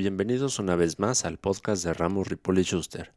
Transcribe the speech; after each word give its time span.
Bienvenidos 0.00 0.60
una 0.60 0.76
vez 0.76 1.00
más 1.00 1.24
al 1.24 1.38
podcast 1.38 1.82
de 1.82 1.92
Ramos 1.92 2.28
Ripoli 2.28 2.62
Schuster. 2.62 3.10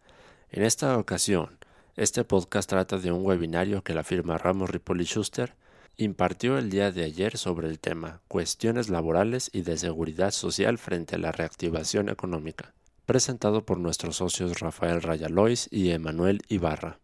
En 0.49 0.63
esta 0.63 0.97
ocasión, 0.97 1.59
este 1.95 2.23
podcast 2.23 2.67
trata 2.67 2.97
de 2.97 3.11
un 3.11 3.23
webinario 3.23 3.83
que 3.83 3.93
la 3.93 4.03
firma 4.03 4.39
Ramos 4.39 4.71
Ripoli 4.71 5.05
Schuster 5.05 5.53
impartió 5.97 6.57
el 6.57 6.71
día 6.71 6.91
de 6.91 7.03
ayer 7.03 7.37
sobre 7.37 7.67
el 7.67 7.77
tema 7.77 8.21
Cuestiones 8.27 8.89
laborales 8.89 9.51
y 9.53 9.61
de 9.61 9.77
seguridad 9.77 10.31
social 10.31 10.79
frente 10.79 11.17
a 11.17 11.19
la 11.19 11.31
reactivación 11.31 12.09
económica, 12.09 12.73
presentado 13.05 13.63
por 13.63 13.77
nuestros 13.77 14.15
socios 14.15 14.59
Rafael 14.59 15.03
Rayalois 15.03 15.67
y 15.69 15.91
Emanuel 15.91 16.41
Ibarra. 16.47 17.00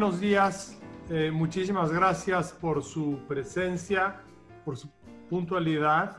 Buenos 0.00 0.20
días. 0.20 0.80
Eh, 1.10 1.32
muchísimas 1.32 1.90
gracias 1.90 2.52
por 2.52 2.84
su 2.84 3.18
presencia, 3.26 4.22
por 4.64 4.76
su 4.76 4.88
puntualidad. 5.28 6.18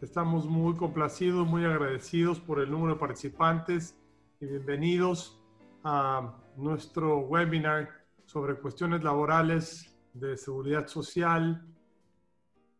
Estamos 0.00 0.46
muy 0.46 0.76
complacidos, 0.76 1.44
muy 1.44 1.64
agradecidos 1.64 2.38
por 2.38 2.60
el 2.60 2.70
número 2.70 2.94
de 2.94 3.00
participantes 3.00 3.96
y 4.38 4.46
bienvenidos 4.46 5.42
a 5.82 6.36
nuestro 6.56 7.18
webinar 7.18 7.90
sobre 8.26 8.54
cuestiones 8.60 9.02
laborales 9.02 9.92
de 10.12 10.36
seguridad 10.36 10.86
social 10.86 11.66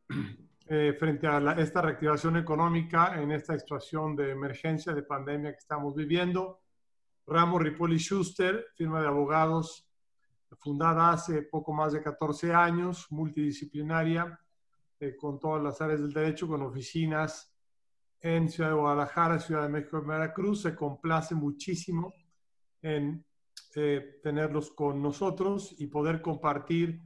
eh, 0.69 0.97
frente 0.97 1.27
a 1.27 1.57
esta 1.59 1.83
reactivación 1.83 2.37
económica 2.37 3.21
en 3.21 3.33
esta 3.33 3.59
situación 3.59 4.15
de 4.15 4.31
emergencia, 4.31 4.95
de 4.95 5.03
pandemia 5.03 5.51
que 5.51 5.59
estamos 5.59 5.93
viviendo. 5.97 6.61
Ramos 7.27 7.61
Ripoli 7.61 7.99
Schuster, 7.99 8.67
firma 8.77 9.01
de 9.01 9.09
abogados 9.09 9.86
fundada 10.59 11.13
hace 11.13 11.43
poco 11.43 11.73
más 11.73 11.93
de 11.93 12.03
14 12.03 12.53
años, 12.55 13.07
multidisciplinaria, 13.11 14.39
eh, 15.01 15.17
con 15.17 15.39
todas 15.39 15.63
las 15.63 15.81
áreas 15.81 16.01
del 16.01 16.13
derecho, 16.13 16.49
con 16.49 16.63
oficinas 16.63 17.53
en 18.21 18.49
Ciudad 18.49 18.71
de 18.71 18.77
Guadalajara, 18.77 19.39
Ciudad 19.39 19.63
de 19.63 19.69
México 19.69 20.01
y 20.03 20.07
Veracruz. 20.07 20.63
Se 20.63 20.75
complace 20.75 21.35
muchísimo 21.35 22.15
en 22.81 23.25
eh, 23.75 24.21
tenerlos 24.23 24.71
con 24.71 25.03
nosotros 25.03 25.75
y 25.79 25.87
poder 25.89 26.23
compartir 26.23 27.03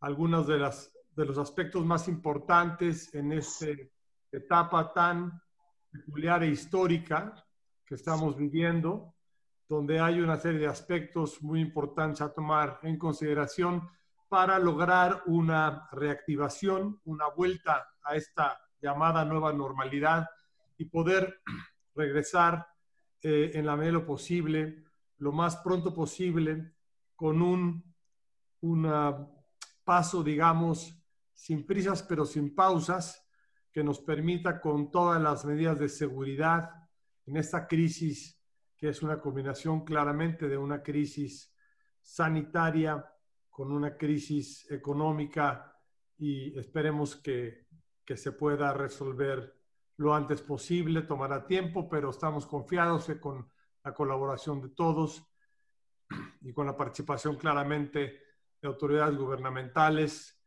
algunos 0.00 0.46
de, 0.46 0.58
de 0.58 1.24
los 1.24 1.38
aspectos 1.38 1.84
más 1.84 2.08
importantes 2.08 3.14
en 3.14 3.32
esta 3.32 3.66
etapa 4.30 4.92
tan 4.92 5.40
peculiar 5.90 6.42
e 6.42 6.48
histórica 6.48 7.34
que 7.84 7.94
estamos 7.94 8.36
viviendo 8.36 9.14
donde 9.70 10.00
hay 10.00 10.20
una 10.20 10.36
serie 10.36 10.58
de 10.58 10.66
aspectos 10.66 11.40
muy 11.42 11.60
importantes 11.60 12.20
a 12.20 12.34
tomar 12.34 12.80
en 12.82 12.98
consideración 12.98 13.88
para 14.28 14.58
lograr 14.58 15.22
una 15.26 15.88
reactivación, 15.92 17.00
una 17.04 17.28
vuelta 17.28 17.86
a 18.02 18.16
esta 18.16 18.60
llamada 18.82 19.24
nueva 19.24 19.52
normalidad 19.52 20.28
y 20.76 20.86
poder 20.86 21.40
regresar 21.94 22.66
eh, 23.22 23.52
en 23.54 23.64
la 23.64 23.76
medida 23.76 23.92
lo 23.92 24.06
posible, 24.06 24.82
lo 25.18 25.30
más 25.30 25.58
pronto 25.58 25.94
posible, 25.94 26.74
con 27.14 27.40
un 27.40 27.84
paso, 29.84 30.24
digamos, 30.24 31.00
sin 31.32 31.64
prisas 31.64 32.02
pero 32.02 32.24
sin 32.24 32.56
pausas, 32.56 33.24
que 33.70 33.84
nos 33.84 34.00
permita 34.00 34.60
con 34.60 34.90
todas 34.90 35.22
las 35.22 35.44
medidas 35.44 35.78
de 35.78 35.88
seguridad 35.88 36.70
en 37.24 37.36
esta 37.36 37.68
crisis 37.68 38.39
que 38.80 38.88
es 38.88 39.02
una 39.02 39.20
combinación 39.20 39.84
claramente 39.84 40.48
de 40.48 40.56
una 40.56 40.82
crisis 40.82 41.54
sanitaria 42.00 43.04
con 43.50 43.72
una 43.72 43.96
crisis 43.98 44.70
económica 44.70 45.76
y 46.16 46.58
esperemos 46.58 47.14
que, 47.16 47.66
que 48.04 48.16
se 48.16 48.32
pueda 48.32 48.72
resolver 48.72 49.54
lo 49.98 50.14
antes 50.14 50.40
posible. 50.40 51.02
Tomará 51.02 51.46
tiempo, 51.46 51.90
pero 51.90 52.08
estamos 52.08 52.46
confiados 52.46 53.04
que 53.04 53.20
con 53.20 53.50
la 53.84 53.92
colaboración 53.92 54.62
de 54.62 54.70
todos 54.70 55.30
y 56.40 56.52
con 56.54 56.66
la 56.66 56.76
participación 56.76 57.36
claramente 57.36 58.22
de 58.62 58.68
autoridades 58.68 59.16
gubernamentales 59.16 60.42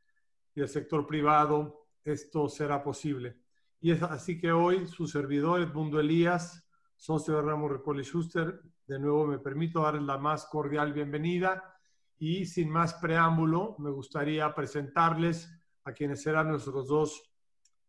y 0.56 0.62
del 0.62 0.70
sector 0.70 1.06
privado, 1.06 1.88
esto 2.04 2.50
será 2.50 2.84
posible. 2.84 3.38
Y 3.80 3.92
es 3.92 4.02
así 4.02 4.40
que 4.40 4.52
hoy 4.52 4.88
su 4.88 5.06
servidor 5.08 5.62
Edmundo 5.62 6.00
Elías 6.00 6.68
socio 7.04 7.36
de 7.36 7.42
Ramos 7.42 7.70
Repoli 7.70 8.02
Schuster. 8.02 8.62
De 8.88 8.98
nuevo 8.98 9.28
me 9.28 9.38
permito 9.38 9.82
darles 9.82 10.04
la 10.04 10.18
más 10.18 10.46
cordial 10.46 10.94
bienvenida 10.94 11.78
y 12.18 12.46
sin 12.46 12.70
más 12.70 12.94
preámbulo 12.94 13.76
me 13.80 13.90
gustaría 13.90 14.56
presentarles 14.56 15.54
a 15.84 15.92
quienes 15.92 16.22
serán 16.22 16.48
nuestros 16.48 16.88
dos 16.88 17.30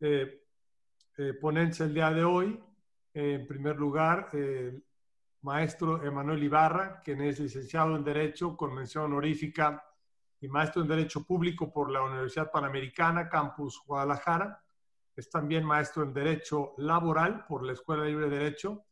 eh, 0.00 0.42
eh, 1.16 1.32
ponentes 1.41 1.78
el 1.82 1.94
día 1.94 2.10
de 2.10 2.25
hoy. 2.25 2.60
en 3.12 3.47
primer 3.47 3.76
lugar, 3.76 4.30
el 4.32 4.84
maestro 5.42 6.02
Emanuel 6.02 6.42
Ibarra, 6.42 7.00
quien 7.00 7.20
es 7.20 7.38
licenciado 7.38 7.94
en 7.94 8.02
Derecho 8.02 8.56
con 8.56 8.75
mención 8.75 9.04
honorífica 9.04 9.81
y 10.41 10.48
maestro 10.48 10.82
en 10.82 10.88
Derecho 10.88 11.25
Público 11.25 11.72
por 11.72 11.88
la 11.88 12.02
Universidad 12.02 12.50
Panamericana, 12.50 13.28
Campus 13.28 13.81
Guadalajara. 13.86 14.60
Es 15.14 15.31
también 15.31 15.64
maestro 15.64 16.02
en 16.02 16.12
Derecho 16.12 16.75
Laboral 16.78 17.44
por 17.46 17.62
la 17.62 17.75
Escuela 17.75 18.04
Libre 18.04 18.28
de 18.28 18.38
Derecho 18.38 18.84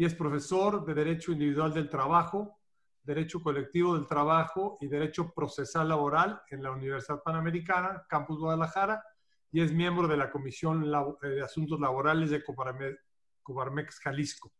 y 0.00 0.06
es 0.06 0.14
profesor 0.14 0.86
de 0.86 0.94
Derecho 0.94 1.30
Individual 1.30 1.74
del 1.74 1.90
Trabajo, 1.90 2.58
Derecho 3.02 3.42
Colectivo 3.42 3.94
del 3.94 4.06
Trabajo 4.06 4.78
y 4.80 4.86
Derecho 4.86 5.30
Procesal 5.30 5.90
Laboral 5.90 6.40
en 6.48 6.62
la 6.62 6.70
Universidad 6.70 7.22
Panamericana, 7.22 8.06
Campus 8.08 8.38
Guadalajara, 8.38 9.04
y 9.52 9.60
es 9.60 9.74
miembro 9.74 10.08
de 10.08 10.16
la 10.16 10.30
Comisión 10.30 10.90
eh, 10.90 11.28
de 11.28 11.42
Asuntos 11.42 11.78
Laborales 11.78 12.30
de 12.30 12.42
Coparmex 13.42 14.00
Jalisco. 14.00 14.50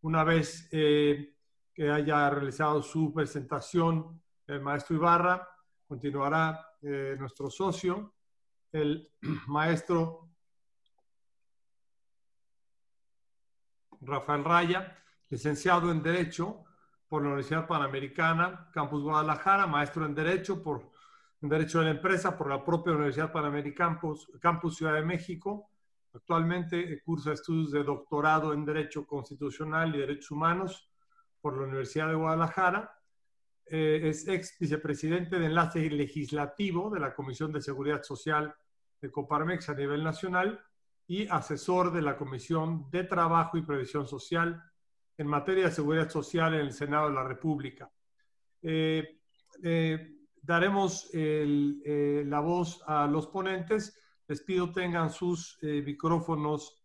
Una 0.00 0.24
vez 0.24 0.68
eh, 0.72 1.36
que 1.72 1.88
haya 1.88 2.28
realizado 2.28 2.82
su 2.82 3.12
presentación 3.14 4.20
el 4.48 4.60
maestro 4.60 4.96
Ibarra, 4.96 5.48
continuará 5.86 6.66
eh, 6.82 7.14
nuestro 7.16 7.48
socio, 7.48 8.16
el 8.72 9.08
maestro 9.46 10.29
Rafael 14.00 14.44
Raya, 14.44 14.96
licenciado 15.28 15.90
en 15.90 16.02
Derecho 16.02 16.64
por 17.08 17.22
la 17.22 17.28
Universidad 17.28 17.66
Panamericana, 17.66 18.70
Campus 18.72 19.02
Guadalajara, 19.02 19.66
maestro 19.66 20.06
en 20.06 20.14
Derecho 20.14 20.62
por 20.62 20.90
en 21.42 21.48
Derecho 21.48 21.78
de 21.78 21.86
la 21.86 21.90
Empresa 21.92 22.36
por 22.36 22.48
la 22.48 22.62
propia 22.64 22.92
Universidad 22.92 23.32
Panamericana, 23.32 23.98
Campus, 24.40 24.76
Ciudad 24.76 24.94
de 24.94 25.02
México. 25.02 25.70
Actualmente 26.12 27.02
cursa 27.02 27.32
estudios 27.32 27.70
de 27.72 27.82
doctorado 27.82 28.52
en 28.52 28.64
Derecho 28.64 29.06
Constitucional 29.06 29.94
y 29.94 30.00
Derechos 30.00 30.32
Humanos 30.32 30.90
por 31.40 31.56
la 31.56 31.66
Universidad 31.66 32.08
de 32.08 32.14
Guadalajara. 32.14 32.94
Eh, 33.64 34.00
es 34.04 34.28
ex 34.28 34.58
vicepresidente 34.58 35.38
de 35.38 35.46
enlace 35.46 35.88
legislativo 35.88 36.90
de 36.90 37.00
la 37.00 37.14
Comisión 37.14 37.52
de 37.52 37.62
Seguridad 37.62 38.02
Social 38.02 38.54
de 39.00 39.10
Coparmex 39.10 39.68
a 39.70 39.74
nivel 39.74 40.04
nacional 40.04 40.62
y 41.10 41.26
asesor 41.26 41.92
de 41.92 42.02
la 42.02 42.16
Comisión 42.16 42.88
de 42.92 43.02
Trabajo 43.02 43.58
y 43.58 43.62
Previsión 43.62 44.06
Social 44.06 44.62
en 45.18 45.26
materia 45.26 45.64
de 45.64 45.72
seguridad 45.72 46.08
social 46.08 46.54
en 46.54 46.60
el 46.60 46.72
Senado 46.72 47.08
de 47.08 47.14
la 47.16 47.24
República. 47.24 47.90
Eh, 48.62 49.18
eh, 49.60 50.18
daremos 50.40 51.10
eh, 51.12 52.22
la 52.24 52.38
voz 52.38 52.80
a 52.86 53.08
los 53.08 53.26
ponentes. 53.26 54.00
Les 54.28 54.40
pido 54.42 54.70
tengan 54.70 55.10
sus 55.10 55.58
micrófonos 55.60 56.80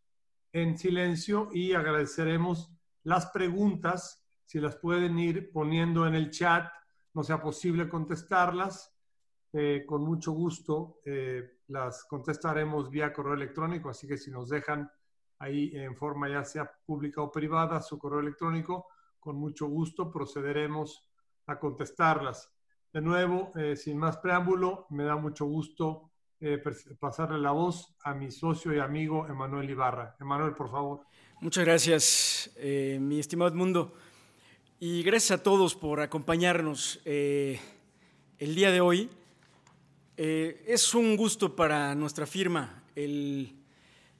en 0.51 0.75
silencio 0.75 1.49
y 1.53 1.73
agradeceremos 1.73 2.75
las 3.03 3.27
preguntas, 3.27 4.27
si 4.43 4.59
las 4.59 4.75
pueden 4.77 5.19
ir 5.19 5.51
poniendo 5.51 6.07
en 6.07 6.15
el 6.15 6.31
chat, 6.31 6.67
no 7.13 7.23
sea 7.23 7.43
posible 7.43 7.87
contestarlas. 7.87 8.94
Con 9.85 10.03
mucho 10.03 10.33
gusto 10.33 10.99
las 11.67 12.03
contestaremos 12.05 12.89
vía 12.89 13.13
correo 13.13 13.35
electrónico, 13.35 13.89
así 13.89 14.05
que 14.05 14.17
si 14.17 14.29
nos 14.29 14.49
dejan 14.49 14.91
ahí 15.39 15.71
en 15.73 15.95
forma 15.95 16.29
ya 16.29 16.43
sea 16.43 16.71
pública 16.85 17.21
o 17.21 17.31
privada 17.31 17.81
su 17.81 17.97
correo 17.97 18.19
electrónico, 18.19 18.87
con 19.19 19.37
mucho 19.37 19.67
gusto 19.67 20.11
procederemos 20.11 21.09
a 21.47 21.59
contestarlas. 21.59 22.51
De 22.93 23.01
nuevo, 23.01 23.51
eh, 23.55 23.75
sin 23.75 23.97
más 23.97 24.17
preámbulo, 24.17 24.87
me 24.89 25.03
da 25.03 25.15
mucho 25.15 25.45
gusto 25.45 26.11
eh, 26.39 26.61
pasarle 26.99 27.39
la 27.39 27.51
voz 27.51 27.95
a 28.03 28.13
mi 28.13 28.31
socio 28.31 28.73
y 28.73 28.79
amigo 28.79 29.27
Emanuel 29.27 29.69
Ibarra. 29.69 30.15
Emanuel, 30.19 30.53
por 30.53 30.69
favor. 30.69 31.01
Muchas 31.41 31.65
gracias, 31.65 32.51
eh, 32.55 32.97
mi 33.01 33.19
estimado 33.19 33.51
Edmundo. 33.51 33.93
Y 34.79 35.03
gracias 35.03 35.39
a 35.39 35.43
todos 35.43 35.75
por 35.75 36.01
acompañarnos 36.01 37.01
el 37.05 37.59
día 38.39 38.71
de 38.71 38.81
hoy. 38.81 39.09
Eh, 40.17 40.63
es 40.67 40.93
un 40.93 41.17
gusto 41.17 41.57
para 41.57 41.93
nuestra 41.93 42.25
firma 42.25 42.81
el 42.95 43.53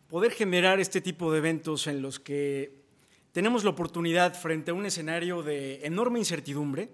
poder 0.10 0.34
generar 0.34 0.82
este 0.82 1.00
tipo 1.00 1.32
de 1.32 1.38
eventos 1.38 1.88
en 1.88 2.02
los 2.02 2.20
que 2.20 2.84
tenemos 3.32 3.64
la 3.64 3.70
oportunidad 3.70 4.38
frente 4.38 4.72
a 4.72 4.74
un 4.74 4.86
escenario 4.86 5.42
de 5.42 5.86
enorme 5.86 6.20
incertidumbre, 6.20 6.90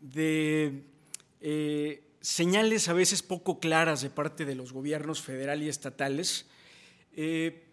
de 0.00 0.84
eh, 1.42 2.02
señales 2.22 2.88
a 2.88 2.94
veces 2.94 3.22
poco 3.22 3.60
claras 3.60 4.00
de 4.00 4.08
parte 4.08 4.46
de 4.46 4.54
los 4.54 4.72
gobiernos 4.72 5.20
federal 5.20 5.62
y 5.62 5.68
estatales, 5.68 6.46
eh, 7.12 7.66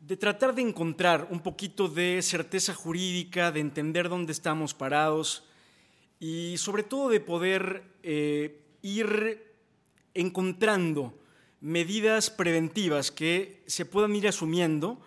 de 0.00 0.16
tratar 0.16 0.54
de 0.54 0.62
encontrar 0.62 1.28
un 1.30 1.40
poquito 1.40 1.88
de 1.88 2.22
certeza 2.22 2.72
jurídica, 2.72 3.52
de 3.52 3.60
entender 3.60 4.08
dónde 4.08 4.32
estamos 4.32 4.72
parados 4.72 5.44
y 6.20 6.56
sobre 6.56 6.84
todo 6.84 7.10
de 7.10 7.20
poder 7.20 7.82
ir 8.80 9.46
encontrando 10.20 11.18
medidas 11.60 12.30
preventivas 12.30 13.10
que 13.10 13.62
se 13.66 13.84
puedan 13.84 14.14
ir 14.16 14.28
asumiendo 14.28 15.00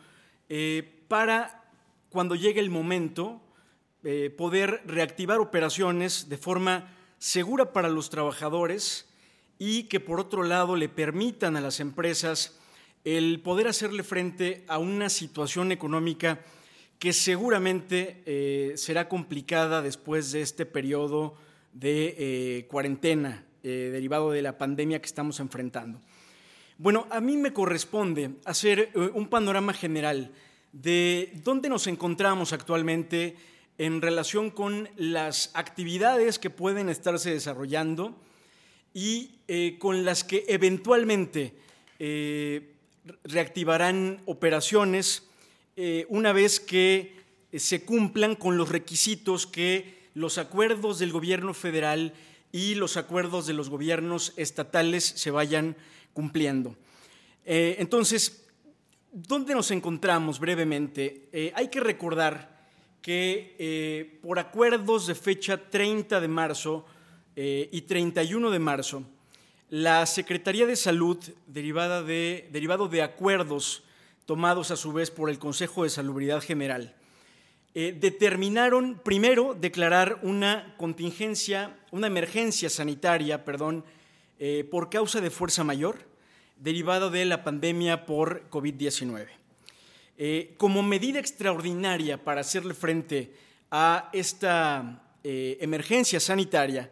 eh, 0.50 1.04
para 1.08 1.70
cuando 2.10 2.36
llegue 2.36 2.60
el 2.60 2.70
momento 2.70 3.42
poder 4.38 4.82
reactivar 4.86 5.42
operaciones 5.42 6.30
de 6.30 6.38
forma 6.38 6.88
segura 7.18 7.74
para 7.74 7.90
los 7.90 8.10
trabajadores 8.10 9.10
y 9.60 9.84
que 9.84 10.00
por 10.00 10.22
otro 10.22 10.44
lado 10.44 10.78
le 10.78 10.88
permitan 10.88 11.58
a 11.58 11.62
las 11.62 11.82
empresas 11.82 12.58
el 13.04 13.42
poder 13.42 13.68
hacerle 13.68 14.04
frente 14.04 14.64
a 14.68 14.78
una 14.78 15.10
situación 15.10 15.72
económica 15.72 16.40
que 16.98 17.14
seguramente 17.14 18.24
eh, 18.26 18.74
será 18.76 19.08
complicada 19.08 19.82
después 19.82 20.32
de 20.32 20.42
este 20.42 20.66
periodo 20.66 21.36
de 21.74 22.16
eh, 22.18 22.68
cuarentena 22.68 23.46
eh, 23.64 23.90
derivado 23.92 24.32
de 24.32 24.42
la 24.42 24.58
pandemia 24.58 25.00
que 25.00 25.08
estamos 25.08 25.40
enfrentando. 25.40 26.02
Bueno, 26.78 27.08
a 27.10 27.20
mí 27.20 27.38
me 27.38 27.52
corresponde 27.54 28.32
hacer 28.46 28.92
un 29.14 29.28
panorama 29.28 29.74
general 29.74 30.32
de 30.72 31.32
dónde 31.44 31.68
nos 31.68 31.88
encontramos 31.88 32.54
actualmente 32.54 33.36
en 33.78 34.02
relación 34.02 34.50
con 34.50 34.88
las 34.96 35.52
actividades 35.56 36.40
que 36.40 36.50
pueden 36.50 36.88
estarse 36.88 37.32
desarrollando 37.32 38.16
y 38.94 39.32
con 39.78 40.06
las 40.06 40.24
que 40.24 40.46
eventualmente 40.48 41.54
reactivarán 43.24 44.22
operaciones 44.26 45.30
eh, 45.76 46.06
una 46.10 46.34
vez 46.34 46.60
que 46.60 47.16
eh, 47.52 47.60
se 47.60 47.84
cumplan 47.84 48.36
con 48.36 48.58
los 48.58 48.70
requisitos 48.70 49.48
que 49.48 50.10
los 50.14 50.38
acuerdos 50.38 51.00
del 51.00 51.12
gobierno 51.12 51.54
federal 51.54 52.14
y 52.52 52.76
los 52.76 52.98
acuerdos 52.98 53.48
de 53.48 53.54
los 53.54 53.70
gobiernos 53.70 54.34
estatales 54.36 55.04
se 55.04 55.32
vayan 55.32 55.76
cumpliendo. 56.14 56.76
Eh, 57.46 57.76
entonces, 57.80 58.48
¿dónde 59.12 59.54
nos 59.54 59.72
encontramos 59.72 60.40
brevemente? 60.40 61.52
hay 61.56 61.68
que 61.70 61.80
recordar 61.80 62.68
que 63.02 64.20
por 64.22 64.40
acuerdos 64.40 65.08
de 65.08 65.16
fecha 65.16 65.70
30 65.70 66.20
de 66.20 66.28
marzo 66.28 66.86
y 67.36 67.82
31 67.82 68.52
de 68.52 68.60
marzo, 68.60 69.04
la 69.70 70.06
Secretaría 70.08 70.66
de 70.66 70.76
Salud, 70.76 71.18
derivada 71.46 72.02
de, 72.02 72.50
derivado 72.52 72.88
de 72.88 73.04
acuerdos 73.04 73.84
tomados 74.26 74.72
a 74.72 74.76
su 74.76 74.94
vez 74.94 75.12
por 75.12 75.30
el 75.30 75.38
Consejo 75.38 75.84
de 75.84 75.90
Salubridad 75.90 76.42
General, 76.42 76.96
eh, 77.76 77.96
determinaron 78.00 79.00
primero 79.04 79.54
declarar 79.54 80.20
una 80.24 80.74
contingencia, 80.78 81.78
una 81.92 82.08
emergencia 82.08 82.68
sanitaria, 82.68 83.46
perdón, 83.46 83.86
eh, 84.40 84.68
por 84.72 84.90
causa 84.90 85.22
de 85.22 85.30
fuerza 85.30 85.64
mayor, 85.64 86.00
derivada 86.58 87.10
de 87.12 87.26
la 87.26 87.44
pandemia 87.44 88.08
por 88.08 88.50
COVID-19. 88.50 89.28
Eh, 90.18 90.56
como 90.58 90.82
medida 90.82 91.20
extraordinaria 91.20 92.24
para 92.24 92.42
hacerle 92.42 92.74
frente 92.74 93.34
a 93.70 94.10
esta 94.14 95.06
emergencia 95.22 96.20
sanitaria, 96.20 96.92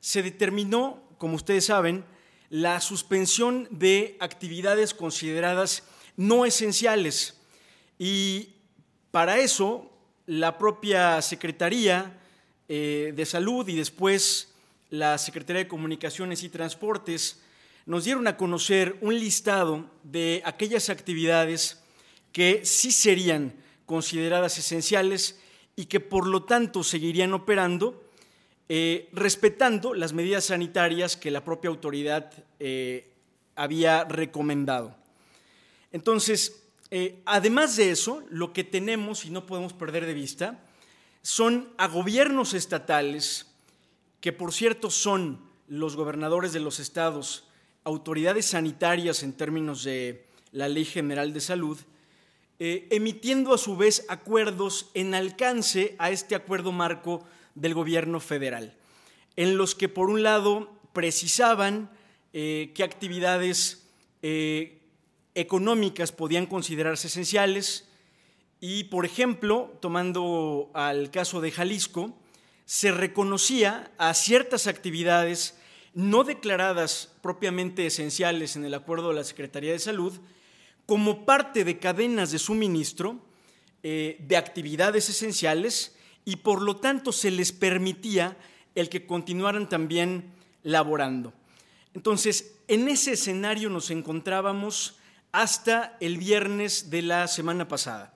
se 0.00 0.22
determinó, 0.22 1.02
como 1.18 1.36
ustedes 1.36 1.66
saben, 1.66 2.04
la 2.50 2.80
suspensión 2.80 3.68
de 3.70 4.16
actividades 4.18 4.92
consideradas 4.92 5.84
no 6.16 6.46
esenciales. 6.46 7.40
Y 7.98 8.54
para 9.10 9.38
eso, 9.38 9.95
la 10.26 10.58
propia 10.58 11.22
Secretaría 11.22 12.18
eh, 12.68 13.12
de 13.14 13.26
Salud 13.26 13.66
y 13.68 13.76
después 13.76 14.52
la 14.90 15.18
Secretaría 15.18 15.62
de 15.64 15.68
Comunicaciones 15.68 16.42
y 16.42 16.48
Transportes 16.48 17.40
nos 17.86 18.04
dieron 18.04 18.26
a 18.26 18.36
conocer 18.36 18.96
un 19.00 19.18
listado 19.18 19.88
de 20.02 20.42
aquellas 20.44 20.90
actividades 20.90 21.80
que 22.32 22.64
sí 22.64 22.90
serían 22.90 23.54
consideradas 23.86 24.58
esenciales 24.58 25.40
y 25.76 25.86
que 25.86 26.00
por 26.00 26.26
lo 26.26 26.44
tanto 26.44 26.82
seguirían 26.82 27.32
operando 27.32 28.02
eh, 28.68 29.08
respetando 29.12 29.94
las 29.94 30.12
medidas 30.12 30.46
sanitarias 30.46 31.16
que 31.16 31.30
la 31.30 31.44
propia 31.44 31.70
autoridad 31.70 32.32
eh, 32.58 33.12
había 33.54 34.02
recomendado. 34.02 34.96
Entonces, 35.92 36.65
eh, 36.90 37.20
además 37.26 37.76
de 37.76 37.90
eso, 37.90 38.22
lo 38.30 38.52
que 38.52 38.64
tenemos 38.64 39.24
y 39.24 39.30
no 39.30 39.46
podemos 39.46 39.72
perder 39.72 40.06
de 40.06 40.14
vista 40.14 40.64
son 41.22 41.68
a 41.76 41.88
gobiernos 41.88 42.54
estatales, 42.54 43.46
que 44.20 44.32
por 44.32 44.52
cierto 44.52 44.90
son 44.90 45.40
los 45.68 45.96
gobernadores 45.96 46.52
de 46.52 46.60
los 46.60 46.78
estados, 46.78 47.48
autoridades 47.84 48.46
sanitarias 48.46 49.22
en 49.22 49.32
términos 49.32 49.82
de 49.82 50.26
la 50.52 50.68
Ley 50.68 50.84
General 50.84 51.32
de 51.32 51.40
Salud, 51.40 51.78
emitiendo 52.58 53.52
a 53.52 53.58
su 53.58 53.76
vez 53.76 54.06
acuerdos 54.08 54.90
en 54.94 55.14
alcance 55.14 55.96
a 55.98 56.10
este 56.10 56.34
acuerdo 56.34 56.72
marco 56.72 57.26
del 57.56 57.74
gobierno 57.74 58.20
federal, 58.20 58.74
en 59.34 59.56
los 59.56 59.74
que 59.74 59.88
por 59.88 60.08
un 60.08 60.22
lado 60.22 60.70
precisaban 60.92 61.90
eh, 62.32 62.72
qué 62.74 62.84
actividades 62.84 63.86
eh, 64.22 64.75
económicas 65.36 66.10
podían 66.10 66.46
considerarse 66.46 67.06
esenciales 67.06 67.88
y, 68.58 68.84
por 68.84 69.04
ejemplo, 69.04 69.76
tomando 69.80 70.70
al 70.74 71.10
caso 71.10 71.40
de 71.40 71.52
Jalisco, 71.52 72.16
se 72.64 72.90
reconocía 72.90 73.92
a 73.98 74.14
ciertas 74.14 74.66
actividades 74.66 75.56
no 75.92 76.24
declaradas 76.24 77.14
propiamente 77.22 77.86
esenciales 77.86 78.56
en 78.56 78.64
el 78.64 78.74
acuerdo 78.74 79.10
de 79.10 79.16
la 79.16 79.24
Secretaría 79.24 79.72
de 79.72 79.78
Salud 79.78 80.14
como 80.86 81.26
parte 81.26 81.64
de 81.64 81.78
cadenas 81.78 82.32
de 82.32 82.38
suministro 82.38 83.20
eh, 83.82 84.16
de 84.20 84.36
actividades 84.36 85.08
esenciales 85.10 85.96
y 86.24 86.36
por 86.36 86.62
lo 86.62 86.76
tanto 86.76 87.12
se 87.12 87.30
les 87.30 87.52
permitía 87.52 88.36
el 88.74 88.88
que 88.88 89.06
continuaran 89.06 89.68
también 89.68 90.32
laborando. 90.62 91.32
Entonces, 91.94 92.56
en 92.68 92.88
ese 92.88 93.12
escenario 93.12 93.70
nos 93.70 93.90
encontrábamos 93.90 94.96
hasta 95.36 95.98
el 96.00 96.16
viernes 96.16 96.88
de 96.88 97.02
la 97.02 97.28
semana 97.28 97.68
pasada. 97.68 98.14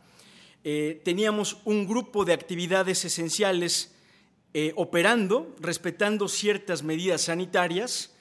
Eh, 0.64 1.02
teníamos 1.04 1.58
un 1.66 1.86
grupo 1.86 2.24
de 2.24 2.32
actividades 2.32 3.04
esenciales 3.04 3.94
eh, 4.54 4.72
operando, 4.74 5.54
respetando 5.60 6.28
ciertas 6.28 6.82
medidas 6.82 7.20
sanitarias 7.20 8.14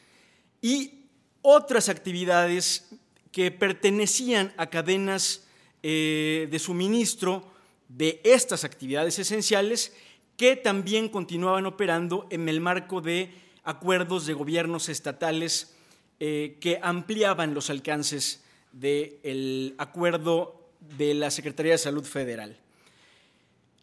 y 0.62 1.06
otras 1.42 1.88
actividades 1.88 2.90
que 3.32 3.52
pertenecían 3.52 4.54
a 4.58 4.70
cadenas 4.70 5.48
eh, 5.82 6.50
de 6.52 6.60
suministro 6.60 7.50
de 7.88 8.20
estas 8.26 8.66
actividades 8.66 9.18
esenciales 9.18 9.94
que 10.36 10.58
también 10.58 11.08
continuaban 11.08 11.66
operando 11.66 12.28
en 12.32 12.50
el 12.50 12.60
marco 12.60 13.00
de 13.00 13.34
acuerdos 13.64 14.26
de 14.26 14.34
gobiernos 14.34 14.90
estatales 14.90 15.74
que 16.20 16.82
ampliaban 16.84 17.54
los 17.54 17.70
alcances 17.70 18.44
del 18.72 19.76
acuerdo 19.78 20.70
de 20.98 21.14
la 21.14 21.32
Secretaría 21.32 21.74
de 21.74 21.78
Salud 21.78 22.04
Federal. 22.04 22.58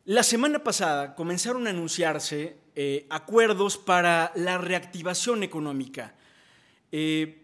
La 0.05 0.23
semana 0.23 0.63
pasada 0.63 1.15
comenzaron 1.15 1.67
a 1.67 1.71
anunciarse 1.71 2.57
eh, 2.77 3.07
acuerdos 3.11 3.77
para 3.77 4.33
la 4.37 4.59
reactivación 4.59 5.43
económica. 5.43 6.15
Eh, 6.93 7.43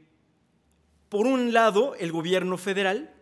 por 1.09 1.27
un 1.27 1.53
lado, 1.53 1.95
el 1.97 2.13
gobierno 2.13 2.57
federal 2.57 3.13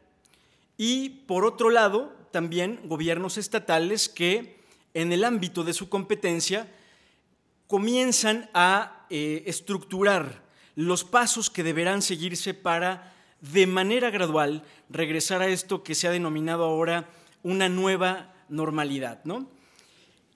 y 0.76 1.08
por 1.26 1.44
otro 1.44 1.70
lado, 1.70 2.14
también 2.30 2.80
gobiernos 2.84 3.38
estatales 3.38 4.08
que 4.08 4.60
en 4.94 5.12
el 5.12 5.24
ámbito 5.24 5.64
de 5.64 5.72
su 5.72 5.88
competencia 5.88 6.68
comienzan 7.66 8.50
a 8.54 9.06
eh, 9.10 9.44
estructurar 9.46 10.42
los 10.74 11.04
pasos 11.04 11.50
que 11.50 11.62
deberán 11.62 12.02
seguirse 12.02 12.54
para, 12.54 13.14
de 13.40 13.66
manera 13.66 14.11
gradual, 14.11 14.62
regresar 14.88 15.42
a 15.42 15.49
esto 15.49 15.82
que 15.82 15.94
se 15.94 16.09
ha 16.09 16.11
denominado 16.11 16.64
ahora 16.64 17.09
una 17.42 17.68
nueva 17.68 18.35
normalidad. 18.49 19.20
¿no? 19.25 19.49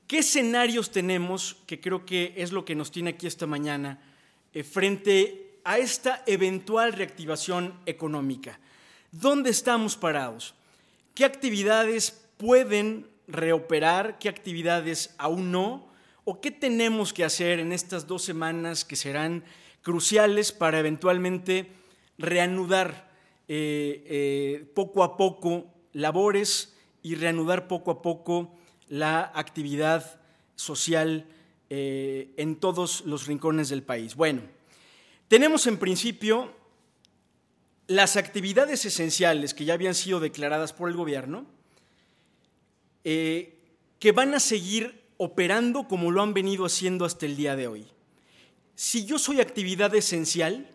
¿Qué 0.07 0.19
escenarios 0.19 0.91
tenemos, 0.91 1.57
que 1.67 1.81
creo 1.81 2.07
que 2.07 2.35
es 2.37 2.53
lo 2.53 2.65
que 2.65 2.75
nos 2.75 2.91
tiene 2.91 3.11
aquí 3.11 3.27
esta 3.27 3.47
mañana, 3.47 4.01
eh, 4.53 4.65
frente 4.65 5.59
a 5.65 5.79
esta 5.79 6.23
eventual 6.27 6.93
reactivación 6.93 7.75
económica? 7.87 8.59
¿Dónde 9.13 9.51
estamos 9.51 9.97
parados? 9.97 10.55
¿Qué 11.15 11.25
actividades 11.25 12.25
pueden 12.37 13.07
reoperar, 13.27 14.19
qué 14.19 14.29
actividades 14.29 15.15
aún 15.19 15.53
no, 15.53 15.89
o 16.25 16.41
qué 16.41 16.51
tenemos 16.51 17.13
que 17.13 17.25
hacer 17.25 17.59
en 17.61 17.73
estas 17.73 18.07
dos 18.07 18.23
semanas 18.23 18.85
que 18.85 18.97
serán 18.97 19.45
cruciales 19.83 20.53
para 20.53 20.79
eventualmente 20.79 21.71
reanudar 22.19 23.11
eh, 23.49 24.05
eh, 24.07 24.73
poco 24.75 25.05
a 25.05 25.17
poco 25.17 25.67
labores 25.93 26.75
y 27.03 27.15
reanudar 27.15 27.69
poco 27.69 27.91
a 27.91 28.03
poco 28.03 28.55
la 28.89 29.33
actividad 29.35 30.21
social 30.55 31.27
eh, 31.71 32.33
en 32.37 32.57
todos 32.57 33.05
los 33.05 33.27
rincones 33.27 33.69
del 33.69 33.83
país. 33.83 34.15
Bueno, 34.15 34.43
tenemos 35.29 35.67
en 35.67 35.79
principio 35.79 36.55
las 37.87 38.17
actividades 38.17 38.85
esenciales 38.85 39.53
que 39.53 39.65
ya 39.65 39.75
habían 39.75 39.95
sido 39.95 40.21
declaradas 40.21 40.73
por 40.73 40.89
el 40.89 40.97
gobierno, 40.97 41.47
que 43.03 44.13
van 44.15 44.33
a 44.33 44.41
seguir 44.41 45.03
operando 45.19 45.87
como 45.87 46.11
lo 46.11 46.23
han 46.23 46.33
venido 46.33 46.65
haciendo 46.65 47.05
hasta 47.05 47.27
el 47.27 47.37
día 47.37 47.55
de 47.55 47.69
hoy. 47.69 47.87
Si 48.75 49.05
yo 49.05 49.19
soy 49.19 49.41
actividad 49.41 49.95
esencial, 49.95 50.74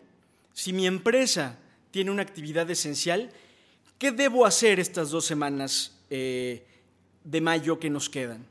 si 0.52 0.72
mi 0.72 0.86
empresa 0.86 1.58
tiene 1.90 2.10
una 2.10 2.22
actividad 2.22 2.70
esencial, 2.70 3.30
¿qué 3.98 4.12
debo 4.12 4.46
hacer 4.46 4.80
estas 4.80 5.10
dos 5.10 5.24
semanas 5.24 5.98
eh, 6.10 6.64
de 7.24 7.40
mayo 7.40 7.78
que 7.78 7.90
nos 7.90 8.08
quedan? 8.08 8.46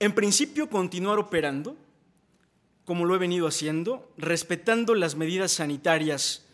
En 0.00 0.14
principio, 0.14 0.70
continuar 0.70 1.18
operando, 1.18 1.76
como 2.84 3.04
lo 3.04 3.14
he 3.14 3.18
venido 3.18 3.46
haciendo, 3.46 4.10
respetando 4.16 4.94
las 4.94 5.16
medidas 5.16 5.52
sanitarias 5.52 6.46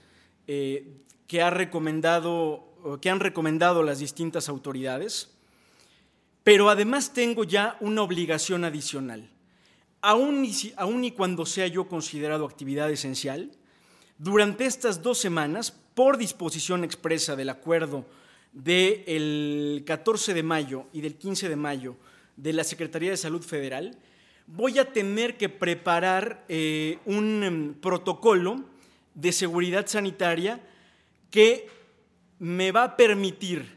eh, 0.46 0.88
que, 1.26 1.42
ha 1.42 1.50
recomendado, 1.50 2.98
que 3.00 3.10
han 3.10 3.20
recomendado 3.20 3.82
las 3.82 3.98
distintas 3.98 4.48
autoridades, 4.48 5.30
pero 6.42 6.68
además 6.70 7.12
tengo 7.12 7.44
ya 7.44 7.76
una 7.80 8.02
obligación 8.02 8.64
adicional. 8.64 9.30
Aún 10.00 10.44
y, 10.44 10.72
aún 10.76 11.04
y 11.04 11.12
cuando 11.12 11.46
sea 11.46 11.66
yo 11.66 11.88
considerado 11.88 12.44
actividad 12.44 12.90
esencial, 12.90 13.52
durante 14.24 14.64
estas 14.64 15.02
dos 15.02 15.18
semanas, 15.18 15.70
por 15.70 16.16
disposición 16.16 16.82
expresa 16.82 17.36
del 17.36 17.50
acuerdo 17.50 18.06
del 18.54 19.82
14 19.84 20.32
de 20.32 20.42
mayo 20.42 20.86
y 20.94 21.02
del 21.02 21.16
15 21.16 21.50
de 21.50 21.56
mayo 21.56 21.96
de 22.34 22.54
la 22.54 22.64
Secretaría 22.64 23.10
de 23.10 23.18
Salud 23.18 23.42
Federal, 23.42 23.98
voy 24.46 24.78
a 24.78 24.90
tener 24.94 25.36
que 25.36 25.50
preparar 25.50 26.42
eh, 26.48 27.00
un 27.04 27.44
em, 27.44 27.74
protocolo 27.74 28.64
de 29.12 29.30
seguridad 29.30 29.86
sanitaria 29.86 30.58
que 31.30 31.68
me 32.38 32.72
va 32.72 32.84
a 32.84 32.96
permitir 32.96 33.76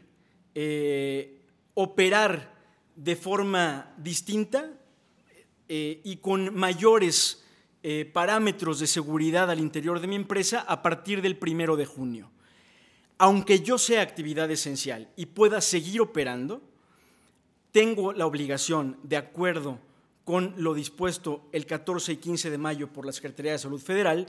eh, 0.54 1.42
operar 1.74 2.54
de 2.96 3.16
forma 3.16 3.92
distinta 3.98 4.70
eh, 5.68 6.00
y 6.04 6.16
con 6.16 6.54
mayores 6.54 7.44
eh, 7.82 8.10
parámetros 8.12 8.80
de 8.80 8.86
seguridad 8.86 9.50
al 9.50 9.60
interior 9.60 10.00
de 10.00 10.06
mi 10.06 10.16
empresa 10.16 10.60
a 10.60 10.82
partir 10.82 11.22
del 11.22 11.36
primero 11.36 11.76
de 11.76 11.86
junio. 11.86 12.30
Aunque 13.18 13.60
yo 13.60 13.78
sea 13.78 14.02
actividad 14.02 14.50
esencial 14.50 15.08
y 15.16 15.26
pueda 15.26 15.60
seguir 15.60 16.00
operando, 16.00 16.60
tengo 17.72 18.12
la 18.12 18.26
obligación, 18.26 18.98
de 19.02 19.16
acuerdo 19.16 19.78
con 20.24 20.54
lo 20.56 20.74
dispuesto 20.74 21.48
el 21.52 21.66
14 21.66 22.12
y 22.12 22.16
15 22.16 22.50
de 22.50 22.58
mayo 22.58 22.92
por 22.92 23.06
la 23.06 23.12
Secretaría 23.12 23.52
de 23.52 23.58
Salud 23.58 23.80
Federal, 23.80 24.26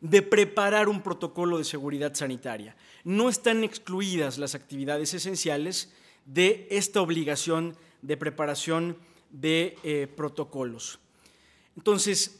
de 0.00 0.22
preparar 0.22 0.88
un 0.88 1.02
protocolo 1.02 1.58
de 1.58 1.64
seguridad 1.64 2.14
sanitaria. 2.14 2.76
No 3.04 3.28
están 3.28 3.64
excluidas 3.64 4.38
las 4.38 4.54
actividades 4.54 5.14
esenciales 5.14 5.92
de 6.26 6.68
esta 6.70 7.00
obligación 7.00 7.76
de 8.02 8.16
preparación 8.16 8.96
de 9.30 9.76
eh, 9.82 10.06
protocolos. 10.06 10.98
Entonces, 11.76 12.37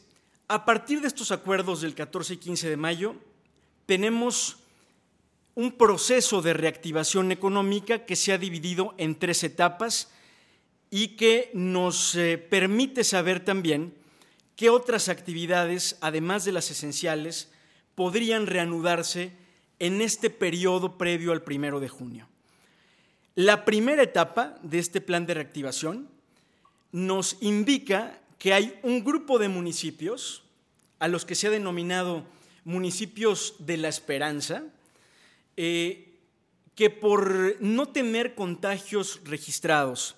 a 0.49 0.65
partir 0.65 0.99
de 0.99 1.07
estos 1.07 1.31
acuerdos 1.31 1.81
del 1.81 1.93
14 1.93 2.33
y 2.33 2.37
15 2.37 2.69
de 2.71 2.77
mayo, 2.77 3.15
tenemos 3.85 4.57
un 5.53 5.71
proceso 5.73 6.41
de 6.41 6.53
reactivación 6.53 7.31
económica 7.31 8.05
que 8.05 8.15
se 8.15 8.33
ha 8.33 8.39
dividido 8.39 8.95
en 8.97 9.17
tres 9.17 9.43
etapas 9.43 10.11
y 10.89 11.09
que 11.09 11.51
nos 11.53 12.15
eh, 12.15 12.39
permite 12.39 13.03
saber 13.03 13.45
también 13.45 13.93
qué 14.55 14.71
otras 14.71 15.07
actividades, 15.07 15.97
además 16.01 16.45
de 16.45 16.51
las 16.51 16.71
esenciales, 16.71 17.51
podrían 17.93 18.47
reanudarse 18.47 19.33
en 19.77 20.01
este 20.01 20.31
periodo 20.31 20.97
previo 20.97 21.31
al 21.31 21.43
primero 21.43 21.79
de 21.79 21.89
junio. 21.89 22.27
La 23.35 23.65
primera 23.65 24.01
etapa 24.01 24.57
de 24.63 24.79
este 24.79 24.99
plan 24.99 25.27
de 25.27 25.35
reactivación 25.35 26.09
nos 26.91 27.37
indica 27.39 28.19
que 28.39 28.53
hay 28.53 28.79
un 28.83 29.03
grupo 29.03 29.37
de 29.37 29.49
municipios 29.49 30.43
a 30.97 31.07
los 31.07 31.25
que 31.25 31.35
se 31.35 31.47
ha 31.47 31.51
denominado 31.51 32.25
municipios 32.63 33.55
de 33.59 33.77
la 33.77 33.89
esperanza, 33.89 34.63
eh, 35.57 36.17
que 36.73 36.89
por 36.89 37.61
no 37.61 37.89
tener 37.89 38.35
contagios 38.35 39.19
registrados 39.25 40.15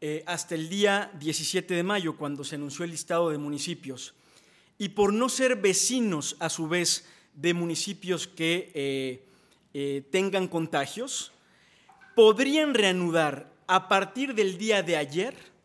eh, 0.00 0.24
hasta 0.26 0.54
el 0.54 0.70
día 0.70 1.10
17 1.18 1.74
de 1.74 1.82
mayo, 1.82 2.16
cuando 2.16 2.42
se 2.42 2.56
anunció 2.56 2.84
el 2.84 2.90
listado 2.90 3.28
de 3.30 3.38
municipios, 3.38 4.14
y 4.78 4.90
por 4.90 5.12
no 5.12 5.28
ser 5.28 5.56
vecinos 5.56 6.36
a 6.38 6.48
su 6.48 6.68
vez 6.68 7.06
de 7.34 7.52
municipios 7.52 8.26
que 8.26 8.70
eh, 9.74 10.02
tengan 10.10 10.48
contagios, 10.48 11.32
podrían 12.14 12.72
reanudar 12.72 13.52
a 13.66 13.88
partir 13.88 14.34
del 14.34 14.56
día 14.56 14.82
de 14.82 14.96
ayer 14.96 15.55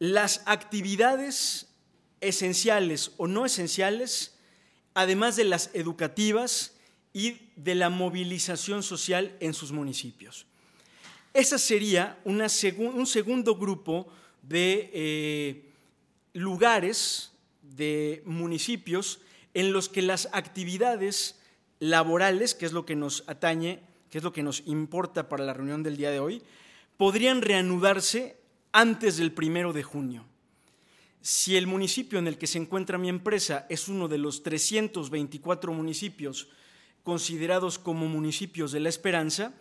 las 0.00 0.42
actividades 0.46 1.68
esenciales 2.20 3.12
o 3.18 3.28
no 3.28 3.46
esenciales, 3.46 4.34
además 4.94 5.36
de 5.36 5.44
las 5.44 5.70
educativas 5.74 6.74
y 7.12 7.36
de 7.54 7.76
la 7.76 7.90
movilización 7.90 8.82
social 8.82 9.36
en 9.40 9.54
sus 9.54 9.70
municipios. 9.70 10.46
Ese 11.32 11.58
sería 11.58 12.18
un 12.24 13.06
segundo 13.06 13.54
grupo 13.56 14.08
de 14.42 14.90
eh, 14.92 15.70
lugares, 16.32 17.32
de 17.62 18.22
municipios, 18.24 19.20
en 19.54 19.72
los 19.72 19.88
que 19.88 20.02
las 20.02 20.28
actividades 20.32 21.38
laborales, 21.78 22.54
que 22.54 22.66
es 22.66 22.72
lo 22.72 22.86
que 22.86 22.96
nos 22.96 23.22
atañe, 23.26 23.80
que 24.10 24.18
es 24.18 24.24
lo 24.24 24.32
que 24.32 24.42
nos 24.42 24.62
importa 24.66 25.28
para 25.28 25.44
la 25.44 25.52
reunión 25.52 25.82
del 25.82 25.96
día 25.96 26.10
de 26.10 26.20
hoy, 26.20 26.42
podrían 26.96 27.42
reanudarse 27.42 28.39
antes 28.72 29.16
del 29.16 29.32
primero 29.32 29.72
de 29.72 29.82
junio. 29.82 30.24
Si 31.22 31.56
el 31.56 31.66
municipio 31.66 32.18
en 32.18 32.26
el 32.26 32.38
que 32.38 32.46
se 32.46 32.58
encuentra 32.58 32.98
mi 32.98 33.08
empresa 33.08 33.66
es 33.68 33.88
uno 33.88 34.08
de 34.08 34.18
los 34.18 34.42
324 34.42 35.72
municipios 35.72 36.48
considerados 37.02 37.78
como 37.78 38.06
municipios 38.06 38.72
de 38.72 38.80
la 38.80 38.88
esperanza, 38.88 39.52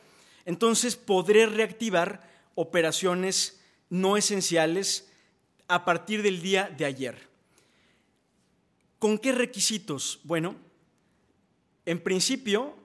entonces 0.46 0.96
podré 0.96 1.46
reactivar 1.46 2.30
operaciones 2.56 3.62
no 3.90 4.18
esenciales 4.18 5.12
a 5.68 5.86
partir 5.86 6.22
del 6.22 6.42
día 6.42 6.70
de 6.70 6.86
ayer. 6.86 7.30
¿Con 9.00 9.18
qué 9.18 9.32
requisitos? 9.32 10.20
Bueno, 10.24 10.56
en 11.86 12.02
principio, 12.02 12.76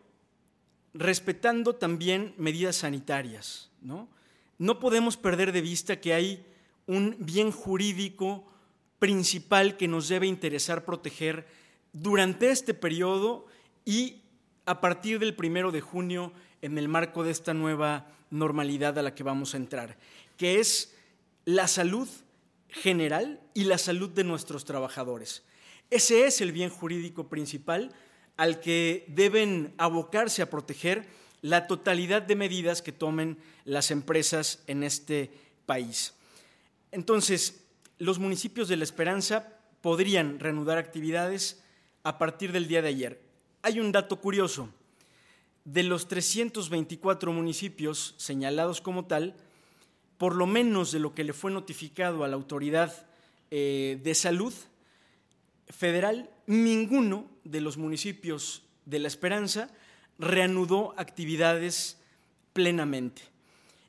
respetando 0.95 1.75
también 1.75 2.35
medidas 2.39 2.77
sanitarias. 2.77 3.71
¿no? 3.83 4.09
No 4.59 4.79
podemos 4.79 5.17
perder 5.17 5.53
de 5.53 5.61
vista 5.61 6.01
que 6.01 6.15
hay 6.15 6.47
un 6.87 7.17
bien 7.19 7.51
jurídico 7.51 8.47
principal 8.99 9.77
que 9.77 9.89
nos 9.89 10.09
debe 10.09 10.27
interesar 10.27 10.85
proteger 10.85 11.47
durante 11.93 12.51
este 12.51 12.75
periodo 12.75 13.47
y 13.85 14.23
a 14.67 14.81
partir 14.81 15.19
del 15.19 15.35
primero 15.35 15.71
de 15.71 15.81
junio 15.81 16.33
en 16.63 16.79
el 16.79 16.89
marco 16.89 17.23
de 17.23 17.31
esta 17.31 17.55
nueva 17.55 18.09
normalidad 18.31 18.99
a 18.99 19.03
la 19.03 19.15
que 19.15 19.23
vamos 19.23 19.55
a 19.55 19.59
entrar, 19.59 19.97
que 20.37 20.59
es 20.59 20.95
la 21.45 21.69
salud 21.69 22.09
general 22.69 23.41
y 23.53 23.65
la 23.65 23.79
salud 23.79 24.11
de 24.11 24.25
nuestros 24.25 24.65
trabajadores. 24.65 25.43
Ese 25.91 26.27
es 26.27 26.41
el 26.41 26.53
bien 26.53 26.71
jurídico 26.71 27.29
principal 27.29 27.95
al 28.37 28.61
que 28.61 29.05
deben 29.09 29.75
abocarse 29.79 30.43
a 30.43 30.51
proteger 30.51 31.07
la 31.45 31.67
totalidad 31.67 32.23
de 32.23 32.37
medidas 32.37 32.81
que 32.81 32.91
tomen 32.91 33.37
las 33.67 33.91
empresas 33.91 34.63
en 34.67 34.83
este 34.83 35.31
país. 35.67 36.15
Entonces, 36.91 37.67
los 37.99 38.19
municipios 38.19 38.67
de 38.67 38.79
La 38.79 38.85
Esperanza 38.85 39.53
podrían 39.83 40.41
reanudar 40.41 40.79
actividades 40.79 41.63
a 42.03 42.17
partir 42.17 42.51
del 42.51 42.67
día 42.67 42.81
de 42.81 42.89
ayer. 42.89 43.21
Hay 43.61 43.79
un 43.79 43.93
dato 43.93 44.23
curioso. 44.23 44.71
De 45.67 45.83
los 45.83 46.09
324 46.09 47.31
municipios 47.31 48.15
señalados 48.17 48.81
como 48.81 49.05
tal, 49.05 49.35
por 50.17 50.37
lo 50.37 50.47
menos 50.47 50.93
de 50.93 50.99
lo 50.99 51.15
que 51.15 51.25
le 51.25 51.35
fue 51.35 51.51
notificado 51.51 52.25
a 52.25 52.29
la 52.29 52.37
autoridad 52.37 53.07
eh, 53.51 54.01
de 54.03 54.15
salud 54.15 54.55
federal, 55.69 56.31
ninguno 56.47 57.29
de 57.45 57.61
los 57.61 57.77
municipios 57.77 58.63
de 58.87 58.99
La 58.99 59.09
Esperanza 59.09 59.69
reanudó 60.19 60.95
actividades 60.97 61.99
plenamente. 62.53 63.23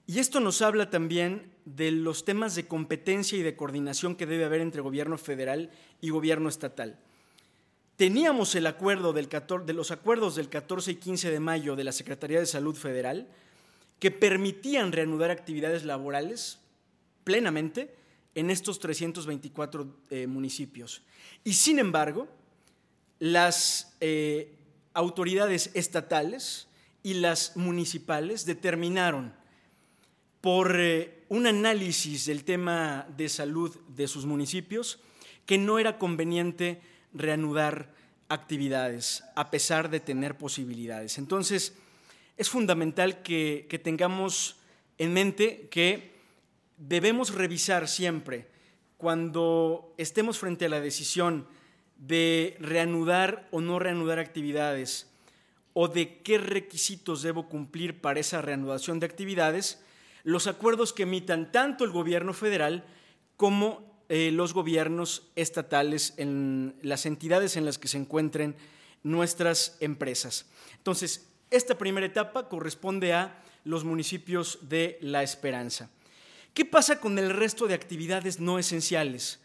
Y 0.08 0.20
esto 0.20 0.40
nos 0.40 0.62
habla 0.62 0.90
también 0.90 1.52
de 1.66 1.92
los 1.92 2.26
temas 2.26 2.56
de 2.56 2.68
competencia 2.68 3.38
y 3.38 3.44
de 3.44 3.56
coordinación 3.56 4.16
que 4.16 4.26
debe 4.26 4.46
haber 4.46 4.62
entre 4.62 4.82
gobierno 4.82 5.18
federal 5.18 5.72
y 6.00 6.10
gobierno 6.10 6.50
estatal. 6.50 7.00
Teníamos 7.96 8.54
el 8.56 8.68
acuerdo 8.68 9.14
del 9.14 9.30
de 9.30 9.74
los 9.74 9.92
acuerdos 9.92 10.36
del 10.36 10.50
14 10.50 10.92
y 10.92 10.96
15 10.96 11.32
de 11.32 11.40
mayo 11.40 11.76
de 11.76 11.86
la 11.86 11.92
Secretaría 11.92 12.40
de 12.40 12.46
Salud 12.46 12.76
Federal 12.76 13.28
que 14.00 14.12
permitían 14.12 14.92
reanudar 14.92 15.32
actividades 15.32 15.86
laborales 15.86 16.60
plenamente 17.24 17.96
en 18.36 18.50
estos 18.50 18.80
324 18.80 19.88
eh, 20.10 20.28
municipios. 20.28 21.02
Y 21.44 21.54
sin 21.54 21.80
embargo, 21.80 22.28
las 23.20 23.96
eh, 24.02 24.54
autoridades 24.96 25.70
estatales 25.76 26.68
y 27.04 27.16
las 27.16 27.56
municipales 27.56 28.46
determinaron 28.46 29.34
por 30.42 30.80
eh, 30.80 31.24
un 31.30 31.46
análisis 31.46 32.26
del 32.26 32.44
tema 32.44 33.06
de 33.16 33.30
salud 33.30 33.76
de 33.90 34.08
sus 34.08 34.26
municipios 34.26 35.00
que 35.46 35.58
no 35.58 35.78
era 35.78 36.00
conveniente 36.00 36.82
reanudar 37.14 37.94
actividades 38.30 39.24
a 39.36 39.52
pesar 39.52 39.90
de 39.90 40.00
tener 40.00 40.38
posibilidades. 40.38 41.18
Entonces, 41.18 41.76
es 42.38 42.50
fundamental 42.50 43.22
que, 43.22 43.68
que 43.70 43.80
tengamos 43.80 44.58
en 44.98 45.14
mente 45.14 45.68
que 45.70 46.16
debemos 46.78 47.34
revisar 47.34 47.88
siempre 47.88 48.48
cuando 48.98 49.94
estemos 49.98 50.40
frente 50.40 50.66
a 50.66 50.70
la 50.70 50.80
decisión 50.80 51.48
de 51.98 52.58
reanudar 52.60 53.48
o 53.52 53.62
no 53.62 53.80
reanudar 53.80 54.20
actividades 54.20 55.10
o 55.74 55.88
de 55.88 56.22
qué 56.22 56.38
requisitos 56.38 57.22
debo 57.22 57.50
cumplir 57.50 58.00
para 58.00 58.20
esa 58.20 58.42
reanudación 58.42 59.00
de 59.00 59.06
actividades, 59.06 59.84
los 60.24 60.48
acuerdos 60.48 60.94
que 60.94 61.04
emitan 61.04 61.52
tanto 61.52 61.84
el 61.84 61.92
gobierno 61.92 62.34
federal 62.34 62.86
como 63.36 63.96
eh, 64.08 64.32
los 64.32 64.54
gobiernos 64.54 65.30
estatales 65.36 66.14
en 66.18 66.76
las 66.82 67.06
entidades 67.06 67.58
en 67.58 67.66
las 67.66 67.78
que 67.78 67.88
se 67.88 67.98
encuentren 67.98 68.56
nuestras 69.04 69.78
empresas. 69.82 70.46
Entonces, 70.78 71.28
esta 71.52 71.78
primera 71.78 72.06
etapa 72.06 72.48
corresponde 72.48 73.14
a 73.14 73.44
los 73.64 73.84
municipios 73.84 74.60
de 74.62 74.98
La 75.02 75.24
Esperanza. 75.24 75.90
¿Qué 76.54 76.66
pasa 76.66 77.00
con 77.00 77.20
el 77.20 77.32
resto 77.32 77.68
de 77.68 77.74
actividades 77.74 78.40
no 78.40 78.60
esenciales? 78.60 79.42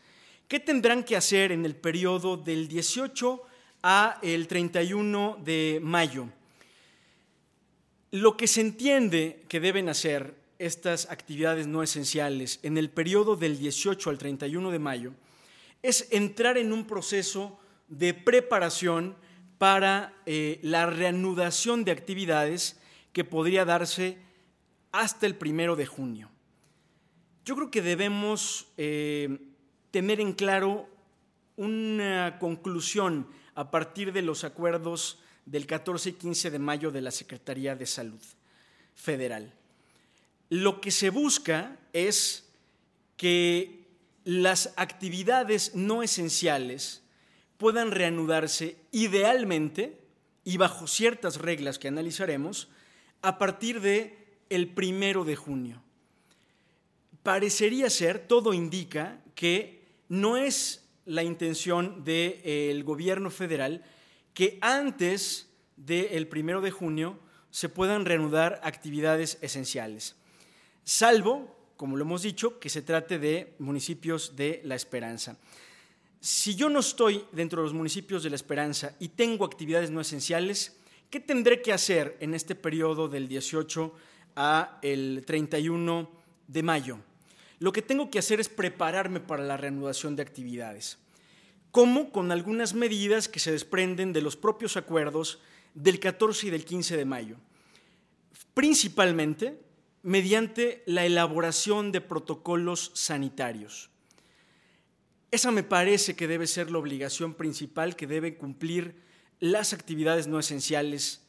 ¿Qué 0.50 0.58
tendrán 0.58 1.04
que 1.04 1.14
hacer 1.14 1.52
en 1.52 1.64
el 1.64 1.76
periodo 1.76 2.36
del 2.36 2.66
18 2.66 3.40
a 3.84 4.18
el 4.20 4.48
31 4.48 5.38
de 5.44 5.78
mayo? 5.80 6.26
Lo 8.10 8.36
que 8.36 8.48
se 8.48 8.60
entiende 8.60 9.44
que 9.46 9.60
deben 9.60 9.88
hacer 9.88 10.34
estas 10.58 11.08
actividades 11.08 11.68
no 11.68 11.84
esenciales 11.84 12.58
en 12.64 12.78
el 12.78 12.90
periodo 12.90 13.36
del 13.36 13.60
18 13.60 14.10
al 14.10 14.18
31 14.18 14.72
de 14.72 14.78
mayo 14.80 15.12
es 15.84 16.08
entrar 16.10 16.58
en 16.58 16.72
un 16.72 16.84
proceso 16.84 17.56
de 17.86 18.12
preparación 18.12 19.14
para 19.56 20.20
eh, 20.26 20.58
la 20.64 20.86
reanudación 20.86 21.84
de 21.84 21.92
actividades 21.92 22.76
que 23.12 23.22
podría 23.22 23.64
darse 23.64 24.18
hasta 24.90 25.26
el 25.26 25.36
primero 25.36 25.76
de 25.76 25.86
junio. 25.86 26.28
Yo 27.44 27.54
creo 27.54 27.70
que 27.70 27.82
debemos 27.82 28.66
eh, 28.76 29.46
tener 29.90 30.20
en 30.20 30.32
claro 30.32 30.88
una 31.56 32.38
conclusión 32.38 33.26
a 33.54 33.70
partir 33.70 34.12
de 34.12 34.22
los 34.22 34.44
acuerdos 34.44 35.18
del 35.46 35.66
14 35.66 36.10
y 36.10 36.12
15 36.14 36.50
de 36.50 36.58
mayo 36.58 36.90
de 36.90 37.00
la 37.00 37.10
Secretaría 37.10 37.74
de 37.74 37.86
Salud 37.86 38.20
Federal. 38.94 39.52
Lo 40.48 40.80
que 40.80 40.90
se 40.90 41.10
busca 41.10 41.76
es 41.92 42.48
que 43.16 43.86
las 44.24 44.72
actividades 44.76 45.74
no 45.74 46.02
esenciales 46.02 47.02
puedan 47.58 47.90
reanudarse 47.90 48.76
idealmente 48.92 50.00
y 50.44 50.56
bajo 50.56 50.86
ciertas 50.86 51.36
reglas 51.36 51.78
que 51.78 51.88
analizaremos 51.88 52.68
a 53.22 53.38
partir 53.38 53.80
de 53.80 54.16
el 54.48 54.68
primero 54.68 55.24
de 55.24 55.36
junio 55.36 55.82
parecería 57.22 57.90
ser, 57.90 58.26
todo 58.26 58.54
indica 58.54 59.20
que 59.34 59.79
no 60.10 60.36
es 60.36 60.88
la 61.06 61.22
intención 61.22 62.04
del 62.04 62.84
gobierno 62.84 63.30
federal 63.30 63.82
que 64.34 64.58
antes 64.60 65.48
del 65.76 66.26
primero 66.28 66.60
de 66.60 66.72
junio 66.72 67.18
se 67.50 67.68
puedan 67.68 68.04
reanudar 68.04 68.60
actividades 68.62 69.38
esenciales, 69.40 70.16
salvo, 70.84 71.56
como 71.76 71.96
lo 71.96 72.04
hemos 72.04 72.22
dicho, 72.22 72.58
que 72.58 72.68
se 72.68 72.82
trate 72.82 73.18
de 73.18 73.54
municipios 73.60 74.36
de 74.36 74.60
La 74.64 74.74
Esperanza. 74.74 75.38
Si 76.20 76.54
yo 76.54 76.68
no 76.68 76.80
estoy 76.80 77.24
dentro 77.32 77.62
de 77.62 77.66
los 77.66 77.74
municipios 77.74 78.22
de 78.22 78.30
La 78.30 78.36
Esperanza 78.36 78.94
y 78.98 79.08
tengo 79.08 79.44
actividades 79.44 79.90
no 79.90 80.00
esenciales, 80.00 80.76
¿qué 81.08 81.20
tendré 81.20 81.62
que 81.62 81.72
hacer 81.72 82.16
en 82.20 82.34
este 82.34 82.54
periodo 82.54 83.08
del 83.08 83.28
18 83.28 83.94
a 84.36 84.78
el 84.82 85.24
31 85.24 86.10
de 86.46 86.62
mayo? 86.62 86.98
Lo 87.60 87.72
que 87.72 87.82
tengo 87.82 88.10
que 88.10 88.18
hacer 88.18 88.40
es 88.40 88.48
prepararme 88.48 89.20
para 89.20 89.44
la 89.44 89.56
reanudación 89.56 90.16
de 90.16 90.22
actividades. 90.22 90.98
¿Cómo? 91.70 92.10
Con 92.10 92.32
algunas 92.32 92.74
medidas 92.74 93.28
que 93.28 93.38
se 93.38 93.52
desprenden 93.52 94.12
de 94.12 94.22
los 94.22 94.34
propios 94.34 94.76
acuerdos 94.76 95.40
del 95.74 96.00
14 96.00 96.48
y 96.48 96.50
del 96.50 96.64
15 96.64 96.96
de 96.96 97.04
mayo. 97.04 97.36
Principalmente 98.54 99.60
mediante 100.02 100.82
la 100.86 101.04
elaboración 101.04 101.92
de 101.92 102.00
protocolos 102.00 102.90
sanitarios. 102.94 103.90
Esa 105.30 105.50
me 105.52 105.62
parece 105.62 106.16
que 106.16 106.26
debe 106.26 106.46
ser 106.46 106.70
la 106.70 106.78
obligación 106.78 107.34
principal 107.34 107.94
que 107.94 108.06
deben 108.06 108.34
cumplir 108.34 108.96
las 109.38 109.72
actividades 109.72 110.26
no 110.26 110.38
esenciales 110.38 111.20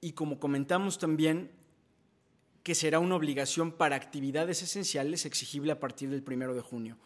y 0.00 0.12
como 0.12 0.40
comentamos 0.40 0.98
también 0.98 1.50
que 2.64 2.74
será 2.74 2.98
una 2.98 3.14
obligación 3.14 3.70
para 3.70 3.94
actividades 3.94 4.62
esenciales 4.62 5.26
exigible 5.26 5.70
a 5.70 5.78
partir 5.78 6.08
del 6.08 6.22
primero 6.22 6.54
de 6.54 6.62
junio. 6.62 6.96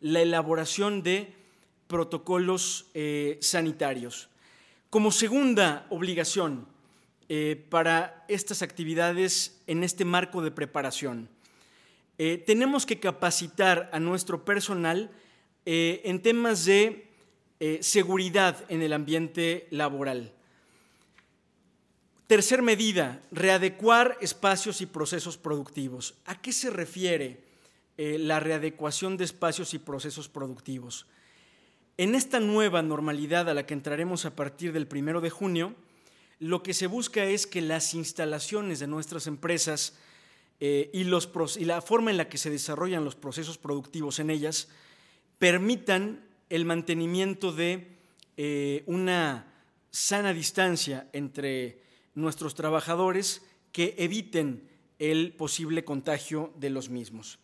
La 0.00 0.22
elaboración 0.22 1.02
de 1.02 1.34
protocolos 1.88 2.86
eh, 2.94 3.36
sanitarios. 3.40 4.28
Como 4.90 5.10
segunda 5.10 5.86
obligación 5.90 6.68
eh, 7.28 7.66
para 7.68 8.24
estas 8.28 8.62
actividades 8.62 9.60
en 9.66 9.82
este 9.82 10.04
marco 10.04 10.40
de 10.40 10.52
preparación, 10.52 11.28
eh, 12.16 12.38
tenemos 12.46 12.86
que 12.86 13.00
capacitar 13.00 13.90
a 13.92 13.98
nuestro 13.98 14.44
personal 14.44 15.10
en 15.70 16.22
temas 16.22 16.64
de 16.64 17.10
seguridad 17.82 18.64
en 18.70 18.80
el 18.80 18.94
ambiente 18.94 19.66
laboral. 19.70 20.32
Tercer 22.28 22.60
medida, 22.60 23.22
readecuar 23.30 24.18
espacios 24.20 24.82
y 24.82 24.86
procesos 24.86 25.38
productivos. 25.38 26.12
¿A 26.26 26.38
qué 26.38 26.52
se 26.52 26.68
refiere 26.68 27.40
eh, 27.96 28.18
la 28.18 28.38
readecuación 28.38 29.16
de 29.16 29.24
espacios 29.24 29.72
y 29.72 29.78
procesos 29.78 30.28
productivos? 30.28 31.06
En 31.96 32.14
esta 32.14 32.38
nueva 32.38 32.82
normalidad 32.82 33.48
a 33.48 33.54
la 33.54 33.64
que 33.64 33.72
entraremos 33.72 34.26
a 34.26 34.36
partir 34.36 34.74
del 34.74 34.86
primero 34.86 35.22
de 35.22 35.30
junio, 35.30 35.74
lo 36.38 36.62
que 36.62 36.74
se 36.74 36.86
busca 36.86 37.24
es 37.24 37.46
que 37.46 37.62
las 37.62 37.94
instalaciones 37.94 38.78
de 38.78 38.88
nuestras 38.88 39.26
empresas 39.26 39.96
eh, 40.60 40.90
y, 40.92 41.04
la 41.04 41.80
forma 41.80 42.10
en 42.10 42.18
la 42.18 42.28
que 42.28 42.36
se 42.36 42.50
desarrollan 42.50 43.06
los 43.06 43.16
procesos 43.16 43.56
productivos 43.56 44.18
en 44.18 44.28
ellas 44.28 44.68
permitan 45.38 46.28
el 46.50 46.66
mantenimiento 46.66 47.52
de 47.52 47.88
eh, 48.36 48.82
una 48.84 49.50
sana 49.90 50.34
distancia 50.34 51.08
entre 51.14 51.87
nuestros 52.14 52.54
trabajadores 52.54 53.42
que 53.72 53.94
eviten 53.98 54.68
el 54.98 55.32
posible 55.32 55.84
contagio 55.84 56.52
de 56.56 56.70
los 56.70 56.88
mismos. 56.88 57.38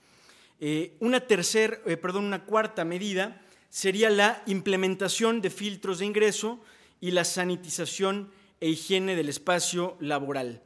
Eh, 0.61 0.97
una 1.01 1.21
tercer, 1.21 1.83
eh, 1.87 1.97
perdón, 1.97 2.25
una 2.25 2.45
cuarta 2.45 2.85
medida 2.85 3.43
sería 3.71 4.11
la 4.11 4.43
implementación 4.47 5.41
de 5.41 5.51
filtros 5.51 5.99
de 5.99 6.07
ingreso 6.07 6.61
y 7.01 7.11
la 7.11 7.25
sanitización 7.25 8.31
e 8.61 8.69
higiene 8.69 9.17
del 9.17 9.29
espacio 9.29 9.97
laboral. 10.01 10.63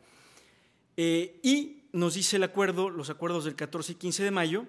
Eh, 0.97 1.41
y 1.43 1.83
nos 1.93 2.15
dice 2.15 2.37
el 2.37 2.45
acuerdo, 2.45 2.91
los 2.91 3.11
acuerdos 3.11 3.45
del 3.45 3.55
14 3.55 3.93
y 3.93 3.95
15 3.97 4.25
de 4.25 4.31
mayo, 4.31 4.67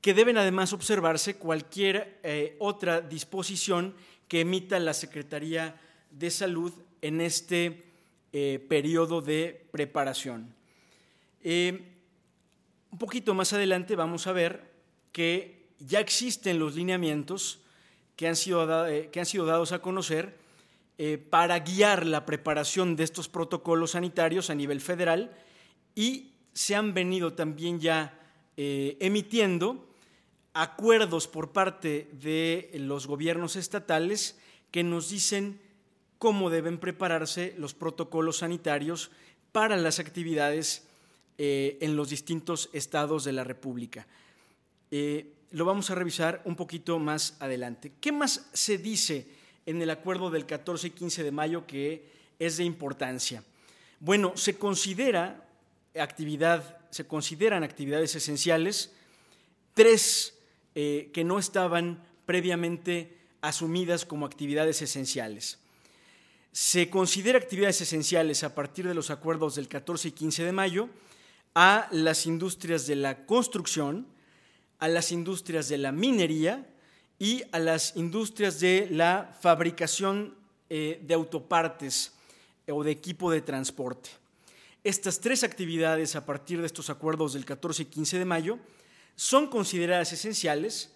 que 0.00 0.14
deben 0.14 0.38
además 0.38 0.72
observarse 0.72 1.36
cualquier 1.36 2.20
otra 2.58 3.02
disposición 3.02 3.94
que 4.28 4.40
emita 4.40 4.78
la 4.78 4.94
Secretaría 4.94 5.78
de 6.10 6.30
Salud 6.30 6.72
en 7.02 7.20
este 7.20 7.89
eh, 8.32 8.64
periodo 8.68 9.20
de 9.20 9.66
preparación. 9.72 10.54
Eh, 11.42 11.82
un 12.92 12.98
poquito 12.98 13.34
más 13.34 13.52
adelante 13.52 13.96
vamos 13.96 14.28
a 14.28 14.32
ver 14.32 14.70
que 15.10 15.66
ya 15.80 15.98
existen 15.98 16.60
los 16.60 16.76
lineamientos 16.76 17.60
que 18.14 18.28
han 18.28 18.36
sido, 18.36 18.86
eh, 18.86 19.08
que 19.10 19.18
han 19.18 19.26
sido 19.26 19.46
dados 19.46 19.72
a 19.72 19.80
conocer 19.80 20.38
para 21.30 21.58
guiar 21.60 22.04
la 22.04 22.26
preparación 22.26 22.94
de 22.94 23.04
estos 23.04 23.26
protocolos 23.26 23.92
sanitarios 23.92 24.50
a 24.50 24.54
nivel 24.54 24.82
federal 24.82 25.34
y 25.94 26.34
se 26.52 26.76
han 26.76 26.92
venido 26.92 27.32
también 27.32 27.80
ya 27.80 28.20
emitiendo 28.54 29.88
acuerdos 30.52 31.26
por 31.26 31.52
parte 31.52 32.10
de 32.12 32.70
los 32.74 33.06
gobiernos 33.06 33.56
estatales 33.56 34.38
que 34.70 34.82
nos 34.82 35.08
dicen 35.08 35.58
cómo 36.20 36.50
deben 36.50 36.76
prepararse 36.76 37.54
los 37.56 37.72
protocolos 37.72 38.36
sanitarios 38.36 39.10
para 39.52 39.78
las 39.78 39.98
actividades 39.98 40.84
eh, 41.38 41.78
en 41.80 41.96
los 41.96 42.10
distintos 42.10 42.68
estados 42.74 43.24
de 43.24 43.32
la 43.32 43.42
República. 43.42 44.06
Eh, 44.90 45.32
lo 45.52 45.64
vamos 45.64 45.88
a 45.88 45.94
revisar 45.94 46.42
un 46.44 46.56
poquito 46.56 46.98
más 46.98 47.38
adelante. 47.40 47.92
¿Qué 48.02 48.12
más 48.12 48.50
se 48.52 48.76
dice 48.76 49.28
en 49.64 49.80
el 49.80 49.88
acuerdo 49.88 50.28
del 50.28 50.44
14 50.44 50.88
y 50.88 50.90
15 50.90 51.24
de 51.24 51.32
mayo 51.32 51.66
que 51.66 52.04
es 52.38 52.58
de 52.58 52.64
importancia? 52.64 53.42
Bueno, 53.98 54.36
se 54.36 54.58
considera 54.58 55.48
actividad, 55.98 56.80
se 56.90 57.06
consideran 57.06 57.64
actividades 57.64 58.14
esenciales 58.14 58.92
tres 59.72 60.34
eh, 60.74 61.08
que 61.14 61.24
no 61.24 61.38
estaban 61.38 62.04
previamente 62.26 63.16
asumidas 63.40 64.04
como 64.04 64.26
actividades 64.26 64.82
esenciales. 64.82 65.58
Se 66.52 66.90
considera 66.90 67.38
actividades 67.38 67.80
esenciales 67.80 68.42
a 68.42 68.54
partir 68.54 68.86
de 68.88 68.94
los 68.94 69.10
acuerdos 69.10 69.54
del 69.54 69.68
14 69.68 70.08
y 70.08 70.12
15 70.12 70.44
de 70.44 70.52
mayo 70.52 70.88
a 71.54 71.88
las 71.92 72.26
industrias 72.26 72.86
de 72.88 72.96
la 72.96 73.24
construcción, 73.24 74.08
a 74.80 74.88
las 74.88 75.12
industrias 75.12 75.68
de 75.68 75.78
la 75.78 75.92
minería 75.92 76.66
y 77.20 77.44
a 77.52 77.60
las 77.60 77.94
industrias 77.96 78.58
de 78.58 78.88
la 78.90 79.36
fabricación 79.40 80.34
eh, 80.68 81.00
de 81.04 81.14
autopartes 81.14 82.14
o 82.68 82.82
de 82.82 82.90
equipo 82.90 83.30
de 83.30 83.42
transporte. 83.42 84.10
Estas 84.82 85.20
tres 85.20 85.44
actividades 85.44 86.16
a 86.16 86.26
partir 86.26 86.60
de 86.60 86.66
estos 86.66 86.90
acuerdos 86.90 87.34
del 87.34 87.44
14 87.44 87.82
y 87.82 87.86
15 87.86 88.18
de 88.18 88.24
mayo 88.24 88.58
son 89.14 89.46
consideradas 89.46 90.12
esenciales, 90.12 90.90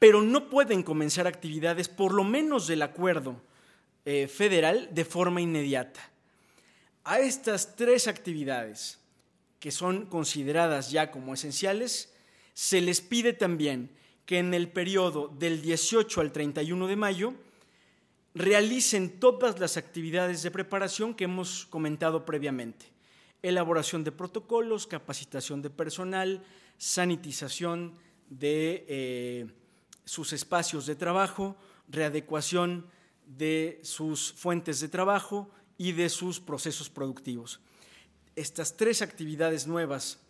pero 0.00 0.22
no 0.22 0.48
pueden 0.48 0.82
comenzar 0.82 1.26
actividades, 1.26 1.88
por 1.88 2.12
lo 2.12 2.24
menos 2.24 2.66
del 2.66 2.82
acuerdo 2.82 3.40
eh, 4.10 4.26
federal, 4.26 4.88
de 4.90 5.04
forma 5.04 5.42
inmediata. 5.42 6.00
A 7.04 7.20
estas 7.20 7.76
tres 7.76 8.08
actividades, 8.08 8.96
que 9.60 9.70
son 9.70 10.06
consideradas 10.06 10.90
ya 10.90 11.10
como 11.10 11.34
esenciales, 11.34 12.10
se 12.54 12.80
les 12.80 13.02
pide 13.02 13.34
también 13.34 13.90
que 14.24 14.38
en 14.38 14.54
el 14.54 14.72
periodo 14.72 15.28
del 15.28 15.60
18 15.60 16.22
al 16.22 16.32
31 16.32 16.86
de 16.86 16.96
mayo 16.96 17.34
realicen 18.34 19.20
todas 19.20 19.60
las 19.60 19.76
actividades 19.76 20.42
de 20.42 20.52
preparación 20.52 21.12
que 21.12 21.24
hemos 21.24 21.66
comentado 21.66 22.24
previamente. 22.24 22.86
Elaboración 23.42 24.04
de 24.04 24.12
protocolos, 24.12 24.86
capacitación 24.86 25.60
de 25.60 25.68
personal, 25.68 26.42
sanitización 26.78 27.92
de 28.30 28.86
eh, 28.88 29.46
sus 30.06 30.32
espacios 30.32 30.86
de 30.86 30.96
trabajo, 30.96 31.56
readecuación 31.90 32.86
de 33.28 33.80
sus 33.82 34.32
fuentes 34.32 34.80
de 34.80 34.88
trabajo 34.88 35.50
y 35.76 35.92
de 35.92 36.08
sus 36.08 36.40
procesos 36.40 36.88
productivos. 36.88 37.60
Estas 38.34 38.76
tres 38.76 39.02
actividades 39.02 39.66
nuevas 39.66 40.20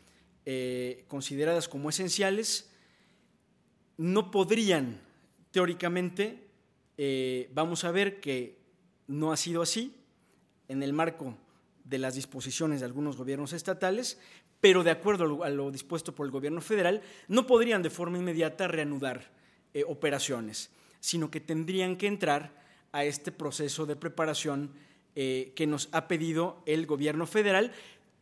eh, 0.44 1.04
consideradas 1.08 1.68
como 1.68 1.90
esenciales 1.90 2.70
no 3.96 4.30
podrían, 4.30 5.00
teóricamente, 5.50 6.48
eh, 6.96 7.50
vamos 7.54 7.84
a 7.84 7.90
ver 7.92 8.20
que 8.20 8.58
no 9.06 9.32
ha 9.32 9.36
sido 9.36 9.62
así 9.62 9.94
en 10.68 10.82
el 10.82 10.92
marco 10.92 11.36
de 11.84 11.98
las 11.98 12.14
disposiciones 12.14 12.80
de 12.80 12.86
algunos 12.86 13.16
gobiernos 13.16 13.52
estatales, 13.52 14.18
pero 14.60 14.82
de 14.82 14.90
acuerdo 14.90 15.44
a 15.44 15.48
lo, 15.48 15.70
dispuesto 15.70 16.14
por 16.14 16.26
el 16.26 16.32
gobierno 16.32 16.60
federal, 16.60 17.02
no 17.28 17.46
podrían 17.46 17.82
de 17.82 17.90
forma 17.90 18.18
inmediata 18.18 18.68
reanudar 18.68 19.30
eh, 19.72 19.84
operaciones, 19.86 20.70
sino 21.00 21.30
que 21.30 21.40
tendrían 21.40 21.96
que 21.96 22.08
entrar 22.08 22.67
a 22.92 23.04
este 23.04 23.32
proceso 23.32 23.86
de 23.86 23.96
preparación 23.96 24.72
eh, 25.14 25.52
que 25.56 25.66
nos 25.66 25.88
ha 25.92 26.08
pedido 26.08 26.62
el 26.66 26.86
gobierno 26.86 27.26
federal 27.26 27.72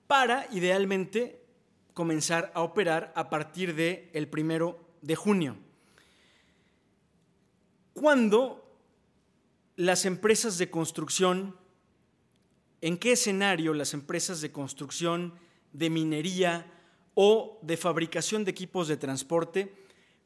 para, 0.06 0.46
idealmente, 0.52 1.40
comenzar 1.94 2.52
a 2.54 2.62
operar 2.62 3.12
a 3.16 3.30
partir 3.30 3.74
del 3.74 4.08
el 4.12 4.28
primero 4.28 4.78
de 5.02 5.16
junio. 5.16 5.56
Cuando 7.92 8.78
las 9.76 10.04
empresas 10.04 10.58
de 10.58 10.70
construcción, 10.70 11.56
en 12.80 12.98
qué 12.98 13.12
escenario 13.12 13.72
las 13.72 13.94
empresas 13.94 14.40
de 14.40 14.52
construcción 14.52 15.34
de 15.72 15.90
minería 15.90 16.72
o 17.14 17.58
de 17.62 17.76
fabricación 17.76 18.44
de 18.44 18.50
equipos 18.50 18.88
de 18.88 18.96
transporte 18.96 19.74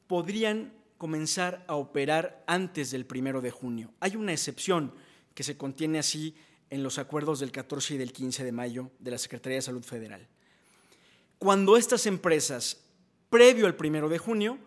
podrían 0.06 0.72
comenzar 1.00 1.64
a 1.66 1.76
operar 1.76 2.44
antes 2.46 2.90
del 2.90 3.06
primero 3.06 3.40
de 3.40 3.50
junio. 3.50 3.90
Hay 4.00 4.16
una 4.16 4.34
excepción 4.34 4.92
que 5.32 5.42
se 5.42 5.56
contiene 5.56 5.98
así 5.98 6.36
en 6.68 6.82
los 6.82 6.98
acuerdos 6.98 7.40
del 7.40 7.52
14 7.52 7.94
y 7.94 7.96
del 7.96 8.12
15 8.12 8.44
de 8.44 8.52
mayo 8.52 8.90
de 8.98 9.12
la 9.12 9.16
Secretaría 9.16 9.56
de 9.56 9.62
Salud 9.62 9.82
Federal. 9.82 10.28
Cuando 11.38 11.78
estas 11.78 12.04
empresas, 12.04 12.82
previo 13.30 13.64
al 13.64 13.76
primero 13.76 14.10
de 14.10 14.18
junio, 14.18 14.58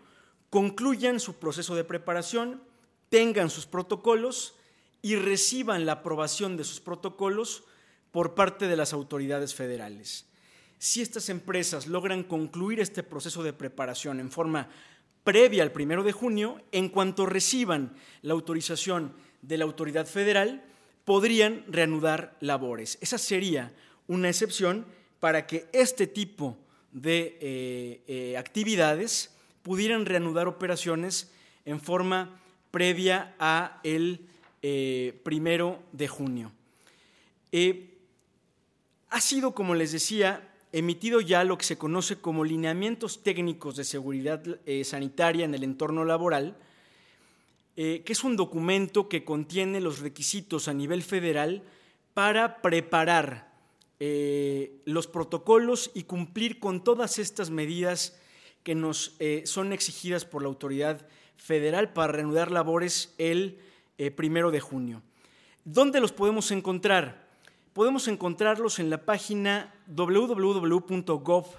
concluyan 0.49 1.19
su 1.19 1.35
proceso 1.35 1.75
de 1.75 1.83
preparación, 1.83 2.63
tengan 3.09 3.51
sus 3.51 3.67
protocolos 3.67 4.55
y 5.03 5.17
reciban 5.17 5.85
la 5.85 5.91
aprobación 5.91 6.57
de 6.57 6.63
sus 6.63 6.79
protocolos 6.79 7.63
por 8.09 8.33
parte 8.33 8.67
de 8.67 8.75
las 8.75 8.91
autoridades 8.91 9.53
federales 9.53 10.25
si 10.83 11.01
estas 11.01 11.29
empresas 11.29 11.87
logran 11.87 12.23
concluir 12.23 12.81
este 12.81 13.03
proceso 13.03 13.41
de 13.41 13.53
preparación 13.53 14.19
en 14.19 14.29
forma 14.29 14.67
previa 15.23 15.63
al 15.63 15.71
primero 15.71 16.03
de 16.03 16.11
junio, 16.11 16.61
en 16.71 16.89
cuanto 16.89 17.25
reciban 17.25 17.95
la 18.21 18.33
autorización 18.33 19.13
de 19.41 19.57
la 19.57 19.65
autoridad 19.65 20.05
federal, 20.05 20.63
podrían 21.05 21.65
reanudar 21.67 22.37
labores. 22.39 22.97
Esa 23.01 23.17
sería 23.17 23.73
una 24.07 24.29
excepción 24.29 24.85
para 25.19 25.47
que 25.47 25.67
este 25.73 26.07
tipo 26.07 26.57
de 26.91 27.37
eh, 27.41 28.01
eh, 28.07 28.37
actividades 28.37 29.33
pudieran 29.63 30.05
reanudar 30.05 30.47
operaciones 30.47 31.31
en 31.65 31.79
forma 31.79 32.39
previa 32.71 33.33
a 33.39 33.79
el 33.83 34.27
eh, 34.61 35.19
primero 35.23 35.81
de 35.91 36.07
junio. 36.07 36.51
ha 39.09 39.21
sido, 39.21 39.53
como 39.53 39.75
les 39.75 39.91
decía, 39.91 40.52
emitido 40.73 41.21
ya 41.21 41.43
lo 41.43 41.57
que 41.57 41.65
se 41.65 41.77
conoce 41.77 42.19
como 42.19 42.43
lineamientos 42.43 43.23
técnicos 43.23 43.75
de 43.75 43.83
seguridad 43.85 44.43
eh, 44.65 44.83
sanitaria 44.83 45.45
en 45.45 45.53
el 45.53 45.63
entorno 45.63 46.03
laboral, 46.03 46.57
eh, 47.77 48.01
que 48.03 48.13
es 48.13 48.23
un 48.23 48.35
documento 48.35 49.07
que 49.07 49.23
contiene 49.23 49.79
los 49.79 49.99
requisitos 49.99 50.67
a 50.67 50.73
nivel 50.73 51.03
federal 51.03 51.63
para 52.13 52.61
preparar 52.61 53.53
eh, 53.99 54.81
los 54.85 55.07
protocolos 55.07 55.91
y 55.93 56.03
cumplir 56.03 56.59
con 56.59 56.83
todas 56.83 57.19
estas 57.19 57.51
medidas 57.51 58.19
que 58.63 58.75
nos 58.75 59.17
son 59.43 59.73
exigidas 59.73 60.23
por 60.23 60.41
la 60.41 60.47
autoridad 60.47 61.05
federal 61.35 61.91
para 61.91 62.13
reanudar 62.13 62.49
labores 62.49 63.13
el 63.17 63.59
primero 64.15 64.51
de 64.51 64.61
junio. 64.61 65.01
¿Dónde 65.65 65.99
los 65.99 66.13
podemos 66.13 66.49
encontrar? 66.51 67.23
podemos 67.73 68.07
encontrarlos 68.07 68.79
en 68.79 68.89
la 68.89 69.03
página 69.03 69.72
www.gov.mx 69.87 71.57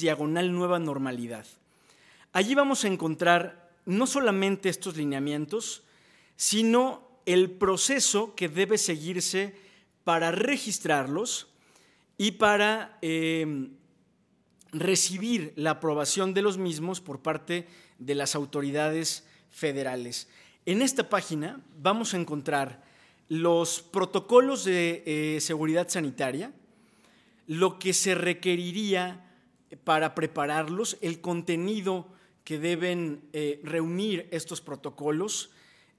diagonal 0.00 0.52
nueva 0.52 0.78
normalidad. 0.78 1.46
Allí 2.32 2.54
vamos 2.54 2.84
a 2.84 2.88
encontrar 2.88 3.70
no 3.86 4.06
solamente 4.06 4.68
estos 4.68 4.96
lineamientos, 4.96 5.82
sino 6.36 7.06
el 7.24 7.50
proceso 7.50 8.34
que 8.34 8.48
debe 8.48 8.78
seguirse 8.78 9.54
para 10.04 10.30
registrarlos 10.30 11.48
y 12.18 12.32
para 12.32 12.98
em, 13.02 13.70
recibir 14.72 15.52
la 15.56 15.72
aprobación 15.72 16.34
de 16.34 16.42
los 16.42 16.58
mismos 16.58 17.00
por 17.00 17.20
parte 17.20 17.66
de 17.98 18.14
las 18.14 18.34
autoridades 18.34 19.26
federales. 19.50 20.28
En 20.66 20.82
esta 20.82 21.08
página 21.08 21.60
vamos 21.80 22.14
a 22.14 22.18
encontrar 22.18 22.84
los 23.28 23.80
protocolos 23.82 24.64
de 24.64 25.02
eh, 25.06 25.40
seguridad 25.40 25.88
sanitaria, 25.88 26.52
lo 27.46 27.78
que 27.78 27.92
se 27.92 28.14
requeriría 28.14 29.26
para 29.84 30.14
prepararlos, 30.14 30.98
el 31.00 31.20
contenido 31.20 32.08
que 32.44 32.58
deben 32.58 33.28
eh, 33.32 33.60
reunir 33.64 34.28
estos 34.30 34.60
protocolos, 34.60 35.50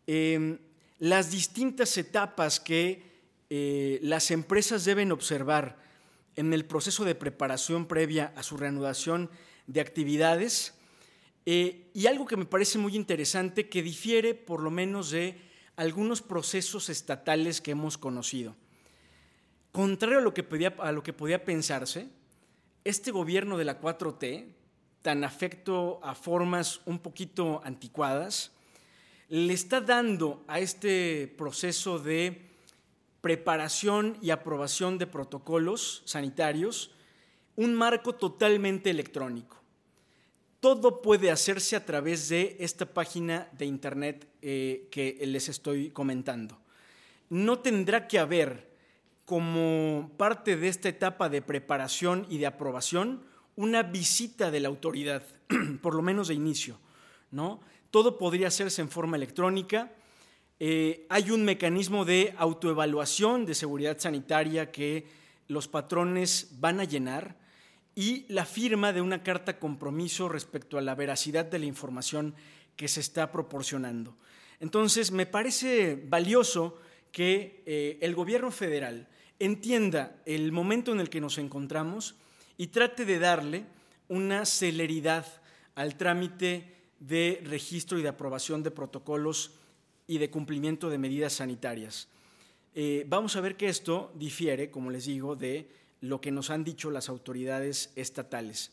em, 0.07 0.59
las 0.99 1.31
distintas 1.31 1.97
etapas 1.97 2.59
que 2.59 3.03
eh, 3.49 3.99
las 4.01 4.31
empresas 4.31 4.85
deben 4.85 5.11
observar 5.11 5.77
en 6.35 6.53
el 6.53 6.65
proceso 6.65 7.05
de 7.05 7.15
preparación 7.15 7.87
previa 7.87 8.33
a 8.35 8.43
su 8.43 8.57
reanudación 8.57 9.29
de 9.67 9.81
actividades, 9.81 10.73
y 11.49 12.07
algo 12.07 12.25
que 12.25 12.35
me 12.35 12.43
parece 12.43 12.77
muy 12.77 12.93
interesante, 12.93 13.69
que 13.69 13.81
difiere 13.81 14.35
por 14.35 14.61
lo 14.61 14.69
menos 14.69 15.11
de 15.11 15.39
algunos 15.77 16.21
procesos 16.21 16.89
estatales 16.89 17.61
que 17.61 17.71
hemos 17.71 17.97
conocido. 17.97 18.53
Contrario 19.77 20.17
a 20.17 20.21
lo 20.21 20.33
que 20.33 20.41
podía, 20.41 20.73
a 20.79 20.91
lo 20.91 21.03
que 21.03 21.13
podía 21.13 21.45
pensarse, 21.45 22.09
este 22.83 23.11
gobierno 23.11 23.59
de 23.59 23.63
la 23.63 23.79
4T, 23.79 24.47
tan 25.03 25.23
afecto 25.23 25.99
a 26.01 26.15
formas 26.15 26.81
un 26.87 26.97
poquito 26.97 27.61
anticuadas, 27.63 28.49
le 29.29 29.53
está 29.53 29.79
dando 29.79 30.43
a 30.47 30.59
este 30.59 31.31
proceso 31.37 31.99
de 31.99 32.41
preparación 33.21 34.17
y 34.19 34.31
aprobación 34.31 34.97
de 34.97 35.05
protocolos 35.05 36.01
sanitarios 36.05 36.89
un 37.55 37.75
marco 37.75 38.15
totalmente 38.15 38.89
electrónico. 38.89 39.57
Todo 40.59 41.03
puede 41.03 41.29
hacerse 41.29 41.75
a 41.75 41.85
través 41.85 42.29
de 42.29 42.57
esta 42.61 42.87
página 42.87 43.47
de 43.51 43.67
internet 43.67 44.27
eh, 44.41 44.87
que 44.89 45.19
les 45.21 45.49
estoy 45.49 45.91
comentando. 45.91 46.57
No 47.29 47.59
tendrá 47.59 48.07
que 48.07 48.17
haber 48.17 48.75
como 49.27 50.09
parte 50.15 50.55
de 50.55 50.69
esta 50.69 50.87
etapa 50.87 51.27
de 51.27 51.41
preparación 51.41 52.25
y 52.29 52.37
de 52.37 52.45
aprobación 52.45 53.25
una 53.57 53.83
visita 53.83 54.51
de 54.51 54.61
la 54.61 54.69
autoridad, 54.69 55.21
por 55.81 55.95
lo 55.95 56.01
menos 56.01 56.29
de 56.29 56.33
inicio, 56.33 56.79
¿no? 57.29 57.59
Todo 57.91 58.17
podría 58.17 58.47
hacerse 58.47 58.81
en 58.81 58.89
forma 58.89 59.17
electrónica. 59.17 59.91
Eh, 60.61 61.05
hay 61.09 61.31
un 61.31 61.43
mecanismo 61.43 62.05
de 62.05 62.35
autoevaluación 62.37 63.45
de 63.45 63.53
seguridad 63.53 63.99
sanitaria 63.99 64.71
que 64.71 65.05
los 65.49 65.67
patrones 65.67 66.51
van 66.61 66.79
a 66.79 66.85
llenar 66.85 67.35
y 67.95 68.25
la 68.29 68.45
firma 68.45 68.93
de 68.93 69.01
una 69.01 69.23
carta 69.23 69.59
compromiso 69.59 70.29
respecto 70.29 70.77
a 70.77 70.81
la 70.81 70.95
veracidad 70.95 71.43
de 71.43 71.59
la 71.59 71.65
información 71.65 72.33
que 72.77 72.87
se 72.87 73.01
está 73.01 73.29
proporcionando. 73.33 74.15
Entonces, 74.61 75.11
me 75.11 75.25
parece 75.25 76.01
valioso 76.07 76.79
que 77.11 77.61
eh, 77.65 77.97
el 77.99 78.15
gobierno 78.15 78.51
federal 78.51 79.09
entienda 79.39 80.15
el 80.25 80.51
momento 80.51 80.91
en 80.91 80.99
el 80.99 81.09
que 81.09 81.21
nos 81.21 81.37
encontramos 81.37 82.15
y 82.57 82.67
trate 82.67 83.05
de 83.05 83.19
darle 83.19 83.65
una 84.07 84.45
celeridad 84.45 85.25
al 85.75 85.95
trámite 85.95 86.73
de 86.99 87.41
registro 87.45 87.99
y 87.99 88.01
de 88.01 88.09
aprobación 88.09 88.63
de 88.63 88.71
protocolos 88.71 89.51
y 90.07 90.17
de 90.17 90.29
cumplimiento 90.29 90.89
de 90.89 90.97
medidas 90.97 91.33
sanitarias. 91.33 92.07
Eh, 92.73 93.05
vamos 93.07 93.35
a 93.35 93.41
ver 93.41 93.57
que 93.57 93.67
esto 93.67 94.11
difiere, 94.15 94.71
como 94.71 94.89
les 94.89 95.05
digo, 95.05 95.35
de 95.35 95.69
lo 96.01 96.21
que 96.21 96.31
nos 96.31 96.49
han 96.49 96.63
dicho 96.63 96.91
las 96.91 97.09
autoridades 97.09 97.91
estatales. 97.95 98.71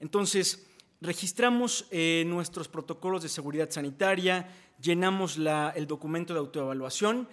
Entonces, 0.00 0.66
registramos 1.00 1.86
eh, 1.90 2.24
nuestros 2.26 2.68
protocolos 2.68 3.22
de 3.22 3.28
seguridad 3.28 3.70
sanitaria, 3.70 4.48
llenamos 4.80 5.38
el 5.74 5.86
documento 5.86 6.34
de 6.34 6.40
autoevaluación, 6.40 7.28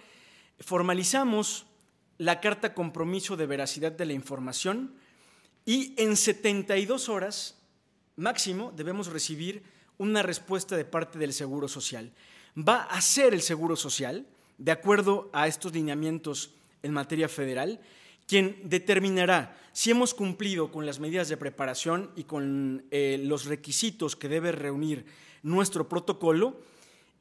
formalizamos 0.60 1.66
la 2.18 2.40
carta 2.40 2.74
compromiso 2.74 3.36
de 3.36 3.46
veracidad 3.46 3.92
de 3.92 4.06
la 4.06 4.12
información 4.12 4.94
y 5.64 5.94
en 5.96 6.16
72 6.16 7.08
horas 7.08 7.56
máximo 8.16 8.72
debemos 8.76 9.08
recibir 9.08 9.62
una 9.98 10.22
respuesta 10.22 10.76
de 10.76 10.84
parte 10.84 11.18
del 11.18 11.32
Seguro 11.32 11.68
Social. 11.68 12.12
Va 12.56 12.84
a 12.84 13.00
ser 13.00 13.34
el 13.34 13.42
Seguro 13.42 13.76
Social, 13.76 14.26
de 14.58 14.72
acuerdo 14.72 15.30
a 15.32 15.48
estos 15.48 15.72
lineamientos 15.72 16.54
en 16.82 16.92
materia 16.92 17.28
federal, 17.28 17.80
quien 18.26 18.60
determinará 18.64 19.56
si 19.72 19.90
hemos 19.90 20.14
cumplido 20.14 20.70
con 20.70 20.86
las 20.86 21.00
medidas 21.00 21.28
de 21.28 21.36
preparación 21.36 22.10
y 22.16 22.24
con 22.24 22.84
eh, 22.90 23.20
los 23.22 23.46
requisitos 23.46 24.16
que 24.16 24.28
debe 24.28 24.52
reunir 24.52 25.04
nuestro 25.42 25.88
protocolo 25.88 26.60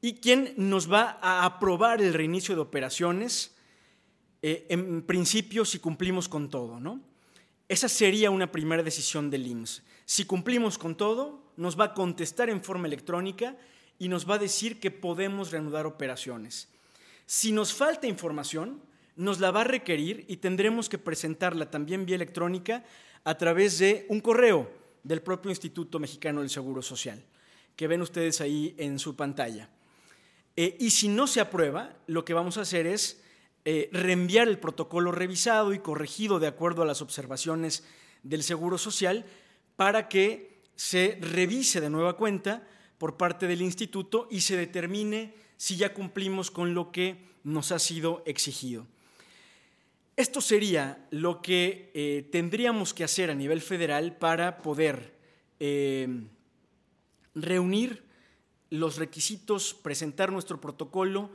y 0.01 0.15
quien 0.15 0.53
nos 0.57 0.91
va 0.91 1.17
a 1.21 1.45
aprobar 1.45 2.01
el 2.01 2.13
reinicio 2.13 2.55
de 2.55 2.61
operaciones, 2.61 3.52
eh, 4.43 4.67
en 4.67 5.01
principio 5.03 5.63
si 5.63 5.79
cumplimos 5.79 6.27
con 6.27 6.49
todo. 6.49 6.79
¿no? 6.79 6.99
Esa 7.69 7.87
sería 7.87 8.29
una 8.29 8.51
primera 8.51 8.83
decisión 8.83 9.31
del 9.31 9.47
IMSS. 9.47 9.83
Si 10.05 10.25
cumplimos 10.25 10.77
con 10.77 10.95
todo, 10.95 11.41
nos 11.55 11.79
va 11.79 11.85
a 11.85 11.93
contestar 11.93 12.49
en 12.49 12.61
forma 12.61 12.87
electrónica 12.87 13.55
y 13.97 14.09
nos 14.09 14.29
va 14.29 14.35
a 14.35 14.39
decir 14.39 14.81
que 14.81 14.91
podemos 14.91 15.51
reanudar 15.51 15.85
operaciones. 15.85 16.67
Si 17.25 17.53
nos 17.53 17.73
falta 17.73 18.05
información, 18.05 18.81
nos 19.15 19.39
la 19.39 19.51
va 19.51 19.61
a 19.61 19.63
requerir 19.65 20.25
y 20.27 20.37
tendremos 20.37 20.89
que 20.89 20.97
presentarla 20.97 21.71
también 21.71 22.05
vía 22.05 22.17
electrónica 22.17 22.83
a 23.23 23.37
través 23.37 23.79
de 23.79 24.05
un 24.09 24.19
correo 24.19 24.69
del 25.03 25.21
propio 25.21 25.51
Instituto 25.51 25.99
Mexicano 25.99 26.41
del 26.41 26.49
Seguro 26.49 26.81
Social, 26.81 27.23
que 27.77 27.87
ven 27.87 28.01
ustedes 28.01 28.41
ahí 28.41 28.75
en 28.77 28.99
su 28.99 29.15
pantalla. 29.15 29.69
Eh, 30.57 30.75
y 30.81 30.89
si 30.89 31.07
no 31.07 31.27
se 31.27 31.39
aprueba, 31.39 31.95
lo 32.07 32.25
que 32.25 32.33
vamos 32.33 32.57
a 32.57 32.61
hacer 32.61 32.87
es 32.87 33.22
eh, 33.65 33.89
reenviar 33.91 34.47
el 34.47 34.59
protocolo 34.59 35.11
revisado 35.11 35.73
y 35.73 35.79
corregido 35.79 36.39
de 36.39 36.47
acuerdo 36.47 36.81
a 36.81 36.85
las 36.85 37.01
observaciones 37.01 37.83
del 38.23 38.43
Seguro 38.43 38.77
Social 38.77 39.25
para 39.75 40.09
que 40.09 40.61
se 40.75 41.17
revise 41.21 41.79
de 41.81 41.89
nueva 41.89 42.17
cuenta 42.17 42.67
por 42.97 43.17
parte 43.17 43.47
del 43.47 43.61
instituto 43.61 44.27
y 44.29 44.41
se 44.41 44.57
determine 44.57 45.33
si 45.57 45.77
ya 45.77 45.93
cumplimos 45.93 46.51
con 46.51 46.73
lo 46.73 46.91
que 46.91 47.23
nos 47.43 47.71
ha 47.71 47.79
sido 47.79 48.23
exigido. 48.25 48.85
Esto 50.15 50.41
sería 50.41 51.07
lo 51.09 51.41
que 51.41 51.91
eh, 51.93 52.27
tendríamos 52.31 52.93
que 52.93 53.03
hacer 53.03 53.31
a 53.31 53.35
nivel 53.35 53.61
federal 53.61 54.15
para 54.17 54.61
poder 54.61 55.15
eh, 55.59 56.07
reunir 57.33 58.03
los 58.69 58.97
requisitos, 58.97 59.73
presentar 59.73 60.31
nuestro 60.31 60.61
protocolo, 60.61 61.31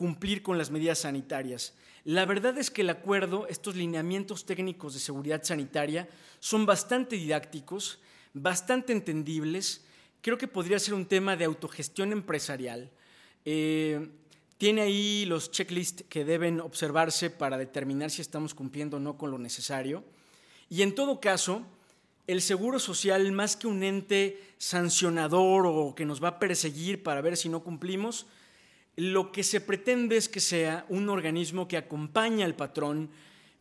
cumplir 0.00 0.42
con 0.42 0.56
las 0.56 0.70
medidas 0.70 1.00
sanitarias. 1.00 1.74
La 2.04 2.24
verdad 2.24 2.56
es 2.56 2.70
que 2.70 2.80
el 2.80 2.88
acuerdo, 2.88 3.46
estos 3.48 3.76
lineamientos 3.76 4.46
técnicos 4.46 4.94
de 4.94 4.98
seguridad 4.98 5.42
sanitaria, 5.42 6.08
son 6.38 6.64
bastante 6.64 7.16
didácticos, 7.16 7.98
bastante 8.32 8.94
entendibles. 8.94 9.84
Creo 10.22 10.38
que 10.38 10.48
podría 10.48 10.78
ser 10.78 10.94
un 10.94 11.04
tema 11.04 11.36
de 11.36 11.44
autogestión 11.44 12.12
empresarial. 12.12 12.90
Eh, 13.44 14.08
tiene 14.56 14.80
ahí 14.80 15.26
los 15.26 15.50
checklists 15.50 16.04
que 16.08 16.24
deben 16.24 16.60
observarse 16.60 17.28
para 17.28 17.58
determinar 17.58 18.10
si 18.10 18.22
estamos 18.22 18.54
cumpliendo 18.54 18.96
o 18.96 19.00
no 19.00 19.18
con 19.18 19.30
lo 19.30 19.36
necesario. 19.36 20.02
Y 20.70 20.80
en 20.80 20.94
todo 20.94 21.20
caso, 21.20 21.66
el 22.26 22.40
Seguro 22.40 22.78
Social, 22.78 23.30
más 23.32 23.54
que 23.54 23.66
un 23.66 23.82
ente 23.82 24.40
sancionador 24.56 25.66
o 25.66 25.94
que 25.94 26.06
nos 26.06 26.24
va 26.24 26.28
a 26.28 26.38
perseguir 26.38 27.02
para 27.02 27.20
ver 27.20 27.36
si 27.36 27.50
no 27.50 27.62
cumplimos, 27.62 28.24
lo 29.00 29.32
que 29.32 29.42
se 29.44 29.62
pretende 29.62 30.18
es 30.18 30.28
que 30.28 30.40
sea 30.40 30.84
un 30.90 31.08
organismo 31.08 31.66
que 31.66 31.78
acompañe 31.78 32.44
al 32.44 32.54
patrón 32.54 33.08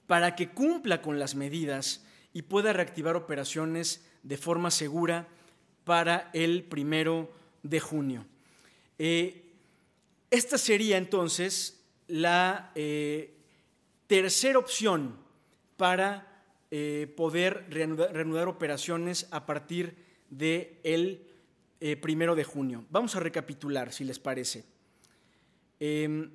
para 0.06 0.36
que 0.36 0.50
cumpla 0.50 1.02
con 1.02 1.18
las 1.18 1.34
medidas 1.34 2.04
y 2.34 2.42
pueda 2.42 2.74
reactivar 2.74 3.16
operaciones 3.16 4.06
de 4.22 4.36
forma 4.36 4.70
segura 4.70 5.30
para 5.86 6.30
el 6.34 6.64
primero 6.64 7.32
de 7.64 7.80
junio. 7.80 8.26
Eh, 8.98 9.46
esta 10.30 10.58
sería 10.58 10.98
entonces 10.98 11.86
la 12.10 12.74
eh, 12.76 13.34
tercera 14.08 14.60
opción 14.60 15.16
para 15.78 16.44
eh, 16.70 17.08
poder 17.16 17.66
reanudar, 17.70 18.50
operaciones 18.50 19.26
a 19.32 19.46
partir 19.46 19.96
del 20.30 21.26
de 21.80 21.96
primero 21.96 22.36
de 22.36 22.44
junio. 22.44 22.84
Vamos 22.90 23.16
a 23.16 23.22
recapitular, 23.22 23.94
si 23.94 24.04
les 24.04 24.20
parece. 24.20 24.79
Em, 25.80 26.32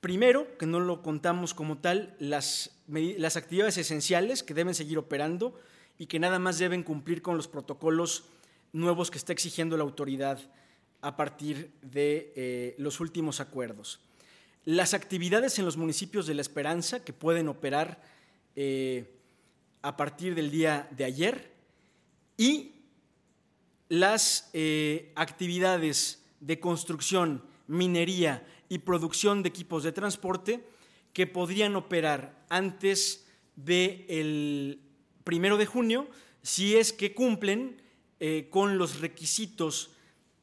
primero, 0.00 0.56
que 0.58 0.66
no 0.66 0.80
lo 0.80 1.02
contamos 1.02 1.54
como 1.54 1.78
tal, 1.78 2.14
las, 2.18 2.78
actividades 3.36 3.78
esenciales 3.78 4.42
que 4.42 4.54
deben 4.54 4.74
seguir 4.74 4.98
operando 4.98 5.58
y 5.98 6.06
que 6.06 6.18
nada 6.18 6.38
más 6.38 6.58
deben 6.58 6.82
cumplir 6.82 7.22
con 7.22 7.36
los 7.36 7.48
protocolos 7.48 8.24
nuevos 8.72 9.10
que 9.10 9.18
está 9.18 9.32
exigiendo 9.32 9.76
la 9.76 9.82
autoridad 9.82 10.38
a 11.00 11.16
partir 11.16 11.72
de 11.82 12.32
eh, 12.36 12.74
los 12.78 13.00
últimos 13.00 13.40
acuerdos. 13.40 14.00
Las 14.64 14.94
actividades 14.94 15.58
en 15.58 15.64
los 15.64 15.76
municipios 15.76 16.26
de 16.26 16.34
La 16.34 16.42
Esperanza 16.42 17.04
que 17.04 17.12
pueden 17.12 17.48
operar 17.48 18.02
eh, 18.54 19.14
a 19.82 19.96
partir 19.96 20.34
del 20.34 20.50
día 20.50 20.88
de 20.90 21.04
ayer 21.04 21.52
y 22.36 22.72
las 23.88 24.50
eh, 24.52 25.12
actividades 25.14 26.22
de 26.40 26.60
construcción, 26.60 27.42
minería 27.66 28.46
y 28.68 28.78
producción 28.78 29.42
de 29.42 29.48
equipos 29.48 29.82
de 29.82 29.92
transporte 29.92 30.64
que 31.12 31.26
podrían 31.26 31.76
operar 31.76 32.44
antes 32.48 33.26
del 33.56 34.80
primero 35.24 35.56
de 35.56 35.66
junio 35.66 36.08
si 36.42 36.76
es 36.76 36.92
que 36.92 37.14
cumplen 37.14 37.82
eh, 38.20 38.48
con 38.50 38.78
los 38.78 39.00
requisitos 39.00 39.90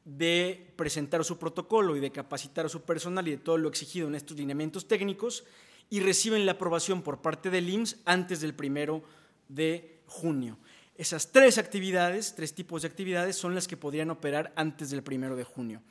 de 0.04 0.72
presentar 0.76 1.24
su 1.24 1.38
protocolo 1.38 1.96
y 1.96 2.00
de 2.00 2.12
capacitar 2.12 2.66
a 2.66 2.68
su 2.68 2.82
personal 2.82 3.26
y 3.26 3.32
de 3.32 3.36
todo 3.38 3.58
lo 3.58 3.68
exigido 3.68 4.06
en 4.06 4.14
estos 4.14 4.36
lineamientos 4.36 4.86
técnicos 4.86 5.44
y 5.90 6.00
reciben 6.00 6.46
la 6.46 6.52
aprobación 6.52 7.02
por 7.02 7.22
parte 7.22 7.50
del 7.50 7.68
IMSS 7.68 7.96
antes 8.04 8.40
del 8.40 8.54
primero 8.54 9.02
de 9.48 10.00
junio. 10.06 10.58
Esas 10.96 11.32
tres 11.32 11.58
actividades, 11.58 12.34
tres 12.34 12.54
tipos 12.54 12.82
de 12.82 12.88
actividades, 12.88 13.36
son 13.36 13.54
las 13.54 13.68
que 13.68 13.76
podrían 13.76 14.10
operar 14.10 14.52
antes 14.56 14.90
del 14.90 15.02
primero 15.02 15.36
de 15.36 15.44
junio. 15.44 15.82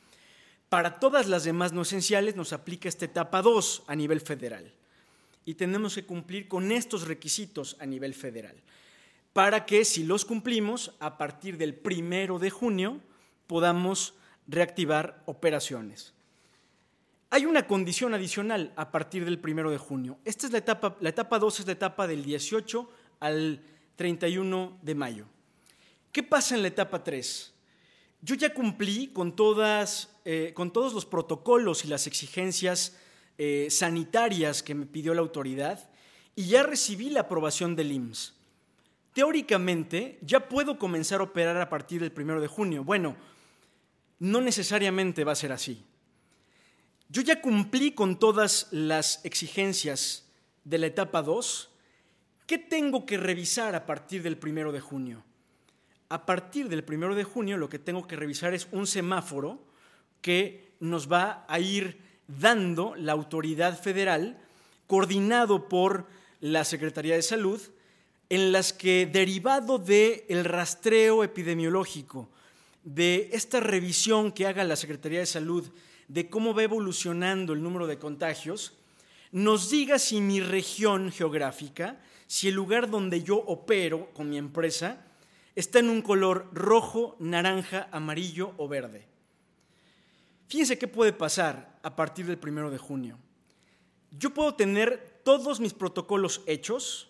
Para 0.69 0.99
todas 0.99 1.28
las 1.28 1.43
demás 1.43 1.73
no 1.73 1.84
esenciales 1.84 2.36
nos 2.36 2.54
aplica 2.54 2.89
esta 2.89 3.06
etapa 3.06 3.41
2 3.41 3.84
a 3.88 3.95
nivel 3.95 4.21
federal 4.21 4.73
y 5.45 5.54
tenemos 5.54 5.95
que 5.95 6.06
cumplir 6.06 6.47
con 6.47 6.71
estos 6.71 7.08
requisitos 7.08 7.78
a 7.80 7.86
nivel 7.86 8.13
federal. 8.13 8.56
para 9.36 9.65
que 9.65 9.84
si 9.84 10.06
los 10.06 10.23
cumplimos, 10.23 10.93
a 11.01 11.17
partir 11.17 11.58
del 11.58 11.73
primero 11.75 12.39
de 12.39 12.49
junio 12.49 13.01
podamos 13.47 14.13
reactivar 14.47 15.21
operaciones. 15.25 16.13
Hay 17.32 17.45
una 17.45 17.67
condición 17.67 18.13
adicional 18.13 18.71
a 18.78 18.91
partir 18.91 19.25
del 19.25 19.38
primero 19.38 19.71
de 19.71 19.78
junio. 19.78 20.17
Esta 20.23 20.47
es 20.47 20.54
la 20.54 20.60
etapa, 20.60 20.95
la 21.01 21.10
etapa 21.10 21.38
2 21.38 21.60
es 21.60 21.65
la 21.65 21.73
etapa 21.73 22.08
del 22.08 22.23
18 22.23 22.89
al 23.19 23.62
31 23.97 24.80
de 24.82 24.95
mayo. 24.95 25.25
¿Qué 26.13 26.23
pasa 26.23 26.56
en 26.56 26.62
la 26.62 26.69
etapa 26.69 27.04
3? 27.04 27.55
Yo 28.26 28.34
ya 28.34 28.56
cumplí 28.56 29.10
con, 29.10 29.36
todas, 29.36 30.10
eh, 30.26 30.52
con 30.56 30.74
todos 30.74 30.96
los 30.96 31.06
protocolos 31.06 31.86
y 31.86 31.90
las 31.90 32.08
exigencias 32.08 32.98
eh, 33.38 33.68
sanitarias 33.70 34.64
que 34.64 34.74
me 34.74 34.88
pidió 34.88 35.14
la 35.14 35.22
autoridad 35.22 35.92
y 36.36 36.48
ya 36.48 36.64
recibí 36.64 37.12
la 37.12 37.20
aprobación 37.22 37.76
del 37.76 37.92
IMSS. 37.92 38.34
Teóricamente, 39.14 40.18
ya 40.24 40.50
puedo 40.50 40.80
comenzar 40.80 41.20
a 41.20 41.26
operar 41.26 41.56
a 41.58 41.70
partir 41.70 42.02
del 42.02 42.12
primero 42.12 42.42
de 42.42 42.48
junio. 42.48 42.84
Bueno, 42.84 43.16
no 44.18 44.42
necesariamente 44.42 45.24
va 45.24 45.34
a 45.34 45.36
ser 45.36 45.52
así. 45.52 45.86
Yo 47.10 47.22
ya 47.22 47.42
cumplí 47.42 47.92
con 47.92 48.18
todas 48.18 48.70
las 48.72 49.24
exigencias 49.24 50.28
de 50.64 50.80
la 50.80 50.88
etapa 50.88 51.22
2. 51.22 51.70
¿Qué 52.48 52.58
tengo 52.58 53.06
que 53.06 53.18
revisar 53.18 53.76
a 53.76 53.86
partir 53.86 54.24
del 54.24 54.40
primero 54.40 54.72
de 54.72 54.80
junio? 54.80 55.24
A 56.10 56.26
partir 56.26 56.70
del 56.70 56.84
primero 56.84 57.15
de 57.15 57.24
junio 57.24 57.58
lo 57.58 57.70
que 57.70 57.80
tengo 57.80 58.08
que 58.08 58.15
revisar 58.15 58.54
es 58.54 58.68
un 58.72 58.86
semáforo 58.88 59.60
que 60.22 60.72
nos 60.80 61.12
va 61.12 61.46
a 61.48 61.60
ir 61.60 62.00
dando 62.28 62.96
la 62.96 63.13
autoridad 63.13 63.80
federal, 63.80 64.39
coordinado 64.88 65.68
por 65.68 66.08
la 66.41 66.63
Secretaría 66.63 67.15
de 67.15 67.22
Salud, 67.22 67.60
en 68.30 68.52
las 68.52 68.74
que 68.74 69.06
derivado 69.06 69.78
del 69.78 70.24
el 70.28 70.46
rastreo 70.46 71.24
epidemiológico, 71.24 72.30
de 72.84 73.30
esta 73.34 73.60
revisión 73.60 74.32
que 74.32 74.46
haga 74.46 74.63
la 74.63 74.76
Secretaría 74.76 75.20
de 75.20 75.26
Salud 75.26 75.72
de 76.08 76.30
cómo 76.30 76.54
va 76.54 76.63
evolucionando 76.63 77.54
el 77.54 77.63
número 77.63 77.88
de 77.88 77.98
contagios, 77.98 78.74
nos 79.32 79.70
diga 79.70 80.00
si 80.00 80.22
mi 80.22 80.39
región 80.39 81.12
geográfica, 81.12 82.00
si 82.28 82.48
el 82.48 82.56
lugar 82.56 82.89
donde 82.89 83.24
yo 83.24 83.38
opero 83.38 84.12
con 84.13 84.30
mi 84.30 84.38
empresa, 84.38 85.05
está 85.56 85.80
en 85.80 85.89
un 85.89 86.02
color 86.02 86.50
rojo, 86.54 87.15
naranja, 87.20 87.88
amarillo 87.91 88.54
o 88.58 88.68
verde. 88.68 89.08
Fíjense 90.48 90.78
qué 90.78 90.88
puede 90.88 91.13
pasar 91.13 91.80
a 91.82 91.96
partir 91.96 92.26
del 92.26 92.38
primero 92.38 92.70
de 92.70 92.78
junio. 92.78 93.18
Yo 94.12 94.34
puedo 94.34 94.54
tener 94.56 95.22
todos 95.24 95.60
mis 95.60 95.74
protocolos 95.74 96.41
hechos, 96.46 97.10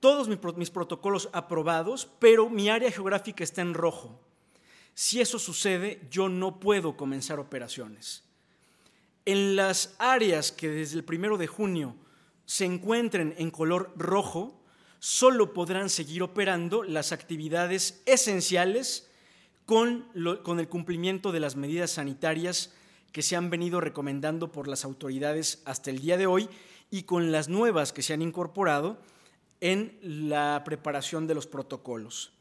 todos 0.00 0.28
mis 0.28 0.70
protocolos 0.70 1.28
aprobados, 1.32 2.08
pero 2.18 2.50
mi 2.50 2.68
área 2.68 2.90
geográfica 2.90 3.44
está 3.44 3.62
en 3.62 3.74
rojo. 3.74 4.20
Si 4.94 5.20
eso 5.20 5.38
sucede, 5.38 6.00
yo 6.10 6.28
no 6.28 6.58
puedo 6.58 6.96
comenzar 6.96 7.38
operaciones. 7.38 8.24
En 9.24 9.56
las 9.56 9.94
áreas 9.98 10.52
que 10.52 10.68
desde 10.68 10.98
el 10.98 11.04
primero 11.04 11.36
de 11.36 11.46
junio 11.46 11.96
se 12.44 12.64
encuentren 12.64 13.34
en 13.38 13.50
color 13.50 13.92
rojo, 13.96 14.62
solo 15.06 15.54
podrán 15.54 15.88
seguir 15.88 16.24
operando 16.24 16.82
las 16.82 17.12
actividades 17.12 18.02
esenciales 18.06 19.08
con, 19.64 20.04
con, 20.42 20.58
el 20.58 20.68
cumplimiento 20.68 21.30
de 21.30 21.38
las 21.38 21.54
medidas 21.54 21.92
sanitarias 21.92 22.72
que 23.12 23.22
se 23.22 23.36
han 23.36 23.48
venido 23.48 23.80
recomendando 23.80 24.50
por 24.50 24.66
las 24.66 24.84
autoridades 24.84 25.62
hasta 25.64 25.90
el 25.90 26.00
día 26.00 26.16
de 26.16 26.26
hoy 26.26 26.48
y 26.90 27.04
con 27.04 27.30
las 27.30 27.48
nuevas 27.48 27.92
que 27.92 28.02
se 28.02 28.14
han 28.14 28.20
incorporado 28.20 28.98
en 29.60 29.96
la 30.02 30.62
preparación 30.64 31.28
de 31.28 31.36
los 31.36 31.46
protocolos. 31.46 32.32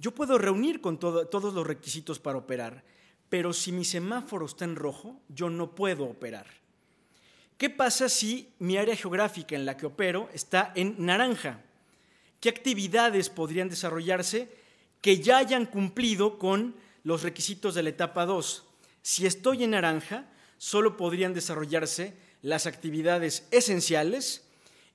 Yo 0.00 0.10
puedo 0.16 0.36
reunir 0.36 0.80
con 0.80 0.98
todos 0.98 1.54
los 1.54 1.64
requisitos 1.64 2.18
para 2.18 2.38
operar, 2.38 2.82
pero 3.28 3.52
si 3.52 3.70
mi 3.70 3.84
semáforo 3.84 4.46
está 4.46 4.64
en 4.64 4.74
rojo, 4.74 5.20
yo 5.28 5.48
no 5.48 5.76
puedo 5.76 6.06
operar. 6.06 6.46
¿Qué 7.56 7.70
pasa 7.70 8.08
si 8.08 8.52
mi 8.58 8.78
área 8.78 8.96
geográfica 8.96 9.54
en 9.54 9.64
la 9.64 9.76
que 9.76 9.86
opero 9.86 10.28
está 10.32 10.72
en 10.74 10.96
naranja? 10.98 11.63
¿Qué 12.44 12.50
actividades 12.50 13.30
podrían 13.30 13.70
desarrollarse 13.70 14.50
que 15.00 15.18
ya 15.18 15.38
hayan 15.38 15.64
cumplido 15.64 16.38
con 16.38 16.74
los 17.02 17.22
requisitos 17.22 17.74
de 17.74 17.82
la 17.82 17.88
etapa 17.88 18.26
2? 18.26 18.66
Si 19.00 19.24
estoy 19.24 19.64
en 19.64 19.70
naranja, 19.70 20.28
solo 20.58 20.98
podrían 20.98 21.32
desarrollarse 21.32 22.12
las 22.42 22.66
actividades 22.66 23.48
esenciales 23.50 24.44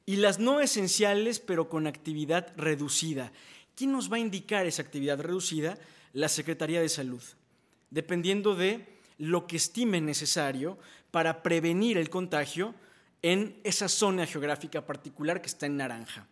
y 0.06 0.18
las 0.18 0.38
no 0.38 0.62
esenciales, 0.62 1.40
pero 1.40 1.70
con 1.70 1.88
actividad 1.88 2.54
reducida. 2.56 3.32
¿Quién 3.74 3.94
nos 3.94 4.12
va 4.12 4.18
a 4.18 4.20
indicar 4.20 4.68
esa 4.68 4.84
actividad 4.84 5.20
reducida? 5.20 5.80
La 6.14 6.30
Secretaría 6.30 6.82
de 6.82 6.90
Salud, 6.90 7.24
dependiendo 7.90 8.54
de 8.54 8.86
lo 9.18 9.48
que 9.48 9.58
estime 9.58 10.02
necesario 10.02 10.78
para 11.10 11.42
prevenir 11.42 11.98
el 11.98 12.12
contagio 12.12 12.76
en 13.24 13.60
esa 13.64 13.90
zona 13.90 14.28
geográfica 14.28 14.86
particular 14.86 15.42
que 15.42 15.48
está 15.48 15.66
en 15.66 15.78
naranja. 15.78 16.28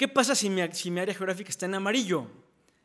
¿Qué 0.00 0.08
pasa 0.08 0.34
si 0.34 0.48
mi, 0.48 0.62
área 0.62 1.14
geográfica 1.14 1.50
está 1.50 1.66
en 1.66 1.74
amarillo? 1.74 2.26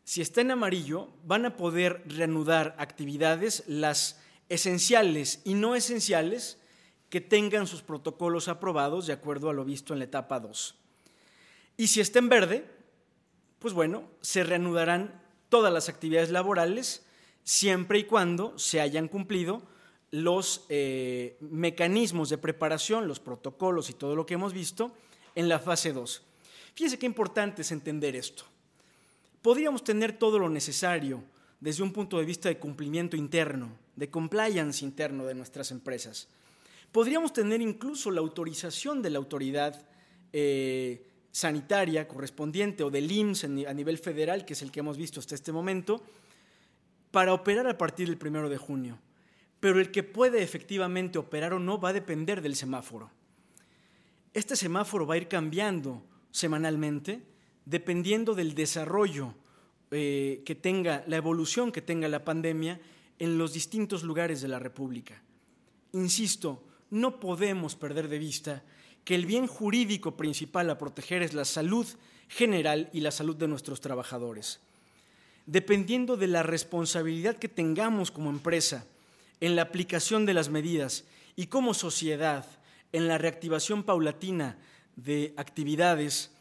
Si 0.04 0.20
está 0.20 0.42
en 0.42 0.52
amarillo, 0.52 1.08
van 1.24 1.46
a 1.46 1.56
poder 1.56 2.04
reanudar 2.08 2.76
actividades, 2.78 3.64
las 3.68 4.20
esenciales 4.50 5.40
y 5.46 5.54
no 5.54 5.76
esenciales, 5.76 6.58
que 7.10 7.22
tengan 7.22 7.68
sus 7.68 7.84
protocolos 7.84 8.50
aprobados 8.50 9.08
de 9.08 9.14
acuerdo 9.14 9.50
a 9.50 9.54
lo 9.54 9.64
visto 9.64 9.94
en 9.94 10.00
la 10.00 10.06
etapa 10.06 10.42
2. 10.42 10.76
Y 11.78 11.88
si 11.88 12.02
está 12.02 12.20
en 12.20 12.28
verde, 12.28 12.66
pues 13.60 13.74
bueno, 13.74 14.10
se 14.20 14.44
reanudarán 14.44 15.24
todas 15.48 15.72
las 15.72 15.88
actividades 15.88 16.32
laborales 16.32 17.06
siempre 17.46 18.00
y 18.00 18.04
cuando 18.04 18.60
se 18.60 18.82
hayan 18.82 19.08
cumplido 19.08 19.62
los 20.12 20.66
eh, 20.68 21.38
mecanismos 21.40 22.28
de 22.28 22.40
preparación, 22.40 23.08
los 23.08 23.22
protocolos 23.22 23.90
y 23.90 23.94
todo 23.94 24.18
lo 24.18 24.26
que 24.26 24.34
hemos 24.34 24.52
visto 24.52 24.92
en 25.34 25.48
la 25.48 25.60
fase 25.60 25.94
2. 25.94 26.35
Fíjense 26.76 27.00
qué 27.00 27.06
importante 27.06 27.62
es 27.62 27.72
entender 27.72 28.16
esto. 28.16 28.44
Podríamos 29.42 29.84
tener 29.84 30.18
todo 30.18 30.38
lo 30.38 30.50
necesario 30.50 31.24
desde 31.60 31.84
un 31.84 31.94
punto 31.94 32.20
de 32.20 32.26
vista 32.26 32.50
de 32.50 32.60
cumplimiento 32.60 33.16
interno, 33.16 33.72
de 33.96 34.10
compliance 34.10 34.84
interno 34.84 35.26
de 35.26 35.36
nuestras 35.36 35.72
empresas. 35.72 36.28
Podríamos 36.92 37.32
tener 37.32 37.62
incluso 37.62 38.12
la 38.12 38.20
autorización 38.20 39.02
de 39.02 39.10
la 39.10 39.20
autoridad 39.20 39.88
eh, 40.34 41.08
sanitaria 41.32 42.08
correspondiente 42.08 42.84
o 42.84 42.90
del 42.90 43.10
IMSS 43.10 43.46
a 43.68 43.74
nivel 43.74 43.98
federal, 43.98 44.46
que 44.46 44.54
es 44.54 44.62
el 44.62 44.72
que 44.72 44.82
hemos 44.82 44.98
visto 44.98 45.20
hasta 45.20 45.36
este 45.36 45.52
momento, 45.52 46.04
para 47.12 47.34
operar 47.34 47.68
a 47.68 47.78
partir 47.78 48.08
del 48.08 48.18
primero 48.18 48.50
de 48.50 48.58
junio. 48.58 49.00
Pero 49.62 49.80
el 49.80 49.92
que 49.92 50.04
puede 50.04 50.44
efectivamente 50.44 51.18
operar 51.18 51.54
o 51.54 51.60
no 51.60 51.80
va 51.80 51.90
a 51.90 51.94
depender 51.94 52.42
del 52.42 52.56
semáforo. 52.56 53.10
Este 54.34 54.58
semáforo 54.58 55.08
va 55.08 55.14
a 55.14 55.18
ir 55.18 55.30
cambiando 55.30 56.04
semanalmente 56.36 57.24
dependiendo 57.64 58.36
del 58.36 58.56
desarrollo 58.56 59.34
eh, 59.90 60.44
que 60.46 60.54
tenga, 60.54 61.06
la 61.08 61.16
evolución 61.16 61.72
que 61.72 61.82
tenga 61.82 62.10
la 62.10 62.26
pandemia 62.26 62.82
en 63.20 63.38
los 63.38 63.54
distintos 63.54 64.04
lugares 64.04 64.42
de 64.42 64.50
la 64.50 64.60
República. 64.60 65.24
Insisto, 65.94 66.62
no 66.90 67.22
podemos 67.22 67.76
perder 67.76 68.10
de 68.10 68.20
vista 68.20 68.64
que 69.06 69.16
el 69.16 69.26
bien 69.26 69.48
jurídico 69.48 70.18
principal 70.18 70.70
a 70.70 70.78
proteger 70.78 71.22
es 71.22 71.34
la 71.34 71.46
salud 71.46 71.88
general 72.28 72.90
y 72.92 73.00
la 73.00 73.12
salud 73.12 73.38
de 73.38 73.48
nuestros 73.48 73.80
trabajadores. 73.80 74.60
Dependiendo 75.46 76.18
de 76.18 76.28
la 76.28 76.44
responsabilidad 76.44 77.38
que 77.38 77.48
tengamos 77.48 78.12
como 78.12 78.30
empresa 78.30 78.86
en 79.40 79.56
la 79.56 79.62
aplicación 79.62 80.26
de 80.26 80.34
las 80.34 80.50
medidas 80.50 81.06
y 81.38 81.48
como 81.48 81.74
sociedad 81.74 82.46
en 82.92 83.08
la 83.08 83.18
reactivación 83.18 83.84
paulatina 83.84 84.58
de 84.96 85.34
actividades, 85.38 86.32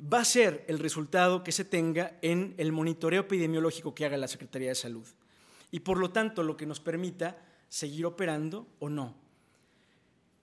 va 0.00 0.20
a 0.20 0.24
ser 0.24 0.64
el 0.68 0.78
resultado 0.78 1.42
que 1.42 1.52
se 1.52 1.64
tenga 1.64 2.16
en 2.22 2.54
el 2.58 2.72
monitoreo 2.72 3.22
epidemiológico 3.22 3.94
que 3.94 4.04
haga 4.04 4.16
la 4.16 4.28
Secretaría 4.28 4.68
de 4.68 4.74
Salud. 4.74 5.06
Y 5.70 5.80
por 5.80 5.98
lo 5.98 6.10
tanto, 6.10 6.42
lo 6.42 6.56
que 6.56 6.66
nos 6.66 6.80
permita 6.80 7.38
seguir 7.68 8.06
operando 8.06 8.66
o 8.78 8.88
no. 8.88 9.14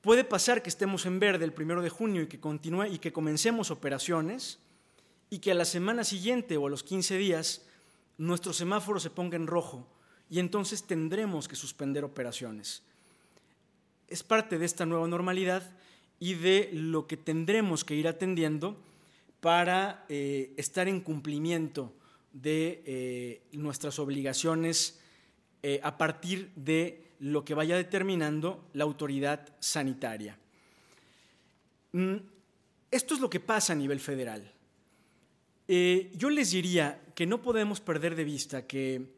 Puede 0.01 0.25
pasar 0.25 0.61
que 0.61 0.69
estemos 0.69 1.05
en 1.05 1.19
verde 1.19 1.45
el 1.45 1.53
primero 1.53 1.81
de 1.81 1.89
junio 1.89 2.21
y 2.21 2.27
que, 2.27 2.39
continúe, 2.39 2.88
y 2.88 2.99
que 2.99 3.13
comencemos 3.13 3.71
operaciones 3.71 4.59
y 5.29 5.39
que 5.39 5.51
a 5.51 5.55
la 5.55 5.65
semana 5.65 6.03
siguiente 6.03 6.57
o 6.57 6.67
a 6.67 6.69
los 6.69 6.84
15 6.84 7.17
días 7.17 7.61
nuestro 8.17 8.53
semáforo 8.53 8.99
se 8.99 9.09
ponga 9.09 9.38
en 9.38 9.47
rojo 9.47 9.88
y 10.29 10.39
entonces 10.39 10.84
tendremos 10.84 11.47
que 11.47 11.55
suspender 11.55 12.03
operaciones. 12.03 12.84
Es 14.09 14.23
parte 14.23 14.57
de 14.57 14.65
esta 14.65 14.86
nueva 14.86 15.07
normalidad 15.07 15.63
y 16.24 16.36
de 16.36 16.69
lo 16.71 17.05
que 17.05 17.17
tendremos 17.17 17.84
que 17.84 17.95
ir 17.95 18.07
atendiendo 18.07 18.78
para 19.41 20.05
eh, 20.07 20.53
estar 20.55 20.88
en 20.88 21.01
cumplimiento 21.01 21.91
de 22.32 22.82
eh, 22.86 23.41
nuestras 23.51 23.99
obligaciones 23.99 25.01
eh, 25.63 25.82
a 25.84 25.97
partir 25.97 26.49
de 26.55 27.11
lo 27.19 27.43
que 27.43 27.53
vaya 27.53 27.76
determinando 27.76 28.69
la 28.71 28.86
autoridad 28.86 29.53
sanitaria. 29.59 30.39
Mm, 31.91 32.15
esto 32.89 33.15
es 33.15 33.19
lo 33.19 33.30
que 33.30 33.41
pasa 33.41 33.74
a 33.74 33.76
nivel 33.76 33.99
federal. 33.99 34.49
Yo 35.67 36.30
les 36.30 36.51
diría 36.51 37.03
que 37.15 37.26
no 37.26 37.41
podemos 37.41 37.82
perder 37.82 38.15
de 38.15 38.24
vista 38.24 38.65
que, 38.65 39.11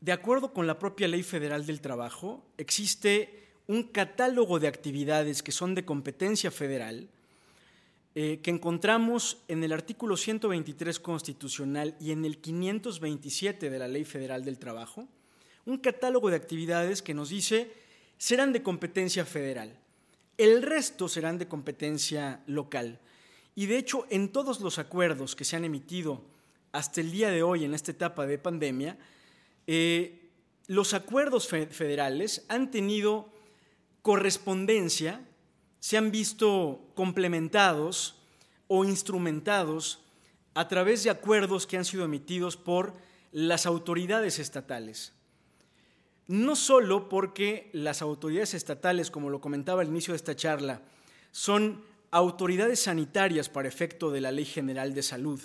de 0.00 0.12
acuerdo 0.12 0.52
con 0.52 0.68
la 0.68 0.78
propia 0.78 1.08
Ley 1.08 1.24
Federal 1.24 1.66
del 1.66 1.80
Trabajo, 1.80 2.46
existe 2.56 3.47
un 3.68 3.84
catálogo 3.84 4.58
de 4.58 4.66
actividades 4.66 5.42
que 5.42 5.52
son 5.52 5.74
de 5.74 5.84
competencia 5.84 6.50
federal, 6.50 7.08
eh, 8.14 8.40
que 8.42 8.50
encontramos 8.50 9.44
en 9.46 9.62
el 9.62 9.72
artículo 9.72 10.16
123 10.16 10.98
constitucional 10.98 11.94
y 12.00 12.10
en 12.10 12.24
el 12.24 12.38
527 12.38 13.68
de 13.68 13.78
la 13.78 13.86
Ley 13.86 14.04
Federal 14.04 14.44
del 14.44 14.58
Trabajo, 14.58 15.06
un 15.66 15.76
catálogo 15.76 16.30
de 16.30 16.36
actividades 16.36 17.02
que 17.02 17.12
nos 17.12 17.28
dice 17.28 17.70
serán 18.16 18.54
de 18.54 18.62
competencia 18.62 19.26
federal, 19.26 19.78
el 20.38 20.62
resto 20.62 21.06
serán 21.06 21.36
de 21.36 21.46
competencia 21.46 22.42
local. 22.46 22.98
Y 23.54 23.66
de 23.66 23.76
hecho, 23.76 24.06
en 24.08 24.30
todos 24.30 24.60
los 24.60 24.78
acuerdos 24.78 25.36
que 25.36 25.44
se 25.44 25.56
han 25.56 25.66
emitido 25.66 26.24
hasta 26.72 27.02
el 27.02 27.10
día 27.12 27.30
de 27.30 27.42
hoy 27.42 27.64
en 27.64 27.74
esta 27.74 27.90
etapa 27.90 28.26
de 28.26 28.38
pandemia, 28.38 28.96
eh, 29.66 30.30
los 30.68 30.94
acuerdos 30.94 31.48
federales 31.48 32.46
han 32.48 32.70
tenido 32.70 33.37
correspondencia, 34.02 35.26
se 35.80 35.96
han 35.96 36.10
visto 36.10 36.90
complementados 36.94 38.16
o 38.66 38.84
instrumentados 38.84 40.04
a 40.54 40.68
través 40.68 41.04
de 41.04 41.10
acuerdos 41.10 41.66
que 41.66 41.76
han 41.76 41.84
sido 41.84 42.04
emitidos 42.04 42.56
por 42.56 42.94
las 43.32 43.66
autoridades 43.66 44.38
estatales. 44.38 45.12
No 46.26 46.56
solo 46.56 47.08
porque 47.08 47.70
las 47.72 48.02
autoridades 48.02 48.54
estatales, 48.54 49.10
como 49.10 49.30
lo 49.30 49.40
comentaba 49.40 49.82
al 49.82 49.88
inicio 49.88 50.12
de 50.12 50.16
esta 50.16 50.36
charla, 50.36 50.82
son 51.30 51.82
autoridades 52.10 52.80
sanitarias 52.80 53.48
para 53.48 53.68
efecto 53.68 54.10
de 54.10 54.20
la 54.20 54.32
Ley 54.32 54.44
General 54.44 54.92
de 54.94 55.02
Salud, 55.02 55.40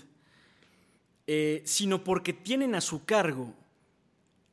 eh, 1.27 1.61
sino 1.65 2.03
porque 2.03 2.33
tienen 2.33 2.75
a 2.75 2.81
su 2.81 3.05
cargo 3.05 3.53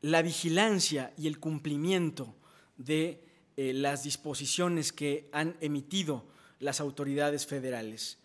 la 0.03 0.22
vigilancia 0.22 1.12
y 1.16 1.26
el 1.26 1.38
cumplimiento 1.38 2.34
de 2.76 3.30
eh, 3.57 3.72
las 3.72 4.03
disposiciones 4.05 4.92
que 4.92 5.28
han 5.32 5.57
emitido 5.61 6.24
las 6.59 6.80
autoridades 6.80 7.46
federales. 7.46 8.18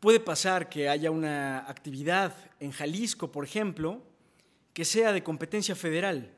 Puede 0.00 0.20
pasar 0.20 0.68
que 0.68 0.88
haya 0.88 1.10
una 1.10 1.60
actividad 1.70 2.34
en 2.60 2.72
Jalisco, 2.72 3.32
por 3.32 3.44
ejemplo, 3.44 4.02
que 4.74 4.84
sea 4.84 5.12
de 5.12 5.22
competencia 5.22 5.74
federal, 5.74 6.34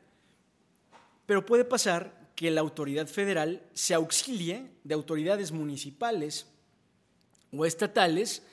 pero 1.25 1.45
puede 1.45 1.65
pasar 1.65 2.31
que 2.35 2.51
la 2.51 2.61
autoridad 2.61 3.07
federal 3.07 3.67
se 3.73 3.93
auxilie 3.93 4.69
de 4.83 4.93
autoridades 4.93 5.51
municipales 5.51 6.45
o 7.51 7.65
estatales 7.65 8.43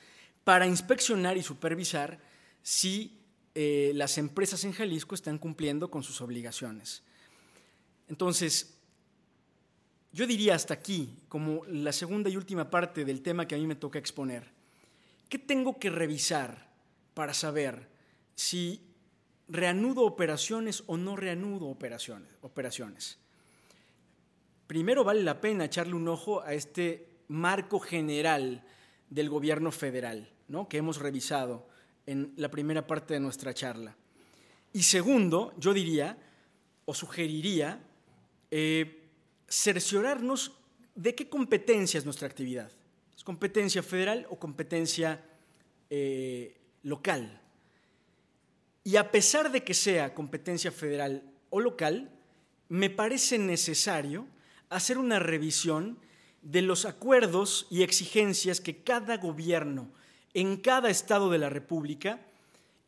para 0.43 0.67
inspeccionar 0.67 1.37
y 1.37 1.43
supervisar 1.43 2.19
si 2.63 3.21
eh, 3.55 3.93
las 3.95 4.19
empresas 4.19 4.65
en 4.65 4.73
Jalisco 4.73 5.15
están 5.15 5.39
cumpliendo 5.39 5.91
con 5.91 6.03
sus 6.03 6.21
obligaciones. 6.21 7.03
Entonces, 8.09 8.74
yo 10.15 10.29
diría 10.29 10.55
hasta 10.55 10.75
aquí, 10.75 11.19
como 11.29 11.65
la 11.67 11.93
segunda 11.93 12.31
y 12.31 12.37
última 12.37 12.71
parte 12.71 13.05
del 13.05 13.21
tema 13.21 13.49
que 13.49 13.57
a 13.57 13.59
mí 13.59 13.67
me 13.67 13.75
toca 13.75 13.99
exponer. 13.99 14.45
¿Qué 15.29 15.41
tengo 15.41 15.81
que 15.81 15.91
revisar 15.91 16.71
para 17.15 17.35
saber 17.35 17.89
si 18.37 18.81
reanudo 19.49 20.03
operaciones 20.03 20.85
o 20.87 20.97
no 20.97 21.17
reanudo 21.17 21.67
operaciones? 21.67 22.29
operaciones? 22.43 23.19
Primero 24.69 25.03
vale 25.03 25.25
la 25.25 25.41
pena 25.41 25.65
echarle 25.65 25.95
un 25.95 26.07
ojo 26.07 26.43
a 26.43 26.55
este 26.55 27.09
marco 27.27 27.81
general 27.81 28.65
del 29.11 29.29
gobierno 29.29 29.73
federal, 29.73 30.31
¿no? 30.47 30.69
que 30.69 30.77
hemos 30.77 30.99
revisado 30.99 31.67
en 32.07 32.33
la 32.37 32.53
primera 32.53 32.87
parte 32.87 33.15
de 33.15 33.21
nuestra 33.21 33.53
charla. 33.53 33.97
Y 34.73 34.85
segundo, 34.85 35.55
yo 35.59 35.75
diría 35.75 36.17
o 36.85 36.95
sugeriría 36.95 37.83
eh, 38.53 39.04
cerciorarnos 39.49 40.53
de 40.95 41.15
qué 41.15 41.29
competencia 41.29 41.99
es 41.99 42.05
nuestra 42.05 42.29
actividad. 42.29 42.71
¿Es 43.17 43.25
competencia 43.25 43.83
federal 43.83 44.27
o 44.31 44.39
competencia 44.39 45.23
eh, 45.91 46.61
local? 46.83 47.41
Y 48.83 48.97
a 48.97 49.11
pesar 49.11 49.51
de 49.51 49.65
que 49.65 49.75
sea 49.75 50.15
competencia 50.15 50.71
federal 50.71 51.23
o 51.51 51.61
local, 51.61 52.11
me 52.69 52.91
parece 52.91 53.39
necesario 53.39 54.27
hacer 54.69 54.99
una 54.99 55.19
revisión 55.19 55.99
de 56.43 56.63
los 56.63 56.85
acuerdos 56.85 57.67
y 57.71 57.83
exigencias 57.83 58.61
que 58.61 58.83
cada 58.83 59.17
gobierno 59.17 59.91
en 60.35 60.57
cada 60.57 60.91
estado 60.91 61.31
de 61.31 61.39
la 61.39 61.49
República 61.49 62.21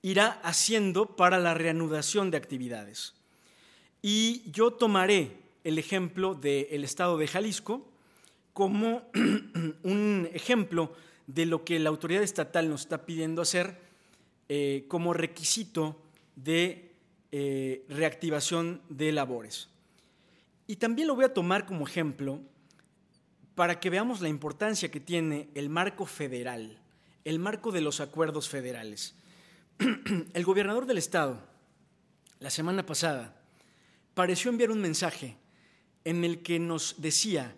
irá 0.03 0.41
haciendo 0.43 1.17
para 1.17 1.39
la 1.39 1.55
reanudación 1.55 2.31
de 2.31 2.37
actividades. 2.37 3.15
Y 4.03 4.51
yo 4.51 4.73
tomaré 4.73 5.46
el 5.67 5.79
ejemplo 5.81 6.37
del 6.37 6.85
estado 6.85 7.19
de 7.19 7.27
Jalisco 7.27 7.91
como 8.53 9.11
un 9.83 10.29
ejemplo 10.33 10.93
de 11.27 11.45
lo 11.45 11.65
que 11.65 11.81
la 11.81 11.89
autoridad 11.89 12.23
estatal 12.23 12.69
nos 12.69 12.83
está 12.83 13.05
pidiendo 13.05 13.43
hacer 13.43 13.77
eh, 14.49 14.85
como 14.87 15.13
requisito 15.13 16.01
de 16.37 16.93
eh, 17.33 17.85
reactivación 17.89 18.81
de 18.89 19.11
labores. 19.11 19.69
Y 20.69 20.77
también 20.77 21.09
lo 21.09 21.17
voy 21.17 21.25
a 21.25 21.35
tomar 21.35 21.67
como 21.67 21.85
ejemplo 21.85 22.39
para 23.57 23.81
que 23.81 23.91
veamos 23.91 24.21
la 24.21 24.29
importancia 24.29 24.89
que 24.89 25.01
tiene 25.01 25.49
el 25.57 25.69
marco 25.69 26.07
federal, 26.07 26.79
el 27.25 27.41
marco 27.41 27.73
de 27.73 27.81
los 27.81 27.99
acuerdos 27.99 28.49
federales. 28.49 29.17
El 30.33 30.45
gobernador 30.45 30.87
del 30.87 30.97
estado, 30.97 31.41
la 32.39 32.51
semana 32.51 32.87
pasada, 32.87 33.35
pareció 34.15 34.51
enviar 34.51 34.71
un 34.71 34.81
mensaje 34.81 35.37
en 36.07 36.25
el 36.25 36.41
que 36.41 36.61
nos 36.61 36.95
decía 36.99 37.53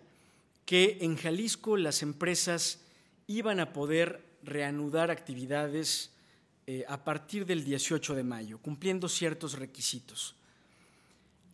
que 0.65 0.97
en 1.01 1.17
Jalisco 1.17 1.77
las 1.77 2.01
empresas 2.01 2.79
iban 3.27 3.59
a 3.59 3.73
poder 3.73 4.25
reanudar 4.41 5.11
actividades 5.11 6.09
eh, 6.65 6.83
a 6.87 7.03
partir 7.03 7.45
del 7.45 7.63
18 7.63 8.15
de 8.15 8.23
mayo, 8.23 8.57
cumpliendo 8.57 9.07
ciertos 9.07 9.53
requisitos. 9.53 10.35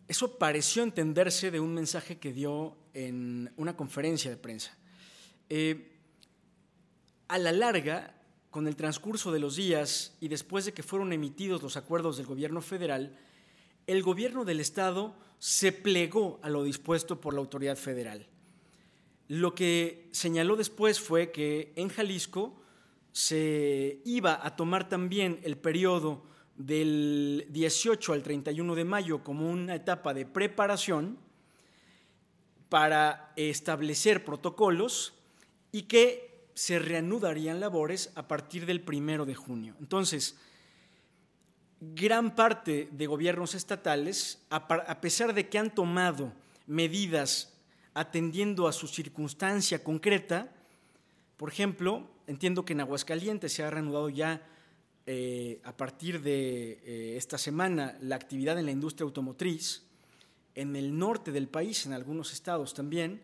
Eso 0.08 0.38
pareció 0.38 0.84
entenderse 0.84 1.50
de 1.50 1.60
un 1.60 1.74
mensaje 1.74 2.16
que 2.16 2.32
dio 2.32 2.74
en 2.94 3.52
una 3.58 3.76
conferencia 3.76 4.30
de 4.30 4.38
prensa. 4.38 4.74
Eh, 5.50 5.92
a 7.28 7.36
la 7.36 7.52
larga, 7.52 8.14
con 8.50 8.66
el 8.66 8.74
transcurso 8.74 9.32
de 9.32 9.40
los 9.40 9.56
días 9.56 10.16
y 10.18 10.28
después 10.28 10.64
de 10.64 10.72
que 10.72 10.82
fueron 10.82 11.12
emitidos 11.12 11.62
los 11.62 11.76
acuerdos 11.76 12.16
del 12.16 12.24
gobierno 12.24 12.62
federal, 12.62 13.18
el 13.86 14.02
gobierno 14.02 14.46
del 14.46 14.60
Estado 14.60 15.14
se 15.38 15.72
plegó 15.72 16.40
a 16.42 16.48
lo 16.48 16.64
dispuesto 16.64 17.20
por 17.20 17.34
la 17.34 17.40
autoridad 17.40 17.76
federal. 17.76 18.26
Lo 19.28 19.54
que 19.54 20.08
señaló 20.12 20.56
después 20.56 21.00
fue 21.00 21.32
que 21.32 21.72
en 21.76 21.88
Jalisco 21.88 22.62
se 23.12 24.00
iba 24.04 24.44
a 24.46 24.56
tomar 24.56 24.88
también 24.88 25.40
el 25.42 25.56
periodo 25.56 26.22
del 26.56 27.46
18 27.50 28.12
al 28.12 28.22
31 28.22 28.74
de 28.74 28.84
mayo 28.84 29.22
como 29.24 29.50
una 29.50 29.74
etapa 29.74 30.14
de 30.14 30.26
preparación 30.26 31.18
para 32.68 33.32
establecer 33.36 34.24
protocolos 34.24 35.14
y 35.72 35.82
que 35.82 36.48
se 36.54 36.78
reanudarían 36.78 37.60
labores 37.60 38.12
a 38.14 38.28
partir 38.28 38.64
del 38.64 38.80
primero 38.80 39.26
de 39.26 39.34
junio. 39.34 39.76
Entonces, 39.80 40.36
gran 41.80 42.34
parte 42.34 42.88
de 42.90 43.06
gobiernos 43.06 43.54
estatales, 43.54 44.44
a 44.50 45.00
pesar 45.00 45.34
de 45.34 45.48
que 45.48 45.58
han 45.58 45.74
tomado 45.74 46.32
medidas 46.66 47.52
atendiendo 47.94 48.68
a 48.68 48.72
su 48.72 48.86
circunstancia 48.88 49.82
concreta, 49.82 50.52
por 51.36 51.50
ejemplo, 51.50 52.08
entiendo 52.26 52.64
que 52.64 52.72
en 52.72 52.80
Aguascalientes 52.80 53.52
se 53.52 53.62
ha 53.62 53.70
reanudado 53.70 54.08
ya 54.08 54.42
eh, 55.06 55.60
a 55.64 55.76
partir 55.76 56.20
de 56.20 56.80
eh, 56.84 57.16
esta 57.16 57.38
semana 57.38 57.96
la 58.00 58.16
actividad 58.16 58.58
en 58.58 58.66
la 58.66 58.72
industria 58.72 59.04
automotriz, 59.04 59.84
en 60.54 60.74
el 60.74 60.98
norte 60.98 61.32
del 61.32 61.48
país, 61.48 61.86
en 61.86 61.92
algunos 61.92 62.32
estados 62.32 62.74
también, 62.74 63.20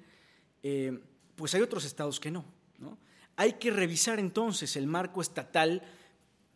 eh, 0.63 1.01
pues 1.35 1.55
hay 1.55 1.63
otros 1.63 1.85
estados 1.85 2.21
que 2.21 2.31
no, 2.31 2.45
no. 2.79 2.99
Hay 3.37 3.55
que 3.55 3.71
revisar 3.71 4.19
entonces 4.19 4.77
el 4.77 4.87
marco 4.87 5.21
estatal 5.23 5.83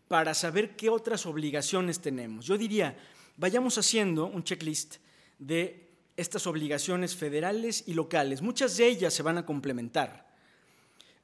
para 0.08 0.34
saber 0.34 0.76
qué 0.76 0.88
otras 0.88 1.26
obligaciones 1.26 2.00
tenemos. 2.00 2.46
Yo 2.46 2.56
diría, 2.56 2.96
vayamos 3.36 3.78
haciendo 3.78 4.26
un 4.26 4.44
checklist 4.44 4.96
de 5.38 5.88
estas 6.16 6.46
obligaciones 6.46 7.14
federales 7.14 7.84
y 7.86 7.94
locales. 7.94 8.40
Muchas 8.42 8.76
de 8.76 8.86
ellas 8.86 9.12
se 9.12 9.22
van 9.22 9.38
a 9.38 9.46
complementar. 9.46 10.26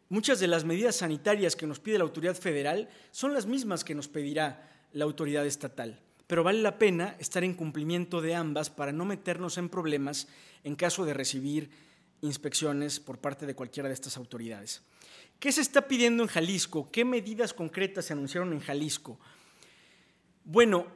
Muchas 0.08 0.40
de 0.40 0.46
las 0.46 0.64
medidas 0.64 0.96
sanitarias 0.96 1.56
que 1.56 1.66
nos 1.66 1.80
pide 1.80 1.96
la 1.96 2.04
autoridad 2.04 2.36
federal 2.36 2.90
son 3.12 3.32
las 3.32 3.46
mismas 3.46 3.84
que 3.84 3.94
nos 3.94 4.08
pedirá 4.08 4.68
la 4.92 5.04
autoridad 5.04 5.46
estatal. 5.46 5.98
Pero 6.26 6.44
vale 6.44 6.60
la 6.60 6.78
pena 6.78 7.16
estar 7.18 7.44
en 7.44 7.54
cumplimiento 7.54 8.20
de 8.20 8.34
ambas 8.34 8.68
para 8.68 8.92
no 8.92 9.04
meternos 9.04 9.56
en 9.56 9.68
problemas 9.68 10.28
en 10.64 10.76
caso 10.76 11.04
de 11.06 11.14
recibir 11.14 11.70
inspecciones 12.20 13.00
por 13.00 13.18
parte 13.18 13.46
de 13.46 13.54
cualquiera 13.54 13.88
de 13.88 13.94
estas 13.94 14.16
autoridades. 14.16 14.82
¿Qué 15.42 15.50
se 15.50 15.60
está 15.60 15.88
pidiendo 15.88 16.22
en 16.22 16.28
Jalisco? 16.28 16.88
¿Qué 16.92 17.04
medidas 17.04 17.52
concretas 17.52 18.04
se 18.04 18.12
anunciaron 18.12 18.52
en 18.52 18.60
Jalisco? 18.60 19.18
Bueno, 20.44 20.86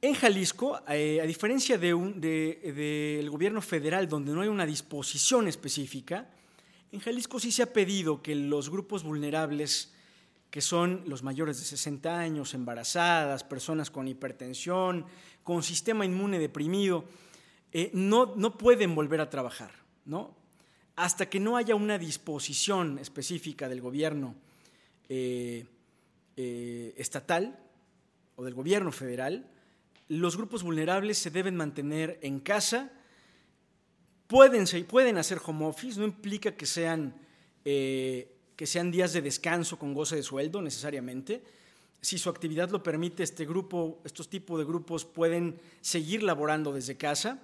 en 0.00 0.14
Jalisco, 0.14 0.80
eh, 0.88 1.20
a 1.20 1.26
diferencia 1.26 1.78
del 1.78 2.20
de 2.20 3.26
gobierno 3.28 3.60
federal, 3.60 4.08
donde 4.08 4.32
no 4.32 4.42
hay 4.42 4.46
una 4.46 4.66
disposición 4.66 5.48
específica, 5.48 6.30
en 6.92 7.00
Jalisco 7.00 7.40
sí 7.40 7.50
se 7.50 7.64
ha 7.64 7.72
pedido 7.72 8.22
que 8.22 8.36
los 8.36 8.70
grupos 8.70 9.02
vulnerables, 9.02 9.92
que 10.48 10.60
son 10.60 11.02
los 11.06 11.24
mayores 11.24 11.58
de 11.58 11.64
60 11.64 12.20
años, 12.20 12.54
embarazadas, 12.54 13.42
personas 13.42 13.90
con 13.90 14.06
hipertensión, 14.06 15.06
con 15.42 15.64
sistema 15.64 16.04
inmune 16.04 16.38
deprimido, 16.38 17.04
eh, 17.72 17.90
no, 17.94 18.36
no 18.36 18.56
pueden 18.56 18.94
volver 18.94 19.20
a 19.20 19.28
trabajar, 19.28 19.72
¿no? 20.04 20.37
Hasta 20.98 21.30
que 21.30 21.38
no 21.38 21.56
haya 21.56 21.76
una 21.76 21.96
disposición 21.96 22.98
específica 22.98 23.68
del 23.68 23.80
gobierno 23.80 24.34
eh, 25.08 25.64
estatal 26.96 27.56
o 28.34 28.42
del 28.42 28.54
gobierno 28.54 28.90
federal, 28.90 29.48
los 30.08 30.36
grupos 30.36 30.64
vulnerables 30.64 31.16
se 31.18 31.30
deben 31.30 31.54
mantener 31.54 32.18
en 32.22 32.40
casa, 32.40 32.90
pueden, 34.26 34.64
pueden 34.88 35.18
hacer 35.18 35.38
home 35.44 35.66
office, 35.66 36.00
no 36.00 36.04
implica 36.04 36.56
que 36.56 36.66
sean, 36.66 37.14
eh, 37.64 38.34
que 38.56 38.66
sean 38.66 38.90
días 38.90 39.12
de 39.12 39.22
descanso 39.22 39.78
con 39.78 39.94
goce 39.94 40.16
de 40.16 40.24
sueldo 40.24 40.60
necesariamente. 40.60 41.44
Si 42.00 42.18
su 42.18 42.28
actividad 42.28 42.70
lo 42.70 42.82
permite, 42.82 43.22
este 43.22 43.46
grupo, 43.46 44.00
estos 44.04 44.28
tipos 44.28 44.58
de 44.58 44.64
grupos 44.64 45.04
pueden 45.04 45.60
seguir 45.80 46.24
laborando 46.24 46.72
desde 46.72 46.96
casa. 46.96 47.40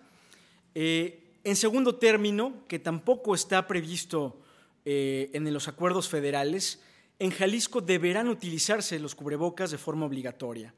Eh, 0.75 1.24
en 1.45 1.57
segundo 1.57 1.97
término, 1.97 2.64
que 2.66 2.78
tampoco 2.78 3.34
está 3.34 3.66
previsto 3.66 4.40
eh, 4.84 5.30
en 5.32 5.53
los 5.53 5.68
acuerdos 5.68 6.09
federales, 6.09 6.82
en 7.18 7.30
Jalisco 7.30 7.80
deberán 7.80 8.28
utilizarse 8.28 8.99
los 8.99 9.14
cubrebocas 9.14 9.70
de 9.70 9.78
forma 9.78 10.07
obligatoria. 10.07 10.74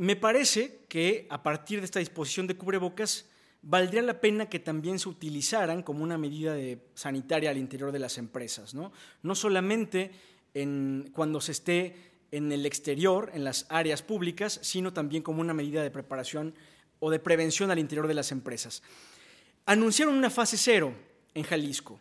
Me 0.00 0.16
parece 0.16 0.80
que 0.88 1.26
a 1.28 1.42
partir 1.42 1.80
de 1.80 1.84
esta 1.84 1.98
disposición 1.98 2.46
de 2.46 2.56
cubrebocas, 2.56 3.28
valdría 3.60 4.00
la 4.00 4.18
pena 4.18 4.48
que 4.48 4.58
también 4.58 4.98
se 4.98 5.10
utilizaran 5.10 5.82
como 5.82 6.02
una 6.02 6.16
medida 6.16 6.56
sanitaria 6.94 7.50
al 7.50 7.58
interior 7.58 7.92
de 7.92 7.98
las 7.98 8.16
empresas, 8.16 8.72
no, 8.72 8.92
no 9.22 9.34
solamente 9.34 10.10
en, 10.54 11.10
cuando 11.12 11.42
se 11.42 11.52
esté 11.52 11.96
en 12.30 12.50
el 12.50 12.64
exterior, 12.64 13.30
en 13.34 13.44
las 13.44 13.66
áreas 13.68 14.02
públicas, 14.02 14.58
sino 14.62 14.94
también 14.94 15.22
como 15.22 15.42
una 15.42 15.52
medida 15.52 15.82
de 15.82 15.90
preparación 15.90 16.54
o 17.00 17.10
de 17.10 17.18
prevención 17.18 17.70
al 17.70 17.78
interior 17.78 18.06
de 18.06 18.14
las 18.14 18.30
empresas. 18.30 18.82
Anunciaron 19.66 20.14
una 20.14 20.30
fase 20.30 20.56
cero 20.56 20.94
en 21.34 21.42
Jalisco. 21.42 21.98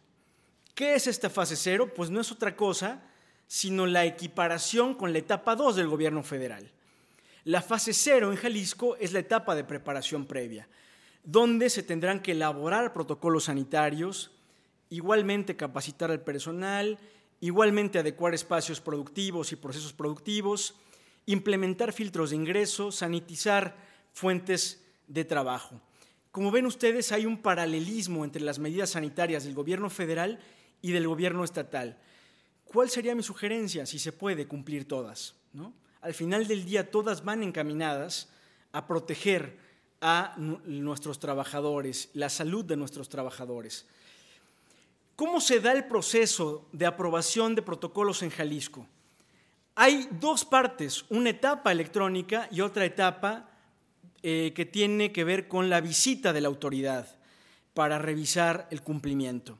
¿Qué 0.75 0.93
es 0.93 1.07
esta 1.07 1.29
fase 1.29 1.55
cero? 1.55 1.91
Pues 1.95 2.09
no 2.09 2.21
es 2.21 2.31
otra 2.31 2.55
cosa 2.55 3.01
sino 3.49 3.87
la 3.87 4.05
equiparación 4.05 4.93
con 4.93 5.11
la 5.11 5.17
etapa 5.17 5.55
2 5.55 5.75
del 5.75 5.87
gobierno 5.87 6.21
federal. 6.21 6.71
La 7.45 7.63
fase 7.63 7.93
cero 7.93 8.31
en 8.31 8.37
Jalisco 8.37 8.95
es 8.97 9.11
la 9.11 9.19
etapa 9.19 9.55
de 9.55 9.63
preparación 9.63 10.27
previa, 10.27 10.69
donde 11.23 11.71
se 11.71 11.81
tendrán 11.81 12.21
que 12.21 12.33
elaborar 12.33 12.93
protocolos 12.93 13.45
sanitarios, 13.45 14.29
igualmente 14.89 15.55
capacitar 15.55 16.11
al 16.11 16.21
personal, 16.21 16.99
igualmente 17.39 17.97
adecuar 17.97 18.35
espacios 18.35 18.81
productivos 18.81 19.51
y 19.51 19.55
procesos 19.55 19.93
productivos, 19.93 20.75
implementar 21.25 21.91
filtros 21.91 22.29
de 22.29 22.35
ingreso, 22.35 22.91
sanitizar 22.91 23.77
fuentes 24.13 24.85
de 25.09 25.25
trabajo. 25.25 25.81
Como 26.31 26.51
ven 26.51 26.65
ustedes, 26.65 27.11
hay 27.11 27.25
un 27.25 27.41
paralelismo 27.41 28.23
entre 28.23 28.41
las 28.41 28.57
medidas 28.59 28.91
sanitarias 28.91 29.43
del 29.43 29.53
gobierno 29.53 29.89
federal 29.89 30.39
y 30.81 30.93
del 30.93 31.05
gobierno 31.05 31.43
estatal. 31.43 31.97
¿Cuál 32.63 32.89
sería 32.89 33.15
mi 33.15 33.23
sugerencia 33.23 33.85
si 33.85 33.99
se 33.99 34.13
puede 34.13 34.47
cumplir 34.47 34.87
todas? 34.87 35.35
¿no? 35.51 35.73
al 36.01 36.13
final 36.13 36.47
del 36.47 36.65
día 36.65 36.89
todas 36.89 37.23
van 37.23 37.43
encaminadas 37.43 38.29
a 38.71 38.87
proteger 38.87 39.57
a 40.01 40.35
nuestros 40.37 41.19
trabajadores, 41.19 42.09
la 42.13 42.29
salud 42.29 42.63
de 42.63 42.77
nuestros 42.77 43.09
trabajadores. 43.09 43.85
¿Cómo 45.15 45.41
se 45.41 45.59
da 45.59 45.73
el 45.73 45.85
proceso 45.85 46.69
de 46.71 46.85
aprobación 46.85 47.53
de 47.53 47.61
protocolos 47.61 48.23
en 48.23 48.29
Jalisco? 48.29 48.87
Hay 49.75 50.07
dos 50.11 50.45
partes, 50.45 51.03
una 51.09 51.31
etapa 51.31 51.71
electrónica 51.71 52.47
y 52.51 52.61
otra 52.61 52.85
etapa 52.85 53.48
eh, 54.23 54.53
que 54.55 54.65
tiene 54.65 55.11
que 55.11 55.23
ver 55.23 55.47
con 55.47 55.69
la 55.69 55.81
visita 55.81 56.33
de 56.33 56.41
la 56.41 56.47
autoridad 56.47 57.17
para 57.73 57.99
revisar 57.99 58.67
el 58.71 58.81
cumplimiento. 58.81 59.59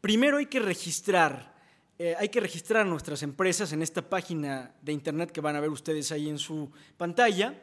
Primero 0.00 0.38
hay 0.38 0.46
que 0.46 0.60
registrar 0.60 1.58
eh, 2.00 2.14
hay 2.16 2.28
que 2.28 2.38
registrar 2.38 2.86
nuestras 2.86 3.24
empresas 3.24 3.72
en 3.72 3.82
esta 3.82 4.08
página 4.08 4.72
de 4.82 4.92
internet 4.92 5.32
que 5.32 5.40
van 5.40 5.56
a 5.56 5.60
ver 5.60 5.70
ustedes 5.70 6.12
ahí 6.12 6.28
en 6.28 6.38
su 6.38 6.70
pantalla, 6.96 7.60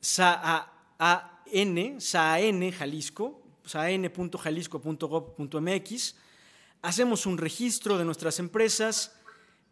SAAN, 0.00 2.00
SAAN 2.00 2.72
Jalisco, 2.72 3.40
saan.jalisco.gov.mx. 3.64 6.16
Hacemos 6.82 7.24
un 7.24 7.38
registro 7.38 7.98
de 7.98 8.04
nuestras 8.04 8.40
empresas, 8.40 9.14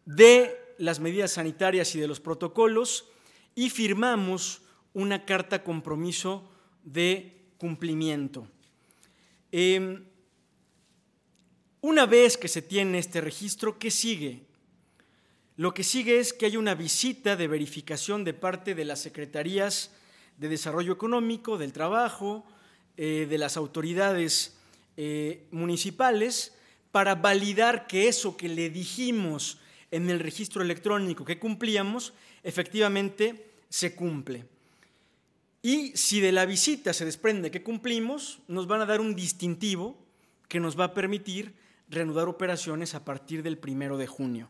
de 0.05 0.57
las 0.77 1.01
medidas 1.01 1.33
sanitarias 1.33 1.93
y 1.93 1.99
de 1.99 2.07
los 2.07 2.21
protocolos 2.21 3.09
y 3.55 3.69
firmamos 3.69 4.61
una 4.93 5.25
carta 5.25 5.63
compromiso 5.63 6.49
de 6.83 7.41
cumplimiento. 7.57 8.47
Em, 9.51 10.03
una 11.81 12.05
vez 12.05 12.37
que 12.37 12.47
se 12.47 12.61
tiene 12.61 12.99
este 12.99 13.21
registro, 13.21 13.79
¿qué 13.79 13.91
sigue? 13.91 14.43
Lo 15.57 15.73
que 15.73 15.83
sigue 15.83 16.19
es 16.19 16.33
que 16.33 16.45
hay 16.45 16.57
una 16.57 16.75
visita 16.75 17.35
de 17.35 17.47
verificación 17.47 18.23
de 18.23 18.33
parte 18.33 18.75
de 18.75 18.85
las 18.85 18.99
secretarías 18.99 19.91
de 20.37 20.49
Desarrollo 20.49 20.93
Económico, 20.93 21.57
del 21.57 21.73
Trabajo, 21.73 22.45
eh, 22.97 23.27
de 23.29 23.37
las 23.37 23.57
autoridades 23.57 24.57
eh, 24.97 25.45
municipales, 25.51 26.55
para 26.91 27.15
validar 27.15 27.87
que 27.87 28.07
eso 28.07 28.37
que 28.37 28.49
le 28.49 28.69
dijimos 28.69 29.59
en 29.91 30.09
el 30.09 30.19
registro 30.19 30.61
electrónico 30.61 31.25
que 31.25 31.39
cumplíamos, 31.39 32.13
efectivamente 32.43 33.51
se 33.69 33.95
cumple. 33.95 34.45
Y 35.61 35.95
si 35.95 36.19
de 36.19 36.31
la 36.31 36.45
visita 36.45 36.93
se 36.93 37.05
desprende 37.05 37.51
que 37.51 37.63
cumplimos, 37.63 38.39
nos 38.47 38.67
van 38.67 38.81
a 38.81 38.85
dar 38.85 38.99
un 38.99 39.15
distintivo 39.15 39.97
que 40.47 40.59
nos 40.59 40.79
va 40.79 40.85
a 40.85 40.93
permitir 40.93 41.53
reanudar 41.87 42.27
operaciones 42.27 42.95
a 42.95 43.05
partir 43.05 43.43
del 43.43 43.57
primero 43.57 43.97
de 43.97 44.07
junio. 44.07 44.49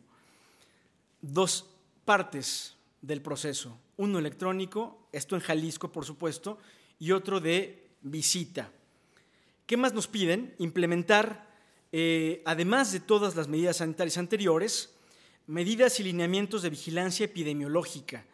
Dos 1.22 1.68
partes 2.06 2.78
del 3.02 3.22
proceso, 3.22 3.78
uno 3.98 4.20
electrónico, 4.20 5.08
esto 5.12 5.36
en 5.36 5.42
Jalisco 5.42 5.92
por 5.92 6.06
supuesto, 6.06 6.60
y 7.00 7.12
otro 7.12 7.40
de 7.40 7.90
visita. 8.02 8.72
¿Qué 9.66 9.76
más 9.76 9.94
nos 9.94 10.08
piden? 10.08 10.56
Implementar, 10.60 11.50
eh, 11.92 12.42
además 12.46 12.92
de 12.92 13.00
todas 13.00 13.36
las 13.36 13.48
medidas 13.48 13.78
sanitarias 13.78 14.18
anteriores, 14.18 14.94
medidas 15.48 16.00
y 16.00 16.04
lineamientos 16.04 16.62
de 16.62 16.70
vigilancia 16.70 17.26
epidemiológica, 17.26 18.26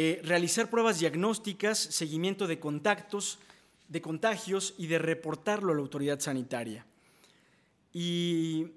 eh, 0.00 0.20
realizar 0.22 0.70
pruebas 0.70 1.00
diagnósticas, 1.00 1.76
seguimiento 1.76 2.46
de 2.46 2.60
contactos, 2.60 3.40
de 3.88 4.00
contagios 4.00 4.76
y 4.78 4.86
de 4.86 4.96
reportarlo 4.96 5.72
a 5.72 5.74
la 5.74 5.80
autoridad 5.80 6.20
sanitaria. 6.20 6.86
Y 7.92 8.68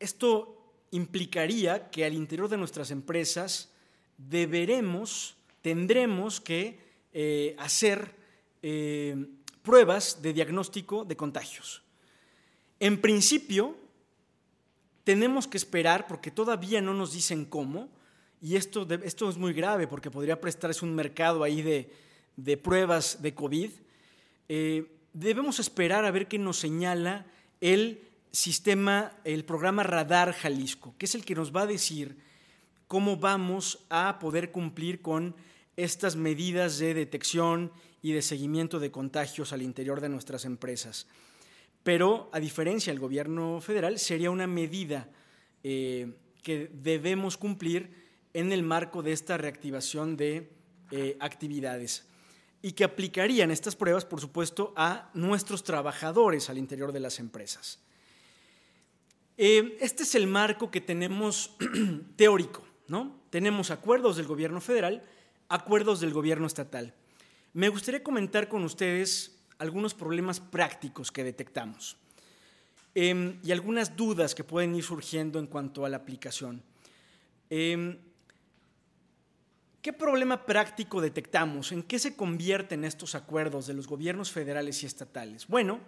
esto 0.00 0.56
implicaría 0.92 1.90
que 1.90 2.06
al 2.06 2.14
interior 2.14 2.48
de 2.48 2.56
nuestras 2.56 2.90
empresas 2.90 3.68
deberemos, 4.16 5.36
tendremos 5.60 6.40
que 6.40 6.80
eh, 7.12 7.54
hacer 7.58 8.14
eh, 8.62 9.26
pruebas 9.62 10.22
de 10.22 10.32
diagnóstico 10.32 11.04
de 11.04 11.16
contagios. 11.18 11.82
En 12.80 13.02
principio, 13.02 13.76
tenemos 15.04 15.46
que 15.46 15.58
esperar, 15.58 16.06
porque 16.06 16.30
todavía 16.30 16.80
no 16.80 16.94
nos 16.94 17.12
dicen 17.12 17.44
cómo, 17.44 17.90
y 18.40 18.56
esto, 18.56 18.86
esto 19.02 19.30
es 19.30 19.36
muy 19.36 19.52
grave 19.52 19.86
porque 19.86 20.10
podría 20.10 20.40
prestarse 20.40 20.84
un 20.84 20.94
mercado 20.94 21.42
ahí 21.42 21.62
de, 21.62 22.56
pruebas 22.56 23.22
de 23.22 23.34
COVID, 23.34 23.70
eh, 24.48 24.86
debemos 25.12 25.58
esperar 25.58 26.04
a 26.04 26.10
ver 26.10 26.28
qué 26.28 26.38
nos 26.38 26.58
señala 26.58 27.26
el 27.60 28.00
sistema, 28.30 29.12
el 29.24 29.44
programa 29.44 29.82
Radar 29.82 30.32
Jalisco, 30.32 30.94
que 30.98 31.06
es 31.06 31.14
el 31.14 31.24
que 31.24 31.34
nos 31.34 31.54
va 31.54 31.62
a 31.62 31.66
decir 31.66 32.16
cómo 32.86 33.16
vamos 33.16 33.84
a 33.88 34.18
poder 34.18 34.52
cumplir 34.52 35.00
con 35.00 35.34
estas 35.76 36.16
medidas 36.16 36.78
de 36.78 36.94
detección 36.94 37.72
y 38.02 38.12
de 38.12 38.22
seguimiento 38.22 38.78
de 38.78 38.90
contagios 38.90 39.52
al 39.52 39.62
interior 39.62 40.00
de 40.00 40.08
nuestras 40.08 40.44
empresas. 40.44 41.06
Pero, 41.82 42.30
a 42.32 42.40
diferencia 42.40 42.92
del 42.92 43.00
gobierno 43.00 43.60
federal, 43.60 43.98
sería 43.98 44.30
una 44.30 44.46
medida 44.46 45.08
eh, 45.62 46.12
que 46.42 46.70
debemos 46.72 47.36
cumplir 47.36 48.05
en 48.36 48.52
el 48.52 48.62
marco 48.62 49.02
de 49.02 49.12
esta 49.12 49.38
reactivación 49.38 50.16
de 50.18 50.52
eh, 50.90 51.16
actividades. 51.20 52.04
y 52.62 52.72
que 52.72 52.84
aplicarían 52.84 53.52
estas 53.52 53.76
pruebas, 53.76 54.04
por 54.04 54.20
supuesto, 54.20 54.72
a 54.76 55.10
nuestros 55.14 55.62
trabajadores 55.62 56.50
al 56.50 56.58
interior 56.58 56.90
de 56.90 56.98
las 56.98 57.20
empresas. 57.20 57.78
Eh, 59.36 59.76
este 59.80 60.02
es 60.02 60.14
el 60.16 60.26
marco 60.26 60.70
que 60.70 60.80
tenemos 60.80 61.54
teórico, 62.16 62.66
¿no? 62.88 63.20
Tenemos 63.30 63.70
acuerdos 63.70 64.16
del 64.16 64.26
gobierno 64.26 64.60
federal, 64.60 65.04
acuerdos 65.48 66.00
del 66.00 66.12
gobierno 66.12 66.46
estatal. 66.46 66.92
Me 67.52 67.68
gustaría 67.68 68.02
comentar 68.02 68.48
con 68.48 68.64
ustedes 68.64 69.38
algunos 69.58 69.94
problemas 69.94 70.40
prácticos 70.40 71.12
que 71.12 71.24
detectamos 71.24 71.96
em, 72.94 73.38
y 73.44 73.52
algunas 73.52 73.96
dudas 73.96 74.34
que 74.34 74.44
pueden 74.44 74.74
ir 74.74 74.82
surgiendo 74.82 75.38
en 75.38 75.46
cuanto 75.46 75.84
a 75.84 75.88
la 75.88 75.98
aplicación. 75.98 76.62
Em, 77.48 77.98
¿Qué 79.86 79.92
problema 79.92 80.44
práctico 80.44 81.00
detectamos? 81.00 81.70
¿En 81.70 81.84
qué 81.84 82.00
se 82.00 82.16
convierten 82.16 82.82
estos 82.82 83.14
acuerdos 83.14 83.68
de 83.68 83.74
los 83.74 83.86
gobiernos 83.86 84.32
federales 84.32 84.82
y 84.82 84.86
estatales? 84.86 85.46
Bueno, 85.46 85.78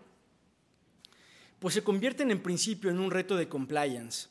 pues 1.59 1.75
se 1.75 1.83
convierten 1.83 2.31
en 2.31 2.41
principio 2.41 2.91
en 2.91 3.01
un 3.01 3.11
reto 3.11 3.35
de 3.35 3.49
compliance, 3.49 4.29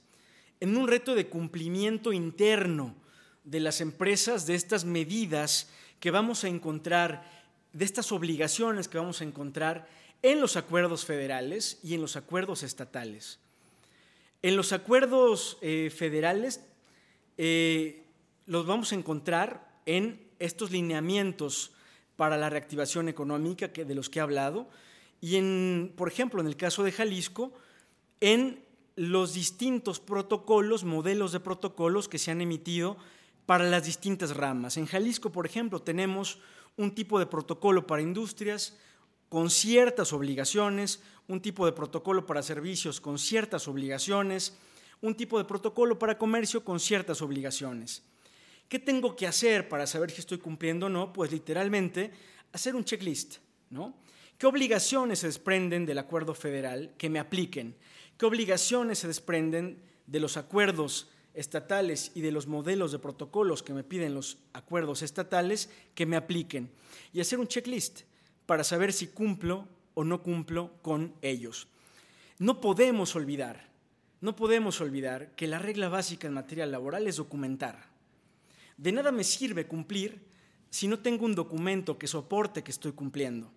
en 0.61 0.77
un 0.77 0.87
reto 0.87 1.15
de 1.15 1.27
cumplimiento 1.27 2.13
interno 2.13 2.95
de 3.43 3.59
las 3.59 3.81
empresas 3.81 4.45
de 4.45 4.55
estas 4.55 4.85
medidas 4.85 5.67
que 5.99 6.11
vamos 6.11 6.45
a 6.45 6.47
encontrar, 6.47 7.29
de 7.73 7.83
estas 7.83 8.13
obligaciones 8.13 8.87
que 8.87 8.99
vamos 8.99 9.19
a 9.19 9.25
encontrar 9.25 9.89
en 10.21 10.39
los 10.39 10.55
acuerdos 10.55 11.03
federales 11.03 11.81
y 11.83 11.93
en 11.93 11.99
los 11.99 12.15
acuerdos 12.15 12.63
estatales. 12.63 13.39
En 14.41 14.55
los 14.55 14.71
acuerdos 14.71 15.57
eh, 15.59 15.91
federales 15.93 16.61
eh, 17.37 18.06
los 18.47 18.65
vamos 18.65 18.91
a 18.91 18.95
encontrar 18.95 19.79
en 19.85 20.27
estos 20.39 20.71
lineamientos 20.71 21.71
para 22.15 22.37
la 22.37 22.49
reactivación 22.49 23.09
económica 23.09 23.71
que, 23.71 23.85
de 23.85 23.93
los 23.93 24.09
que 24.09 24.19
he 24.19 24.21
hablado 24.21 24.67
y, 25.21 25.35
en, 25.35 25.93
por 25.95 26.07
ejemplo, 26.07 26.41
en 26.41 26.47
el 26.47 26.57
caso 26.57 26.83
de 26.83 26.91
Jalisco, 26.91 27.53
en 28.19 28.63
los 28.95 29.33
distintos 29.33 29.99
protocolos, 29.99 30.83
modelos 30.83 31.31
de 31.31 31.39
protocolos 31.39 32.07
que 32.07 32.17
se 32.17 32.31
han 32.31 32.41
emitido 32.41 32.97
para 33.45 33.65
las 33.65 33.85
distintas 33.85 34.35
ramas. 34.35 34.77
En 34.77 34.87
Jalisco, 34.87 35.31
por 35.31 35.45
ejemplo, 35.45 35.81
tenemos 35.81 36.39
un 36.77 36.93
tipo 36.93 37.19
de 37.19 37.25
protocolo 37.25 37.85
para 37.85 38.01
industrias 38.01 38.77
con 39.29 39.49
ciertas 39.49 40.13
obligaciones, 40.13 41.01
un 41.27 41.41
tipo 41.41 41.65
de 41.65 41.73
protocolo 41.73 42.25
para 42.25 42.41
servicios 42.41 43.01
con 43.01 43.19
ciertas 43.19 43.67
obligaciones, 43.67 44.57
un 45.01 45.15
tipo 45.15 45.37
de 45.37 45.45
protocolo 45.45 45.99
para 45.99 46.17
comercio 46.17 46.63
con 46.63 46.79
ciertas 46.79 47.21
obligaciones. 47.21 48.03
¿Qué 48.69 48.79
tengo 48.79 49.15
que 49.15 49.27
hacer 49.27 49.69
para 49.69 49.87
saber 49.87 50.11
si 50.11 50.19
estoy 50.19 50.39
cumpliendo 50.39 50.87
o 50.87 50.89
no? 50.89 51.13
Pues 51.13 51.31
literalmente 51.31 52.11
hacer 52.51 52.75
un 52.75 52.83
checklist, 52.83 53.37
¿no? 53.69 53.95
¿Qué 54.37 54.45
obligaciones 54.45 55.19
se 55.19 55.27
desprenden 55.27 55.85
del 55.85 55.97
acuerdo 55.97 56.35
federal 56.35 56.93
que 56.97 57.09
me 57.09 57.19
apliquen? 57.19 57.75
¿Qué 58.17 58.25
obligaciones 58.25 58.99
se 58.99 59.07
desprenden 59.07 59.81
de 60.05 60.19
los 60.19 60.37
acuerdos 60.37 61.09
estatales 61.33 62.11
y 62.13 62.21
de 62.21 62.31
los 62.31 62.47
modelos 62.47 62.91
de 62.91 62.99
protocolos 62.99 63.63
que 63.63 63.73
me 63.73 63.83
piden 63.83 64.13
los 64.13 64.37
acuerdos 64.53 65.01
estatales 65.01 65.69
que 65.95 66.05
me 66.05 66.17
apliquen? 66.17 66.69
Y 67.13 67.21
hacer 67.21 67.39
un 67.39 67.47
checklist 67.47 68.01
para 68.45 68.63
saber 68.63 68.93
si 68.93 69.07
cumplo 69.07 69.67
o 69.93 70.03
no 70.03 70.21
cumplo 70.21 70.73
con 70.81 71.15
ellos. 71.21 71.67
No 72.37 72.61
podemos 72.61 73.15
olvidar, 73.15 73.69
no 74.21 74.35
podemos 74.35 74.81
olvidar 74.81 75.31
que 75.35 75.47
la 75.47 75.57
regla 75.57 75.89
básica 75.89 76.27
en 76.27 76.33
materia 76.33 76.65
laboral 76.65 77.07
es 77.07 77.15
documentar. 77.15 77.96
De 78.77 78.91
nada 78.91 79.11
me 79.11 79.23
sirve 79.23 79.67
cumplir 79.67 80.21
si 80.69 80.87
no 80.87 80.99
tengo 80.99 81.25
un 81.25 81.35
documento 81.35 81.97
que 81.97 82.07
soporte 82.07 82.63
que 82.63 82.71
estoy 82.71 82.91
cumpliendo. 82.91 83.51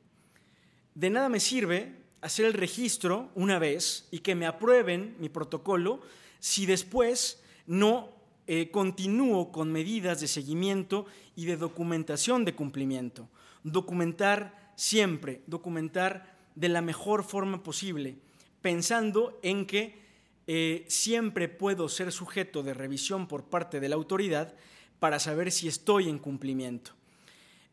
De 0.95 1.11
nada 1.11 1.29
me 1.29 1.41
sirve 1.41 1.95
hacer 2.21 2.47
el 2.47 2.55
registro 2.55 3.31
una 3.35 3.59
vez 3.59 4.09
y 4.11 4.21
que 4.21 4.35
me 4.35 4.47
aprueben 4.47 5.17
mi 5.19 5.29
protocolo 5.29 6.01
si 6.39 6.67
después 6.67 7.43
no 7.67 8.11
eh, 8.47 8.71
continúo 8.71 9.53
con 9.53 9.71
medidas 9.71 10.21
de 10.21 10.29
seguimiento 10.29 11.07
y 11.37 11.45
de 11.45 11.57
documentación 11.57 12.45
de 12.45 12.55
cumplimiento. 12.55 13.29
Documentar 13.63 14.73
siempre, 14.77 15.43
documentar 15.47 16.37
de 16.55 16.69
la 16.69 16.81
mejor 16.81 17.23
forma 17.23 17.63
posible, 17.63 18.17
pensando 18.61 19.39
en 19.43 19.67
que 19.67 20.01
eh, 20.47 20.85
siempre 20.89 21.49
puedo 21.49 21.89
ser 21.89 22.11
sujeto 22.11 22.63
de 22.63 22.75
revisión 22.75 23.29
por 23.29 23.45
parte 23.45 23.79
de 23.79 23.89
la 23.89 23.97
autoridad 23.97 24.55
para 25.01 25.19
saber 25.19 25.51
si 25.51 25.67
estoy 25.67 26.09
en 26.09 26.19
cumplimiento. 26.19 26.93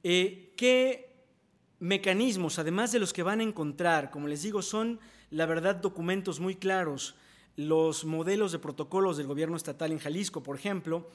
Eh, 0.01 0.53
¿Qué 0.55 1.13
mecanismos, 1.80 2.57
además 2.57 2.91
de 2.91 2.99
los 2.99 3.13
que 3.13 3.21
van 3.21 3.41
a 3.41 3.43
encontrar, 3.43 4.09
como 4.09 4.28
les 4.28 4.41
digo, 4.41 4.63
son 4.63 4.99
la 5.30 5.45
verdad 5.45 5.75
documentos 5.75 6.39
muy 6.39 6.55
claros, 6.55 7.15
los 7.57 8.05
modelos 8.05 8.51
de 8.53 8.59
protocolos 8.59 9.17
del 9.17 9.28
gobierno 9.28 9.57
estatal 9.57 9.91
en 9.91 9.99
Jalisco, 9.99 10.41
por 10.41 10.55
ejemplo, 10.55 11.09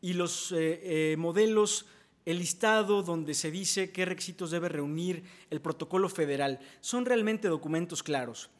y 0.00 0.12
los 0.12 0.52
eh, 0.52 1.12
eh, 1.12 1.16
modelos, 1.18 1.86
el 2.24 2.38
listado 2.38 3.02
donde 3.02 3.34
se 3.34 3.50
dice 3.50 3.90
qué 3.90 4.04
requisitos 4.04 4.52
debe 4.52 4.68
reunir 4.68 5.24
el 5.50 5.60
protocolo 5.60 6.08
federal, 6.08 6.60
son 6.80 7.04
realmente 7.04 7.48
documentos 7.48 8.02
claros. 8.02 8.50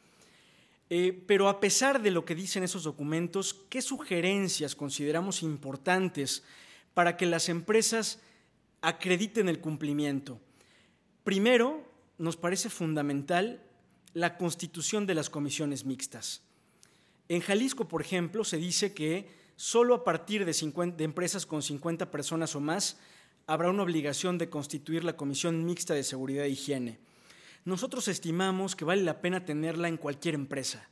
pero 1.25 1.49
a 1.49 1.59
pesar 1.59 2.01
de 2.01 2.11
lo 2.11 2.23
que 2.23 2.35
dicen 2.35 2.63
esos 2.63 2.83
documentos, 2.83 3.53
¿qué 3.69 3.81
sugerencias 3.81 4.75
consideramos 4.75 5.43
importantes 5.43 6.43
para 6.97 7.15
que 7.15 7.27
las 7.27 7.47
empresas 7.47 8.19
acrediten 8.81 9.49
el 9.49 9.59
cumplimiento. 9.59 10.39
Primero, 11.23 11.87
nos 12.17 12.37
parece 12.37 12.71
fundamental 12.71 13.61
la 14.15 14.35
constitución 14.35 15.05
de 15.05 15.13
las 15.13 15.29
comisiones 15.29 15.85
mixtas. 15.85 16.41
En 17.29 17.41
Jalisco, 17.41 17.87
por 17.87 18.01
ejemplo, 18.01 18.43
se 18.43 18.57
dice 18.57 18.95
que 18.95 19.29
solo 19.55 19.93
a 19.93 20.03
partir 20.03 20.43
de, 20.43 20.53
de, 20.97 21.03
empresas 21.03 21.45
con 21.45 21.61
50 21.61 22.09
personas 22.09 22.55
o 22.55 22.61
más 22.61 22.97
habrá 23.45 23.69
una 23.69 23.83
obligación 23.83 24.39
de 24.39 24.49
constituir 24.49 25.03
la 25.03 25.15
comisión 25.15 25.65
mixta 25.65 25.93
de 25.93 26.03
seguridad 26.03 26.45
e 26.45 26.49
higiene. 26.49 26.97
Nosotros 27.63 28.07
estimamos 28.07 28.75
que 28.75 28.85
vale 28.85 29.03
la 29.03 29.21
pena 29.21 29.45
tenerla 29.45 29.87
en 29.87 29.97
cualquier 29.97 30.33
empresa. 30.33 30.89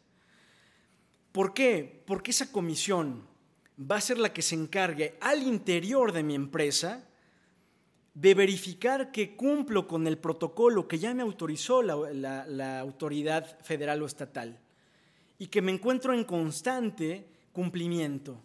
¿Por 1.32 1.56
qué? 1.56 2.04
Porque 2.06 2.30
esa 2.30 2.52
comisión 2.52 3.28
va 3.80 3.98
a 3.98 4.02
ser 4.02 4.18
la 4.18 4.32
que 4.34 4.42
se 4.42 4.56
encargue 4.56 5.18
al 5.22 5.44
interior 5.44 6.12
de 6.12 6.24
mi 6.24 6.36
empresa 6.36 7.04
de 8.14 8.34
verificar 8.34 9.12
que 9.12 9.36
cumplo 9.36 9.88
con 9.88 10.08
el 10.08 10.18
protocolo 10.18 10.88
que 10.88 10.98
ya 10.98 11.14
me 11.14 11.22
autorizó 11.22 11.82
la, 11.84 12.80
autoridad 12.80 13.60
federal 13.62 14.02
o 14.02 14.06
estatal 14.06 14.58
y 15.38 15.48
que 15.48 15.62
me 15.62 15.74
encuentro 15.74 16.14
en 16.14 16.24
constante 16.24 17.28
cumplimiento. 17.52 18.40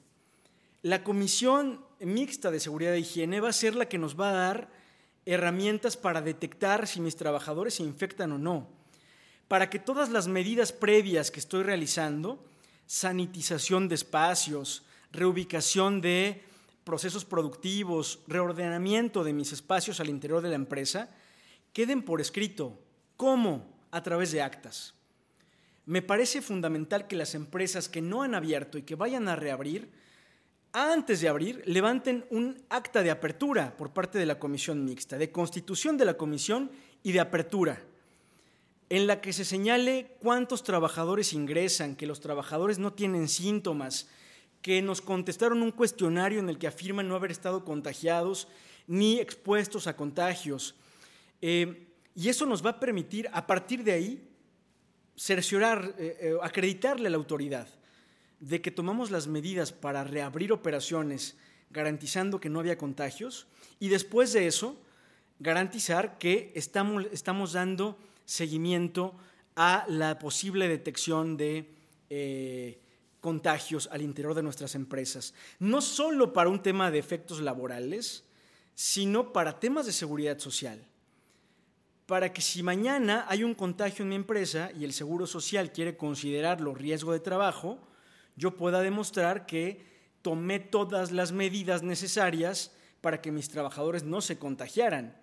La 0.83 1.05
Comisión 1.05 1.85
Mixta 2.01 2.51
de 2.51 2.59
Seguridad 2.59 2.95
e 2.95 3.01
Higiene 3.01 3.39
va 3.41 3.51
a 3.51 3.53
ser 3.53 3.77
la 3.77 3.89
que 3.89 3.99
nos 3.99 4.19
va 4.19 4.31
a 4.31 4.35
dar 4.35 4.69
herramientas 5.25 5.97
para 5.97 6.21
detectar 6.21 6.89
si 6.89 7.01
mis 7.01 7.15
trabajadores 7.15 7.75
se 7.75 7.85
infectan 7.85 8.33
o 8.33 8.39
no, 8.39 8.67
para 9.47 9.71
que 9.71 9.79
todas 9.79 10.09
las 10.11 10.27
medidas 10.27 10.73
previas 10.73 11.31
que 11.31 11.39
estoy 11.39 11.63
realizando, 11.63 12.43
sanitización 12.87 13.89
de 13.89 13.95
espacios, 13.95 14.85
reubicación 15.13 16.01
de 16.01 16.43
procesos 16.85 17.25
productivos, 17.25 18.21
reordenamiento 18.27 19.25
de 19.25 19.33
mis 19.33 19.53
espacios 19.53 20.01
al 20.01 20.09
interior 20.09 20.43
de 20.43 20.49
la 20.49 20.55
empresa, 20.55 21.11
queden 21.73 22.03
por 22.03 22.21
escrito. 22.21 22.79
¿Cómo? 23.17 23.67
A 23.91 24.03
través 24.03 24.33
de 24.33 24.43
actas. 24.43 24.95
Me 25.87 26.03
parece 26.03 26.43
fundamental 26.43 27.07
que 27.07 27.17
las 27.17 27.35
empresas 27.35 27.89
que 27.89 28.01
no 28.01 28.23
han 28.23 28.35
abierto 28.35 28.79
y 28.79 28.83
que 28.83 28.95
vayan 28.95 29.29
a 29.29 29.37
reabrir, 29.37 29.91
antes 30.73 31.21
de 31.21 31.29
abrir, 31.29 31.63
levanten 31.67 32.25
un 32.31 32.63
acta 32.69 33.03
de 33.03 33.11
apertura 33.11 33.77
por 33.77 33.93
parte 33.93 34.19
de 34.19 34.27
la 34.27 34.39
comisión 34.39 34.85
mixta, 34.85 35.19
de 35.19 35.33
constitución 35.33 35.97
de 35.97 36.05
la 36.05 36.15
comisión 36.15 36.71
y 37.03 37.13
de 37.13 37.21
apertura, 37.21 37.83
en 38.89 39.07
la 39.07 39.21
que 39.21 39.33
se 39.33 39.45
señale 39.45 40.17
cuántos 40.21 40.63
trabajadores 40.63 41.33
ingresan, 41.33 41.97
que 41.97 42.07
los 42.07 42.21
trabajadores 42.21 42.79
no 42.79 42.93
tienen 42.93 43.29
síntomas, 43.29 44.09
que 44.63 44.83
nos 44.83 45.01
contestaron 45.01 45.63
un 45.63 45.71
cuestionario 45.71 46.39
en 46.39 46.49
el 46.49 46.59
que 46.59 46.67
afirman 46.67 47.09
no 47.09 47.17
haber 47.17 47.31
estado 47.31 47.65
contagiados 47.65 48.49
ni 48.87 49.19
expuestos 49.19 49.87
a 49.87 49.97
contagios. 49.97 50.75
Eh, 51.41 51.87
y 52.15 52.29
eso 52.29 52.45
nos 52.45 52.65
va 52.65 52.71
a 52.71 52.81
permitir, 52.81 53.29
a 53.33 53.47
partir 53.47 53.85
de 53.85 53.93
ahí, 53.93 54.29
cerciorar, 55.17 55.95
eh, 55.99 56.19
eh, 56.21 56.35
acreditarle 56.43 57.09
a 57.09 57.11
la 57.11 57.17
autoridad 57.17 57.69
de 58.41 58.61
que 58.61 58.71
tomamos 58.71 59.11
las 59.11 59.27
medidas 59.27 59.73
para 59.73 60.05
reabrir 60.05 60.53
operaciones 60.53 61.37
garantizando 61.71 62.41
que 62.41 62.49
no 62.49 62.59
había 62.59 62.79
contagios 62.79 63.47
y 63.79 63.89
después 63.89 64.33
de 64.33 64.47
eso 64.47 64.81
garantizar 65.39 66.19
que 66.19 66.53
estamos, 66.55 67.07
estamos 67.13 67.53
dando 67.53 67.99
seguimiento 68.25 69.15
a 69.57 69.85
la 69.89 70.19
posible 70.19 70.69
detección 70.69 71.37
de 71.37 71.69
contagios 73.21 73.89
al 73.93 74.03
interior 74.03 74.35
de 74.35 74.43
nuestras 74.43 74.75
empresas, 74.75 75.35
no 75.59 75.81
solo 75.81 76.33
para 76.33 76.51
un 76.51 76.63
tema 76.63 76.91
de 76.91 76.99
efectos 76.99 77.41
laborales, 77.41 78.25
sino 78.75 79.33
para 79.33 79.61
temas 79.61 79.87
de 79.87 79.93
seguridad 79.93 80.39
social. 80.39 80.85
para 82.07 82.33
que 82.33 82.43
si 82.43 82.65
mañana 82.65 83.25
hay 83.29 83.45
un 83.45 83.55
contagio 83.55 84.03
en 84.03 84.09
mi 84.09 84.17
empresa 84.17 84.73
y 84.77 84.83
el 84.83 84.93
Seguro 84.93 85.29
Social 85.29 85.71
quiere 85.71 85.97
considerarlo 85.97 86.75
riesgo 86.75 87.13
de 87.13 87.21
trabajo, 87.21 87.79
yo 88.35 88.57
pueda 88.57 88.81
demostrar 88.81 89.47
que 89.47 89.87
tomé 90.21 90.59
todas 90.59 91.13
las 91.13 91.31
medidas 91.31 91.85
necesarias 91.85 92.73
para 93.01 93.21
que 93.21 93.31
mis 93.31 93.49
trabajadores 93.49 94.03
no 94.03 94.21
se 94.23 94.39
contagiaran 94.39 95.17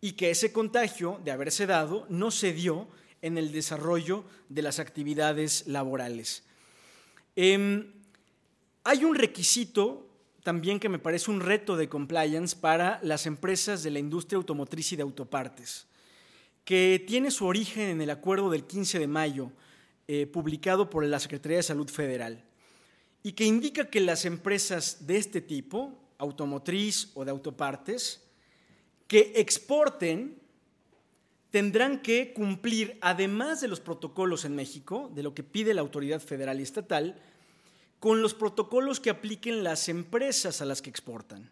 y 0.00 0.12
que 0.12 0.30
ese 0.30 0.50
contagio, 0.50 1.20
de 1.24 1.30
haberse 1.30 1.66
dado, 1.66 2.06
no 2.08 2.30
se 2.30 2.54
dio 2.54 2.88
en 3.20 3.36
el 3.36 3.52
desarrollo 3.52 4.24
de 4.48 4.62
las 4.62 4.78
actividades 4.78 5.66
laborales. 5.66 6.42
Em, 7.36 7.92
hay 8.84 9.04
un 9.04 9.14
requisito 9.14 10.06
también 10.44 10.78
que 10.78 10.90
me 10.90 10.98
parece 10.98 11.30
un 11.30 11.40
reto 11.40 11.76
de 11.76 11.88
compliance 11.88 12.54
para 12.54 13.00
las 13.02 13.26
empresas 13.26 13.82
de 13.82 13.90
la 13.90 13.98
industria 13.98 14.36
automotriz 14.36 14.92
y 14.92 14.96
de 14.96 15.02
autopartes, 15.02 15.86
que 16.64 17.02
tiene 17.06 17.30
su 17.30 17.46
origen 17.46 17.88
en 17.88 18.00
el 18.02 18.10
acuerdo 18.10 18.50
del 18.50 18.64
15 18.64 18.98
de 18.98 19.06
mayo, 19.06 19.50
eh, 20.06 20.26
publicado 20.26 20.90
por 20.90 21.04
la 21.04 21.18
Secretaría 21.18 21.56
de 21.56 21.62
Salud 21.62 21.88
Federal, 21.88 22.44
y 23.22 23.32
que 23.32 23.46
indica 23.46 23.88
que 23.88 24.00
las 24.00 24.26
empresas 24.26 25.06
de 25.06 25.16
este 25.16 25.40
tipo, 25.40 25.98
automotriz 26.18 27.10
o 27.14 27.24
de 27.24 27.30
autopartes, 27.30 28.22
que 29.08 29.32
exporten, 29.36 30.38
tendrán 31.54 32.02
que 32.02 32.32
cumplir, 32.32 32.98
además 33.00 33.60
de 33.60 33.68
los 33.68 33.78
protocolos 33.78 34.44
en 34.44 34.56
México, 34.56 35.08
de 35.14 35.22
lo 35.22 35.34
que 35.34 35.44
pide 35.44 35.72
la 35.72 35.82
autoridad 35.82 36.18
federal 36.18 36.58
y 36.58 36.64
estatal, 36.64 37.22
con 38.00 38.22
los 38.22 38.34
protocolos 38.34 38.98
que 38.98 39.08
apliquen 39.08 39.62
las 39.62 39.88
empresas 39.88 40.60
a 40.60 40.64
las 40.64 40.82
que 40.82 40.90
exportan, 40.90 41.48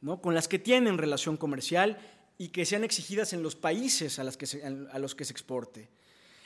¿no? 0.00 0.20
con 0.20 0.34
las 0.34 0.48
que 0.48 0.58
tienen 0.58 0.98
relación 0.98 1.36
comercial 1.36 2.00
y 2.36 2.48
que 2.48 2.66
sean 2.66 2.82
exigidas 2.82 3.32
en 3.32 3.44
los 3.44 3.54
países 3.54 4.18
a, 4.18 4.22
a 4.22 4.98
los 4.98 5.14
que 5.14 5.24
se 5.24 5.32
exporte. 5.32 5.88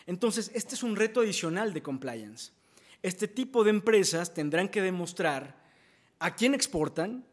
Entonces, 0.07 0.51
este 0.53 0.75
es 0.75 0.83
un 0.83 0.97
reto 0.97 1.21
adicional 1.21 1.73
de 1.73 1.83
compliance. 1.83 2.53
Este 3.03 3.27
tipo 3.27 3.65
de 3.65 3.71
empresas 3.71 4.35
tendrán 4.35 4.69
que 4.69 4.83
demostrar 4.83 5.57
a 6.19 6.37
quién 6.37 6.53
exportan, 6.53 7.25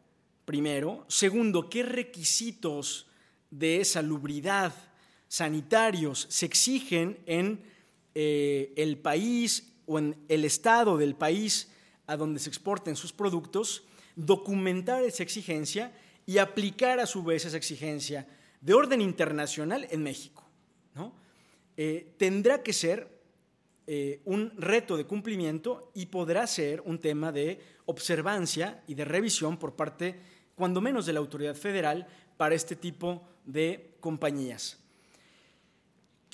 primero, 0.46 1.04
segundo, 1.08 1.68
qué 1.68 1.82
requisitos 1.82 3.08
de 3.50 3.84
salubridad 3.84 4.72
sanitarios 5.34 6.28
se 6.30 6.46
exigen 6.46 7.18
en 7.26 7.60
eh, 8.14 8.72
el 8.76 8.98
país 8.98 9.72
o 9.84 9.98
en 9.98 10.16
el 10.28 10.44
estado 10.44 10.96
del 10.96 11.16
país 11.16 11.72
a 12.06 12.16
donde 12.16 12.38
se 12.38 12.48
exporten 12.48 12.94
sus 12.94 13.12
productos, 13.12 13.82
documentar 14.14 15.02
esa 15.02 15.24
exigencia 15.24 15.92
y 16.24 16.38
aplicar 16.38 17.00
a 17.00 17.06
su 17.06 17.24
vez 17.24 17.44
esa 17.44 17.56
exigencia 17.56 18.28
de 18.60 18.74
orden 18.74 19.00
internacional 19.00 19.88
en 19.90 20.04
México. 20.04 20.44
¿no? 20.94 21.12
Eh, 21.76 22.14
tendrá 22.16 22.62
que 22.62 22.72
ser 22.72 23.08
eh, 23.88 24.20
un 24.26 24.52
reto 24.56 24.96
de 24.96 25.04
cumplimiento 25.04 25.90
y 25.94 26.06
podrá 26.06 26.46
ser 26.46 26.80
un 26.82 27.00
tema 27.00 27.32
de 27.32 27.58
observancia 27.86 28.84
y 28.86 28.94
de 28.94 29.04
revisión 29.04 29.58
por 29.58 29.74
parte, 29.74 30.14
cuando 30.54 30.80
menos, 30.80 31.06
de 31.06 31.12
la 31.12 31.18
autoridad 31.18 31.56
federal 31.56 32.06
para 32.36 32.54
este 32.54 32.76
tipo 32.76 33.26
de 33.44 33.96
compañías. 33.98 34.83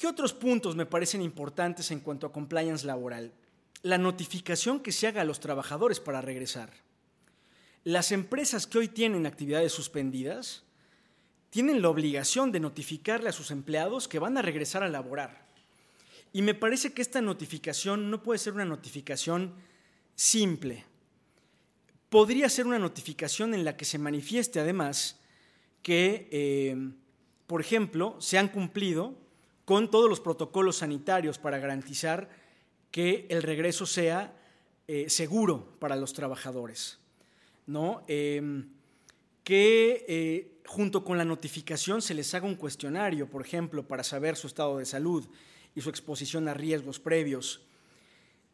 ¿Qué 0.01 0.07
otros 0.07 0.33
puntos 0.33 0.75
me 0.75 0.87
parecen 0.87 1.21
importantes 1.21 1.91
en 1.91 2.01
cuanto 2.01 2.27
a 2.27 2.33
compliance 2.33 2.87
laboral? 2.87 3.33
la 3.83 3.99
notificación 3.99 4.81
que 4.81 4.93
se 4.93 5.07
haga 5.07 5.23
a 5.23 5.25
los 5.25 5.41
trabajadores 5.41 6.01
para 6.01 6.21
regresar. 6.21 6.71
Las 7.85 8.13
empresas 8.13 8.67
que 8.67 8.79
hoy 8.79 8.89
tienen 8.89 9.27
actividades 9.27 9.73
suspendidas 9.73 10.65
tienen 11.49 11.81
la 11.81 11.89
obligación 11.89 12.53
de 12.53 12.61
notificarle 12.61 13.31
a 13.31 13.33
sus 13.33 13.51
empleados 13.51 14.07
que 14.07 14.19
van 14.19 14.37
a 14.37 14.43
regresar 14.43 14.83
a 14.83 14.89
laborar. 14.89 15.49
Y 16.33 16.43
me 16.43 16.55
parece 16.55 16.93
que 16.93 17.03
esta 17.03 17.21
notificación 17.21 18.11
no 18.11 18.23
puede 18.23 18.39
ser 18.39 18.53
una 18.53 18.65
notificación 18.65 19.55
simple. 20.15 20.85
Podría 22.09 22.49
ser 22.49 22.67
una 22.67 22.79
notificación 22.79 23.55
en 23.55 23.65
la 23.65 23.77
que 23.77 23.85
se 23.85 23.99
manifieste 23.99 24.61
además 24.61 25.19
que, 25.83 26.29
eh, 26.31 26.77
por 27.47 27.61
ejemplo, 27.61 28.17
se 28.21 28.39
han 28.39 28.49
cumplido 28.49 29.17
con 29.71 29.89
todos 29.89 30.11
los 30.11 30.19
protocolos 30.19 30.79
sanitarios 30.79 31.39
para 31.39 31.61
garantizar 31.61 32.29
que 32.91 33.29
el 33.31 33.41
regreso 33.41 33.87
sea 33.87 34.37
eh, 34.89 35.09
seguro 35.09 35.77
para 35.79 35.95
los 35.95 36.13
trabajadores. 36.13 36.99
¿no? 37.69 38.03
Em, 38.09 38.69
que 39.45 40.05
eh, 40.09 40.61
junto 40.67 41.05
con 41.05 41.19
la 41.19 41.25
notificación 41.25 42.03
se 42.03 42.15
les 42.15 42.35
haga 42.35 42.49
un 42.49 42.57
cuestionario, 42.57 43.31
por 43.31 43.47
ejemplo, 43.47 43.87
para 43.87 44.03
saber 44.03 44.35
su 44.35 44.49
estado 44.49 44.79
de 44.79 44.87
salud 44.87 45.29
y 45.77 45.83
su 45.83 45.89
exposición 45.89 46.49
a 46.49 46.55
riesgos 46.55 46.99
previos, 46.99 47.61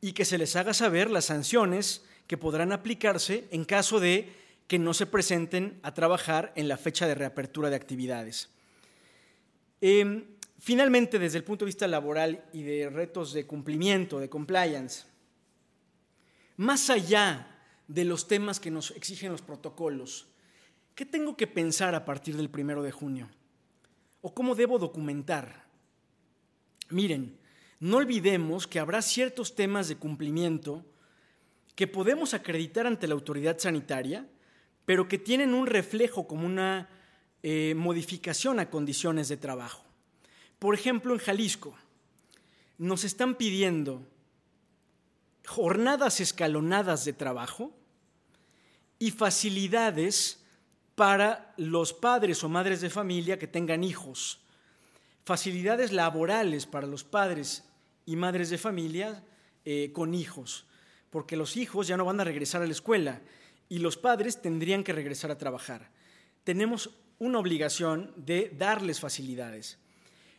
y 0.03 0.13
que 0.13 0.27
se 0.27 0.37
les 0.37 0.55
haga 0.55 0.75
saber 0.75 1.11
las 1.11 1.25
sanciones 1.25 2.05
que 2.27 2.37
podrán 2.37 2.73
aplicarse 2.73 3.49
en 3.53 3.65
caso 3.65 4.01
de 4.01 4.35
que 4.67 4.79
no 4.79 4.93
se 4.93 5.07
presenten 5.07 5.81
a 5.83 5.95
trabajar 5.95 6.53
en 6.57 6.69
la 6.69 6.77
fecha 6.77 7.07
de 7.07 7.15
reapertura 7.15 7.71
de 7.71 7.77
actividades. 7.77 8.51
Em, 9.81 10.36
Finalmente, 10.59 11.19
desde 11.19 11.39
el 11.39 11.45
punto 11.45 11.65
de 11.65 11.71
vista 11.71 11.87
laboral 11.87 12.45
y 12.53 12.63
de 12.63 12.89
retos 12.89 13.33
de 13.33 13.47
cumplimiento, 13.47 14.19
de 14.19 14.29
compliance, 14.29 15.05
más 16.57 16.89
allá 16.89 17.47
de 17.89 18.05
los 18.05 18.27
temas 18.27 18.59
que 18.59 18.71
nos 18.71 18.91
exigen 18.93 19.33
los 19.33 19.43
protocolos, 19.43 20.29
¿qué 20.95 21.05
tengo 21.05 21.37
que 21.37 21.47
pensar 21.47 21.95
a 21.95 22.05
partir 22.05 22.37
del 22.37 22.51
primero 22.51 22.83
de 22.83 22.91
junio? 22.91 23.29
¿O 24.23 24.35
cómo 24.35 24.55
debo 24.55 24.79
documentar? 24.79 25.67
Miren, 26.89 27.39
no 27.79 27.99
olvidemos 27.99 28.67
que 28.67 28.79
habrá 28.79 29.03
ciertos 29.03 29.55
temas 29.55 29.89
de 29.89 29.97
cumplimiento 29.97 30.85
que 31.75 31.87
podemos 31.87 32.33
acreditar 32.33 32.87
ante 32.87 33.07
la 33.07 33.15
autoridad 33.15 33.59
sanitaria, 33.59 34.27
pero 34.87 35.09
que 35.09 35.19
tienen 35.19 35.53
un 35.53 35.67
reflejo 35.67 36.27
como 36.27 36.47
una 36.47 36.89
eh, 37.43 37.75
modificación 37.77 38.59
a 38.59 38.71
condiciones 38.71 39.29
de 39.29 39.37
trabajo. 39.37 39.86
Por 40.59 40.75
ejemplo, 40.75 41.13
en 41.13 41.19
Jalisco 41.19 41.77
nos 42.79 43.05
están 43.05 43.35
pidiendo 43.35 44.07
jornadas 45.47 46.21
escalonadas 46.21 47.05
de 47.05 47.13
trabajo 47.13 47.73
y 48.99 49.11
facilidades 49.11 50.43
para 50.95 51.55
los 51.57 51.93
padres 51.93 52.43
o 52.43 52.49
madres 52.49 52.81
de 52.81 52.91
familia 52.91 53.39
que 53.39 53.47
tengan 53.47 53.85
hijos, 53.85 54.41
facilidades 55.25 55.93
laborales 55.93 56.67
para 56.67 56.87
los 56.87 57.05
padres 57.05 57.65
y 58.07 58.17
madres 58.17 58.51
de 58.51 58.59
familia 58.59 59.23
eh, 59.65 59.91
con 59.93 60.15
hijos, 60.15 60.67
porque 61.11 61.37
los 61.37 61.57
hijos 61.57 61.87
ya 61.87 61.97
no 61.97 62.05
van 62.07 62.21
a 62.21 62.25
regresar 62.25 62.63
a 62.63 62.67
la 62.67 62.73
escuela 62.73 63.21
y 63.69 63.79
los 63.79 63.97
padres 63.97 64.41
tendrían 64.41 64.85
que 64.85 64.93
regresar 64.93 65.31
a 65.31 65.39
trabajar. 65.39 65.91
Tenemos 66.45 66.91
una 67.19 67.39
obligación 67.39 68.13
de 68.17 68.55
darles 68.57 69.01
facilidades 69.01 69.79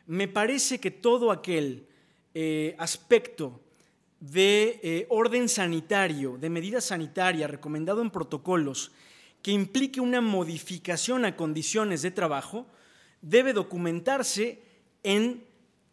me 0.07 0.27
parece 0.27 0.79
que 0.79 0.91
todo 0.91 1.31
aquel 1.31 1.87
eh, 2.33 2.75
aspecto 2.79 3.61
de 4.19 4.79
eh, 4.81 5.05
orden 5.09 5.47
sanitario, 5.47 6.37
de 6.37 6.49
medida 6.49 6.81
sanitaria 6.81 7.47
recomendado 7.47 8.01
en 8.01 8.09
protocolos, 8.09 8.91
que 9.43 9.51
implique 9.51 10.01
una 10.01 10.21
modificación 10.21 11.25
a 11.25 11.35
condiciones 11.35 12.01
de 12.01 12.11
trabajo, 12.11 12.65
debe 13.21 13.53
documentarse 13.53 14.63
en 15.03 15.43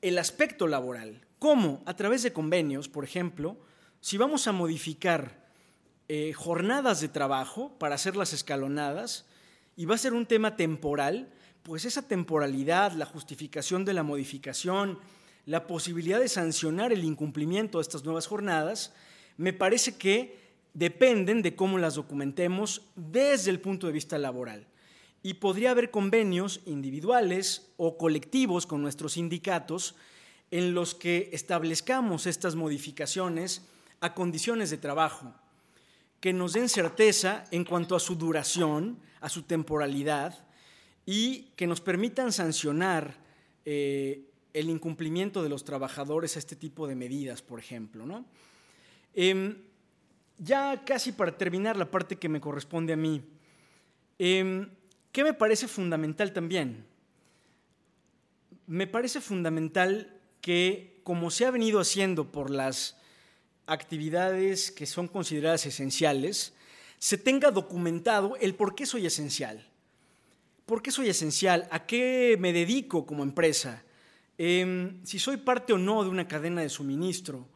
el 0.00 0.18
aspecto 0.18 0.66
laboral. 0.66 1.20
¿Cómo? 1.38 1.82
A 1.84 1.94
través 1.94 2.22
de 2.22 2.32
convenios, 2.32 2.88
por 2.88 3.04
ejemplo, 3.04 3.58
si 4.00 4.16
vamos 4.16 4.46
a 4.46 4.52
modificar 4.52 5.44
eh, 6.08 6.32
jornadas 6.32 7.00
de 7.00 7.08
trabajo 7.08 7.76
para 7.78 7.96
hacerlas 7.96 8.32
escalonadas, 8.32 9.26
y 9.76 9.86
va 9.86 9.96
a 9.96 9.98
ser 9.98 10.12
un 10.12 10.26
tema 10.26 10.56
temporal, 10.56 11.32
pues 11.64 11.86
esa 11.86 12.06
temporalidad, 12.06 12.92
la 12.92 13.06
justificación 13.06 13.86
de 13.86 13.94
la 13.94 14.02
modificación, 14.02 14.98
la 15.46 15.66
posibilidad 15.66 16.20
de 16.20 16.28
sancionar 16.28 16.92
el 16.92 17.04
incumplimiento 17.04 17.78
de 17.78 17.82
estas 17.82 18.04
nuevas 18.04 18.26
jornadas, 18.26 18.92
me 19.38 19.54
parece 19.54 19.96
que 19.96 20.38
dependen 20.74 21.40
de 21.40 21.56
cómo 21.56 21.78
las 21.78 21.94
documentemos 21.94 22.82
desde 22.96 23.50
el 23.50 23.60
punto 23.60 23.86
de 23.86 23.94
vista 23.94 24.18
laboral. 24.18 24.66
Y 25.22 25.34
podría 25.34 25.70
haber 25.70 25.90
convenios 25.90 26.60
individuales 26.66 27.72
o 27.78 27.96
colectivos 27.96 28.66
con 28.66 28.82
nuestros 28.82 29.14
sindicatos 29.14 29.94
en 30.50 30.74
los 30.74 30.94
que 30.94 31.30
establezcamos 31.32 32.26
estas 32.26 32.56
modificaciones 32.56 33.62
a 34.00 34.12
condiciones 34.12 34.68
de 34.68 34.76
trabajo, 34.76 35.32
que 36.20 36.34
nos 36.34 36.52
den 36.52 36.68
certeza 36.68 37.44
en 37.50 37.64
cuanto 37.64 37.96
a 37.96 38.00
su 38.00 38.16
duración, 38.16 38.98
a 39.22 39.30
su 39.30 39.44
temporalidad, 39.44 40.44
y 41.06 41.50
que 41.56 41.66
nos 41.66 41.80
permitan 41.80 42.32
sancionar 42.32 43.16
eh, 43.64 44.24
el 44.52 44.70
incumplimiento 44.70 45.42
de 45.42 45.48
los 45.48 45.64
trabajadores 45.64 46.36
a 46.36 46.38
este 46.38 46.56
tipo 46.56 46.86
de 46.86 46.94
medidas, 46.94 47.42
por 47.42 47.58
ejemplo. 47.58 48.06
¿no? 48.06 48.24
Em, 49.14 49.56
ya 50.38 50.84
casi 50.84 51.12
para 51.12 51.36
terminar 51.36 51.76
la 51.76 51.90
parte 51.90 52.16
que 52.16 52.28
me 52.28 52.40
corresponde 52.40 52.92
a 52.92 52.96
mí, 52.96 53.22
em, 54.18 54.70
¿qué 55.12 55.24
me 55.24 55.34
parece 55.34 55.68
fundamental 55.68 56.32
también? 56.32 56.86
me 58.66 58.86
parece 58.86 59.20
fundamental 59.20 60.20
que, 60.40 61.00
como 61.04 61.30
se 61.30 61.46
ha 61.46 61.50
venido 61.50 61.80
haciendo 61.80 62.30
por 62.30 62.50
las 62.50 62.96
actividades 63.66 64.70
que 64.70 64.86
son 64.86 65.08
consideradas 65.08 65.66
esenciales, 65.66 66.54
se 66.98 67.18
tenga 67.18 67.50
documentado 67.50 68.36
el 68.40 68.54
por 68.54 68.74
qué 68.74 68.86
soy 68.86 69.06
esencial. 69.06 69.66
¿Por 70.66 70.80
qué 70.80 70.90
soy 70.90 71.08
esencial? 71.08 71.68
¿A 71.70 71.84
qué 71.84 72.36
me 72.40 72.52
dedico 72.52 73.04
como 73.04 73.22
empresa? 73.22 73.84
Em, 74.38 75.04
si 75.04 75.18
soy 75.18 75.36
parte 75.36 75.74
o 75.74 75.78
no 75.78 76.02
de 76.02 76.08
una 76.08 76.26
cadena 76.26 76.62
de 76.62 76.70
suministro. 76.70 77.46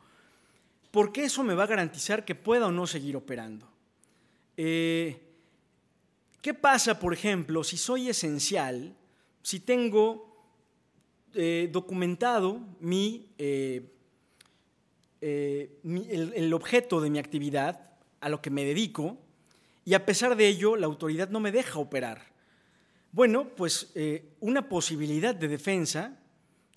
¿Por 0.91 1.11
qué 1.13 1.25
eso 1.25 1.43
me 1.43 1.55
va 1.55 1.65
a 1.65 1.69
garantizar 1.69 2.25
que 2.25 2.35
pueda 2.35 2.67
o 2.67 2.73
no 2.73 2.87
seguir 2.87 3.17
operando? 3.17 3.67
Eh, 4.57 5.23
¿Qué 6.43 6.53
pasa, 6.55 7.01
por 7.01 7.15
ejemplo, 7.15 7.65
si 7.65 7.77
soy 7.77 8.09
esencial, 8.11 8.95
si 9.43 9.61
tengo 9.61 10.47
eh, 11.35 11.69
documentado 11.73 12.61
mi, 12.81 13.27
eh, 13.39 13.91
el 15.21 16.53
objeto 16.53 17.01
de 17.01 17.11
mi 17.11 17.19
actividad, 17.19 17.91
a 18.21 18.29
lo 18.29 18.43
que 18.43 18.51
me 18.51 18.65
dedico, 18.65 19.19
y 19.85 19.95
a 19.95 20.05
pesar 20.05 20.37
de 20.37 20.47
ello 20.47 20.77
la 20.77 20.87
autoridad 20.87 21.31
no 21.31 21.41
me 21.41 21.53
deja 21.53 21.79
operar? 21.79 22.28
Bueno, 23.13 23.49
pues 23.57 23.93
una 24.41 24.69
posibilidad 24.69 25.35
de 25.35 25.49
defensa, 25.49 26.19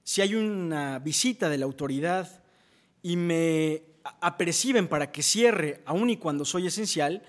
si 0.03 0.21
hay 0.21 0.35
una 0.35 0.99
visita 0.99 1.49
de 1.49 1.57
la 1.57 1.65
autoridad 1.65 2.41
y 3.03 3.15
me 3.15 3.83
aperciben 4.03 4.87
para 4.87 5.11
que 5.11 5.21
cierre, 5.21 5.81
aun 5.85 6.09
y 6.09 6.17
cuando 6.17 6.45
soy 6.45 6.67
esencial, 6.67 7.21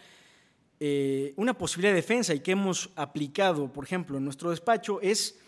eh, 0.81 1.33
una 1.37 1.57
posibilidad 1.57 1.93
de 1.93 2.01
defensa 2.03 2.35
y 2.35 2.41
que 2.41 2.53
hemos 2.53 2.91
aplicado, 2.97 3.73
por 3.73 3.85
ejemplo, 3.85 4.19
en 4.19 4.25
nuestro 4.25 4.51
despacho 4.51 5.01
es 5.01 5.39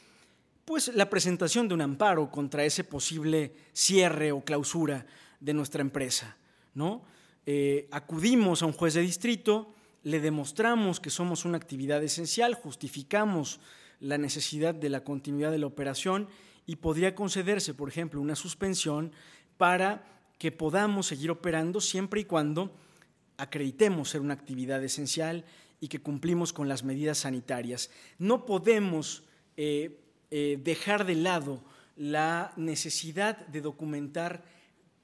pues 0.65 0.95
la 0.95 1.11
presentación 1.11 1.67
de 1.67 1.75
un 1.75 1.81
amparo 1.81 2.31
contra 2.31 2.65
ese 2.65 2.85
posible 2.85 3.53
cierre 3.73 4.33
o 4.33 4.45
clausura 4.45 5.07
de 5.41 5.53
nuestra 5.53 5.81
empresa. 5.81 6.37
¿no? 6.75 7.03
Eh, 7.45 7.89
acudimos 7.91 8.63
a 8.63 8.67
un 8.67 8.73
juez 8.73 8.95
de 8.95 9.01
distrito, 9.01 9.75
le 10.05 10.21
demostramos 10.21 11.01
que 11.01 11.11
somos 11.11 11.45
una 11.45 11.57
actividad 11.57 12.03
esencial, 12.05 12.55
justificamos 12.55 13.59
la 14.01 14.19
necesidad 14.19 14.75
de 14.75 14.91
la 14.91 15.03
continuidad 15.03 15.51
de 15.51 15.59
la 15.59 15.67
operación 15.67 16.29
y 16.67 16.77
podría 16.77 17.15
concederse, 17.15 17.75
por 17.75 17.89
ejemplo, 17.89 18.21
una 18.21 18.37
suspensión 18.37 19.13
para 19.57 20.05
que 20.39 20.53
podamos 20.53 21.07
seguir 21.07 21.31
operando 21.31 21.81
siempre 21.81 22.21
y 22.21 22.25
cuando 22.25 22.77
acreditemos 23.39 24.11
ser 24.11 24.21
una 24.21 24.35
actividad 24.35 24.85
esencial 24.85 25.45
y 25.81 25.89
que 25.89 26.01
cumplimos 26.01 26.53
con 26.53 26.69
las 26.69 26.85
medidas 26.85 27.19
sanitarias. 27.19 27.91
No 28.19 28.45
podemos 28.47 29.25
eh, 29.57 30.01
eh, 30.31 30.59
dejar 30.63 31.07
de 31.07 31.15
lado 31.15 31.63
la 31.97 32.53
necesidad 32.57 33.47
de 33.47 33.61
documentar 33.61 34.45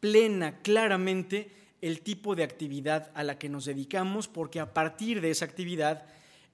plena, 0.00 0.58
claramente, 0.60 1.50
el 1.80 2.00
tipo 2.02 2.34
de 2.34 2.44
actividad 2.44 3.10
a 3.14 3.24
la 3.24 3.38
que 3.38 3.48
nos 3.48 3.64
dedicamos, 3.64 4.28
porque 4.28 4.60
a 4.60 4.74
partir 4.74 5.20
de 5.20 5.30
esa 5.30 5.44
actividad 5.44 6.06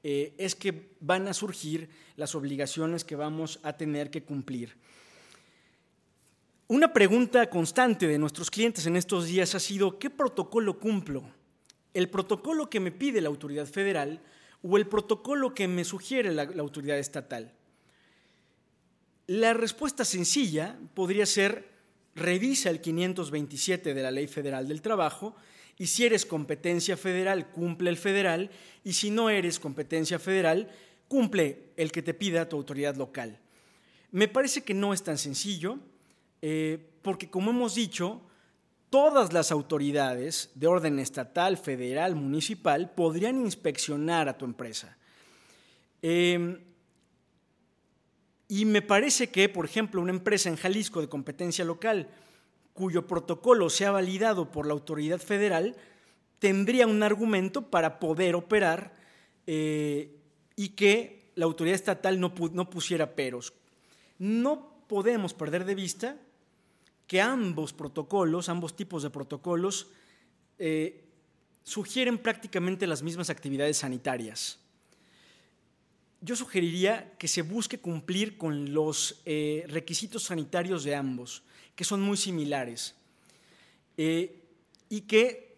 eh, 0.03 0.35
es 0.39 0.55
que 0.55 0.91
van 1.01 1.27
a 1.29 1.35
surgir 1.35 1.89
las 2.17 2.35
obligaciones 2.35 3.05
que 3.05 3.17
vamos 3.17 3.59
a 3.63 3.77
tener 3.77 4.11
que 4.11 4.23
cumplir. 4.23 4.77
Una 6.69 6.93
pregunta 6.93 7.49
constante 7.49 8.09
de 8.09 8.19
nuestros 8.19 8.51
clientes 8.51 8.87
en 8.87 8.97
estos 8.97 9.27
días 9.27 9.55
ha 9.55 9.61
sido, 9.61 10.01
¿qué 10.01 10.11
protocolo 10.11 10.81
cumplo? 10.81 11.23
¿El 11.95 12.09
protocolo 12.09 12.69
que 12.69 12.81
me 12.81 12.91
pide 12.91 13.21
la 13.21 13.29
autoridad 13.29 13.67
federal 13.67 14.21
o 14.63 14.77
el 14.77 14.89
protocolo 14.89 15.55
que 15.55 15.69
me 15.69 15.85
sugiere 15.85 16.33
la, 16.33 16.43
autoridad 16.59 16.99
estatal? 16.99 17.53
La 19.29 19.55
respuesta 19.55 20.05
sencilla 20.05 20.77
podría 20.95 21.25
ser, 21.25 21.69
revisa 22.17 22.71
el 22.71 22.81
527 22.81 23.95
de 23.95 24.03
la 24.03 24.11
Ley 24.11 24.27
Federal 24.27 24.67
del 24.67 24.83
Trabajo 24.83 25.37
y 25.79 25.87
si 25.87 26.05
eres 26.05 26.25
competencia 26.25 26.97
federal, 26.97 27.51
cumple 27.51 27.91
el 27.91 27.99
federal 27.99 28.51
y 28.83 28.95
si 28.95 29.11
no 29.11 29.31
eres 29.31 29.61
competencia 29.61 30.19
federal, 30.19 30.71
cumple 31.07 31.71
el 31.77 31.93
que 31.93 32.03
te 32.03 32.15
pida 32.15 32.49
tu 32.49 32.57
autoridad 32.57 32.97
local. 32.97 33.39
Me 34.11 34.29
parece 34.29 34.65
que 34.65 34.75
no 34.75 34.95
es 34.95 35.03
tan 35.03 35.19
sencillo 35.19 35.79
eh, 36.41 36.79
porque 37.03 37.29
como 37.29 37.51
hemos 37.51 37.75
dicho, 37.75 38.23
todas 38.89 39.33
las 39.33 39.53
autoridades 39.53 40.51
de 40.55 40.67
orden 40.67 40.99
estatal, 40.99 41.59
federal, 41.59 42.15
municipal 42.15 42.91
podrían 42.95 43.41
inspeccionar 43.45 44.29
a 44.29 44.39
tu 44.39 44.45
empresa. 44.45 44.97
Em, 46.03 46.59
y 48.49 48.65
me 48.65 48.83
parece 48.83 49.31
que, 49.31 49.49
por 49.49 49.65
ejemplo, 49.65 50.01
una 50.01 50.13
empresa 50.13 50.49
en 50.49 50.57
Jalisco 50.57 51.01
de 51.01 51.09
competencia 51.09 51.65
local, 51.65 52.09
cuyo 52.75 53.07
protocolo 53.07 53.71
sea 53.71 53.91
validado 53.91 54.51
por 54.51 54.67
la 54.67 54.73
autoridad 54.73 55.19
federal, 55.19 55.77
tendría 56.39 56.87
un 56.87 57.03
argumento 57.03 57.71
para 57.71 57.99
poder 57.99 58.35
operar 58.35 58.95
eh, 59.47 60.17
y 60.55 60.71
que 60.71 61.31
la 61.35 61.47
autoridad 61.47 61.75
estatal 61.75 62.21
no, 62.21 62.35
no 62.53 62.71
pusiera 62.71 63.15
peros. 63.15 63.53
No 64.19 64.85
podemos 64.87 65.35
perder 65.35 65.65
de 65.65 65.75
vista 65.75 66.17
que 67.07 67.21
ambos 67.21 67.73
protocolos, 67.73 68.49
ambos 68.49 68.77
tipos 68.77 69.03
de 69.03 69.11
protocolos, 69.11 69.89
eh, 70.59 71.05
sugieren 71.63 72.19
prácticamente 72.19 72.87
las 72.87 73.03
mismas 73.03 73.31
actividades 73.31 73.79
sanitarias. 73.79 74.59
Yo 76.27 76.35
sugeriría 76.35 77.15
que 77.19 77.29
se 77.29 77.43
busque 77.43 77.79
cumplir 77.79 78.37
con 78.37 78.75
los 78.75 79.23
eh, 79.25 79.65
requisitos 79.69 80.25
sanitarios 80.25 80.83
de 80.83 80.97
ambos, 80.97 81.45
que 81.77 81.85
son 81.85 82.03
muy 82.03 82.17
similares, 82.17 82.97
eh, 83.97 84.43
y 84.89 85.03
que 85.03 85.57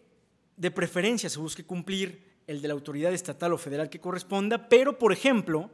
de 0.58 0.70
preferencia 0.70 1.30
se 1.30 1.38
busque 1.38 1.64
cumplir 1.64 2.22
el 2.46 2.60
de 2.60 2.68
la 2.68 2.74
autoridad 2.74 3.14
estatal 3.14 3.54
o 3.54 3.58
federal 3.58 3.88
que 3.88 3.98
corresponda, 3.98 4.68
pero, 4.68 4.98
por 4.98 5.10
ejemplo, 5.14 5.70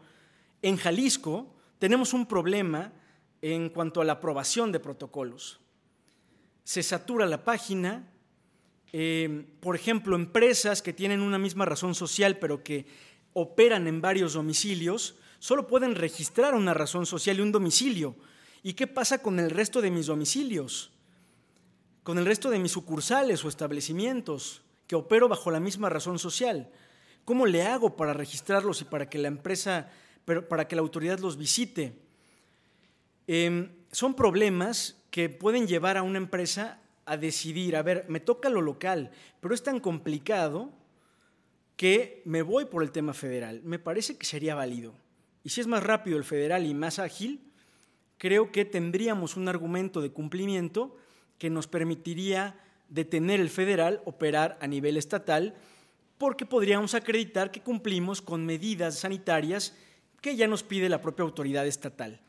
en 0.63 0.77
Jalisco 0.77 1.53
tenemos 1.81 2.13
un 2.13 2.27
problema 2.27 2.93
en 3.43 3.71
cuanto 3.71 4.01
a 4.01 4.05
la 4.05 4.13
aprobación 4.15 4.71
de 4.71 4.79
protocolos 4.79 5.59
se 6.65 6.83
satura 6.83 7.27
la 7.27 7.45
página. 7.45 8.11
Eh, 8.93 9.47
por 9.61 9.77
ejemplo, 9.77 10.17
empresas 10.17 10.83
que 10.83 10.93
tienen 10.93 11.21
una 11.21 11.39
misma 11.39 11.65
razón 11.65 11.95
social 11.95 12.39
pero 12.39 12.65
que 12.65 12.87
operan 13.35 13.87
en 13.87 14.01
varios 14.01 14.33
domicilios, 14.33 15.17
solo 15.39 15.67
pueden 15.67 15.95
registrar 15.95 16.55
una 16.55 16.73
razón 16.73 17.05
social 17.05 17.37
y 17.37 17.43
un 17.43 17.53
domicilio. 17.53 18.17
¿Y 18.63 18.73
qué 18.73 18.87
pasa 18.87 19.19
con 19.19 19.39
el 19.39 19.51
resto 19.51 19.83
de 19.83 19.91
mis 19.91 20.07
domicilios? 20.07 20.91
Con 22.03 22.17
el 22.19 22.25
resto 22.25 22.49
de 22.49 22.59
mis 22.59 22.73
sucursales 22.73 23.45
o 23.45 23.49
establecimientos 23.49 24.63
que 24.87 24.97
opero 24.97 25.29
bajo 25.29 25.51
la 25.51 25.61
misma 25.61 25.91
razón 25.91 26.19
social. 26.19 26.71
¿Cómo 27.25 27.47
le 27.47 27.63
hago 27.63 27.97
para 27.97 28.15
registrarlos 28.15 28.81
y 28.81 28.85
para 28.85 29.09
que 29.09 29.19
la 29.19 29.29
empresa, 29.29 29.91
para 30.49 30.69
que 30.69 30.77
la 30.77 30.83
autoridad 30.83 31.19
los 31.19 31.37
visite? 31.37 31.99
Em, 33.27 33.71
son 33.91 34.15
problemas 34.15 35.03
que 35.11 35.29
pueden 35.29 35.67
llevar 35.67 35.97
a 35.97 36.03
una 36.03 36.19
empresa 36.19 36.81
a 37.07 37.17
decidir, 37.17 37.77
a 37.77 37.83
ver, 37.83 38.07
me 38.09 38.21
toca 38.21 38.49
lo 38.49 38.61
local, 38.61 39.11
pero 39.41 39.55
es 39.55 39.63
tan 39.63 39.81
complicado 39.81 40.73
que 41.77 42.23
me 42.25 42.43
voy 42.43 42.67
por 42.67 42.83
el 42.83 42.93
tema 42.93 43.15
federal. 43.15 43.61
Me 43.65 43.79
parece 43.79 44.17
que 44.17 44.27
sería 44.27 44.55
válido. 44.55 44.95
Y 45.43 45.51
si 45.51 45.61
es 45.61 45.67
más 45.67 45.83
rápido 45.83 46.17
el 46.17 46.25
federal 46.25 46.67
y 46.67 46.75
más 46.75 46.99
ágil, 46.99 47.41
creo 48.19 48.53
que 48.53 48.65
tendríamos 48.65 49.37
un 49.37 49.49
argumento 49.49 50.01
de 50.01 50.11
cumplimiento 50.11 50.97
que 51.39 51.51
nos 51.51 51.67
permitiría 51.67 52.61
detener 52.89 53.41
el 53.41 53.51
federal, 53.51 54.01
operar 54.05 54.57
a 54.61 54.67
nivel 54.67 54.97
estatal, 54.97 55.55
porque 56.19 56.47
podríamos 56.47 56.95
acreditar 56.95 57.51
que 57.51 57.61
cumplimos 57.61 58.23
con 58.23 58.47
medidas 58.47 58.99
sanitarias 59.01 59.75
que 60.21 60.37
ya 60.37 60.47
nos 60.47 60.63
pide 60.63 60.89
la 60.89 61.03
propia 61.03 61.25
autoridad 61.25 61.67
estatal. 61.67 62.21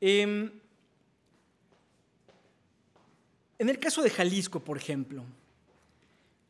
Em, 0.00 0.50
en 3.58 3.68
el 3.68 3.78
caso 3.78 4.02
de 4.02 4.08
Jalisco, 4.08 4.60
por 4.60 4.78
ejemplo, 4.78 5.24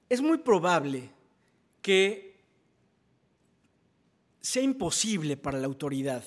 es 0.08 0.20
muy 0.20 0.38
probable 0.38 1.10
que 1.82 2.40
sea 4.40 4.62
imposible 4.62 5.36
para 5.36 5.58
la 5.58 5.66
autoridad 5.66 6.24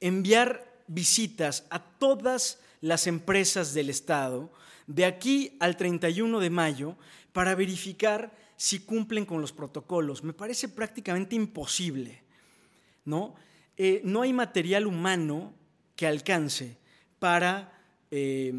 enviar 0.00 0.82
visitas 0.86 1.66
a 1.70 1.82
todas 1.82 2.60
las 2.80 3.06
empresas 3.06 3.74
del 3.74 3.90
Estado 3.90 4.52
de 4.86 5.04
aquí 5.04 5.56
al 5.60 5.76
31 5.76 6.38
de 6.38 6.50
mayo 6.50 6.96
para 7.32 7.54
verificar 7.54 8.36
si 8.56 8.80
cumplen 8.80 9.26
con 9.26 9.40
los 9.40 9.52
protocolos. 9.52 10.22
Me 10.22 10.32
parece 10.32 10.68
prácticamente 10.68 11.34
imposible. 11.34 12.22
¿no? 13.04 13.34
Eh, 13.76 14.00
no 14.04 14.22
hay 14.22 14.32
material 14.32 14.86
humano 14.86 15.52
que 15.96 16.06
alcance 16.06 16.78
para 17.18 17.72
eh, 18.10 18.52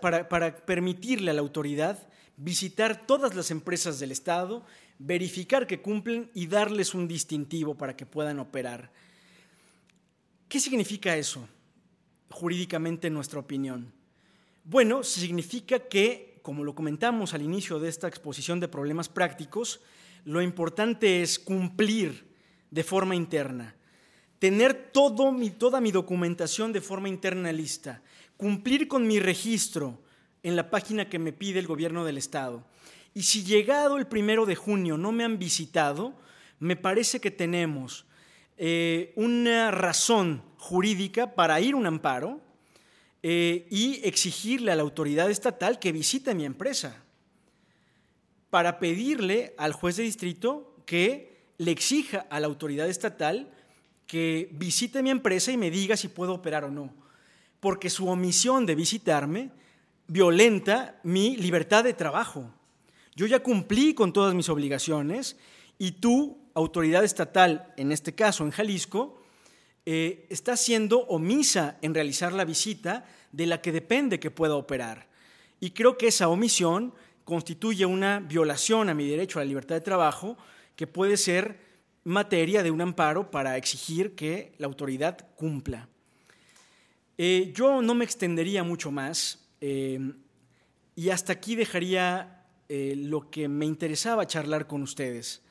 para, 0.00 0.28
para 0.28 0.56
permitirle 0.56 1.30
a 1.30 1.34
la 1.34 1.40
autoridad 1.40 2.09
visitar 2.42 3.06
todas 3.06 3.34
las 3.34 3.50
empresas 3.50 4.00
del 4.00 4.12
Estado, 4.12 4.64
verificar 4.98 5.66
que 5.66 5.82
cumplen 5.82 6.30
y 6.34 6.46
darles 6.46 6.94
un 6.94 7.06
distintivo 7.06 7.74
para 7.74 7.94
que 7.94 8.06
puedan 8.06 8.38
operar. 8.38 8.90
¿Qué 10.48 10.58
significa 10.58 11.16
eso 11.16 11.46
jurídicamente 12.30 13.08
en 13.08 13.14
nuestra 13.14 13.40
opinión? 13.40 13.92
Bueno, 14.64 15.02
significa 15.02 15.80
que, 15.80 16.40
como 16.40 16.64
lo 16.64 16.74
comentamos 16.74 17.34
al 17.34 17.42
inicio 17.42 17.78
de 17.78 17.90
esta 17.90 18.08
exposición 18.08 18.58
de 18.58 18.68
problemas 18.68 19.10
prácticos, 19.10 19.80
lo 20.24 20.40
importante 20.40 21.20
es 21.20 21.38
cumplir 21.38 22.26
de 22.70 22.84
forma 22.84 23.14
interna, 23.14 23.76
tener 24.38 24.90
todo 24.92 25.30
mi, 25.30 25.50
toda 25.50 25.82
mi 25.82 25.92
documentación 25.92 26.72
de 26.72 26.80
forma 26.80 27.10
interna 27.10 27.52
lista, 27.52 28.02
cumplir 28.38 28.88
con 28.88 29.06
mi 29.06 29.20
registro 29.20 30.00
en 30.42 30.56
la 30.56 30.70
página 30.70 31.08
que 31.08 31.18
me 31.18 31.32
pide 31.32 31.58
el 31.58 31.66
gobierno 31.66 32.04
del 32.04 32.18
Estado. 32.18 32.64
Y 33.14 33.22
si 33.22 33.44
llegado 33.44 33.96
el 33.96 34.06
primero 34.06 34.46
de 34.46 34.54
junio 34.54 34.96
no 34.96 35.12
me 35.12 35.24
han 35.24 35.38
visitado, 35.38 36.14
me 36.58 36.76
parece 36.76 37.20
que 37.20 37.30
tenemos 37.30 38.06
eh, 38.56 39.12
una 39.16 39.70
razón 39.70 40.42
jurídica 40.58 41.34
para 41.34 41.60
ir 41.60 41.74
un 41.74 41.86
amparo 41.86 42.40
eh, 43.22 43.66
y 43.70 44.00
exigirle 44.04 44.72
a 44.72 44.76
la 44.76 44.82
autoridad 44.82 45.30
estatal 45.30 45.78
que 45.78 45.92
visite 45.92 46.34
mi 46.34 46.44
empresa, 46.44 47.02
para 48.50 48.78
pedirle 48.78 49.54
al 49.58 49.72
juez 49.72 49.96
de 49.96 50.02
distrito 50.02 50.74
que 50.84 51.52
le 51.58 51.70
exija 51.70 52.26
a 52.30 52.40
la 52.40 52.46
autoridad 52.46 52.88
estatal 52.88 53.50
que 54.06 54.48
visite 54.52 55.02
mi 55.02 55.10
empresa 55.10 55.52
y 55.52 55.56
me 55.56 55.70
diga 55.70 55.96
si 55.96 56.08
puedo 56.08 56.34
operar 56.34 56.64
o 56.64 56.70
no, 56.70 56.92
porque 57.60 57.90
su 57.90 58.08
omisión 58.08 58.66
de 58.66 58.74
visitarme 58.74 59.50
violenta 60.10 60.98
mi 61.04 61.36
libertad 61.36 61.84
de 61.84 61.94
trabajo. 61.94 62.52
Yo 63.14 63.26
ya 63.26 63.44
cumplí 63.44 63.94
con 63.94 64.12
todas 64.12 64.34
mis 64.34 64.48
obligaciones 64.48 65.36
y 65.78 65.92
tú, 65.92 66.36
autoridad 66.54 67.04
estatal, 67.04 67.72
en 67.76 67.92
este 67.92 68.12
caso 68.12 68.42
en 68.42 68.50
Jalisco, 68.50 69.22
eh, 69.86 70.26
está 70.28 70.56
siendo 70.56 71.06
omisa 71.06 71.78
en 71.80 71.94
realizar 71.94 72.32
la 72.32 72.44
visita 72.44 73.06
de 73.30 73.46
la 73.46 73.62
que 73.62 73.70
depende 73.70 74.18
que 74.18 74.32
pueda 74.32 74.56
operar. 74.56 75.08
Y 75.60 75.70
creo 75.70 75.96
que 75.96 76.08
esa 76.08 76.28
omisión 76.28 76.92
constituye 77.24 77.86
una 77.86 78.18
violación 78.18 78.88
a 78.88 78.94
mi 78.94 79.06
derecho 79.08 79.38
a 79.38 79.42
la 79.42 79.48
libertad 79.48 79.76
de 79.76 79.80
trabajo 79.80 80.36
que 80.74 80.88
puede 80.88 81.18
ser 81.18 81.60
materia 82.02 82.64
de 82.64 82.72
un 82.72 82.80
amparo 82.80 83.30
para 83.30 83.56
exigir 83.56 84.16
que 84.16 84.54
la 84.58 84.66
autoridad 84.66 85.28
cumpla. 85.36 85.88
Eh, 87.16 87.52
yo 87.54 87.80
no 87.80 87.94
me 87.94 88.04
extendería 88.04 88.64
mucho 88.64 88.90
más 88.90 89.39
eh, 89.60 90.12
y 90.96 91.10
hasta 91.10 91.32
aquí 91.32 91.54
dejaría 91.54 92.46
eh, 92.68 92.94
lo 92.96 93.30
que 93.30 93.48
me 93.48 93.66
interesaba 93.66 94.26
charlar 94.26 94.66
con 94.66 94.82
ustedes. 94.82 95.42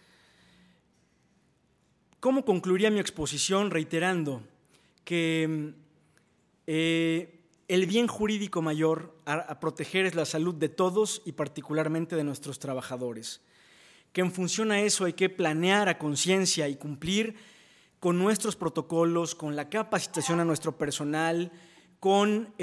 ¿Cómo 2.20 2.46
concluiría 2.46 2.92
mi 2.92 3.00
exposición 3.00 3.72
reiterando 3.72 4.44
que 5.06 5.74
el 6.68 7.86
bien 7.86 8.08
jurídico 8.08 8.62
mayor 8.62 9.18
a, 9.26 9.60
proteger 9.60 10.06
es 10.06 10.16
la 10.16 10.26
salud 10.26 10.54
de 10.54 10.70
todos 10.70 11.22
y 11.26 11.32
particularmente 11.32 12.16
de 12.16 12.24
nuestros 12.24 12.60
trabajadores? 12.60 13.42
Que 14.12 14.22
en 14.22 14.32
función 14.32 14.72
a 14.72 14.82
eso 14.82 15.06
hay 15.06 15.14
que 15.14 15.30
planear 15.30 15.88
a 15.88 15.98
conciencia 15.98 16.68
y 16.68 16.76
cumplir 16.76 17.36
con 18.00 18.18
nuestros 18.18 18.56
protocolos, 18.56 19.36
con 19.36 19.56
la 19.56 19.70
capacitación 19.70 20.40
a 20.40 20.46
nuestro 20.46 20.78
personal, 20.78 21.52
con 22.00 22.54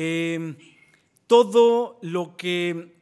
todo 1.27 1.99
lo 2.03 2.37
que 2.37 2.97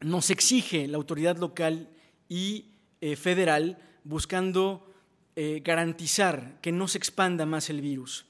nos 0.00 0.30
exige 0.30 0.86
la 0.88 0.96
autoridad 0.96 1.36
local 1.36 1.88
y 2.28 2.66
eh, 3.00 3.16
federal 3.16 3.78
buscando 4.04 4.92
eh, 5.36 5.62
garantizar 5.64 6.60
que 6.60 6.72
no 6.72 6.88
se 6.88 6.98
expanda 6.98 7.46
más 7.46 7.70
el 7.70 7.80
virus. 7.80 8.26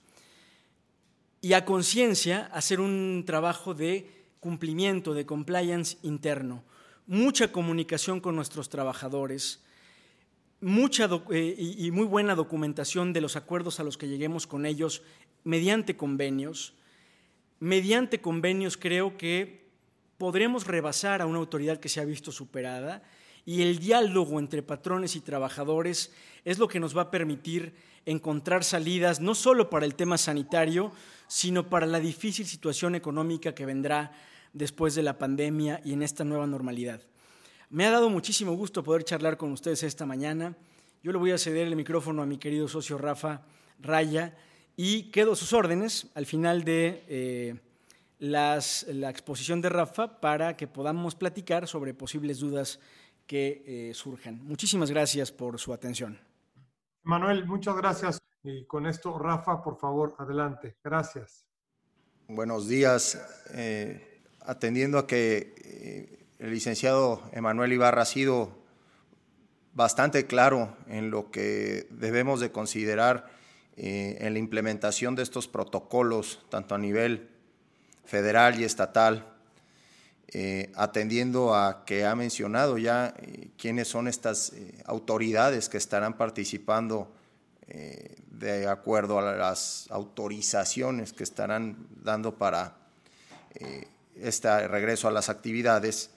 Y 1.41 1.53
a 1.53 1.65
conciencia 1.65 2.51
hacer 2.53 2.81
un 2.81 3.25
trabajo 3.27 3.75
de 3.75 4.11
cumplimiento, 4.41 5.15
de 5.15 5.25
compliance 5.25 5.99
interno, 6.03 6.65
mucha 7.07 7.53
comunicación 7.53 8.21
con 8.21 8.37
nuestros 8.37 8.69
trabajadores, 8.69 9.65
mucha 10.61 11.09
eh, 11.31 11.55
y 11.59 11.91
muy 11.93 12.05
buena 12.07 12.35
documentación 12.35 13.13
de 13.13 13.21
los 13.21 13.37
acuerdos 13.37 13.79
a 13.79 13.85
los 13.85 13.97
que 13.97 14.09
lleguemos 14.09 14.47
con 14.47 14.67
ellos 14.67 15.03
mediante 15.45 15.97
convenios, 15.97 16.75
mediante 17.61 18.21
convenios 18.21 18.77
creo 18.77 19.17
que 19.17 19.69
podremos 20.19 20.67
rebasar 20.67 21.23
a 21.23 21.27
una 21.27 21.39
autoridad 21.39 21.79
que 21.79 21.89
se 21.89 22.01
ha 22.01 22.05
visto 22.05 22.33
superada 22.33 23.03
y 23.45 23.63
el 23.63 23.79
diálogo 23.79 24.39
entre 24.39 24.63
patrones 24.63 25.17
y 25.17 25.21
trabajadores 25.21 26.13
es 26.45 26.59
lo 26.59 26.69
que 26.69 26.81
nos 26.81 26.97
va 26.97 27.03
a 27.03 27.11
permitir 27.11 27.75
encontrar 28.05 28.65
salidas 28.65 29.21
no 29.21 29.35
solo 29.35 29.71
para 29.71 29.87
el 29.87 29.95
tema 29.95 30.19
sanitario, 30.19 30.93
sino 31.27 31.69
para 31.69 31.87
la 31.87 32.01
difícil 32.01 32.47
situación 32.47 32.95
económica 32.95 33.55
que 33.55 33.67
vendrá 33.67 34.13
después 34.53 34.95
de 34.95 35.03
la 35.03 35.19
pandemia 35.19 35.81
y 35.85 35.93
en 35.93 36.03
esta 36.03 36.25
nueva 36.25 36.47
normalidad. 36.47 37.01
Me 37.71 37.85
ha 37.87 37.91
dado 37.91 38.09
muchísimo 38.09 38.55
gusto 38.55 38.83
poder 38.83 39.05
charlar 39.05 39.37
con 39.37 39.53
ustedes 39.53 39.83
esta 39.83 40.07
mañana. 40.07 40.57
Yo 41.03 41.13
le 41.13 41.19
voy 41.19 41.33
a 41.33 41.39
ceder 41.39 41.67
el 41.67 41.77
micrófono 41.77 42.23
a 42.23 42.27
mi 42.27 42.39
querido 42.39 42.67
socio 42.67 42.97
Rafa 42.99 43.43
Raya 43.81 44.37
y 44.81 45.11
quedo 45.11 45.33
a 45.33 45.37
sus 45.37 45.53
órdenes 45.53 46.07
al 46.15 46.25
final 46.25 46.63
de 46.63 47.03
eh, 47.09 47.61
la 48.21 48.61
exposición 49.11 49.61
de 49.61 49.69
Rafa 49.69 50.21
para 50.21 50.57
que 50.57 50.69
podamos 50.69 51.17
platicar 51.17 51.67
sobre 51.67 51.95
posibles 51.95 52.39
dudas 52.39 52.79
que 53.27 53.65
eh, 53.67 53.93
surjan. 53.93 54.41
Muchísimas 54.45 54.93
gracias 54.93 55.33
por 55.33 55.59
su 55.59 55.73
atención. 55.73 56.17
Manuel, 57.03 57.45
muchas 57.45 57.77
gracias. 57.77 58.19
Y 58.45 58.67
con 58.67 58.87
esto, 58.87 59.19
Rafa, 59.19 59.65
por 59.65 59.77
favor, 59.81 60.15
adelante. 60.17 60.77
Gracias. 60.85 61.45
Buenos 62.29 62.69
días. 62.69 63.21
Eh, 63.55 64.23
atendiendo 64.43 64.99
a 64.99 65.09
que 65.09 66.29
el 66.39 66.53
licenciado 66.53 67.29
Emanuel 67.33 67.73
Ibarra 67.73 68.03
ha 68.03 68.07
sido 68.07 68.53
bastante 69.75 70.29
claro 70.29 70.77
en 70.87 71.11
lo 71.11 71.33
que 71.33 71.89
debemos 71.91 72.39
de 72.39 72.53
considerar 72.53 73.39
eh, 73.81 74.27
en 74.27 74.33
la 74.33 74.41
implementación 74.41 75.15
de 75.15 75.23
estos 75.23 75.47
protocolos, 75.47 76.41
tanto 76.49 76.75
a 76.75 76.79
nivel 76.79 77.29
federal 78.05 78.59
y 78.59 78.65
estatal, 78.65 79.25
eh, 80.33 80.73
atendiendo 80.75 81.55
a 81.55 81.85
que 81.85 82.05
ha 82.05 82.17
mencionado 82.17 82.77
ya 82.77 83.15
eh, 83.17 83.51
quiénes 83.57 83.87
son 83.87 84.09
estas 84.09 84.53
autoridades 84.85 85.69
que 85.69 85.77
estarán 85.77 86.17
participando 86.17 87.15
de 88.31 88.67
acuerdo 88.67 89.19
a 89.19 89.37
las 89.37 89.87
autorizaciones 89.91 91.13
que 91.13 91.23
estarán 91.23 91.87
dando 92.03 92.35
para 92.35 92.79
este 94.17 94.67
regreso 94.69 95.07
a 95.07 95.11
las 95.11 95.29
actividades, 95.29 96.11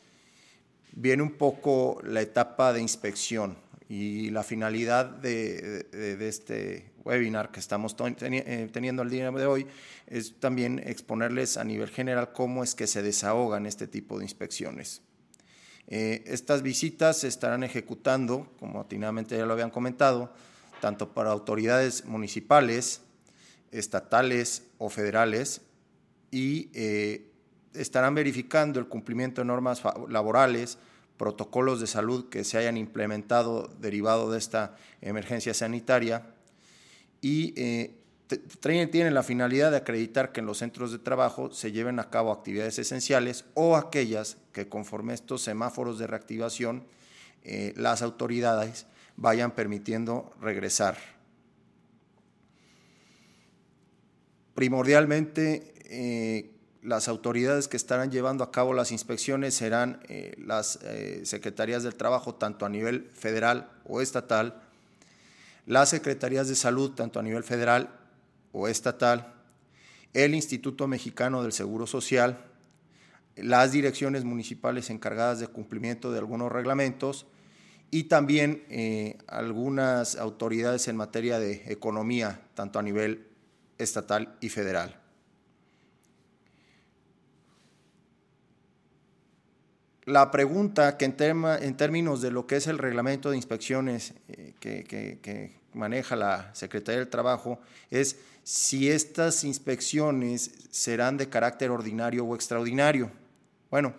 viene 0.93 1.23
un 1.23 1.33
poco 1.33 1.99
la 2.05 2.21
etapa 2.21 2.71
de 2.71 2.81
inspección 2.81 3.57
y 3.89 4.29
la 4.29 4.43
finalidad 4.43 5.07
de, 5.07 5.83
de 5.91 6.29
este 6.29 6.90
webinar 7.05 7.51
que 7.51 7.59
estamos 7.59 7.95
eh, 7.99 8.69
teniendo 8.71 9.03
el 9.03 9.09
día 9.09 9.31
de 9.31 9.45
hoy 9.45 9.67
es 10.07 10.39
también 10.39 10.79
exponerles 10.85 11.57
a 11.57 11.63
nivel 11.63 11.89
general 11.89 12.31
cómo 12.33 12.63
es 12.63 12.75
que 12.75 12.87
se 12.87 13.01
desahogan 13.01 13.65
este 13.65 13.87
tipo 13.87 14.17
de 14.17 14.25
inspecciones. 14.25 15.01
Eh, 15.87 16.23
estas 16.25 16.61
visitas 16.61 17.17
se 17.17 17.27
estarán 17.27 17.63
ejecutando, 17.63 18.47
como 18.59 18.81
atinadamente 18.81 19.37
ya 19.37 19.45
lo 19.45 19.53
habían 19.53 19.71
comentado, 19.71 20.33
tanto 20.79 21.13
para 21.13 21.31
autoridades 21.31 22.05
municipales, 22.05 23.01
estatales 23.71 24.63
o 24.77 24.89
federales 24.89 25.61
y 26.31 26.69
eh, 26.73 27.29
estarán 27.73 28.15
verificando 28.15 28.79
el 28.79 28.87
cumplimiento 28.87 29.41
de 29.41 29.45
normas 29.45 29.81
laborales, 30.09 30.77
protocolos 31.17 31.79
de 31.79 31.87
salud 31.87 32.29
que 32.29 32.43
se 32.43 32.57
hayan 32.57 32.77
implementado 32.77 33.69
derivado 33.79 34.31
de 34.31 34.37
esta 34.37 34.75
emergencia 35.01 35.53
sanitaria 35.53 36.25
y 37.21 37.53
eh, 37.55 37.95
tienen 38.59 39.13
la 39.13 39.23
finalidad 39.23 39.71
de 39.71 39.77
acreditar 39.77 40.31
que 40.31 40.39
en 40.39 40.47
los 40.47 40.57
centros 40.57 40.91
de 40.91 40.99
trabajo 40.99 41.51
se 41.51 41.71
lleven 41.71 41.99
a 41.99 42.09
cabo 42.09 42.31
actividades 42.31 42.79
esenciales 42.79 43.45
o 43.53 43.77
aquellas 43.77 44.37
que 44.51 44.67
conforme 44.67 45.13
estos 45.13 45.43
semáforos 45.43 45.99
de 45.99 46.07
reactivación 46.07 46.85
eh, 47.43 47.73
las 47.77 48.01
autoridades 48.01 48.87
vayan 49.17 49.51
permitiendo 49.51 50.31
regresar. 50.41 50.97
Primordialmente, 54.55 55.73
eh, 55.85 56.51
las 56.81 57.07
autoridades 57.07 57.67
que 57.67 57.77
estarán 57.77 58.11
llevando 58.11 58.43
a 58.43 58.51
cabo 58.51 58.73
las 58.73 58.91
inspecciones 58.91 59.53
serán 59.53 60.01
las 60.37 60.79
secretarías 61.23 61.83
del 61.83 61.95
trabajo, 61.95 62.35
tanto 62.35 62.65
a 62.65 62.69
nivel 62.69 63.09
federal 63.13 63.69
o 63.85 64.01
estatal, 64.01 64.61
las 65.71 65.87
secretarías 65.87 66.49
de 66.49 66.55
salud, 66.55 66.91
tanto 66.91 67.17
a 67.17 67.23
nivel 67.23 67.45
federal 67.45 67.97
o 68.51 68.67
estatal, 68.67 69.35
el 70.11 70.35
Instituto 70.35 70.85
Mexicano 70.85 71.43
del 71.43 71.53
Seguro 71.53 71.87
Social, 71.87 72.43
las 73.37 73.71
direcciones 73.71 74.25
municipales 74.25 74.89
encargadas 74.89 75.39
de 75.39 75.47
cumplimiento 75.47 76.11
de 76.11 76.19
algunos 76.19 76.51
reglamentos 76.51 77.25
y 77.89 78.03
también 78.03 78.65
eh, 78.69 79.17
algunas 79.27 80.17
autoridades 80.17 80.89
en 80.89 80.97
materia 80.97 81.39
de 81.39 81.63
economía, 81.67 82.41
tanto 82.53 82.77
a 82.77 82.83
nivel 82.83 83.29
estatal 83.77 84.35
y 84.41 84.49
federal. 84.49 84.99
La 90.03 90.31
pregunta 90.31 90.97
que 90.97 91.05
en, 91.05 91.77
términos 91.77 92.21
de 92.21 92.31
lo 92.31 92.45
que 92.45 92.57
es 92.57 92.67
el 92.67 92.77
reglamento 92.77 93.29
de 93.29 93.37
inspecciones 93.37 94.15
eh, 94.27 94.53
que, 94.59 95.60
maneja 95.73 96.15
la 96.15 96.53
Secretaría 96.53 96.99
del 96.99 97.09
Trabajo 97.09 97.59
es 97.89 98.17
si 98.43 98.89
estas 98.89 99.43
inspecciones 99.43 100.51
serán 100.71 101.17
de 101.17 101.29
carácter 101.29 101.71
ordinario 101.71 102.25
o 102.25 102.35
extraordinario. 102.35 103.11
Bueno, 103.69 103.93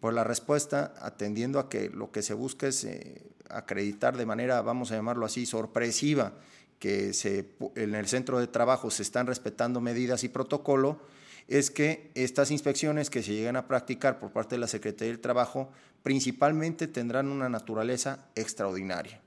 por 0.00 0.14
la 0.14 0.24
respuesta, 0.24 0.94
atendiendo 1.00 1.58
a 1.58 1.68
que 1.68 1.88
lo 1.90 2.10
que 2.10 2.22
se 2.22 2.34
busca 2.34 2.66
es 2.66 2.84
eh, 2.84 3.22
acreditar 3.48 4.16
de 4.16 4.26
manera, 4.26 4.62
vamos 4.62 4.92
a 4.92 4.96
llamarlo 4.96 5.26
así, 5.26 5.46
sorpresiva, 5.46 6.32
que 6.78 7.12
se, 7.12 7.46
en 7.74 7.94
el 7.94 8.08
centro 8.08 8.38
de 8.38 8.46
trabajo 8.46 8.90
se 8.90 9.02
están 9.02 9.26
respetando 9.26 9.80
medidas 9.80 10.24
y 10.24 10.28
protocolo, 10.28 11.00
es 11.48 11.70
que 11.70 12.10
estas 12.14 12.50
inspecciones 12.50 13.10
que 13.10 13.22
se 13.22 13.34
llegan 13.34 13.56
a 13.56 13.66
practicar 13.66 14.18
por 14.18 14.30
parte 14.30 14.54
de 14.54 14.60
la 14.60 14.68
Secretaría 14.68 15.12
del 15.12 15.20
Trabajo 15.20 15.70
principalmente 16.02 16.86
tendrán 16.86 17.28
una 17.28 17.48
naturaleza 17.48 18.26
extraordinaria. 18.34 19.20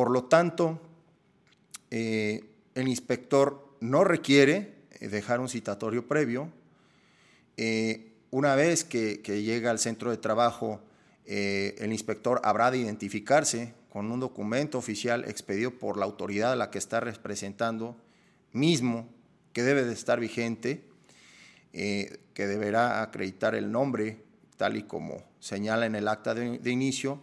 Por 0.00 0.10
lo 0.10 0.24
tanto, 0.24 0.80
eh, 1.90 2.42
el 2.74 2.88
inspector 2.88 3.76
no 3.80 4.02
requiere 4.02 4.76
eh, 4.92 5.08
dejar 5.08 5.40
un 5.40 5.50
citatorio 5.50 6.08
previo. 6.08 6.48
Eh, 7.58 8.14
una 8.30 8.54
vez 8.54 8.82
que, 8.82 9.20
llega 9.22 9.70
al 9.70 9.78
centro 9.78 10.10
de 10.10 10.16
trabajo, 10.16 10.80
el 11.26 11.92
inspector 11.92 12.40
habrá 12.44 12.70
de 12.70 12.78
identificarse 12.78 13.74
con 13.90 14.10
un 14.10 14.20
documento 14.20 14.78
oficial 14.78 15.26
expedido 15.26 15.72
por 15.72 15.98
la 15.98 16.06
autoridad 16.06 16.52
a 16.52 16.56
la 16.56 16.70
que 16.70 16.78
está 16.78 17.00
representando, 17.00 17.94
mismo 18.52 19.06
que 19.52 19.62
debe 19.62 19.84
de 19.84 19.92
estar 19.92 20.18
vigente 20.18 20.82
que 21.72 22.46
deberá 22.46 23.02
acreditar 23.02 23.54
el 23.54 23.70
nombre, 23.70 24.24
tal 24.56 24.78
y 24.78 24.84
como 24.84 25.22
señala 25.40 25.84
en 25.84 25.94
el 25.94 26.08
acta 26.08 26.32
de, 26.32 26.70
inicio, 26.70 27.20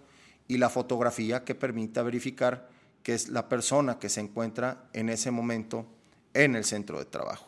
y 0.48 0.58
la 0.58 0.70
fotografía 0.70 1.44
que 1.44 1.56
permita 1.56 2.04
verificar 2.04 2.70
que 3.04 3.14
es 3.14 3.30
la 3.30 3.48
persona 3.48 4.00
que 4.00 4.10
se 4.10 4.22
encuentra 4.22 4.90
en 4.94 5.10
ese 5.10 5.32
momento 5.32 5.86
en 6.34 6.56
el 6.56 6.66
centro 6.66 7.00
de 7.00 7.06
trabajo. 7.06 7.48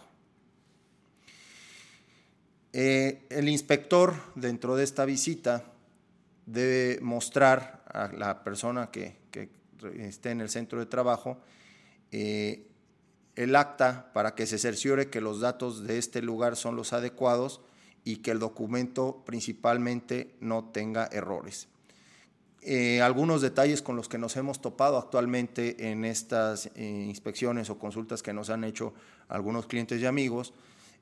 Eh, 2.71 3.25
el 3.29 3.49
inspector 3.49 4.13
dentro 4.35 4.75
de 4.75 4.83
esta 4.83 5.05
visita 5.05 5.65
debe 6.45 7.01
mostrar 7.01 7.83
a 7.87 8.07
la 8.07 8.43
persona 8.43 8.91
que, 8.91 9.17
esté 9.97 10.31
en 10.31 10.41
el 10.41 10.49
centro 10.49 10.79
de 10.79 10.85
trabajo 10.85 11.37
eh, 12.11 12.67
el 13.37 13.55
acta 13.55 14.11
para 14.13 14.35
que 14.35 14.45
se 14.45 14.57
cerciore 14.57 15.09
que 15.09 15.21
los 15.21 15.39
datos 15.39 15.87
de 15.87 15.97
este 15.97 16.21
lugar 16.21 16.57
son 16.57 16.75
los 16.75 16.91
adecuados 16.91 17.61
y 18.03 18.17
que 18.17 18.31
el 18.31 18.39
documento 18.39 19.23
principalmente 19.25 20.35
no 20.41 20.65
tenga 20.65 21.07
errores. 21.11 21.69
Eh, 22.62 23.01
algunos 23.01 23.41
detalles 23.41 23.82
con 23.82 23.95
los 23.95 24.10
que 24.10 24.18
nos 24.18 24.36
hemos 24.36 24.62
topado 24.62 24.97
actualmente 24.97 25.91
en 25.91 26.03
estas 26.03 26.70
eh, 26.76 27.05
inspecciones 27.07 27.70
o 27.70 27.80
consultas 27.80 28.22
que 28.22 28.34
nos 28.34 28.49
han 28.49 28.66
hecho 28.66 28.93
algunos 29.30 29.66
clientes 29.66 30.01
y 30.01 30.05
amigos 30.05 30.53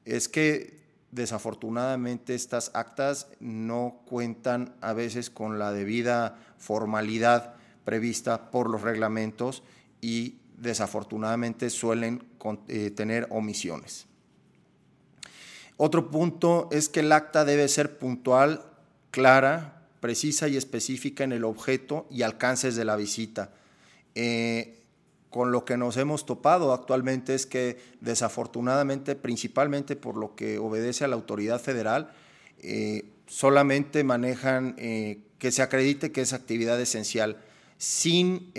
es 0.05 0.29
que 0.29 0.79
desafortunadamente 1.11 2.35
estas 2.35 2.71
actas 2.75 3.27
no 3.39 4.01
cuentan 4.05 4.75
a 4.81 4.93
veces 4.93 5.29
con 5.29 5.57
la 5.57 5.71
debida 5.71 6.37
formalidad 6.57 7.55
prevista 7.85 8.51
por 8.51 8.69
los 8.69 8.81
reglamentos 8.81 9.63
y 9.99 10.35
desafortunadamente 10.57 11.69
suelen 11.69 12.23
eh, 12.67 12.91
tener 12.91 13.27
omisiones. 13.31 14.05
Otro 15.77 16.09
punto 16.11 16.69
es 16.71 16.89
que 16.89 17.01
el 17.01 17.11
acta 17.11 17.45
debe 17.45 17.67
ser 17.67 17.97
puntual, 17.97 18.65
clara, 19.11 19.76
precisa 19.99 20.47
y 20.47 20.57
específica 20.57 21.23
en 21.23 21.31
el 21.31 21.43
objeto 21.43 22.07
y 22.09 22.21
alcances 22.21 22.75
de 22.75 22.85
la 22.85 22.95
visita. 22.95 23.51
Eh, 24.15 24.83
con 25.29 25.51
lo 25.51 25.65
que 25.65 25.77
nos 25.77 25.97
hemos 25.97 26.25
topado 26.25 26.73
actualmente 26.73 27.35
es 27.35 27.45
que 27.45 27.77
desafortunadamente, 28.01 29.15
principalmente 29.15 29.95
por 29.95 30.17
lo 30.17 30.35
que 30.35 30.57
obedece 30.57 31.03
a 31.03 31.07
la 31.07 31.15
autoridad 31.15 31.61
federal, 31.61 32.11
eh, 32.59 33.05
solamente 33.27 34.03
manejan 34.03 34.75
que 34.75 35.51
se 35.51 35.61
acredite 35.61 36.11
que 36.11 36.21
es 36.21 36.33
actividad 36.33 36.79
esencial 36.79 37.37
sin 37.77 38.53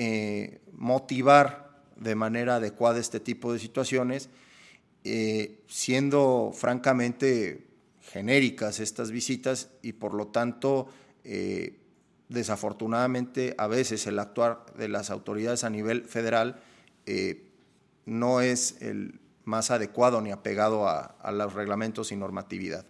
motivar 0.73 1.69
de 1.97 2.15
manera 2.15 2.57
adecuada 2.57 3.01
este 3.01 3.21
tipo 3.21 3.53
de 3.53 3.59
situaciones, 3.59 4.31
eh, 5.05 5.61
siendo 5.69 6.53
francamente 6.55 7.67
genéricas 8.03 8.81
estas 8.81 9.11
visitas 9.11 9.71
y 9.83 9.93
por 9.93 10.15
lo 10.15 10.29
tanto, 10.29 10.89
eh, 11.31 11.79
desafortunadamente, 12.31 13.55
a 13.59 13.67
veces 13.67 14.07
el 14.07 14.19
actuar 14.19 14.65
de 14.79 14.89
las 14.89 15.11
autoridades 15.11 15.63
a 15.63 15.69
nivel 15.69 16.07
federal 16.07 16.63
eh, 17.05 17.51
no 18.07 18.41
es 18.41 18.81
el 18.81 19.21
más 19.45 19.71
adecuado 19.71 20.23
ni 20.23 20.31
apegado 20.31 20.89
a 20.89 21.33
los 21.33 21.53
reglamentos 21.53 22.13
y 22.13 22.17
normatividad. 22.17 22.87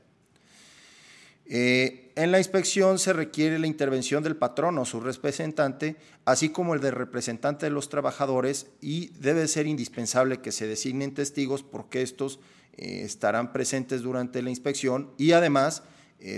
Eh, 1.46 2.12
en 2.14 2.30
la 2.30 2.38
inspección 2.38 3.00
se 3.00 3.12
requiere 3.12 3.58
la 3.58 3.66
intervención 3.66 4.22
del 4.22 4.36
patrón 4.36 4.78
o 4.78 4.84
su 4.84 5.00
representante, 5.00 5.96
así 6.24 6.50
como 6.50 6.74
el 6.74 6.80
del 6.80 6.92
representante 6.92 7.66
de 7.66 7.70
los 7.70 7.88
trabajadores 7.88 8.68
y 8.80 9.08
debe 9.18 9.48
ser 9.48 9.66
indispensable 9.66 10.40
que 10.40 10.52
se 10.52 10.68
designen 10.68 11.14
testigos 11.14 11.64
porque 11.64 12.02
estos 12.02 12.38
estarán 12.76 13.52
presentes 13.52 14.02
durante 14.02 14.42
la 14.42 14.50
inspección 14.50 15.10
y 15.18 15.32
además 15.32 15.82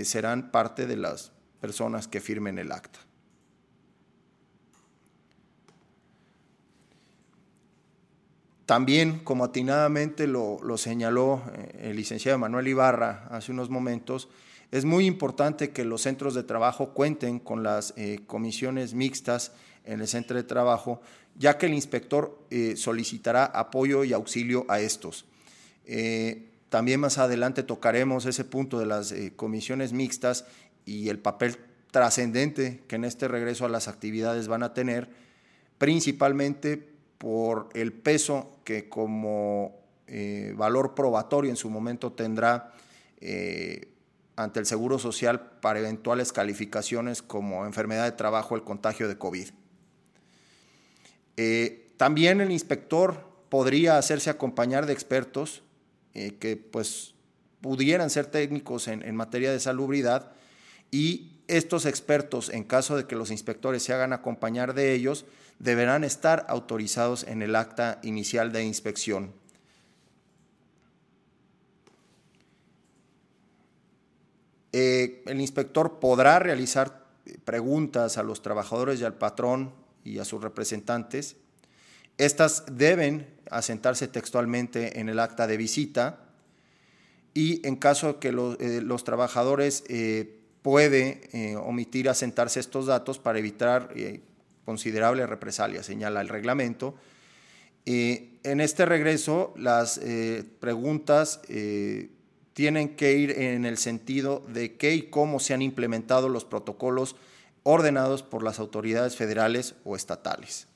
serán 0.03 0.51
parte 0.51 0.87
de 0.87 0.97
las 0.97 1.31
personas 1.61 2.07
que 2.07 2.19
firmen 2.19 2.57
el 2.59 2.71
acta. 2.71 2.99
También, 8.71 9.19
como 9.19 9.43
atinadamente 9.43 10.27
lo, 10.27 10.59
señaló 10.77 11.41
el 11.77 11.97
licenciado 11.97 12.39
Manuel 12.39 12.69
Ibarra 12.69 13.27
hace 13.29 13.51
unos 13.51 13.69
momentos, 13.69 14.29
es 14.71 14.85
muy 14.85 15.05
importante 15.07 15.71
que 15.71 15.83
los 15.83 16.03
centros 16.03 16.33
de 16.35 16.43
trabajo 16.43 16.93
cuenten 16.93 17.39
con 17.39 17.63
las 17.63 17.93
eh, 17.97 18.21
comisiones 18.25 18.93
mixtas 18.93 19.51
en 19.83 19.99
el 19.99 20.07
centro 20.07 20.37
de 20.37 20.43
trabajo, 20.43 21.01
ya 21.35 21.57
que 21.57 21.65
el 21.65 21.73
inspector 21.73 22.39
eh, 22.49 22.75
solicitará 22.77 23.43
apoyo 23.43 24.05
y 24.05 24.13
auxilio 24.13 24.65
a 24.69 24.79
estos. 24.79 25.25
Eh, 25.85 26.47
también 26.69 27.01
más 27.01 27.17
adelante 27.17 27.63
tocaremos 27.63 28.25
ese 28.25 28.45
punto 28.45 28.79
de 28.79 28.85
las 28.85 29.13
comisiones 29.35 29.91
mixtas 29.91 30.45
y 30.91 31.09
el 31.09 31.19
papel 31.19 31.57
trascendente 31.91 32.83
que 32.87 32.95
en 32.95 33.05
este 33.05 33.27
regreso 33.27 33.65
a 33.65 33.69
las 33.69 33.87
actividades 33.87 34.47
van 34.47 34.63
a 34.63 34.73
tener, 34.73 35.09
principalmente 35.77 36.77
por 37.17 37.69
el 37.73 37.93
peso 37.93 38.51
que 38.63 38.89
como 38.89 39.79
valor 40.55 40.93
probatorio 40.93 41.49
en 41.49 41.55
su 41.55 41.69
momento 41.69 42.11
tendrá 42.11 42.73
ante 44.35 44.59
el 44.59 44.65
Seguro 44.65 44.99
Social 44.99 45.39
para 45.61 45.79
eventuales 45.79 46.31
calificaciones 46.31 47.21
como 47.21 47.65
enfermedad 47.65 48.05
de 48.05 48.11
trabajo 48.11 48.55
el 48.55 48.63
contagio 48.63 49.07
de 49.07 49.17
COVID. 49.17 49.49
Eh, 51.37 51.93
también 51.97 52.41
el 52.41 52.51
inspector 52.51 53.25
podría 53.49 53.97
hacerse 53.97 54.29
acompañar 54.29 54.85
de 54.85 54.93
expertos 54.93 55.63
eh, 56.13 56.35
que 56.39 56.57
pues 56.57 57.13
pudieran 57.61 58.09
ser 58.09 58.25
técnicos 58.25 58.87
en, 58.87 59.03
en 59.03 59.15
materia 59.15 59.51
de 59.51 59.59
salubridad 59.59 60.31
y 60.91 61.31
estos 61.47 61.85
expertos, 61.85 62.49
en 62.49 62.63
caso 62.63 62.95
de 62.95 63.05
que 63.05 63.15
los 63.15 63.31
inspectores 63.31 63.83
se 63.83 63.93
hagan 63.93 64.13
acompañar 64.13 64.73
de 64.73 64.93
ellos, 64.93 65.25
deberán 65.59 66.03
estar 66.03 66.45
autorizados 66.47 67.23
en 67.23 67.41
el 67.41 67.55
acta 67.55 67.99
inicial 68.03 68.51
de 68.51 68.63
inspección. 68.63 69.33
Eh, 74.73 75.23
el 75.25 75.41
inspector 75.41 75.99
podrá 75.99 76.39
realizar 76.39 77.05
preguntas 77.43 78.17
a 78.17 78.23
los 78.23 78.41
trabajadores 78.41 79.01
y 79.01 79.03
al 79.03 79.15
patrón 79.15 79.73
y 80.03 80.19
a 80.19 80.25
sus 80.25 80.41
representantes. 80.41 81.35
Estas 82.17 82.63
deben 82.71 83.27
asentarse 83.49 84.07
textualmente 84.07 84.99
en 84.99 85.09
el 85.09 85.19
acta 85.19 85.47
de 85.47 85.57
visita 85.57 86.19
y 87.33 87.65
en 87.67 87.75
caso 87.75 88.19
que 88.19 88.29
eh, 88.29 88.81
los 88.81 89.03
trabajadores 89.03 89.83
eh, 89.87 90.40
puede 90.61 91.57
omitir 91.57 92.09
asentarse 92.09 92.59
estos 92.59 92.85
datos 92.85 93.19
para 93.19 93.39
evitar 93.39 93.93
considerable 94.65 95.25
represalia, 95.25 95.83
señala 95.83 96.21
el 96.21 96.29
reglamento. 96.29 96.95
en 97.85 98.61
este 98.61 98.85
regreso, 98.85 99.53
las 99.57 99.99
preguntas 100.59 101.41
tienen 102.53 102.95
que 102.95 103.13
ir 103.13 103.31
en 103.31 103.65
el 103.65 103.77
sentido 103.77 104.43
de 104.47 104.75
qué 104.75 104.93
y 104.93 105.03
cómo 105.03 105.39
se 105.39 105.53
han 105.53 105.61
implementado 105.61 106.29
los 106.29 106.45
protocolos 106.45 107.15
ordenados 107.63 108.23
por 108.23 108.43
las 108.43 108.59
autoridades 108.59 109.15
federales 109.15 109.75
o 109.83 109.95
estatales. 109.95 110.67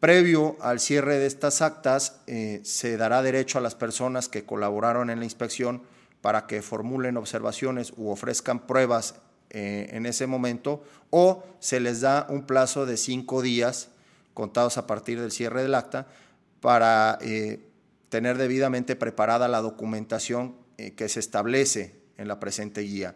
Previo 0.00 0.56
al 0.60 0.78
cierre 0.78 1.18
de 1.18 1.26
estas 1.26 1.60
actas, 1.60 2.20
eh, 2.26 2.60
se 2.62 2.96
dará 2.96 3.20
derecho 3.22 3.58
a 3.58 3.60
las 3.60 3.74
personas 3.74 4.28
que 4.28 4.44
colaboraron 4.44 5.10
en 5.10 5.18
la 5.18 5.24
inspección 5.24 5.82
para 6.28 6.46
que 6.46 6.60
formulen 6.60 7.16
observaciones 7.16 7.94
u 7.96 8.10
ofrezcan 8.10 8.66
pruebas 8.66 9.14
eh, 9.48 9.88
en 9.92 10.04
ese 10.04 10.26
momento, 10.26 10.84
o 11.08 11.42
se 11.58 11.80
les 11.80 12.02
da 12.02 12.26
un 12.28 12.42
plazo 12.42 12.84
de 12.84 12.98
cinco 12.98 13.40
días 13.40 13.88
contados 14.34 14.76
a 14.76 14.86
partir 14.86 15.18
del 15.18 15.32
cierre 15.32 15.62
del 15.62 15.74
acta 15.74 16.06
para 16.60 17.16
eh, 17.22 17.64
tener 18.10 18.36
debidamente 18.36 18.94
preparada 18.94 19.48
la 19.48 19.62
documentación 19.62 20.54
que 20.96 21.08
se 21.08 21.18
establece 21.18 21.94
en 22.18 22.28
la 22.28 22.38
presente 22.38 22.82
guía. 22.82 23.14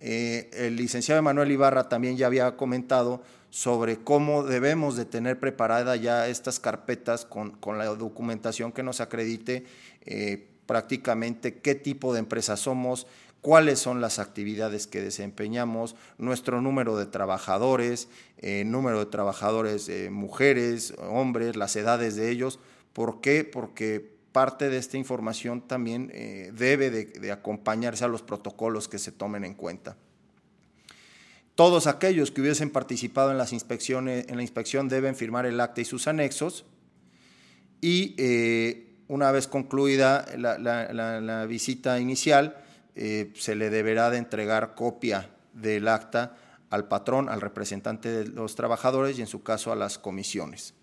el 0.00 0.76
licenciado 0.76 1.18
Emanuel 1.18 1.52
Ibarra 1.52 1.90
también 1.90 2.16
ya 2.16 2.26
había 2.26 2.56
comentado 2.56 3.20
sobre 3.50 3.98
cómo 3.98 4.44
debemos 4.44 4.96
de 4.96 5.04
tener 5.04 5.38
preparada 5.38 5.94
ya 5.96 6.26
estas 6.26 6.58
carpetas 6.58 7.26
con, 7.26 7.58
la 7.76 7.84
documentación 7.84 8.72
que 8.72 8.82
nos 8.82 9.02
acredite 9.02 9.66
eh, 10.06 10.55
prácticamente 10.66 11.58
qué 11.58 11.74
tipo 11.74 12.12
de 12.12 12.20
empresa 12.20 12.56
somos, 12.56 13.06
cuáles 13.40 13.78
son 13.78 14.00
las 14.00 14.18
actividades 14.18 14.86
que 14.86 15.00
desempeñamos, 15.00 15.96
nuestro 16.18 16.60
número 16.60 16.96
de 16.96 17.06
trabajadores, 17.06 18.08
eh, 18.38 18.64
número 18.64 18.98
de 18.98 19.06
trabajadores 19.06 19.88
eh, 19.88 20.10
mujeres, 20.10 20.94
hombres, 20.98 21.56
las 21.56 21.76
edades 21.76 22.16
de 22.16 22.30
ellos. 22.30 22.58
¿Por 22.92 23.20
qué? 23.20 23.44
Porque 23.44 24.16
parte 24.32 24.68
de 24.68 24.76
esta 24.76 24.98
información 24.98 25.62
también 25.62 26.12
debe 26.52 26.90
de 26.90 27.32
acompañarse 27.32 28.04
a 28.04 28.08
los 28.08 28.20
protocolos 28.20 28.86
que 28.86 28.98
se 28.98 29.10
tomen 29.10 29.44
en 29.46 29.54
cuenta. 29.54 29.96
Todos 31.56 31.86
aquellos 31.86 32.30
que 32.30 32.42
hubiesen 32.42 32.68
participado 32.68 33.30
en, 33.30 33.38
las 33.38 33.54
inspecciones, 33.54 34.28
en 34.28 34.36
la 34.36 34.42
inspección 34.42 34.88
deben 34.88 35.16
firmar 35.16 35.46
el 35.46 35.58
acta 35.58 35.80
y 35.80 35.86
sus 35.86 36.06
anexos 36.06 36.66
y 37.80 38.14
eh, 38.18 38.85
una 39.08 39.30
vez 39.30 39.46
concluida 39.46 40.24
la, 40.36 41.46
visita 41.46 41.98
inicial, 42.00 42.56
eh, 42.94 43.32
se 43.34 43.54
le 43.54 43.70
deberá 43.70 44.10
de 44.10 44.18
entregar 44.18 44.74
copia 44.74 45.30
del 45.52 45.88
acta 45.88 46.36
al 46.70 46.88
patrón, 46.88 47.28
al 47.28 47.40
representante 47.40 48.10
de 48.10 48.28
los 48.28 48.54
trabajadores 48.54 49.18
y 49.18 49.20
en 49.20 49.26
su 49.26 49.42
caso 49.42 49.72
a 49.72 49.76
las 49.76 49.98
comisiones. 49.98 50.74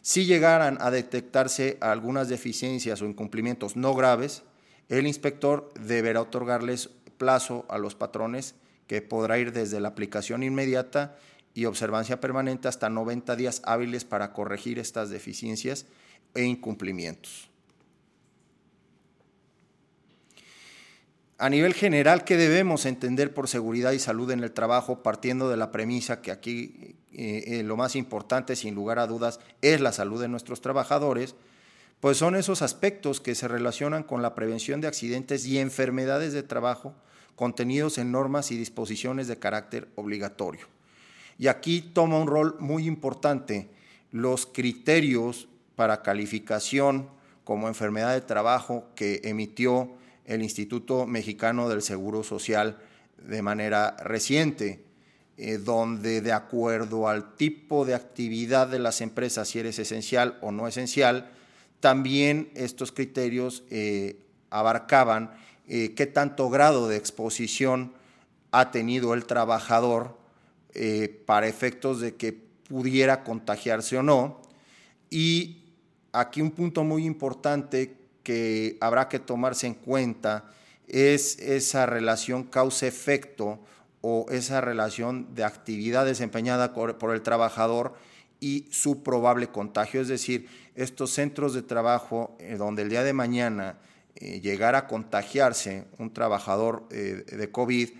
Si 0.00 0.26
llegaran 0.26 0.78
a 0.80 0.90
detectarse 0.90 1.78
algunas 1.80 2.28
deficiencias 2.28 3.00
o 3.00 3.06
incumplimientos 3.06 3.74
no 3.74 3.94
graves, 3.94 4.42
el 4.88 5.06
inspector 5.06 5.72
deberá 5.80 6.20
otorgarles 6.20 6.90
plazo 7.16 7.64
a 7.68 7.78
los 7.78 7.94
patrones 7.94 8.54
que 8.86 9.00
podrá 9.00 9.38
ir 9.38 9.52
desde 9.52 9.80
la 9.80 9.88
aplicación 9.88 10.42
inmediata 10.42 11.16
y 11.54 11.64
observancia 11.64 12.20
permanente 12.20 12.68
hasta 12.68 12.90
90 12.90 13.34
días 13.36 13.62
hábiles 13.64 14.04
para 14.04 14.32
corregir 14.32 14.78
estas 14.78 15.08
deficiencias 15.08 15.86
e 16.34 16.44
incumplimientos. 16.44 17.50
A 21.36 21.50
nivel 21.50 21.74
general, 21.74 22.24
¿qué 22.24 22.36
debemos 22.36 22.86
entender 22.86 23.34
por 23.34 23.48
seguridad 23.48 23.92
y 23.92 23.98
salud 23.98 24.30
en 24.30 24.42
el 24.42 24.52
trabajo, 24.52 25.02
partiendo 25.02 25.48
de 25.48 25.56
la 25.56 25.72
premisa 25.72 26.22
que 26.22 26.30
aquí 26.30 26.96
eh, 27.12 27.44
eh, 27.46 27.62
lo 27.64 27.76
más 27.76 27.96
importante, 27.96 28.54
sin 28.54 28.74
lugar 28.74 29.00
a 29.00 29.06
dudas, 29.06 29.40
es 29.60 29.80
la 29.80 29.92
salud 29.92 30.20
de 30.20 30.28
nuestros 30.28 30.60
trabajadores? 30.60 31.34
Pues 31.98 32.18
son 32.18 32.36
esos 32.36 32.62
aspectos 32.62 33.20
que 33.20 33.34
se 33.34 33.48
relacionan 33.48 34.04
con 34.04 34.22
la 34.22 34.34
prevención 34.34 34.80
de 34.80 34.86
accidentes 34.86 35.44
y 35.46 35.58
enfermedades 35.58 36.32
de 36.32 36.44
trabajo, 36.44 36.94
contenidos 37.34 37.98
en 37.98 38.12
normas 38.12 38.52
y 38.52 38.56
disposiciones 38.56 39.26
de 39.26 39.38
carácter 39.38 39.88
obligatorio. 39.96 40.66
Y 41.36 41.48
aquí 41.48 41.80
toma 41.80 42.18
un 42.18 42.28
rol 42.28 42.56
muy 42.60 42.86
importante 42.86 43.70
los 44.12 44.46
criterios 44.46 45.48
para 45.76 46.02
calificación 46.02 47.08
como 47.44 47.68
enfermedad 47.68 48.14
de 48.14 48.20
trabajo 48.20 48.86
que 48.94 49.20
emitió 49.24 49.90
el 50.24 50.42
Instituto 50.42 51.06
Mexicano 51.06 51.68
del 51.68 51.82
Seguro 51.82 52.22
Social 52.22 52.78
de 53.18 53.42
manera 53.42 53.96
reciente, 54.02 54.84
eh, 55.36 55.58
donde 55.58 56.20
de 56.20 56.32
acuerdo 56.32 57.08
al 57.08 57.34
tipo 57.36 57.84
de 57.84 57.94
actividad 57.94 58.68
de 58.68 58.78
las 58.78 59.00
empresas, 59.00 59.48
si 59.48 59.58
eres 59.58 59.78
esencial 59.78 60.38
o 60.40 60.52
no 60.52 60.66
esencial, 60.66 61.30
también 61.80 62.50
estos 62.54 62.92
criterios 62.92 63.64
eh, 63.70 64.18
abarcaban 64.50 65.32
eh, 65.68 65.92
qué 65.94 66.06
tanto 66.06 66.48
grado 66.50 66.88
de 66.88 66.96
exposición 66.96 67.92
ha 68.52 68.70
tenido 68.70 69.14
el 69.14 69.26
trabajador 69.26 70.22
para 71.24 71.46
efectos 71.46 72.00
de 72.00 72.16
que 72.16 72.32
pudiera 72.32 73.22
contagiarse 73.22 73.96
o 73.96 74.02
no. 74.02 74.42
Y 75.08 75.63
aquí 76.14 76.40
un 76.40 76.52
punto 76.52 76.84
muy 76.84 77.04
importante 77.04 77.96
que 78.22 78.78
habrá 78.80 79.08
que 79.08 79.18
tomarse 79.18 79.66
en 79.66 79.74
cuenta 79.74 80.50
es 80.86 81.38
esa 81.38 81.86
relación 81.86 82.44
causa-efecto 82.44 83.60
o 84.00 84.26
esa 84.30 84.60
relación 84.60 85.34
de 85.34 85.44
actividad 85.44 86.06
desempeñada 86.06 86.72
por 86.72 87.14
el 87.14 87.22
trabajador 87.22 87.94
y 88.44 88.66
su 88.70 89.02
probable 89.02 89.48
contagio. 89.48 90.02
Es 90.02 90.08
decir, 90.08 90.48
estos 90.74 91.10
centros 91.12 91.54
de 91.54 91.62
trabajo 91.62 92.36
eh, 92.38 92.56
donde 92.58 92.82
el 92.82 92.90
día 92.90 93.02
de 93.02 93.14
mañana 93.14 93.78
eh, 94.16 94.40
llegar 94.40 94.74
a 94.74 94.86
contagiarse 94.86 95.86
un 95.98 96.12
trabajador 96.12 96.86
eh, 96.90 97.24
de 97.26 97.50
COVID, 97.50 97.90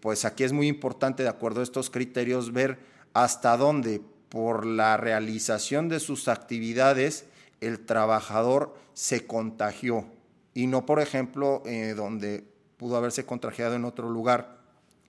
pues 0.00 0.24
aquí 0.24 0.44
es 0.44 0.52
muy 0.54 0.66
importante, 0.66 1.22
de 1.22 1.28
acuerdo 1.28 1.60
a 1.60 1.62
estos 1.62 1.90
criterios, 1.90 2.54
ver 2.54 2.78
hasta 3.12 3.54
dónde 3.58 4.00
por 4.32 4.64
la 4.64 4.96
realización 4.96 5.90
de 5.90 6.00
sus 6.00 6.26
actividades 6.26 7.26
el 7.60 7.84
trabajador 7.84 8.74
se 8.94 9.26
contagió 9.26 10.06
y 10.54 10.68
no, 10.68 10.86
por 10.86 11.00
ejemplo, 11.00 11.62
donde 11.94 12.42
pudo 12.78 12.96
haberse 12.96 13.26
contagiado 13.26 13.74
en 13.74 13.84
otro 13.84 14.08
lugar 14.08 14.56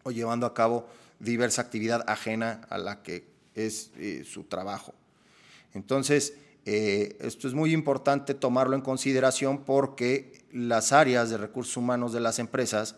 o 0.03 0.11
llevando 0.11 0.45
a 0.45 0.53
cabo 0.53 0.89
diversa 1.19 1.61
actividad 1.61 2.03
ajena 2.05 2.67
a 2.69 2.77
la 2.77 3.01
que 3.01 3.23
es 3.55 3.91
su 4.25 4.43
trabajo. 4.43 4.93
Entonces, 5.73 6.33
eh, 6.65 7.15
esto 7.21 7.47
es 7.47 7.53
muy 7.53 7.71
importante 7.71 8.33
tomarlo 8.33 8.75
en 8.75 8.81
consideración 8.81 9.63
porque 9.63 10.43
las 10.51 10.91
áreas 10.91 11.29
de 11.29 11.37
recursos 11.37 11.77
humanos 11.77 12.11
de 12.11 12.19
las 12.19 12.39
empresas 12.39 12.97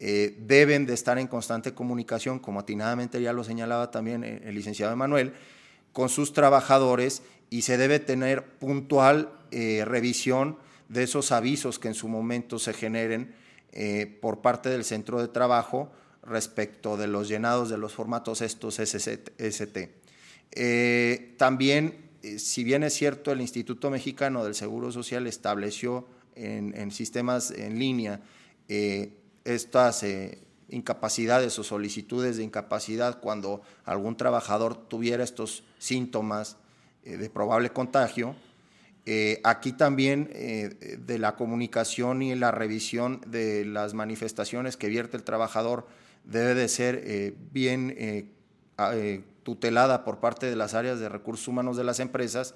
eh, 0.00 0.36
deben 0.46 0.84
de 0.84 0.92
estar 0.92 1.18
en 1.18 1.28
constante 1.28 1.72
comunicación, 1.72 2.40
como 2.40 2.60
atinadamente 2.60 3.22
ya 3.22 3.32
lo 3.32 3.42
señalaba 3.42 3.90
también 3.90 4.22
el 4.22 4.54
licenciado 4.54 4.92
Emanuel, 4.92 5.32
con 5.92 6.08
sus 6.08 6.32
trabajadores 6.32 7.22
y 7.50 7.62
se 7.62 7.76
debe 7.76 7.98
tener 7.98 8.44
puntual 8.58 9.32
eh, 9.50 9.84
revisión 9.84 10.58
de 10.88 11.04
esos 11.04 11.32
avisos 11.32 11.78
que 11.78 11.88
en 11.88 11.94
su 11.94 12.08
momento 12.08 12.58
se 12.58 12.72
generen 12.72 13.34
por 14.20 14.42
parte 14.42 14.68
del 14.68 14.84
centro 14.84 15.18
de 15.22 15.28
trabajo 15.28 15.90
respecto 16.22 16.98
de 16.98 17.06
los 17.06 17.26
llenados 17.26 17.70
de 17.70 17.78
los 17.78 17.94
formatos 17.94 18.42
estos 18.42 18.78
ST. 18.78 19.90
también 21.38 22.12
eh, 22.22 22.38
si 22.38 22.64
bien 22.64 22.84
es 22.84 22.94
cierto, 22.94 23.32
el 23.32 23.40
Instituto 23.40 23.90
Mexicano 23.90 24.44
del 24.44 24.54
Seguro 24.54 24.92
Social 24.92 25.26
estableció 25.26 26.06
en, 26.34 26.90
sistemas 26.92 27.50
en 27.50 27.78
línea 27.78 28.20
eh, 28.68 29.12
estas 29.44 30.02
eh, 30.02 30.38
incapacidades 30.72 31.58
o 31.58 31.64
solicitudes 31.64 32.36
de 32.36 32.44
incapacidad 32.44 33.20
cuando 33.20 33.62
algún 33.84 34.16
trabajador 34.16 34.76
tuviera 34.76 35.22
estos 35.22 35.64
síntomas 35.78 36.56
de 37.04 37.30
probable 37.30 37.70
contagio, 37.70 38.36
aquí 39.42 39.72
también 39.72 40.30
de 40.32 41.18
la 41.18 41.34
comunicación 41.34 42.22
y 42.22 42.34
la 42.36 42.52
revisión 42.52 43.20
de 43.26 43.64
las 43.64 43.92
manifestaciones 43.92 44.76
que 44.76 44.88
vierte 44.88 45.16
el 45.16 45.24
trabajador 45.24 45.86
debe 46.24 46.54
de 46.54 46.68
ser 46.68 47.34
bien 47.52 48.30
tutelada 49.42 50.04
por 50.04 50.18
parte 50.18 50.46
de 50.46 50.56
las 50.56 50.74
áreas 50.74 51.00
de 51.00 51.08
recursos 51.08 51.48
humanos 51.48 51.76
de 51.76 51.84
las 51.84 52.00
empresas, 52.00 52.54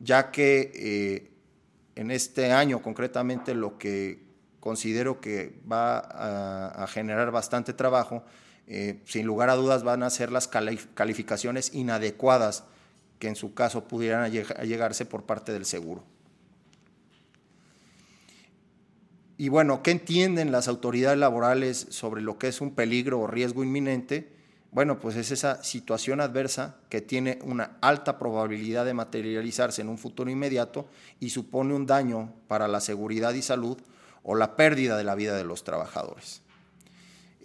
ya 0.00 0.30
que 0.30 0.72
eh, 0.74 1.30
en 1.94 2.10
este 2.10 2.52
año 2.52 2.82
concretamente 2.82 3.54
lo 3.54 3.78
que 3.78 4.23
considero 4.64 5.20
que 5.20 5.60
va 5.70 5.98
a, 5.98 6.86
generar 6.86 7.30
bastante 7.30 7.74
trabajo, 7.74 8.24
eh, 8.66 8.98
sin 9.04 9.26
lugar 9.26 9.50
a 9.50 9.56
dudas 9.56 9.82
van 9.82 10.02
a 10.02 10.08
ser 10.08 10.32
las 10.32 10.48
calificaciones 10.48 11.74
inadecuadas 11.74 12.64
que 13.18 13.28
en 13.28 13.36
su 13.36 13.52
caso 13.52 13.84
pudieran 13.84 14.32
llegarse 14.32 15.04
por 15.04 15.24
parte 15.24 15.52
del 15.52 15.66
seguro. 15.66 16.02
Y 19.36 19.50
bueno, 19.50 19.82
¿qué 19.82 19.90
entienden 19.90 20.50
las 20.50 20.66
autoridades 20.66 21.18
laborales 21.18 21.86
sobre 21.90 22.22
lo 22.22 22.38
que 22.38 22.48
es 22.48 22.62
un 22.62 22.74
peligro 22.74 23.20
o 23.20 23.26
riesgo 23.26 23.64
inminente? 23.64 24.32
Bueno, 24.72 24.98
pues 24.98 25.16
es 25.16 25.30
esa 25.30 25.62
situación 25.62 26.22
adversa 26.22 26.76
que 26.88 27.02
tiene 27.02 27.38
una 27.42 27.76
alta 27.82 28.18
probabilidad 28.18 28.86
de 28.86 28.94
materializarse 28.94 29.82
en 29.82 29.90
un 29.90 29.98
futuro 29.98 30.30
inmediato 30.30 30.88
y 31.20 31.28
supone 31.28 31.74
un 31.74 31.84
daño 31.84 32.32
para 32.48 32.66
la 32.66 32.80
seguridad 32.80 33.34
y 33.34 33.42
salud 33.42 33.76
o 34.24 34.34
la 34.34 34.56
pérdida 34.56 34.96
de 34.96 35.04
la 35.04 35.14
vida 35.14 35.36
de 35.36 35.44
los 35.44 35.62
trabajadores. 35.62 36.42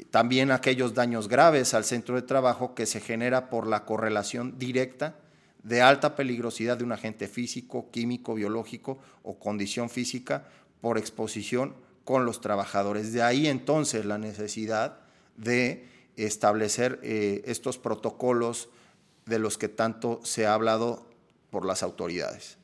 También 0.10 0.50
aquellos 0.50 0.96
daños 0.96 1.28
graves 1.28 1.74
al 1.74 1.84
centro 1.84 2.16
de 2.16 2.22
trabajo 2.24 2.74
que 2.74 2.86
se 2.86 3.02
genera 3.02 3.50
por 3.50 3.68
la 3.68 3.86
correlación 3.86 4.58
directa 4.58 5.16
de 5.62 5.82
alta 5.82 6.16
peligrosidad 6.16 6.78
de 6.78 6.86
un 6.86 6.94
agente 6.94 7.28
físico, 7.28 7.92
químico, 7.92 8.34
biológico 8.34 8.98
o 9.24 9.38
condición 9.38 9.90
física 9.90 10.48
por 10.82 10.98
exposición 10.98 11.76
con 12.06 12.26
los 12.26 12.42
trabajadores. 12.42 13.12
De 13.12 13.22
ahí 13.22 13.48
entonces 13.48 14.06
la 14.06 14.18
necesidad 14.18 15.00
de 15.36 15.86
establecer 16.16 17.00
eh, 17.04 17.44
estos 17.46 17.78
protocolos 17.78 18.70
de 19.26 19.38
los 19.38 19.58
que 19.58 19.68
tanto 19.68 20.22
se 20.24 20.48
ha 20.48 20.54
hablado 20.54 21.06
por 21.50 21.66
las 21.66 21.84
autoridades. 21.84 22.59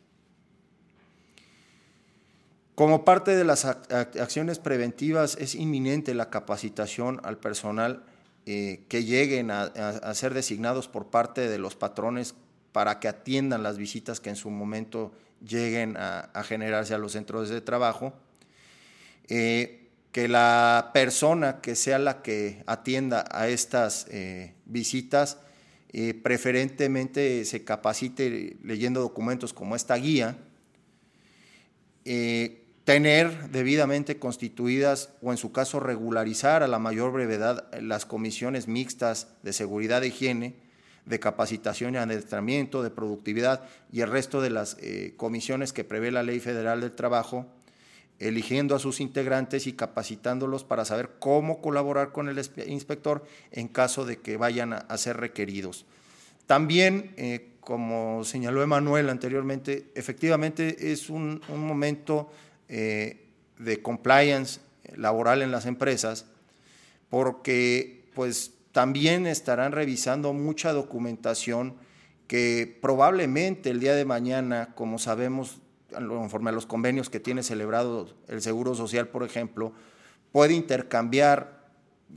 Como 2.75 3.05
parte 3.05 3.37
de 3.37 3.45
las 3.45 3.63
acciones 3.63 4.59
preventivas 4.59 5.37
es 5.39 5.55
inminente 5.55 6.13
la 6.13 6.29
capacitación 6.29 7.21
al 7.23 7.37
personal 7.37 8.03
eh, 8.45 8.83
que 8.89 9.05
lleguen 9.05 9.49
a, 9.49 10.13
ser 10.13 10.33
designados 10.33 10.89
por 10.89 11.09
parte 11.09 11.47
de 11.47 11.57
los 11.57 11.77
patrones 11.77 12.35
para 12.73 12.99
que 12.99 13.07
atiendan 13.07 13.63
las 13.63 13.77
visitas 13.77 14.19
que 14.19 14.29
en 14.29 14.35
su 14.35 14.49
momento 14.49 15.13
lleguen 15.41 15.95
a, 15.95 16.29
generarse 16.43 16.93
a 16.93 16.97
los 16.97 17.13
centros 17.13 17.47
de 17.47 17.61
trabajo. 17.61 18.13
Eh, 19.29 19.87
que 20.11 20.27
la 20.27 20.91
persona 20.93 21.61
que 21.61 21.75
sea 21.75 21.97
la 21.97 22.21
que 22.21 22.61
atienda 22.67 23.23
a 23.31 23.47
estas 23.47 24.05
eh, 24.09 24.53
visitas 24.65 25.37
preferentemente 26.23 27.45
se 27.45 27.63
capacite 27.63 28.57
leyendo 28.63 28.99
documentos 28.99 29.53
como 29.53 29.77
esta 29.77 29.95
guía 29.95 30.37
tener 32.85 33.49
debidamente 33.49 34.17
constituidas 34.19 35.09
o 35.21 35.31
en 35.31 35.37
su 35.37 35.51
caso 35.51 35.79
regularizar 35.79 36.61
a 36.61 36.67
la 36.67 36.79
mayor 36.79 37.11
brevedad 37.11 37.67
las 37.81 38.05
comisiones 38.05 38.67
mixtas 38.67 39.27
de 39.41 39.53
seguridad 39.53 40.03
e 40.03 40.07
higiene, 40.07 40.53
de 41.05 41.19
capacitación 41.19 41.95
y 41.95 41.97
adiestramiento, 41.97 42.83
de 42.83 42.91
productividad 42.91 43.63
y 43.91 44.01
el 44.01 44.11
resto 44.11 44.39
de 44.39 44.51
las 44.51 44.77
eh, 44.79 45.13
comisiones 45.17 45.73
que 45.73 45.83
prevé 45.83 46.11
la 46.11 46.23
Ley 46.23 46.39
Federal 46.39 46.81
del 46.81 46.93
Trabajo, 46.93 47.47
eligiendo 48.19 48.75
a 48.75 48.79
sus 48.79 49.01
integrantes 49.01 49.65
y 49.65 49.73
capacitándolos 49.73 50.63
para 50.63 50.85
saber 50.85 51.11
cómo 51.19 51.61
colaborar 51.61 52.11
con 52.11 52.29
el 52.29 52.39
inspector 52.67 53.25
en 53.51 53.67
caso 53.67 54.05
de 54.05 54.17
que 54.17 54.37
vayan 54.37 54.73
a, 54.73 54.97
ser 54.97 55.17
requeridos. 55.17 55.85
También, 56.45 57.13
eh, 57.17 57.49
como 57.59 58.23
señaló 58.23 58.61
Emanuel 58.61 59.09
anteriormente, 59.09 59.91
efectivamente 59.95 60.91
es 60.91 61.09
un, 61.09 61.41
un 61.49 61.67
momento 61.67 62.29
eh, 62.69 63.27
de 63.57 63.81
compliance 63.81 64.59
laboral 64.95 65.41
en 65.41 65.51
las 65.51 65.65
empresas, 65.65 66.25
porque 67.09 68.09
pues 68.13 68.53
también 68.71 69.27
estarán 69.27 69.71
revisando 69.71 70.33
mucha 70.33 70.73
documentación 70.73 71.75
que 72.27 72.77
probablemente 72.81 73.69
el 73.69 73.79
día 73.79 73.95
de 73.95 74.05
mañana, 74.05 74.73
como 74.75 74.99
sabemos, 74.99 75.59
conforme 75.91 76.49
a 76.49 76.53
los 76.53 76.65
convenios 76.65 77.09
que 77.09 77.19
tiene 77.19 77.43
celebrado 77.43 78.09
el 78.27 78.41
Seguro 78.41 78.75
Social, 78.75 79.07
por 79.07 79.23
ejemplo, 79.23 79.73
puede 80.31 80.53
intercambiar 80.53 81.55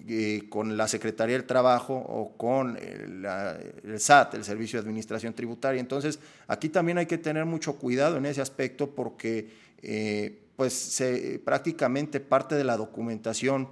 eh, 0.06 0.44
con 0.48 0.76
la 0.76 0.88
Secretaría 0.88 1.36
del 1.36 1.46
Trabajo 1.46 1.94
o 1.94 2.36
con 2.36 2.76
el, 2.76 4.00
SAT, 4.00 4.34
el 4.34 4.44
Servicio 4.44 4.78
de 4.78 4.82
Administración 4.82 5.34
Tributaria. 5.34 5.80
Entonces, 5.80 6.18
aquí 6.46 6.68
también 6.68 6.98
hay 6.98 7.06
que 7.06 7.18
tener 7.18 7.44
mucho 7.44 7.76
cuidado 7.76 8.16
en 8.16 8.26
ese 8.26 8.40
aspecto 8.40 8.90
porque 8.90 9.50
eh, 9.82 10.44
pues 10.56 11.02
prácticamente 11.44 12.18
parte 12.18 12.56
de 12.56 12.64
la 12.64 12.76
documentación 12.76 13.68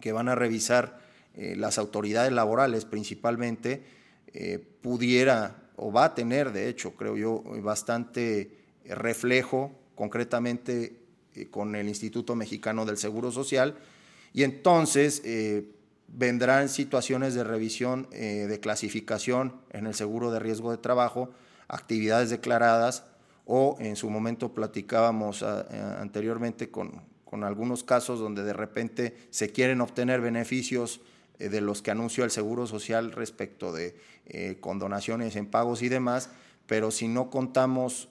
que 0.00 0.12
van 0.12 0.28
a 0.28 0.34
revisar 0.34 1.00
eh, 1.34 1.56
las 1.56 1.78
autoridades 1.78 2.30
laborales 2.30 2.84
principalmente 2.84 3.82
eh, 4.34 4.62
pudiera 4.82 5.62
o 5.76 5.92
va 5.92 6.04
a 6.04 6.14
tener, 6.14 6.52
de 6.52 6.68
hecho, 6.68 6.94
creo 6.94 7.16
yo, 7.16 7.42
bastante 7.62 8.50
reflejo 8.84 9.72
concretamente 9.94 11.00
con 11.50 11.74
el 11.74 11.88
Instituto 11.88 12.34
Mexicano 12.34 12.86
del 12.86 12.96
Seguro 12.96 13.30
Social. 13.30 13.76
Y 14.32 14.42
entonces 14.42 15.22
vendrán 16.08 16.70
situaciones 16.70 17.34
de 17.34 17.44
revisión 17.44 18.08
de 18.10 18.58
clasificación 18.58 19.60
en 19.70 19.86
el 19.86 19.94
seguro 19.94 20.30
de 20.30 20.38
riesgo 20.38 20.70
de 20.70 20.78
trabajo, 20.78 21.30
actividades 21.68 22.30
declaradas, 22.30 23.04
o 23.46 23.76
en 23.78 23.96
su 23.96 24.10
momento 24.10 24.52
platicábamos 24.52 25.42
ah, 25.42 25.66
eh, 25.70 25.80
anteriormente 25.98 26.68
con, 26.68 27.00
con, 27.24 27.44
algunos 27.44 27.84
casos 27.84 28.18
donde 28.18 28.42
de 28.42 28.52
repente 28.52 29.16
se 29.30 29.50
quieren 29.52 29.80
obtener 29.80 30.20
beneficios 30.20 31.00
eh, 31.38 31.48
de 31.48 31.60
los 31.60 31.80
que 31.80 31.92
anunció 31.92 32.24
el 32.24 32.30
Seguro 32.30 32.66
Social 32.66 33.12
respecto 33.12 33.72
de 33.72 33.96
eh, 34.26 34.58
condonaciones 34.60 35.36
en 35.36 35.46
pagos 35.46 35.82
y 35.82 35.88
demás, 35.88 36.30
pero 36.66 36.90
si 36.90 37.06
no 37.06 37.30
contamos 37.30 38.08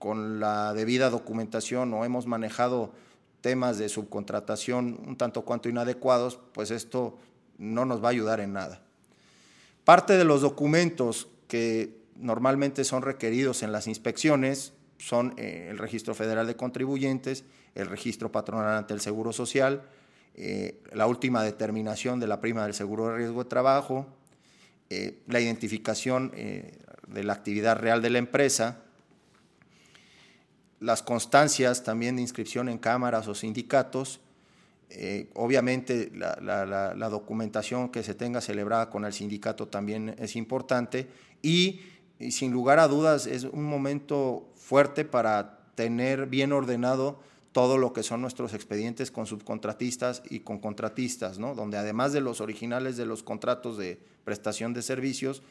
con 0.00 0.40
la 0.40 0.74
debida 0.74 1.08
documentación 1.08 1.94
o 1.94 2.04
hemos 2.04 2.26
manejado 2.26 2.92
temas 3.40 3.78
de 3.78 3.88
subcontratación 3.88 4.98
un 5.06 5.16
tanto 5.16 5.42
cuanto 5.42 5.68
inadecuados, 5.68 6.40
pues 6.52 6.72
esto 6.72 7.16
no 7.58 7.84
nos 7.84 8.02
va 8.02 8.08
a 8.08 8.10
ayudar 8.10 8.40
en 8.40 8.52
nada. 8.52 8.82
Parte 9.84 10.18
de 10.18 10.24
los 10.24 10.40
documentos 10.40 11.28
que 11.46 12.05
normalmente 12.18 12.84
son 12.84 13.02
requeridos 13.02 13.62
en 13.62 13.72
las 13.72 13.86
inspecciones 13.86 14.72
son 14.98 15.34
eh, 15.36 15.68
el 15.70 15.78
Registro 15.78 16.14
Federal 16.14 16.46
de 16.46 16.56
Contribuyentes, 16.56 17.44
el 17.74 17.88
Registro 17.88 18.32
Patronal 18.32 18.76
ante 18.76 18.94
el 18.94 19.00
Seguro 19.00 19.32
Social, 19.32 19.82
eh, 20.34 20.82
la 20.92 21.06
última 21.06 21.42
determinación 21.42 22.20
de 22.20 22.26
la 22.26 22.40
prima 22.40 22.64
del 22.64 22.74
seguro 22.74 23.08
de 23.08 23.16
riesgo 23.16 23.44
de 23.44 23.48
trabajo, 23.48 24.06
eh, 24.90 25.22
la 25.26 25.40
identificación 25.40 26.30
de 26.30 27.24
la 27.24 27.32
actividad 27.32 27.78
real 27.78 28.02
de 28.02 28.10
la 28.10 28.18
empresa, 28.18 28.82
las 30.80 31.02
constancias 31.02 31.82
también 31.82 32.16
de 32.16 32.22
inscripción 32.22 32.68
en 32.68 32.78
cámaras 32.78 33.26
o 33.28 33.34
sindicatos, 33.34 34.20
obviamente 35.34 36.12
la, 36.14 36.36
la, 36.94 37.08
documentación 37.08 37.88
que 37.88 38.02
se 38.02 38.14
tenga 38.14 38.40
celebrada 38.40 38.88
con 38.88 39.04
el 39.04 39.12
sindicato 39.12 39.66
también 39.66 40.14
es 40.18 40.36
importante 40.36 41.08
y 41.42 41.80
y 42.18 42.32
sin 42.32 42.52
lugar 42.52 42.78
a 42.78 42.88
dudas 42.88 43.26
es 43.26 43.44
un 43.44 43.64
momento 43.64 44.48
fuerte 44.54 45.04
para 45.04 45.58
tener 45.74 46.26
bien 46.26 46.52
ordenado 46.52 47.20
todo 47.52 47.78
lo 47.78 47.92
que 47.92 48.02
son 48.02 48.20
nuestros 48.20 48.52
expedientes 48.54 49.10
con 49.10 49.26
subcontratistas 49.26 50.22
y 50.28 50.40
con 50.40 50.58
contratistas, 50.58 51.38
¿no? 51.38 51.54
donde 51.54 51.78
además 51.78 52.12
de 52.12 52.20
los 52.20 52.40
originales 52.40 52.96
de 52.96 53.06
los 53.06 53.22
contratos 53.22 53.78
de 53.78 53.98
prestación 54.24 54.74
de 54.74 54.82
servicios, 54.82 55.42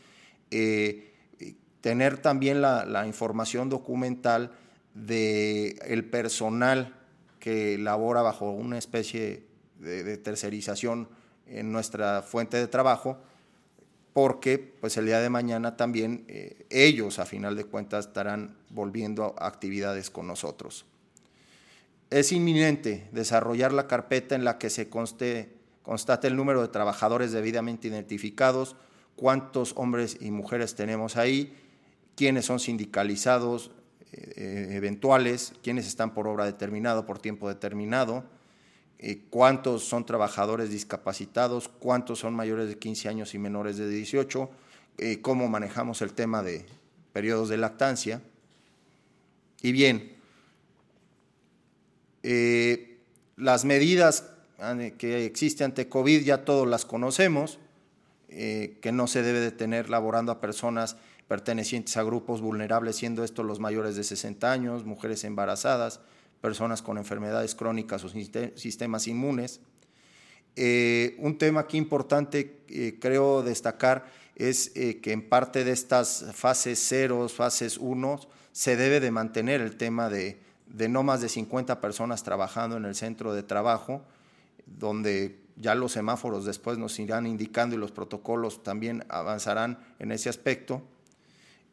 eh, 0.52 1.12
tener 1.82 2.18
también 2.18 2.62
la, 2.62 3.04
información 3.08 3.70
documental 3.70 4.52
el 4.96 6.06
personal 6.10 6.96
que 7.40 7.78
labora 7.78 8.22
bajo 8.22 8.52
una 8.52 8.78
especie 8.78 9.44
de 9.80 10.18
tercerización 10.18 11.08
en 11.48 11.72
nuestra 11.72 12.22
fuente 12.22 12.58
de 12.58 12.68
trabajo, 12.68 13.18
porque 14.16 14.58
pues 14.80 14.96
el 14.96 15.08
día 15.08 15.20
de 15.20 15.30
mañana 15.30 15.76
también 15.76 16.24
eh, 16.30 16.66
ellos 16.70 17.20
a 17.20 17.26
final 17.26 17.58
de 17.58 17.66
cuentas 17.66 18.08
estarán 18.08 18.56
volviendo 18.70 19.36
a 19.38 19.46
actividades 19.46 20.10
con 20.10 20.26
nosotros. 20.26 20.86
Es 22.10 22.32
inminente 22.32 23.10
desarrollar 23.12 23.74
la 23.74 23.88
carpeta 23.88 24.34
en 24.34 24.46
la 24.46 24.58
que 24.58 24.70
se 24.70 24.88
conste, 24.88 25.50
constate 25.82 26.30
el 26.30 26.38
número 26.38 26.62
de 26.62 26.70
trabajadores 26.70 27.34
debidamente 27.34 27.90
identificados, 27.90 28.78
cuántos 29.18 29.74
hombres 29.76 30.16
y 30.22 30.32
mujeres 30.32 30.76
tenemos 30.76 31.18
ahí, 31.18 31.54
quiénes 32.16 32.46
son 32.46 32.62
sindicalizados 32.62 33.72
eh, 34.14 34.32
eh, 34.38 34.68
eventuales, 34.78 35.52
quiénes 35.62 35.88
están 35.88 36.14
por 36.14 36.30
obra 36.30 36.46
determinada, 36.46 37.06
por 37.06 37.20
tiempo 37.20 37.50
determinado, 37.50 38.24
eh, 39.00 39.22
cuántos 39.30 39.84
son 39.84 40.06
trabajadores 40.06 40.70
discapacitados, 40.70 41.68
cuántos 41.68 42.20
son 42.20 42.34
mayores 42.34 42.70
de 42.70 42.78
15 42.78 43.10
años 43.10 43.34
y 43.34 43.40
menores 43.40 43.78
de 43.78 43.90
18, 43.90 44.50
eh, 44.98 45.22
cómo 45.22 45.50
manejamos 45.50 46.02
el 46.02 46.14
tema 46.14 46.42
de 46.42 46.66
periodos 47.12 47.50
de 47.50 47.58
lactancia. 47.58 48.22
Y 49.62 49.72
bien, 49.74 50.16
eh, 52.24 52.98
las 53.36 53.66
medidas 53.66 54.32
que 54.98 55.26
existen 55.26 55.66
ante 55.66 55.90
COVID 55.90 56.24
ya 56.24 56.46
todos 56.46 56.68
las 56.68 56.86
conocemos, 56.86 57.60
que 58.30 58.92
no 58.92 59.08
se 59.08 59.22
debe 59.22 59.40
de 59.40 59.52
tener 59.52 59.90
laborando 59.90 60.32
a 60.32 60.42
personas 60.42 60.96
pertenecientes 61.28 61.98
a 61.98 62.04
grupos 62.04 62.42
vulnerables, 62.42 62.96
siendo 62.96 63.24
estos 63.24 63.46
los 63.46 63.60
mayores 63.60 63.96
de 63.96 64.04
60 64.04 64.52
años, 64.52 64.86
mujeres 64.86 65.24
embarazadas, 65.24 66.00
personas 66.46 66.84
con 66.84 67.00
enfermedades 67.00 67.56
crónicas 67.56 68.04
o 68.04 68.10
sistemas 68.10 69.08
inmunes. 69.08 69.62
Eh, 70.56 71.16
un 71.18 71.40
tema 71.40 71.62
aquí 71.62 71.76
importante, 71.76 72.60
eh, 72.70 73.00
creo 73.02 73.42
destacar, 73.42 74.06
es 74.36 74.72
eh, 74.76 75.02
que 75.02 75.12
en 75.12 75.28
parte 75.28 75.64
de 75.64 75.72
estas 75.72 76.24
fases 76.36 76.78
ceros, 76.78 77.34
fases 77.34 77.80
1, 77.80 78.20
se 78.52 78.76
debe 78.76 79.00
de 79.00 79.10
mantener 79.10 79.60
el 79.60 79.76
tema 79.76 80.08
de, 80.08 80.40
de 80.68 80.88
no 80.88 81.02
más 81.02 81.20
de 81.22 81.30
50 81.30 81.82
personas 81.82 82.22
trabajando 82.22 82.78
en 82.78 82.86
el 82.86 82.94
centro 82.94 83.34
de 83.34 83.42
trabajo, 83.42 84.04
donde 84.68 85.40
ya 85.56 85.74
los 85.74 85.94
semáforos 85.94 86.46
después 86.46 86.78
nos 86.78 87.00
irán 87.00 87.26
indicando 87.26 87.76
y 87.76 87.80
los 87.80 87.92
protocolos 87.92 88.62
también 88.62 89.04
avanzarán 89.10 89.80
en 89.98 90.12
ese 90.12 90.30
aspecto. 90.30 90.84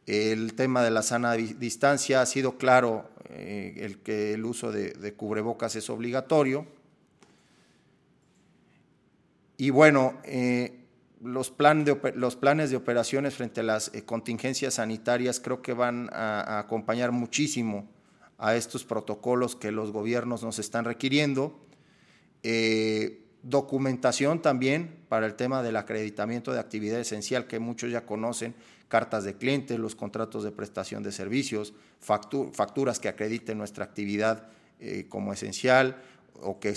El 0.05 0.53
tema 0.55 0.83
de 0.83 0.91
la 0.91 1.01
sana 1.01 1.33
distancia 1.33 2.21
ha 2.21 2.25
sido 2.25 2.57
claro, 2.57 3.09
eh, 3.29 3.75
el 3.77 3.99
que 3.99 4.33
el 4.33 4.43
uso 4.43 4.71
de, 4.71 5.13
cubrebocas 5.13 5.75
es 5.77 5.89
obligatorio. 5.89 6.67
Y 9.55 9.69
bueno, 9.69 10.19
eh, 10.25 10.81
los, 11.21 11.51
plan 11.51 11.85
de, 11.85 11.97
los, 12.15 12.35
planes 12.35 12.69
de 12.69 12.75
operaciones 12.75 13.35
frente 13.35 13.61
a 13.61 13.63
las 13.63 13.93
eh, 13.93 14.03
contingencias 14.03 14.73
sanitarias 14.73 15.39
creo 15.39 15.61
que 15.61 15.71
van 15.71 16.09
a, 16.11 16.59
acompañar 16.59 17.13
muchísimo 17.13 17.89
a 18.37 18.55
estos 18.57 18.83
protocolos 18.83 19.55
que 19.55 19.71
los 19.71 19.91
gobiernos 19.91 20.43
nos 20.43 20.59
están 20.59 20.83
requiriendo. 20.83 21.57
documentación 23.41 24.41
también 24.41 24.97
para 25.07 25.25
el 25.25 25.35
tema 25.35 25.63
del 25.63 25.77
acreditamiento 25.77 26.51
de 26.51 26.59
actividad 26.59 26.99
esencial 26.99 27.47
que 27.47 27.59
muchos 27.59 27.89
ya 27.89 28.05
conocen, 28.05 28.53
cartas 28.93 29.23
de 29.23 29.33
clientes, 29.33 29.79
los 29.79 29.95
contratos 29.95 30.43
de 30.43 30.51
prestación 30.51 31.01
de 31.01 31.11
servicios, 31.11 31.73
facturas 31.99 32.99
que 32.99 33.07
acrediten 33.07 33.57
nuestra 33.57 33.83
actividad 33.83 34.49
eh, 34.79 35.07
como 35.09 35.33
esencial 35.33 35.99
o 36.43 36.59
que, 36.59 36.75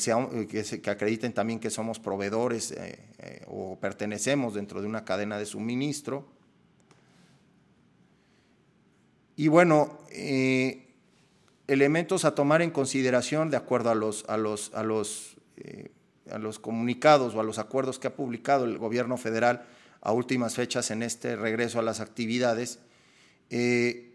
que, 0.48 0.90
acrediten 0.90 1.34
también 1.34 1.60
que 1.60 1.68
somos 1.68 1.98
proveedores 1.98 2.70
eh, 2.70 2.98
eh, 3.18 3.44
o 3.48 3.76
pertenecemos 3.78 4.54
dentro 4.54 4.80
de 4.80 4.86
una 4.86 5.04
cadena 5.04 5.36
de 5.36 5.44
suministro. 5.44 6.26
Y 9.36 9.48
bueno, 9.48 9.98
elementos 11.68 12.24
a 12.24 12.34
tomar 12.34 12.62
en 12.62 12.70
consideración 12.70 13.50
de 13.50 13.58
acuerdo 13.58 13.90
a 13.90 13.94
los, 13.94 14.24
a 14.26 14.38
los, 14.38 14.72
a 14.72 14.82
los, 14.82 15.36
a 16.30 16.38
los 16.38 16.58
comunicados 16.58 17.34
o 17.34 17.40
a 17.40 17.44
los 17.44 17.58
acuerdos 17.58 17.98
que 17.98 18.06
ha 18.06 18.16
publicado 18.16 18.64
el 18.64 18.78
gobierno 18.78 19.18
federal 19.18 19.66
a 20.06 20.12
últimas 20.12 20.54
fechas 20.54 20.92
en 20.92 21.02
este 21.02 21.34
regreso 21.34 21.80
a 21.80 21.82
las 21.82 21.98
actividades. 21.98 22.78
Eh, 23.50 24.12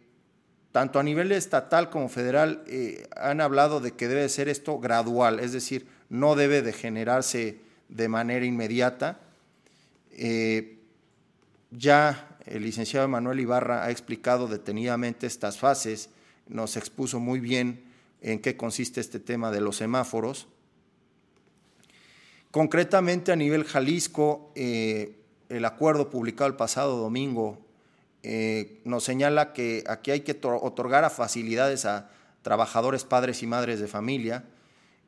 tanto 0.71 0.99
a 0.99 1.03
nivel 1.03 1.33
estatal 1.33 1.89
como 1.89 2.07
federal 2.07 2.63
eh, 2.67 3.09
han 3.17 3.41
hablado 3.41 3.81
de 3.81 3.91
que 3.91 4.07
debe 4.07 4.29
ser 4.29 4.47
esto 4.47 4.79
gradual, 4.79 5.41
es 5.41 5.51
decir, 5.51 5.85
no 6.07 6.35
debe 6.35 6.61
de 6.61 6.71
generarse 6.71 7.57
de 7.89 8.07
manera 8.07 8.45
inmediata. 8.45 9.19
Eh, 10.11 10.79
ya 11.71 12.37
el 12.45 12.63
licenciado 12.63 13.09
Manuel 13.09 13.41
Ibarra 13.41 13.83
ha 13.83 13.91
explicado 13.91 14.47
detenidamente 14.47 15.27
estas 15.27 15.57
fases, 15.57 16.09
nos 16.47 16.77
expuso 16.77 17.19
muy 17.19 17.41
bien 17.41 17.83
en 18.21 18.39
qué 18.39 18.55
consiste 18.55 19.01
este 19.01 19.19
tema 19.19 19.51
de 19.51 19.59
los 19.59 19.75
semáforos. 19.75 20.47
Concretamente 22.49 23.33
a 23.33 23.35
nivel 23.35 23.65
Jalisco, 23.65 24.53
el 25.51 25.65
acuerdo 25.65 26.09
publicado 26.09 26.47
el 26.49 26.55
pasado 26.55 26.97
domingo 26.97 27.59
eh, 28.23 28.81
nos 28.85 29.03
señala 29.03 29.51
que 29.51 29.83
aquí 29.87 30.11
hay 30.11 30.21
que 30.21 30.39
otorgar 30.43 31.03
a 31.03 31.09
facilidades 31.09 31.85
a 31.85 32.09
trabajadores, 32.41 33.03
padres 33.03 33.43
y 33.43 33.47
madres 33.47 33.79
de 33.79 33.87
familia. 33.87 34.45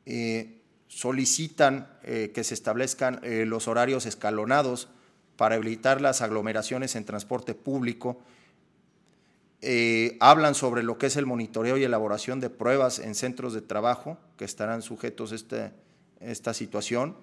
Eh, 0.04 0.60
solicitan 0.88 1.88
eh, 2.02 2.30
que 2.34 2.44
se 2.44 2.54
establezcan 2.54 3.20
los 3.24 3.68
horarios 3.68 4.04
escalonados 4.06 4.88
para 5.36 5.56
evitar 5.56 6.00
las 6.00 6.20
aglomeraciones 6.20 6.94
en 6.94 7.04
transporte 7.04 7.54
público. 7.54 8.20
hablan 10.20 10.54
sobre 10.54 10.82
lo 10.82 10.98
que 10.98 11.06
es 11.06 11.16
el 11.16 11.24
monitoreo 11.24 11.78
y 11.78 11.84
elaboración 11.84 12.38
de 12.38 12.50
pruebas 12.50 12.98
en 12.98 13.14
centros 13.14 13.54
de 13.54 13.62
trabajo 13.62 14.18
que 14.36 14.44
estarán 14.44 14.82
sujetos 14.82 15.32
a 15.32 15.72
esta 16.20 16.52
situación 16.52 17.16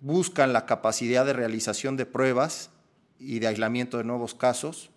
buscan 0.00 0.52
la 0.52 0.66
capacidad 0.66 1.26
de 1.26 1.32
realización 1.32 1.96
de 1.96 2.06
pruebas 2.06 2.70
y 3.18 3.38
de 3.38 3.48
aislamiento 3.48 3.98
de 3.98 4.04
nuevos 4.04 4.34
casos 4.34 4.90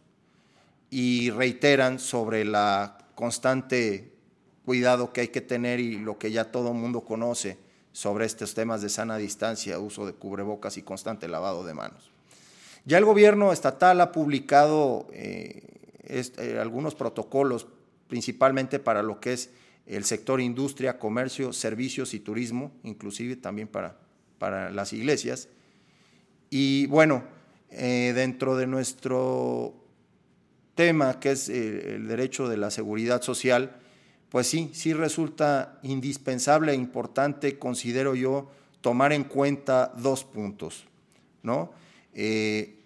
y 0.89 1.30
reiteran 1.31 1.99
sobre 1.99 2.45
la 2.45 2.97
constante 3.15 4.13
cuidado 4.65 5.11
que 5.11 5.21
hay 5.21 5.27
que 5.27 5.41
tener 5.41 5.80
y 5.80 5.97
lo 5.97 6.17
que 6.17 6.31
ya 6.31 6.51
todo 6.51 6.69
el 6.69 6.75
mundo 6.75 7.01
conoce 7.01 7.57
sobre 7.91 8.25
estos 8.25 8.53
temas 8.53 8.81
de 8.81 8.89
sana 8.89 9.17
distancia, 9.17 9.80
uso 9.80 10.05
de 10.05 10.13
cubrebocas 10.13 10.77
y 10.77 10.81
constante 10.81 11.27
lavado 11.27 11.63
de 11.63 11.73
manos. 11.73 12.11
Ya 12.85 12.97
el 12.97 13.05
gobierno 13.05 13.53
estatal 13.53 14.01
ha 14.01 14.11
publicado 14.11 15.07
eh, 15.13 15.63
eh, 16.03 16.57
algunos 16.59 16.95
protocolos, 16.95 17.67
principalmente 18.07 18.80
para 18.80 19.03
lo 19.03 19.19
que 19.19 19.34
es 19.34 19.51
el 19.85 20.05
sector 20.05 20.41
industria, 20.41 20.97
comercio, 20.97 21.53
servicios 21.53 22.13
y 22.13 22.19
turismo, 22.19 22.71
inclusive 22.84 23.35
también 23.35 23.67
para 23.67 23.97
para 24.44 24.72
las 24.72 24.91
iglesias. 24.91 25.48
Y 26.49 26.86
bueno, 26.88 27.24
eh, 27.70 28.11
dentro 28.14 28.57
de 28.57 28.68
nuestro 28.68 29.74
tema, 30.76 31.18
que 31.22 31.32
es 31.32 31.48
eh, 31.48 31.95
el 31.95 32.10
derecho 32.10 32.49
de 32.49 32.57
la 32.57 32.70
seguridad 32.70 33.22
social, 33.22 33.78
pues 34.28 34.48
sí, 34.48 34.70
sí 34.74 34.91
resulta 34.91 35.80
indispensable 35.82 36.74
e 36.74 36.76
importante, 36.76 37.57
considero 37.57 38.15
yo, 38.15 38.52
tomar 38.82 39.14
en 39.14 39.24
cuenta 39.24 39.94
dos 39.95 40.26
puntos, 40.26 40.88
¿no? 41.41 41.72
Eh, 42.14 42.82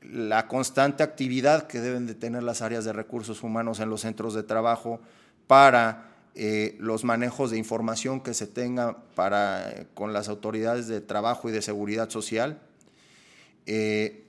la 0.00 0.48
constante 0.48 1.02
actividad 1.02 1.66
que 1.66 1.80
deben 1.80 2.06
de 2.06 2.14
tener 2.14 2.42
las 2.42 2.62
áreas 2.62 2.86
de 2.86 2.94
recursos 2.94 3.42
humanos 3.42 3.80
en 3.80 3.90
los 3.90 4.00
centros 4.00 4.32
de 4.32 4.42
trabajo 4.42 5.00
para 5.46 6.07
eh, 6.40 6.76
los 6.78 7.02
manejos 7.02 7.50
de 7.50 7.58
información 7.58 8.20
que 8.20 8.32
se 8.32 8.46
tengan 8.46 8.96
para, 9.16 9.72
eh, 9.72 9.86
con 9.94 10.12
las 10.12 10.28
autoridades 10.28 10.86
de 10.86 11.00
trabajo 11.00 11.48
y 11.48 11.52
de 11.52 11.62
seguridad 11.62 12.10
social, 12.10 12.62
eh, 13.66 14.24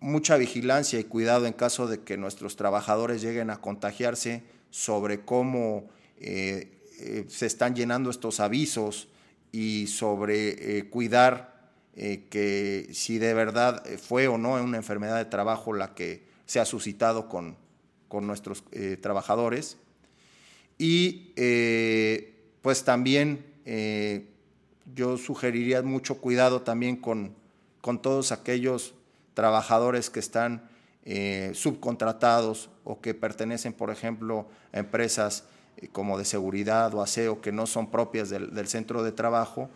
mucha 0.00 0.38
vigilancia 0.38 0.98
y 0.98 1.04
cuidado 1.04 1.44
en 1.44 1.52
caso 1.52 1.86
de 1.86 2.00
que 2.00 2.16
nuestros 2.16 2.56
trabajadores 2.56 3.20
lleguen 3.20 3.50
a 3.50 3.60
contagiarse 3.60 4.44
sobre 4.70 5.20
cómo 5.20 5.90
se 6.18 7.46
están 7.46 7.74
llenando 7.74 8.08
estos 8.08 8.40
avisos 8.40 9.08
y 9.52 9.88
sobre 9.88 10.88
cuidar 10.88 11.70
que 11.94 12.88
si 12.92 13.18
de 13.18 13.34
verdad 13.34 13.84
fue 13.98 14.26
o 14.26 14.38
no 14.38 14.54
una 14.54 14.78
enfermedad 14.78 15.18
de 15.18 15.26
trabajo 15.26 15.74
la 15.74 15.94
que 15.94 16.22
se 16.46 16.60
ha 16.60 16.64
suscitado 16.64 17.28
con, 17.28 17.56
con 18.08 18.26
nuestros 18.26 18.64
trabajadores 19.02 19.76
y 20.80 21.34
eh, 21.36 22.32
pues 22.62 22.84
también 22.84 23.44
eh, 23.66 24.30
yo 24.94 25.18
sugeriría 25.18 25.82
mucho 25.82 26.22
cuidado 26.22 26.62
también 26.62 26.96
con, 26.96 27.34
con 27.82 28.00
todos 28.00 28.32
aquellos 28.32 28.94
trabajadores 29.34 30.08
que 30.08 30.20
están 30.20 30.70
eh, 31.04 31.50
subcontratados 31.52 32.70
o 32.84 33.02
que 33.02 33.12
pertenecen, 33.12 33.74
por 33.74 33.90
ejemplo, 33.90 34.48
a 34.72 34.78
empresas 34.78 35.44
como 35.92 36.16
de 36.16 36.24
seguridad 36.24 36.94
o 36.94 37.02
aseo 37.02 37.42
que 37.42 37.52
no 37.52 37.66
son 37.66 37.90
propias 37.90 38.30
del, 38.30 38.66
centro 38.66 39.02
de 39.02 39.12
trabajo. 39.12 39.68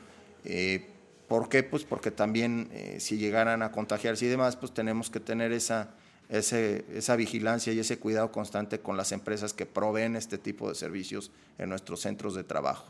¿Por 1.28 1.51
qué? 1.51 1.62
Pues 1.62 1.85
porque 1.85 2.12
también 2.12 2.70
si 2.98 3.18
llegaran 3.18 3.60
a 3.60 3.72
contagiarse 3.72 4.24
y 4.24 4.28
demás, 4.28 4.56
pues 4.56 4.72
tenemos 4.72 5.10
que 5.10 5.20
tener 5.20 5.52
esa 5.52 5.90
esa 6.29 7.17
vigilancia 7.17 7.73
y 7.73 7.79
ese 7.79 7.99
cuidado 7.99 8.33
constante 8.33 8.81
con 8.81 8.97
las 8.97 9.13
empresas 9.13 9.53
que 9.53 9.67
proveen 9.67 10.17
este 10.17 10.39
tipo 10.39 10.69
de 10.69 10.75
servicios 10.75 11.31
en 11.59 11.69
nuestros 11.69 12.01
centros 12.01 12.35
de 12.35 12.45
trabajo. 12.45 12.87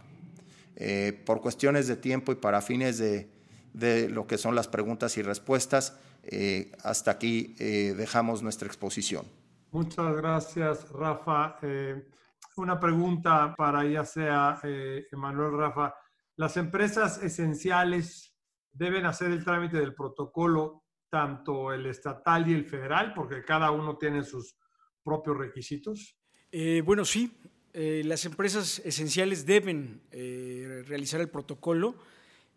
Eh, 0.76 1.22
por 1.24 1.40
cuestiones 1.40 1.86
de 1.86 1.96
tiempo 1.96 2.32
y 2.32 2.36
para 2.36 2.60
fines 2.60 2.98
de, 2.98 3.28
lo 4.08 4.26
que 4.26 4.38
son 4.38 4.54
las 4.54 4.68
preguntas 4.68 5.16
y 5.18 5.22
respuestas, 5.22 5.98
eh, 6.24 6.72
hasta 6.82 7.12
aquí 7.12 7.54
eh, 7.58 7.94
dejamos 7.96 8.42
nuestra 8.42 8.66
exposición. 8.66 9.26
Muchas 9.72 10.16
gracias, 10.16 10.88
Rafa. 10.90 11.58
una 12.56 12.78
pregunta 12.78 13.54
para 13.56 13.84
ya 13.84 14.04
sea 14.04 14.60
Emanuel 15.10 15.58
Rafa. 15.58 15.94
¿Las 16.36 16.56
empresas 16.56 17.22
esenciales 17.22 18.34
deben 18.72 19.06
hacer 19.06 19.32
el 19.32 19.44
trámite 19.44 19.78
del 19.78 19.94
protocolo 19.94 20.83
tanto 21.14 21.72
el 21.72 21.86
estatal 21.86 22.50
y 22.50 22.54
el 22.54 22.64
federal, 22.64 23.14
porque 23.14 23.44
cada 23.44 23.70
uno 23.70 23.96
tiene 23.98 24.24
sus 24.24 24.56
propios 25.04 25.36
requisitos? 25.36 26.16
Eh, 26.50 26.82
bueno, 26.84 27.04
sí. 27.04 27.30
Eh, 27.72 28.02
las 28.04 28.24
empresas 28.24 28.80
esenciales 28.84 29.46
deben 29.46 30.00
eh, 30.10 30.82
realizar 30.88 31.20
el 31.20 31.28
protocolo. 31.28 31.94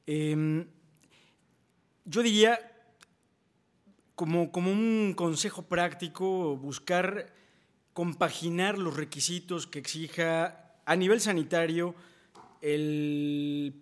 Em, 0.08 0.66
yo 2.06 2.24
diría, 2.24 2.58
como, 4.16 4.52
como 4.52 4.72
un 4.72 5.14
consejo 5.16 5.68
práctico, 5.68 6.58
buscar 6.58 7.32
compaginar 7.94 8.80
los 8.80 8.98
requisitos 8.98 9.68
que 9.68 9.78
exija 9.78 10.82
a 10.84 10.96
nivel 10.96 11.22
sanitario 11.22 11.94
el 12.62 13.76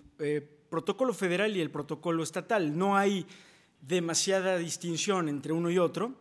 protocolo 0.69 1.14
federal 1.14 1.56
y 1.56 1.61
el 1.61 1.72
protocolo 1.72 2.23
estatal. 2.23 2.77
No 2.77 2.97
hay 2.97 3.26
demasiada 3.88 4.57
distinción 4.57 5.30
entre 5.30 5.53
uno 5.53 5.70
y 5.70 5.78
otro. 5.78 6.14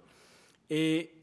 Eh, 0.68 1.14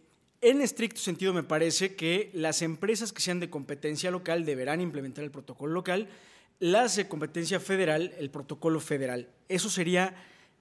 en 0.41 0.61
estricto 0.61 0.99
sentido, 0.99 1.33
me 1.33 1.43
parece 1.43 1.95
que 1.95 2.31
las 2.33 2.61
empresas 2.61 3.13
que 3.13 3.21
sean 3.21 3.39
de 3.39 3.49
competencia 3.49 4.09
local 4.09 4.43
deberán 4.43 4.81
implementar 4.81 5.23
el 5.23 5.31
protocolo 5.31 5.73
local, 5.73 6.09
las 6.59 6.95
de 6.95 7.07
competencia 7.07 7.59
federal, 7.59 8.13
el 8.17 8.29
protocolo 8.29 8.79
federal. 8.79 9.27
Eso 9.49 9.69
sería 9.69 10.15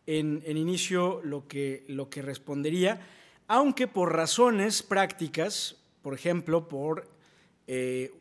en, 0.07 0.43
inicio 0.47 1.21
lo 1.25 1.47
que, 1.47 1.85
lo 1.89 2.11
que 2.11 2.23
respondería. 2.23 3.01
aunque 3.49 3.89
por 3.89 4.15
razones 4.15 4.83
prácticas, 4.83 5.77
por 6.03 6.15
ejemplo, 6.15 6.69
por 6.69 7.09
eh, 7.67 8.13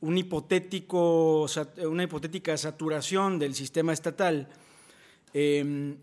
un 0.00 0.16
hipotético, 0.16 1.46
una 1.84 2.04
hipotética 2.04 2.56
saturación 2.56 3.38
del 3.38 3.54
sistema 3.54 3.92
estatal, 3.92 4.48
em, 5.34 5.96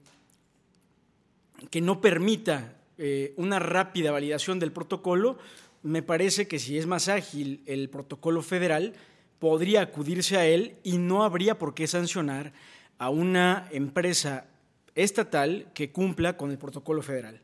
que 1.69 1.81
no 1.81 2.02
permita 2.02 2.77
eh, 2.98 3.34
una 3.38 3.60
rápida 3.60 4.11
validación 4.11 4.60
del 4.60 4.72
protocolo, 4.72 5.38
me 5.84 6.02
parece 6.02 6.48
que 6.48 6.60
si 6.60 6.77
es 6.77 6.86
más 6.86 7.07
ágil 7.07 7.64
el 7.65 7.90
protocolo 7.90 8.41
federal, 8.41 8.94
podría 9.40 9.81
acudirse 9.81 10.38
a 10.38 10.45
él 10.45 10.77
y 10.84 10.98
no 10.98 11.23
habría 11.23 11.57
por 11.57 11.73
qué 11.73 11.88
sancionar 11.88 12.52
a 12.98 13.10
una 13.10 13.68
empresa 13.72 14.48
estatal 14.95 15.72
que 15.73 15.91
cumpla 15.91 16.36
con 16.36 16.52
el 16.52 16.57
protocolo 16.57 17.02
federal. 17.02 17.41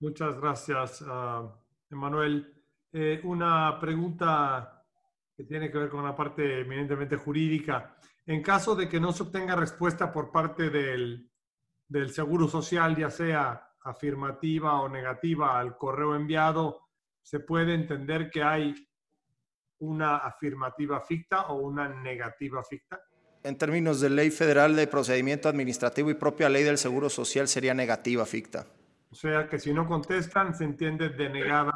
Muchas 0.00 0.40
gracias, 0.40 1.02
uh, 1.02 1.50
Emanuel. 1.90 2.54
Eh, 2.92 3.20
una 3.24 3.78
pregunta 3.78 4.82
que 5.36 5.44
tiene 5.44 5.70
que 5.70 5.78
ver 5.78 5.90
con 5.90 6.02
la 6.02 6.16
parte 6.16 6.60
eminentemente 6.60 7.16
jurídica. 7.16 7.98
En 8.24 8.42
caso 8.42 8.74
de 8.74 8.88
que 8.88 8.98
no 8.98 9.12
se 9.12 9.24
obtenga 9.24 9.54
respuesta 9.54 10.10
por 10.10 10.32
parte 10.32 10.70
del, 10.70 11.30
del 11.88 12.10
Seguro 12.12 12.48
Social, 12.48 12.96
ya 12.96 13.10
sea 13.10 13.70
afirmativa 13.84 14.80
o 14.80 14.88
negativa 14.88 15.58
al 15.58 15.76
correo 15.76 16.16
enviado, 16.16 16.80
se 17.22 17.40
puede 17.40 17.74
entender 17.74 18.30
que 18.30 18.42
hay 18.42 18.74
una 19.78 20.18
afirmativa 20.18 21.00
ficta 21.00 21.46
o 21.48 21.56
una 21.56 21.88
negativa 21.88 22.62
ficta? 22.62 23.00
En 23.42 23.56
términos 23.58 24.00
de 24.00 24.10
ley 24.10 24.30
federal 24.30 24.74
de 24.74 24.86
procedimiento 24.86 25.48
administrativo 25.48 26.10
y 26.10 26.14
propia 26.14 26.48
ley 26.48 26.64
del 26.64 26.78
Seguro 26.78 27.08
Social 27.08 27.46
sería 27.46 27.74
negativa 27.74 28.26
ficta. 28.26 28.66
O 29.10 29.14
sea 29.14 29.48
que 29.48 29.58
si 29.58 29.72
no 29.72 29.86
contestan, 29.86 30.54
se 30.54 30.64
entiende 30.64 31.10
denegada 31.10 31.72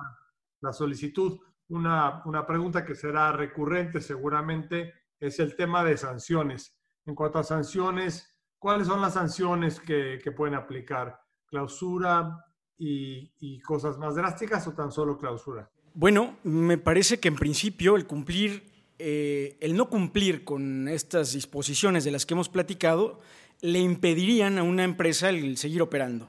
la 0.60 0.72
solicitud. 0.72 1.38
Una, 1.68 2.22
una 2.24 2.44
pregunta 2.46 2.84
que 2.84 2.96
será 2.96 3.30
recurrente 3.32 4.00
seguramente 4.00 4.92
es 5.20 5.38
el 5.38 5.54
tema 5.54 5.84
de 5.84 5.96
sanciones. 5.96 6.76
En 7.06 7.14
cuanto 7.14 7.38
a 7.38 7.44
sanciones, 7.44 8.29
¿cuáles 8.60 8.86
son 8.86 9.00
las 9.00 9.14
sanciones 9.14 9.80
que, 9.80 10.20
que 10.22 10.30
pueden 10.30 10.54
aplicar? 10.54 11.18
¿Clausura 11.46 12.44
y, 12.78 13.32
y 13.40 13.60
cosas 13.60 13.98
más 13.98 14.14
drásticas 14.14 14.64
o 14.68 14.72
tan 14.72 14.92
solo 14.92 15.18
clausura? 15.18 15.68
Bueno, 15.94 16.36
me 16.44 16.78
parece 16.78 17.18
que 17.18 17.28
en 17.28 17.34
principio 17.34 17.96
el 17.96 18.06
cumplir, 18.06 18.62
eh, 18.98 19.56
el 19.60 19.76
no 19.76 19.88
cumplir 19.90 20.44
con 20.44 20.86
estas 20.86 21.32
disposiciones 21.32 22.04
de 22.04 22.12
las 22.12 22.26
que 22.26 22.34
hemos 22.34 22.48
platicado, 22.48 23.20
le 23.60 23.80
impedirían 23.80 24.58
a 24.58 24.62
una 24.62 24.84
empresa 24.84 25.30
el 25.30 25.56
seguir 25.56 25.82
operando. 25.82 26.28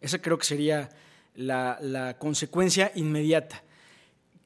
Esa 0.00 0.20
creo 0.20 0.38
que 0.38 0.46
sería 0.46 0.90
la, 1.34 2.16
consecuencia 2.18 2.92
inmediata. 2.94 3.64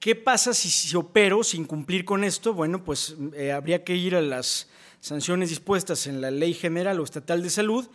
¿Qué 0.01 0.15
pasa 0.15 0.53
si, 0.53 0.69
si, 0.69 0.95
opero 0.97 1.43
sin 1.43 1.65
cumplir 1.65 2.05
con 2.05 2.25
esto? 2.25 2.55
Bueno, 2.55 2.85
pues 2.85 3.17
eh, 3.35 3.53
habría 3.53 3.85
que 3.85 3.97
ir 3.97 4.15
a 4.15 4.21
las 4.21 4.71
sanciones 5.01 5.51
dispuestas 5.51 6.07
en 6.07 6.21
la 6.21 6.31
Ley 6.31 6.55
General 6.55 6.99
o 7.01 7.05
Estatal 7.05 7.43
de 7.43 7.51
Salud, 7.51 7.89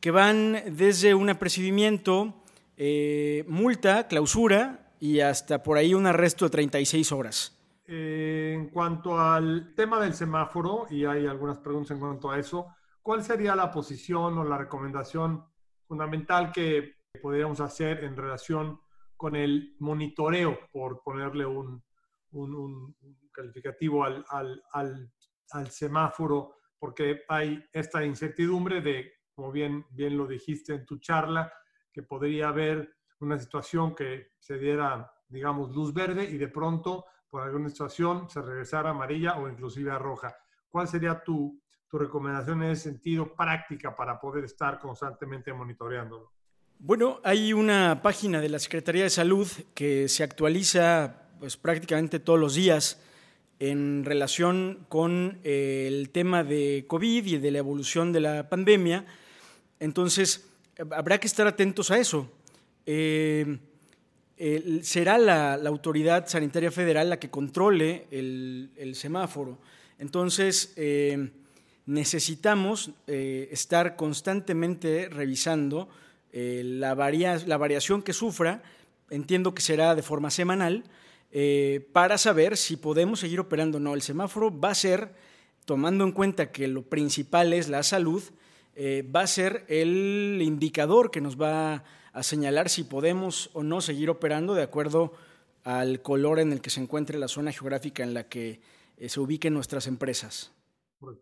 que 0.00 0.10
van 0.10 0.62
desde 0.76 1.14
un 1.14 1.30
apercibimiento, 1.30 2.34
eh, 2.76 3.44
multa, 3.48 4.06
clausura, 4.08 4.92
y 5.00 5.20
hasta 5.20 5.62
por 5.62 5.78
ahí 5.78 5.94
un 5.94 6.06
arresto 6.06 6.46
de 6.46 6.50
36 6.50 7.12
horas. 7.12 7.56
Eh, 7.86 8.52
en 8.54 8.68
cuanto 8.70 9.18
al 9.18 9.74
tema 9.74 10.00
del 10.00 10.14
semáforo, 10.14 10.86
y 10.90 11.04
hay 11.04 11.26
algunas 11.26 11.58
preguntas 11.58 11.92
en 11.92 12.00
cuanto 12.00 12.30
a 12.30 12.38
eso, 12.38 12.66
¿cuál 13.02 13.22
sería 13.22 13.54
la 13.54 13.70
posición 13.70 14.38
o 14.38 14.44
la 14.44 14.58
recomendación 14.58 15.44
fundamental 15.86 16.50
que 16.52 16.96
podríamos 17.22 17.60
hacer 17.60 18.02
en 18.04 18.16
relación 18.16 18.80
con 19.16 19.36
el 19.36 19.76
monitoreo, 19.80 20.58
por 20.72 21.02
ponerle 21.02 21.46
un, 21.46 21.82
un, 22.32 22.96
calificativo 23.32 24.04
al, 24.04 24.24
al, 24.28 24.62
al, 24.72 25.12
al, 25.50 25.70
semáforo? 25.70 26.56
Porque 26.78 27.22
hay 27.28 27.64
esta 27.72 28.04
incertidumbre 28.04 28.80
de, 28.80 29.12
como 29.34 29.50
bien, 29.52 29.86
bien 29.90 30.16
lo 30.16 30.26
dijiste 30.26 30.74
en 30.74 30.84
tu 30.84 30.98
charla, 30.98 31.52
que 31.92 32.02
podría 32.02 32.48
haber 32.48 32.96
una 33.20 33.38
situación 33.38 33.94
que 33.94 34.32
se 34.38 34.58
diera, 34.58 35.10
digamos, 35.28 35.74
luz 35.74 35.94
verde 35.94 36.24
y 36.24 36.36
de 36.36 36.48
pronto, 36.48 37.06
por 37.28 37.42
alguna 37.42 37.68
situación, 37.68 38.28
se 38.28 38.42
regresara 38.42 38.90
amarilla 38.90 39.38
o 39.38 39.48
inclusive 39.48 39.90
a 39.90 39.98
roja. 39.98 40.36
¿Cuál 40.68 40.86
sería 40.88 41.22
tu, 41.22 41.62
tu 41.88 41.98
recomendación 41.98 42.62
en 42.62 42.70
ese 42.70 42.90
sentido 42.90 43.34
práctica 43.34 43.96
para 43.96 44.20
poder 44.20 44.44
estar 44.44 44.78
constantemente 44.78 45.52
monitoreándolo? 45.52 46.35
Bueno, 46.78 47.20
hay 47.24 47.54
una 47.54 48.02
página 48.02 48.40
de 48.40 48.50
la 48.50 48.58
Secretaría 48.58 49.04
de 49.04 49.10
Salud 49.10 49.48
que 49.74 50.08
se 50.08 50.22
actualiza 50.22 51.22
pues, 51.40 51.56
prácticamente 51.56 52.20
todos 52.20 52.38
los 52.38 52.54
días 52.54 53.00
en 53.58 54.04
relación 54.04 54.84
con 54.90 55.38
eh, 55.42 55.86
el 55.88 56.10
tema 56.10 56.44
de 56.44 56.84
COVID 56.86 57.24
y 57.24 57.38
de 57.38 57.50
la 57.50 57.58
evolución 57.58 58.12
de 58.12 58.20
la 58.20 58.50
pandemia. 58.50 59.06
Entonces, 59.80 60.48
habrá 60.90 61.18
que 61.18 61.26
estar 61.26 61.46
atentos 61.46 61.90
a 61.90 61.98
eso. 61.98 62.30
Eh, 62.84 63.58
será 64.82 65.16
la, 65.16 65.54
autoridad 65.54 66.28
sanitaria 66.28 66.70
federal 66.70 67.08
la 67.08 67.18
que 67.18 67.30
controle 67.30 68.06
el, 68.10 68.92
semáforo. 68.94 69.58
Entonces, 69.98 70.74
eh, 70.76 71.30
necesitamos 71.86 72.90
estar 73.06 73.96
constantemente 73.96 75.08
revisando 75.08 75.88
la, 76.36 76.94
la, 76.94 77.56
variación 77.56 78.02
que 78.02 78.12
sufra, 78.12 78.62
entiendo 79.10 79.54
que 79.54 79.62
será 79.62 79.94
de 79.94 80.02
forma 80.02 80.30
semanal, 80.30 80.84
para 81.92 82.18
saber 82.18 82.56
si 82.56 82.76
podemos 82.76 83.20
seguir 83.20 83.40
operando 83.40 83.78
o 83.78 83.80
no. 83.80 83.94
El 83.94 84.02
semáforo 84.02 84.58
va 84.58 84.70
a 84.70 84.74
ser, 84.74 85.14
tomando 85.64 86.04
en 86.04 86.12
cuenta 86.12 86.52
que 86.52 86.68
lo 86.68 86.82
principal 86.82 87.52
es 87.52 87.68
la 87.68 87.82
salud, 87.82 88.22
va 88.76 89.20
a 89.22 89.26
ser 89.26 89.64
el 89.68 90.40
indicador 90.42 91.10
que 91.10 91.20
nos 91.20 91.40
va 91.40 91.84
a 92.12 92.22
señalar 92.22 92.70
si 92.70 92.84
podemos 92.84 93.50
o 93.52 93.62
no 93.62 93.82
seguir 93.82 94.08
operando 94.08 94.54
de 94.54 94.62
acuerdo 94.62 95.12
al 95.66 96.00
color 96.00 96.38
en 96.38 96.52
el 96.52 96.60
que 96.60 96.70
se 96.70 96.80
encuentre 96.80 97.18
la 97.18 97.26
zona 97.26 97.50
geográfica 97.50 98.04
en 98.04 98.14
la 98.14 98.28
que 98.28 98.60
eh, 98.96 99.08
se 99.08 99.18
ubiquen 99.20 99.52
nuestras 99.52 99.88
empresas. 99.88 100.54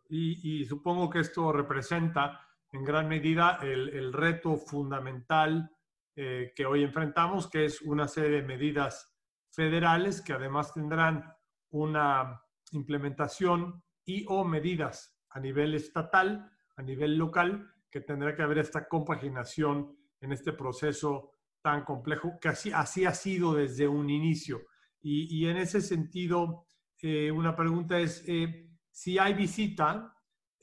Y, 0.08 0.64
supongo 0.66 1.10
que 1.10 1.20
esto 1.20 1.50
representa 1.50 2.46
en 2.74 2.84
gran 2.84 3.08
medida 3.08 3.60
el, 3.62 4.12
reto 4.12 4.56
fundamental 4.56 5.70
eh, 6.16 6.52
que 6.56 6.66
hoy 6.66 6.82
enfrentamos, 6.82 7.48
que 7.48 7.66
es 7.66 7.80
una 7.80 8.08
serie 8.08 8.40
de 8.40 8.42
medidas 8.42 9.16
federales 9.52 10.20
que 10.20 10.32
además 10.32 10.74
tendrán 10.74 11.32
una 11.70 12.42
implementación 12.72 13.80
y 14.04 14.24
o 14.28 14.44
medidas 14.44 15.16
a 15.30 15.38
nivel 15.38 15.74
estatal, 15.74 16.50
a 16.76 16.82
nivel 16.82 17.16
local, 17.16 17.72
que 17.88 18.00
tendrá 18.00 18.34
que 18.34 18.42
haber 18.42 18.58
esta 18.58 18.88
compaginación 18.88 19.96
en 20.20 20.32
este 20.32 20.52
proceso 20.52 21.30
tan 21.62 21.84
complejo, 21.84 22.38
que 22.40 22.48
así, 22.48 22.72
así 22.72 23.04
ha 23.04 23.14
sido 23.14 23.54
desde 23.54 23.86
un 23.86 24.10
inicio. 24.10 24.62
Y, 25.00 25.46
en 25.46 25.58
ese 25.58 25.80
sentido, 25.80 26.66
eh, 27.02 27.30
una 27.30 27.54
pregunta 27.54 28.00
es, 28.00 28.24
eh, 28.26 28.70
si 28.90 29.18
hay 29.18 29.34
visita, 29.34 30.13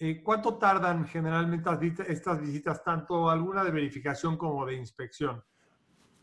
eh, 0.01 0.21
¿cuánto 0.23 0.57
tardan 0.57 1.05
generalmente 1.07 1.69
estas 2.07 2.41
visitas, 2.41 2.83
tanto 2.83 3.29
alguna 3.29 3.63
de 3.63 3.71
verificación 3.71 4.37
como 4.37 4.65
de 4.65 4.75
inspección? 4.75 5.43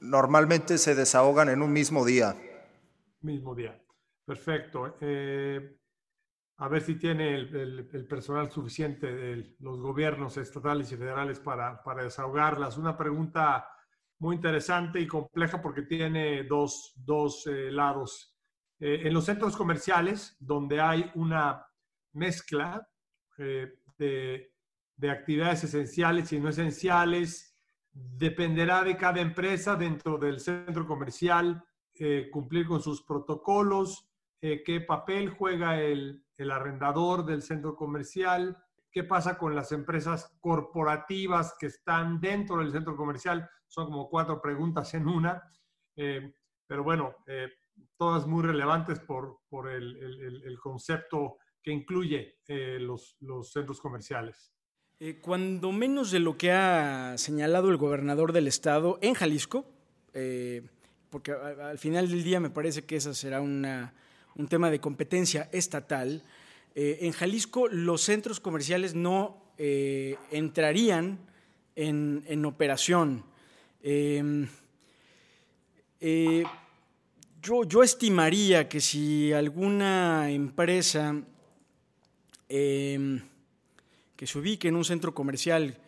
Normalmente 0.00 0.78
se 0.78 0.94
desahogan 0.94 1.48
en 1.48 1.62
un 1.62 1.72
mismo 1.72 2.04
día. 2.04 2.36
Mismo 3.20 3.54
día. 3.54 3.80
Perfecto 4.24 4.94
a 6.58 6.68
ver 6.68 6.82
si 6.82 6.96
tiene 6.96 7.36
el, 7.36 8.06
personal 8.08 8.50
suficiente 8.50 9.06
de 9.06 9.56
los 9.60 9.78
gobiernos 9.78 10.36
estatales 10.38 10.90
y 10.90 10.96
federales 10.96 11.38
para, 11.38 11.82
para, 11.84 12.02
desahogarlas. 12.02 12.76
Una 12.76 12.96
pregunta 12.96 13.68
muy 14.18 14.36
interesante 14.36 15.00
y 15.00 15.06
compleja 15.06 15.62
porque 15.62 15.82
tiene 15.82 16.42
dos, 16.44 16.94
dos 16.96 17.46
eh, 17.46 17.70
lados. 17.70 18.36
Eh, 18.80 19.02
en 19.04 19.14
los 19.14 19.24
centros 19.24 19.56
comerciales, 19.56 20.36
donde 20.40 20.80
hay 20.80 21.08
una 21.14 21.64
mezcla 22.14 22.88
eh, 23.38 23.74
de, 23.98 24.52
de 24.96 25.10
actividades 25.10 25.64
esenciales 25.64 26.32
y 26.32 26.40
no 26.40 26.48
esenciales, 26.48 27.56
dependerá 27.92 28.84
de 28.84 28.96
cada 28.96 29.20
empresa 29.20 29.74
dentro 29.76 30.18
del 30.18 30.40
centro 30.40 30.86
comercial 30.86 31.64
cumplir 32.30 32.64
con 32.68 32.80
sus 32.80 33.02
protocolos, 33.02 34.08
qué 34.40 34.84
papel 34.86 35.30
juega 35.30 35.80
el, 35.80 36.24
el 36.36 36.52
arrendador 36.52 37.26
del 37.26 37.42
centro 37.42 37.74
comercial, 37.74 38.56
qué 38.90 39.04
pasa 39.04 39.36
con 39.36 39.54
las 39.54 39.72
empresas 39.72 40.36
corporativas 40.40 41.54
que 41.58 41.66
están 41.66 42.20
dentro 42.20 42.58
del 42.58 42.72
centro 42.72 42.96
comercial. 42.96 43.48
Son 43.66 43.86
como 43.86 44.08
cuatro 44.08 44.40
preguntas 44.40 44.94
en 44.94 45.08
una, 45.08 45.42
eh, 45.96 46.32
pero 46.66 46.84
bueno, 46.84 47.16
eh, 47.26 47.48
todas 47.96 48.26
muy 48.26 48.42
relevantes 48.42 49.00
por, 49.00 49.40
por 49.48 49.68
el, 49.68 50.58
concepto 50.62 51.38
que 51.68 51.72
incluye 51.74 52.38
eh, 52.48 52.78
los, 52.80 53.18
los, 53.20 53.52
centros 53.52 53.78
comerciales. 53.78 54.54
cuando 55.20 55.70
menos 55.70 56.10
de 56.10 56.18
lo 56.18 56.38
que 56.38 56.50
ha 56.50 57.18
señalado 57.18 57.68
el 57.68 57.76
gobernador 57.76 58.32
del 58.32 58.46
estado 58.48 58.98
en 59.02 59.12
Jalisco, 59.12 59.66
porque 61.10 61.32
al 61.32 61.78
final 61.78 62.08
del 62.08 62.24
día 62.24 62.40
me 62.40 62.48
parece 62.48 62.86
que 62.86 62.96
ese 62.96 63.12
será 63.12 63.42
un 63.42 64.48
tema 64.48 64.70
de 64.70 64.80
competencia 64.80 65.50
estatal. 65.52 66.22
Eh, 66.74 67.00
en 67.02 67.12
Jalisco 67.12 67.68
los 67.68 68.00
centros 68.00 68.40
comerciales 68.40 68.94
no 68.94 69.52
eh, 69.58 70.16
entrarían 70.30 71.18
en, 71.76 72.46
operación. 72.46 73.24
Em, 73.82 74.48
eh, 76.00 76.44
yo, 77.42 77.64
yo, 77.64 77.82
estimaría 77.82 78.70
que 78.70 78.80
si 78.80 79.34
alguna 79.34 80.30
empresa 80.30 81.22
em, 82.48 83.20
que 84.16 84.26
se 84.26 84.38
ubique 84.38 84.68
en 84.68 84.76
un 84.76 84.84
centro 84.84 85.14
comercial 85.14 85.78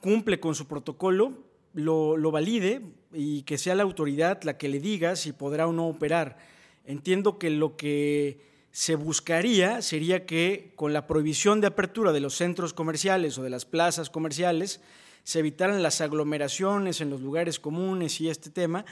cumple 0.00 0.40
con 0.40 0.54
su 0.54 0.66
protocolo, 0.66 1.44
lo, 1.74 2.30
valide 2.30 2.80
y 3.12 3.42
que 3.42 3.58
sea 3.58 3.74
la 3.74 3.82
autoridad 3.82 4.42
la 4.42 4.56
que 4.56 4.68
le 4.68 4.80
diga 4.80 5.16
si 5.16 5.32
podrá 5.32 5.66
o 5.66 5.72
no 5.72 5.88
operar. 5.88 6.38
Entiendo 6.84 7.38
que 7.38 7.50
lo 7.50 7.76
que 7.76 8.40
se 8.70 8.94
buscaría 8.94 9.82
sería 9.82 10.26
que 10.26 10.72
con 10.74 10.92
la 10.92 11.06
prohibición 11.06 11.60
de 11.60 11.66
apertura 11.68 12.12
de 12.12 12.20
los 12.20 12.34
centros 12.34 12.72
comerciales 12.72 13.38
o 13.38 13.42
de 13.42 13.50
las 13.50 13.64
plazas 13.64 14.10
comerciales 14.10 14.80
se 15.24 15.40
evitaran 15.40 15.82
las 15.82 16.00
aglomeraciones 16.00 17.00
en 17.00 17.10
los 17.10 17.20
lugares 17.20 17.58
comunes 17.58 18.20
y 18.20 18.28
este 18.28 18.48
tema, 18.48 18.84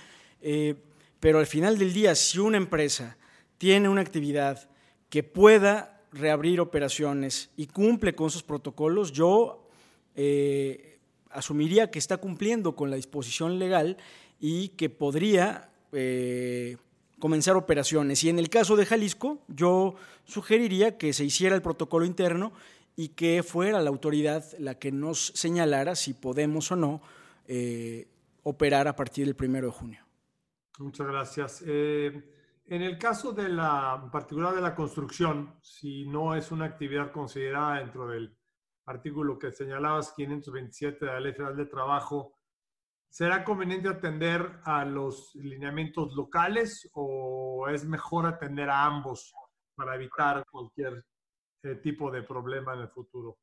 eh, 0.43 0.75
pero 1.21 1.39
al 1.39 1.47
final 1.47 1.79
del 1.79 1.93
día, 1.93 2.15
si 2.15 2.39
una 2.39 2.57
empresa 2.57 3.17
tiene 3.57 3.89
una 3.89 4.01
actividad 4.01 4.69
que 5.11 5.23
pueda 5.23 5.94
reabrir 6.15 6.61
operaciones 6.61 7.51
y 7.57 7.67
cumple 7.67 8.15
con 8.15 8.31
sus 8.31 8.43
protocolos, 8.43 9.13
yo 9.13 9.69
eh, 10.15 10.99
asumiría 11.31 11.91
que 11.91 11.99
está 11.99 12.19
cumpliendo 12.19 12.77
con 12.77 12.91
la 12.91 12.97
disposición 12.97 13.59
legal 13.59 13.97
y 14.41 14.69
que 14.71 14.89
podría 14.91 15.71
eh, 15.93 16.77
comenzar 17.19 17.57
operaciones. 17.57 18.23
Y 18.23 18.29
en 18.29 18.39
el 18.39 18.49
caso 18.49 18.77
de 18.77 18.87
Jalisco, 18.87 19.41
yo 19.49 19.97
sugeriría 20.25 20.97
que 20.97 21.13
se 21.13 21.25
hiciera 21.25 21.57
el 21.57 21.63
protocolo 21.63 22.05
interno 22.05 22.53
y 22.97 23.09
que 23.09 23.43
fuera 23.43 23.83
la 23.83 23.91
autoridad 23.91 24.45
la 24.59 24.79
que 24.79 24.93
nos 24.93 25.33
señalara 25.35 25.97
si 25.97 26.15
podemos 26.15 26.71
o 26.71 26.77
no 26.77 27.03
eh, 27.49 28.07
operar 28.45 28.87
a 28.87 28.95
partir 28.95 29.27
del 29.27 29.35
primero 29.35 29.67
de 29.67 29.73
junio. 29.73 30.01
Muchas 30.79 31.07
gracias. 31.07 31.65
En 32.67 32.83
el 32.83 32.99
caso 32.99 33.33
de 33.33 33.49
la, 33.49 34.01
en 34.03 34.11
particular 34.11 34.55
de 34.55 34.63
la 34.63 34.75
construcción, 34.75 35.59
si 35.63 36.07
no 36.07 36.35
es 36.35 36.51
una 36.51 36.65
actividad 36.65 37.13
considerada 37.13 37.79
dentro 37.79 38.09
del 38.09 38.37
artículo 38.87 39.39
que 39.39 39.53
señalabas, 39.53 40.13
527 40.13 41.05
de 41.05 41.13
la 41.13 41.21
Ley 41.21 41.33
Federal 41.33 41.57
de 41.57 41.67
Trabajo, 41.67 42.39
¿será 43.09 43.45
conveniente 43.45 43.89
atender 43.89 44.61
a 44.65 44.85
los 44.85 45.35
lineamientos 45.35 46.15
locales 46.15 46.91
o 46.95 47.67
es 47.69 47.85
mejor 47.85 48.27
atender 48.27 48.71
a 48.71 48.85
ambos 48.85 49.35
para 49.75 49.95
evitar 49.95 50.45
cualquier 50.51 51.05
eh, 51.63 51.77
tipo 51.77 52.11
de 52.11 52.23
problema 52.23 52.75
en 52.75 52.81
el 52.81 52.89
futuro? 52.89 53.39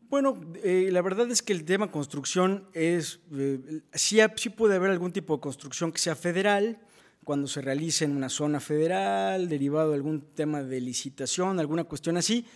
Bueno, 0.00 0.40
eh, 0.62 0.88
la 0.90 1.02
verdad 1.02 1.30
es 1.30 1.42
que 1.42 1.52
el 1.52 1.64
tema 1.64 1.90
construcción 1.90 2.68
es, 2.72 3.20
eh, 3.32 3.82
sí, 3.92 4.18
sí 4.36 4.50
puede 4.50 4.76
haber 4.76 4.90
algún 4.90 5.12
tipo 5.12 5.36
de 5.36 5.40
construcción 5.40 5.92
que 5.92 5.98
sea 5.98 6.16
federal, 6.16 6.80
cuando 7.24 7.46
se 7.46 7.60
realice 7.60 8.04
en 8.04 8.16
una 8.16 8.28
zona 8.28 8.60
federal, 8.60 9.48
derivado 9.48 9.90
de 9.90 9.96
algún 9.96 10.20
tema 10.34 10.62
de 10.62 10.80
licitación, 10.80 11.60
alguna 11.60 11.84
cuestión 11.84 12.16
así, 12.16 12.46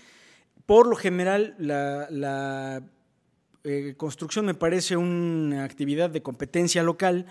por 0.67 0.87
lo 0.87 0.97
general, 0.97 1.55
la, 1.59 2.83
eh, 3.65 3.95
construcción 3.97 4.47
me 4.47 4.55
parece 4.55 4.97
una 4.97 5.65
actividad 5.65 6.11
de 6.11 6.23
competencia 6.23 6.83
local 6.83 7.27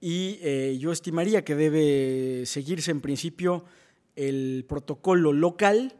y 0.00 0.38
eh, 0.42 0.76
yo 0.80 0.92
estimaría 0.92 1.44
que 1.44 1.54
debe 1.54 2.46
seguirse 2.46 2.90
en 2.90 3.00
principio 3.00 3.64
el 4.14 4.64
protocolo 4.68 5.32
local, 5.32 5.94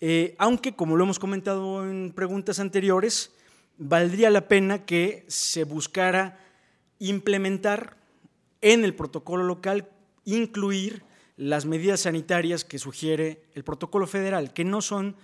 eh, 0.00 0.34
aunque 0.38 0.74
como 0.74 0.96
lo 0.96 1.04
hemos 1.04 1.18
comentado 1.18 1.88
en 1.88 2.12
preguntas 2.12 2.60
anteriores, 2.60 3.32
valdría 3.78 4.30
la 4.30 4.48
pena 4.48 4.84
que 4.84 5.24
se 5.28 5.64
buscara 5.64 6.38
implementar 6.98 7.96
en 8.60 8.84
el 8.84 8.94
protocolo 8.94 9.44
local, 9.44 9.88
incluir 10.26 11.02
las 11.36 11.64
medidas 11.64 12.00
sanitarias 12.00 12.64
que 12.64 12.78
sugiere 12.78 13.48
el 13.54 13.64
protocolo 13.64 14.06
federal, 14.06 14.52
que 14.52 14.64
no 14.64 14.82
son 14.82 15.16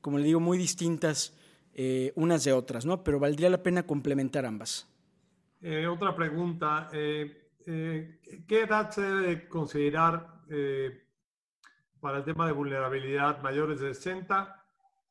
como 0.00 0.18
le 0.18 0.24
digo, 0.24 0.40
muy 0.40 0.58
distintas 0.58 1.36
eh, 1.74 2.12
unas 2.16 2.44
de 2.44 2.52
otras, 2.52 2.86
¿no? 2.86 3.02
Pero 3.02 3.18
valdría 3.18 3.50
la 3.50 3.62
pena 3.62 3.84
complementar 3.84 4.46
ambas. 4.46 4.88
Eh, 5.60 5.86
otra 5.86 6.14
pregunta, 6.14 6.88
eh, 6.92 7.50
¿qué 7.64 8.62
edad 8.62 8.90
se 8.90 9.02
debe 9.02 9.48
considerar 9.48 10.38
para 12.00 12.18
el 12.18 12.24
tema 12.24 12.46
de 12.46 12.52
vulnerabilidad 12.52 13.42
mayores 13.42 13.80
de 13.80 13.92
60 13.92 14.64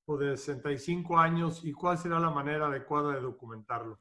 o 0.05 0.17
de 0.17 0.35
65 0.37 1.19
años 1.19 1.63
y 1.63 1.73
cuál 1.73 1.97
será 1.97 2.19
la 2.19 2.31
manera 2.31 2.67
adecuada 2.67 3.13
de 3.13 3.21
documentarlo? 3.21 3.99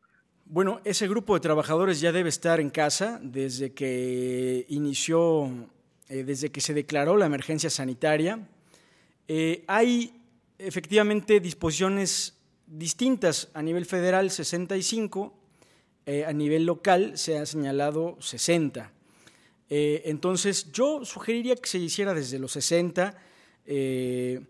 Bueno, 0.49 0.81
ese 0.85 1.09
grupo 1.09 1.35
de 1.35 1.41
trabajadores 1.41 2.01
ya 2.01 2.13
debe 2.13 2.29
estar 2.29 2.61
en 2.61 2.71
casa 2.71 3.19
desde 3.21 3.73
que 3.73 4.65
inició, 4.69 5.51
desde 6.09 6.53
que 6.53 6.61
se 6.61 6.73
declaró 6.73 7.17
la 7.17 7.27
emergencia 7.27 7.69
sanitaria. 7.69 8.47
hay 9.67 10.23
efectivamente 10.57 11.41
disposiciones 11.41 12.39
distintas. 12.65 13.49
A 13.55 13.63
nivel 13.63 13.87
federal 13.87 14.31
65, 14.31 15.35
eh, 16.07 16.25
a 16.25 16.33
nivel 16.33 16.65
local 16.65 17.19
se 17.19 17.39
ha 17.39 17.45
señalado 17.45 18.17
60. 18.21 18.93
Eh, 19.69 20.03
entonces 20.05 20.71
yo 20.71 21.05
sugeriría 21.05 21.57
que 21.57 21.69
se 21.69 21.79
hiciera 21.79 22.15
desde 22.15 22.39
los 22.39 22.53
60. 22.53 23.17
Eh, 23.67 24.43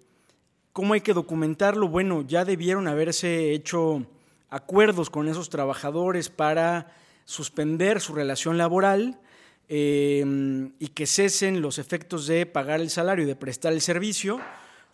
¿Cómo 0.75 0.93
hay 0.93 1.01
que 1.01 1.15
documentarlo? 1.15 1.89
Bueno, 1.89 2.23
ya 2.27 2.45
debieron 2.45 2.87
haberse 2.87 3.53
hecho 3.53 4.07
acuerdos 4.51 5.11
con 5.11 5.29
esos 5.29 5.51
trabajadores 5.51 6.29
para 6.29 6.93
suspender 7.25 8.01
su 8.01 8.15
relación 8.15 8.59
laboral 8.59 9.21
y 9.69 10.89
que 10.95 11.07
cesen 11.07 11.61
los 11.61 11.79
efectos 11.79 12.29
de 12.29 12.47
pagar 12.47 12.81
el 12.81 12.89
salario 12.89 13.25
y 13.25 13.27
de 13.27 13.35
prestar 13.35 13.73
el 13.73 13.81
servicio 13.81 14.41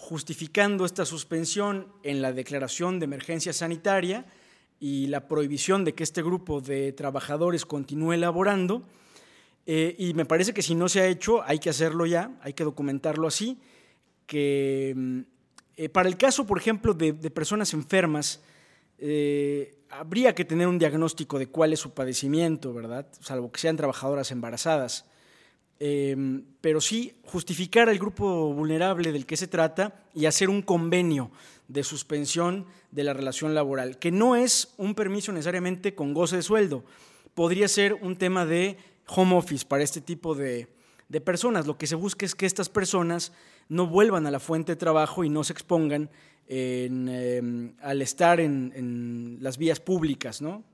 justificando 0.03 0.85
esta 0.85 1.05
suspensión 1.05 1.87
en 2.03 2.23
la 2.23 2.33
declaración 2.33 2.99
de 2.99 3.05
emergencia 3.05 3.53
sanitaria 3.53 4.27
y 4.81 5.07
la 5.07 5.29
prohibición 5.29 5.85
de 5.85 5.95
que 5.95 6.03
este 6.03 6.25
grupo 6.25 6.61
de 6.61 6.93
trabajadores 6.93 7.65
continúe 7.65 8.17
laborando. 8.17 8.83
Eh, 9.65 9.95
y 9.97 10.13
me 10.15 10.25
parece 10.25 10.53
que 10.53 10.61
si 10.61 10.75
no 10.75 10.89
se 10.89 11.03
ha 11.03 11.07
hecho, 11.07 11.45
hay 11.45 11.61
que 11.61 11.71
hacerlo 11.71 12.05
ya, 12.05 12.37
hay 12.43 12.53
que 12.53 12.65
documentarlo 12.65 13.29
así, 13.29 13.61
que 14.27 14.93
mm, 14.97 15.21
eh, 15.77 15.89
para 15.89 16.09
el 16.09 16.17
caso, 16.17 16.49
por 16.49 16.59
ejemplo, 16.59 16.95
de, 16.95 17.13
personas 17.31 17.73
enfermas, 17.73 18.43
eh, 19.05 19.75
habría 19.91 20.33
que 20.33 20.45
tener 20.45 20.69
un 20.69 20.79
diagnóstico 20.79 21.41
de 21.41 21.49
cuál 21.49 21.73
es 21.73 21.81
su 21.81 21.91
padecimiento, 21.91 22.73
¿verdad? 22.73 23.09
Salvo 23.21 23.51
que 23.51 23.59
sean 23.59 23.77
trabajadoras 23.77 24.31
embarazadas. 24.31 25.07
Em, 25.81 26.45
pero 26.61 26.81
sí 26.81 27.13
justificar 27.25 27.89
al 27.89 27.99
grupo 27.99 28.55
vulnerable 28.55 29.11
del 29.11 29.27
que 29.27 29.37
se 29.37 29.49
trata 29.49 30.05
y 30.15 30.27
hacer 30.27 30.49
un 30.49 30.63
convenio 30.63 31.33
de 31.67 31.83
suspensión 31.83 32.67
de 32.93 33.03
la 33.03 33.13
relación 33.13 33.57
laboral, 33.57 33.99
que 33.99 34.13
no 34.13 34.37
es 34.37 34.73
un 34.77 34.95
permiso 34.95 35.33
necesariamente 35.33 35.97
con 35.97 36.15
goce 36.15 36.37
de 36.37 36.43
sueldo, 36.43 36.85
podría 37.35 37.67
ser 37.67 37.95
un 37.95 38.15
tema 38.15 38.47
de 38.47 38.77
home 39.09 39.35
office 39.35 39.67
para 39.67 39.83
este 39.83 40.01
tipo 40.01 40.37
de, 40.37 40.69
personas. 41.25 41.67
Lo 41.67 41.77
que 41.77 41.89
se 41.89 41.97
busca 41.97 42.25
es 42.25 42.37
que 42.37 42.47
estas 42.47 42.69
personas 42.69 43.33
no 43.69 43.89
vuelvan 43.89 44.27
a 44.29 44.31
la 44.31 44.39
fuente 44.39 44.73
de 44.73 44.77
trabajo 44.77 45.25
y 45.25 45.29
no 45.29 45.43
se 45.43 45.53
expongan 45.53 46.09
em, 46.59 47.75
al 47.81 48.03
estar 48.03 48.41
en, 48.41 48.73
en, 48.75 49.39
las 49.41 49.57
vías 49.57 49.81
públicas, 49.81 50.43
¿no? 50.43 50.65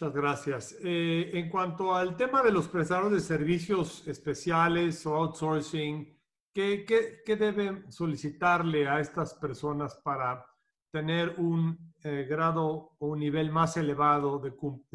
Muchas 0.00 0.14
gracias. 0.14 0.76
Eh, 0.84 1.30
en 1.34 1.48
cuanto 1.48 1.92
al 1.92 2.16
tema 2.16 2.40
de 2.40 2.52
los 2.52 2.68
prestadores 2.68 3.10
de 3.12 3.20
servicios 3.20 4.06
especiales 4.06 5.04
o 5.06 5.14
outsourcing, 5.16 6.16
¿qué, 6.54 7.36
deben 7.38 7.90
solicitarle 7.90 8.86
a 8.86 9.00
estas 9.00 9.34
personas 9.34 9.96
para 9.96 10.46
tener 10.92 11.34
un 11.38 11.76
eh, 12.04 12.26
grado 12.30 12.92
o 12.98 13.08
un 13.08 13.18
nivel 13.18 13.50
más 13.50 13.76
elevado 13.76 14.38
de, 14.38 14.52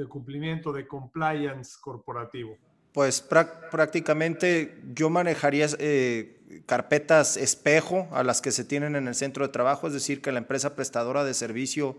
cumplimiento 0.08 0.72
de 0.72 0.88
compliance 0.88 1.76
corporativo? 1.82 2.56
Pues 2.94 3.22
prácticamente 3.22 4.84
yo 4.94 5.10
manejaría 5.10 5.68
eh, 5.80 6.43
carpetas 6.66 7.38
espejo 7.38 8.08
a 8.12 8.24
las 8.24 8.42
que 8.42 8.52
se 8.52 8.64
tienen 8.64 8.96
en 8.96 9.08
el 9.08 9.16
centro 9.16 9.46
de 9.46 9.52
trabajo, 9.52 9.88
es 9.88 9.94
decir, 9.94 10.22
que 10.22 10.32
la 10.32 10.40
empresa 10.40 10.76
prestadora 10.76 11.24
de 11.24 11.34
servicio 11.34 11.98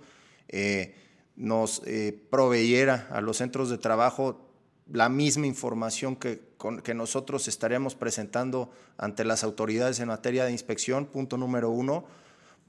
nos 1.37 1.83
eh, 1.87 2.17
proveyera 2.31 3.09
a 3.11 3.21
los 3.21 3.39
centros 3.39 3.71
de 3.71 3.79
trabajo 3.79 4.41
la 4.93 5.09
misma 5.09 5.47
información 5.47 6.17
que, 6.17 6.43
que 6.83 6.95
nosotros 6.95 7.49
estaríamos 7.49 7.95
presentando 7.95 8.71
ante 8.99 9.25
las 9.25 9.43
autoridades 9.43 9.99
en 10.01 10.09
materia 10.09 10.45
de 10.45 10.53
inspección, 10.53 11.07
punto 11.07 11.37
número 11.37 11.71
uno. 11.71 12.05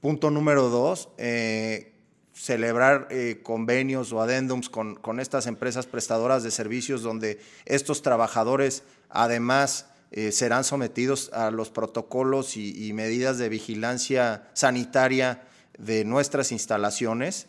Punto 0.00 0.30
número 0.30 0.68
dos, 0.68 1.08
eh, 1.16 1.94
celebrar 2.32 3.08
eh, 3.10 3.40
convenios 3.42 4.12
o 4.12 4.20
adendums 4.20 4.68
con, 4.68 4.94
con, 4.94 5.20
estas 5.20 5.46
empresas 5.46 5.86
prestadoras 5.86 6.42
de 6.42 6.50
servicios 6.50 7.02
donde 7.02 7.40
estos 7.64 8.02
trabajadores 8.02 8.82
además 9.08 9.86
eh, 10.10 10.32
serán 10.32 10.64
sometidos 10.64 11.30
a 11.32 11.50
los 11.50 11.70
protocolos 11.70 12.56
y, 12.56 12.92
medidas 12.92 13.38
de 13.38 13.48
vigilancia 13.48 14.48
sanitaria 14.54 15.42
de 15.78 16.04
nuestras 16.04 16.52
instalaciones. 16.52 17.46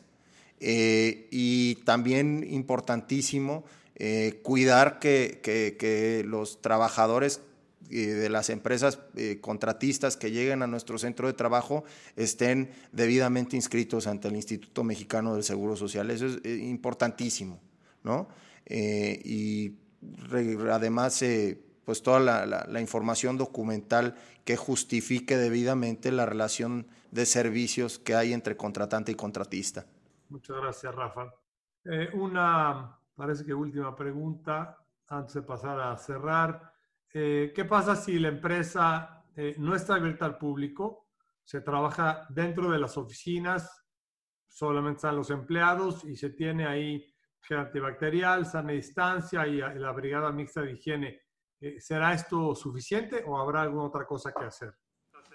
Eh, 0.59 1.27
y 1.29 1.75
también 1.85 2.45
importantísimo 2.49 3.63
cuidar 4.43 4.99
que, 4.99 5.39
que 5.43 6.23
los 6.25 6.61
trabajadores 6.61 7.41
de 7.89 8.29
las 8.29 8.49
empresas 8.49 8.99
eh, 9.15 9.39
contratistas 9.41 10.17
que 10.17 10.31
lleguen 10.31 10.61
a 10.61 10.67
nuestro 10.67 10.97
centro 10.97 11.27
de 11.27 11.33
trabajo 11.33 11.83
estén 12.15 12.69
debidamente 12.91 13.55
inscritos 13.55 14.07
ante 14.07 14.27
el 14.27 14.35
Instituto 14.35 14.83
Mexicano 14.83 15.33
del 15.35 15.43
Seguro 15.43 15.75
Social. 15.75 16.11
Eso 16.11 16.27
es 16.27 16.39
eh, 16.43 16.55
importantísimo, 16.55 17.59
¿no? 18.03 18.27
Eh, 18.65 19.21
y 19.23 19.73
además, 20.69 21.23
pues 21.87 22.03
toda 22.03 22.19
la, 22.19 22.81
información 22.81 23.37
documental 23.37 24.13
que 24.43 24.57
justifique 24.57 25.37
debidamente 25.37 26.11
la 26.11 26.25
relación 26.25 26.85
de 27.11 27.25
servicios 27.25 27.97
que 27.97 28.13
hay 28.13 28.33
entre 28.33 28.57
contratante 28.57 29.13
y 29.13 29.15
contratista. 29.15 29.85
Muchas 30.27 30.57
gracias, 30.57 30.93
Rafa. 30.93 31.33
una, 32.11 32.99
parece 33.15 33.45
que 33.45 33.53
última 33.53 33.95
pregunta, 33.95 34.77
antes 35.07 35.35
de 35.35 35.43
pasar 35.43 35.79
a 35.79 35.95
cerrar. 35.95 36.73
Eh, 37.13 37.53
¿qué 37.55 37.63
pasa 37.63 37.95
si 37.95 38.19
la 38.19 38.27
empresa 38.27 39.23
eh, 39.33 39.55
no 39.57 39.73
está 39.73 39.95
abierta 39.95 40.25
al 40.25 40.37
público? 40.37 41.07
Se 41.45 41.61
trabaja 41.61 42.27
dentro 42.27 42.69
de 42.69 42.79
las 42.79 42.97
oficinas, 42.97 43.85
solamente 44.45 44.97
están 44.97 45.15
los 45.15 45.29
empleados 45.29 46.03
y 46.03 46.17
se 46.17 46.31
tiene 46.31 46.67
ahí 46.67 47.15
gel 47.39 47.59
antibacterial, 47.59 48.45
sana 48.45 48.73
distancia 48.73 49.47
y, 49.47 49.59
la 49.59 49.93
brigada 49.93 50.33
mixta 50.33 50.63
de 50.63 50.73
higiene. 50.73 51.26
Eh, 51.59 51.77
¿Será 51.79 52.13
esto 52.13 52.53
suficiente 52.55 53.23
o 53.25 53.37
habrá 53.37 53.63
alguna 53.63 53.85
otra 53.85 54.05
cosa 54.05 54.31
que 54.31 54.45
hacer? 54.45 54.73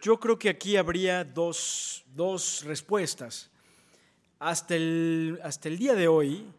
Yo 0.03 0.19
creo 0.19 0.39
que 0.39 0.49
aquí 0.49 0.77
habría 0.77 1.24
dos, 1.24 2.05
dos 2.07 2.65
respuestas. 2.65 3.51
Hasta 4.39 4.74
el, 4.74 5.40
hasta 5.43 5.69
el 5.69 5.78
día 5.78 5.94
de 5.94 6.09
hoy, 6.09 6.53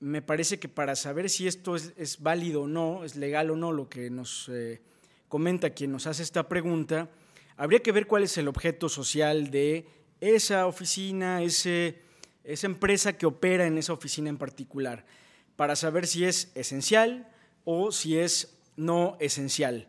me 0.00 0.22
parece 0.22 0.58
que 0.58 0.68
para 0.68 0.96
saber 0.96 1.30
si 1.30 1.46
esto 1.46 1.76
es, 1.76 2.20
válido 2.20 2.62
o 2.62 2.68
no, 2.68 3.04
es 3.04 3.16
legal 3.16 3.50
o 3.50 3.56
no, 3.56 3.72
lo 3.72 3.88
que 3.88 4.10
nos 4.10 4.48
eh, 4.50 4.82
comenta 5.28 5.70
quien 5.70 5.92
nos 5.92 6.06
hace 6.06 6.22
esta 6.22 6.48
pregunta, 6.48 7.10
habría 7.56 7.80
que 7.80 7.92
ver 7.92 8.06
cuál 8.06 8.22
es 8.22 8.36
el 8.38 8.48
objeto 8.48 8.88
social 8.88 9.50
de 9.50 9.86
esa 10.20 10.66
oficina, 10.66 11.42
ese, 11.42 12.02
esa 12.44 12.66
empresa 12.66 13.14
que 13.14 13.26
opera 13.26 13.66
en 13.66 13.78
esa 13.78 13.92
oficina 13.92 14.28
en 14.28 14.38
particular, 14.38 15.04
para 15.56 15.76
saber 15.76 16.06
si 16.06 16.24
es 16.24 16.50
esencial 16.54 17.30
o 17.64 17.92
si 17.92 18.18
es 18.18 18.53
no 18.76 19.16
esencial. 19.20 19.88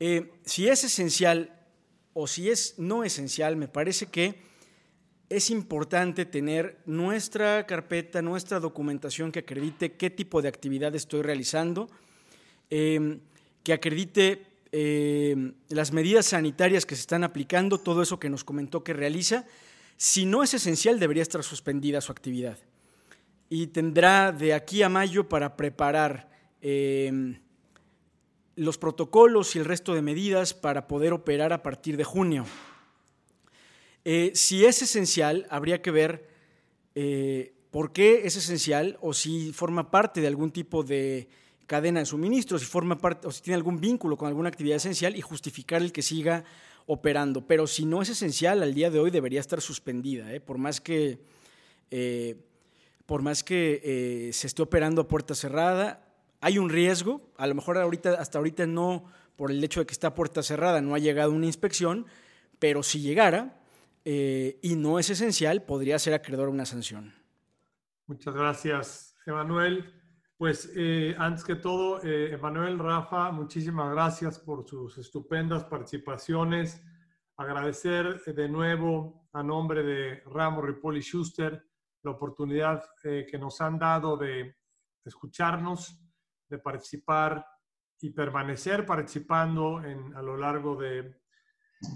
Eh, 0.00 0.32
si 0.44 0.68
es 0.68 0.84
esencial 0.84 1.58
o 2.12 2.26
si 2.26 2.50
es 2.50 2.78
no 2.78 3.04
esencial, 3.04 3.56
me 3.56 3.68
parece 3.68 4.06
que 4.06 4.34
es 5.28 5.48
importante 5.48 6.26
tener 6.26 6.78
nuestra 6.84 7.66
carpeta, 7.66 8.20
nuestra 8.20 8.60
documentación 8.60 9.32
que 9.32 9.38
acredite 9.38 9.92
qué 9.92 10.10
tipo 10.10 10.42
de 10.42 10.48
actividad 10.48 10.94
estoy 10.94 11.22
realizando, 11.22 11.88
em, 12.68 13.20
que 13.62 13.72
acredite 13.72 14.46
em, 14.74 15.52
las 15.68 15.92
medidas 15.92 16.24
sanitarias 16.24 16.86
que 16.86 16.94
se 16.94 17.02
están 17.02 17.24
aplicando, 17.24 17.76
todo 17.76 18.00
eso 18.00 18.18
que 18.18 18.30
nos 18.30 18.42
comentó 18.42 18.82
que 18.82 18.94
realiza. 18.94 19.44
Si 19.98 20.24
no 20.24 20.42
es 20.42 20.54
esencial, 20.54 20.98
debería 20.98 21.22
estar 21.22 21.44
suspendida 21.44 22.00
su 22.00 22.10
actividad. 22.10 22.58
Y 23.50 23.66
tendrá 23.66 24.32
de 24.32 24.54
aquí 24.54 24.82
a 24.82 24.88
mayo 24.88 25.28
para 25.28 25.56
preparar 25.58 26.30
em, 26.62 27.41
los 28.56 28.78
protocolos 28.78 29.56
y 29.56 29.58
el 29.58 29.64
resto 29.64 29.94
de 29.94 30.02
medidas 30.02 30.54
para 30.54 30.86
poder 30.86 31.12
operar 31.12 31.52
a 31.52 31.62
partir 31.62 31.96
de 31.96 32.04
junio. 32.04 32.44
Eh, 34.04 34.32
si 34.34 34.64
es 34.64 34.82
esencial, 34.82 35.46
habría 35.48 35.80
que 35.80 35.90
ver 35.90 36.28
eh, 36.94 37.54
por 37.70 37.92
qué 37.92 38.26
es 38.26 38.36
esencial 38.36 38.98
o 39.00 39.14
si 39.14 39.52
forma 39.52 39.90
parte 39.90 40.20
de 40.20 40.26
algún 40.26 40.50
tipo 40.50 40.82
de 40.82 41.28
cadena 41.66 42.00
de 42.00 42.06
suministro, 42.06 42.58
si 42.58 42.66
forma 42.66 42.98
parte 42.98 43.26
o 43.26 43.30
si 43.30 43.42
tiene 43.42 43.56
algún 43.56 43.80
vínculo 43.80 44.16
con 44.16 44.28
alguna 44.28 44.48
actividad 44.48 44.76
esencial 44.76 45.16
y 45.16 45.20
justificar 45.20 45.80
el 45.80 45.92
que 45.92 46.02
siga 46.02 46.44
operando. 46.86 47.46
Pero 47.46 47.66
si 47.66 47.86
no 47.86 48.02
es 48.02 48.10
esencial, 48.10 48.62
al 48.62 48.74
día 48.74 48.90
de 48.90 48.98
hoy 48.98 49.10
debería 49.10 49.40
estar 49.40 49.60
suspendida, 49.60 50.32
¿eh? 50.34 50.40
por 50.40 50.58
más 50.58 50.80
que, 50.80 51.20
por 53.06 53.22
más 53.22 53.44
que 53.44 54.30
se 54.32 54.46
esté 54.46 54.60
operando 54.62 55.02
a 55.02 55.08
puerta 55.08 55.34
cerrada. 55.34 56.11
Hay 56.44 56.58
un 56.58 56.70
riesgo, 56.70 57.32
a 57.38 57.46
lo 57.46 57.54
mejor 57.54 57.78
ahorita, 57.78 58.14
hasta 58.14 58.38
ahorita 58.38 58.66
no, 58.66 59.04
por 59.36 59.52
el 59.52 59.62
hecho 59.62 59.78
de 59.78 59.86
que 59.86 59.92
está 59.92 60.12
puerta 60.12 60.42
cerrada, 60.42 60.80
no 60.80 60.96
ha 60.96 60.98
llegado 60.98 61.30
una 61.30 61.46
inspección, 61.46 62.04
pero 62.58 62.82
si 62.82 63.00
llegara, 63.00 63.62
eh, 64.04 64.58
y 64.60 64.74
no 64.74 64.98
es 64.98 65.08
esencial, 65.08 65.62
podría 65.62 66.00
ser 66.00 66.14
acreedor 66.14 66.48
a 66.48 66.50
una 66.50 66.66
sanción. 66.66 67.14
Muchas 68.08 68.34
gracias, 68.34 69.16
Emanuel. 69.24 69.94
Pues 70.36 70.72
eh, 70.74 71.14
antes 71.16 71.44
que 71.44 71.54
todo, 71.54 72.02
eh, 72.02 72.32
Emanuel, 72.32 72.76
Rafa, 72.76 73.30
muchísimas 73.30 73.92
gracias 73.92 74.40
por 74.40 74.66
sus 74.66 74.98
estupendas 74.98 75.62
participaciones. 75.62 76.82
Agradecer 77.36 78.20
de 78.20 78.48
nuevo 78.48 79.28
a 79.32 79.44
nombre 79.44 79.84
de 79.84 80.22
Ramos 80.26 80.64
Ripoli 80.64 81.02
Schuster 81.02 81.64
la 82.02 82.10
oportunidad 82.10 82.82
que 83.00 83.38
nos 83.38 83.60
han 83.60 83.78
dado 83.78 84.16
de 84.16 84.56
escucharnos, 85.04 86.01
de 86.52 86.60
participar 86.60 87.44
y 88.00 88.10
permanecer 88.10 88.86
participando 88.86 89.82
en, 89.82 90.14
a 90.14 90.22
lo 90.22 90.36
largo 90.36 90.76
de 90.76 91.22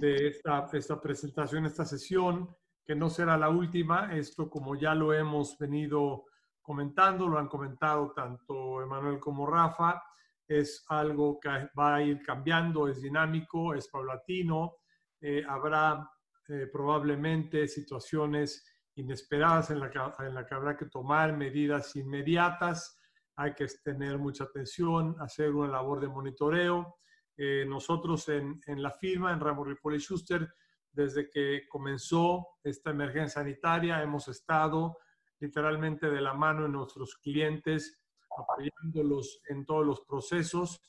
de 0.01 0.29
esta, 0.29 0.69
esta 0.73 1.01
presentación, 1.01 1.67
esta 1.67 1.85
sesión, 1.85 2.55
que 2.85 2.95
no 2.95 3.09
será 3.09 3.37
la 3.37 3.49
última. 3.49 4.15
Esto, 4.15 4.51
como 4.51 4.75
ya 4.75 4.95
lo 4.95 5.13
hemos 5.13 5.57
venido 5.59 6.27
comentando, 6.61 7.29
lo 7.29 7.39
han 7.39 7.49
comentado 7.49 8.13
tanto 8.13 8.83
Emanuel 8.83 9.21
como 9.21 9.47
Rafa, 9.47 10.03
es 10.47 10.85
algo 10.89 11.39
que 11.41 11.49
va 11.79 11.97
a 11.97 12.03
ir 12.03 12.23
cambiando, 12.23 12.89
es 12.89 13.03
dinámico, 13.03 13.75
es 13.75 13.89
paulatino. 13.89 14.77
Eh, 15.21 15.45
habrá 15.49 16.09
eh, 16.49 16.69
probablemente 16.73 17.67
situaciones 17.67 18.65
inesperadas 18.95 19.71
en 19.71 19.81
la, 19.81 20.15
en 20.21 20.35
la 20.35 20.47
que 20.47 20.55
habrá 20.55 20.77
que 20.77 20.87
tomar 20.87 21.37
medidas 21.37 21.95
inmediatas. 21.97 22.96
Hay 23.37 23.55
que 23.55 23.67
tener 23.85 24.19
mucha 24.19 24.45
atención, 24.45 25.17
hacer 25.21 25.53
una 25.53 25.69
labor 25.69 26.01
de 26.01 26.09
monitoreo 26.09 26.99
eh, 27.39 27.67
nosotros 27.67 28.29
en, 28.31 28.61
la 28.67 28.91
firma, 28.91 29.33
en 29.33 29.41
Ramos 29.41 29.67
Ripoli 29.67 29.99
Schuster, 29.99 30.55
desde 30.91 31.29
que 31.29 31.69
comenzó 31.69 32.47
esta 32.65 32.91
emergencia 32.91 33.43
sanitaria, 33.43 34.03
hemos 34.03 34.29
estado 34.29 34.97
literalmente 35.39 36.09
de 36.09 36.23
la 36.23 36.33
mano 36.33 36.65
en 36.65 36.73
nuestros 36.73 37.17
clientes, 37.17 38.03
apoyándolos 38.39 39.43
en 39.49 39.67
todos 39.67 39.85
los 39.85 40.01
procesos, 40.01 40.81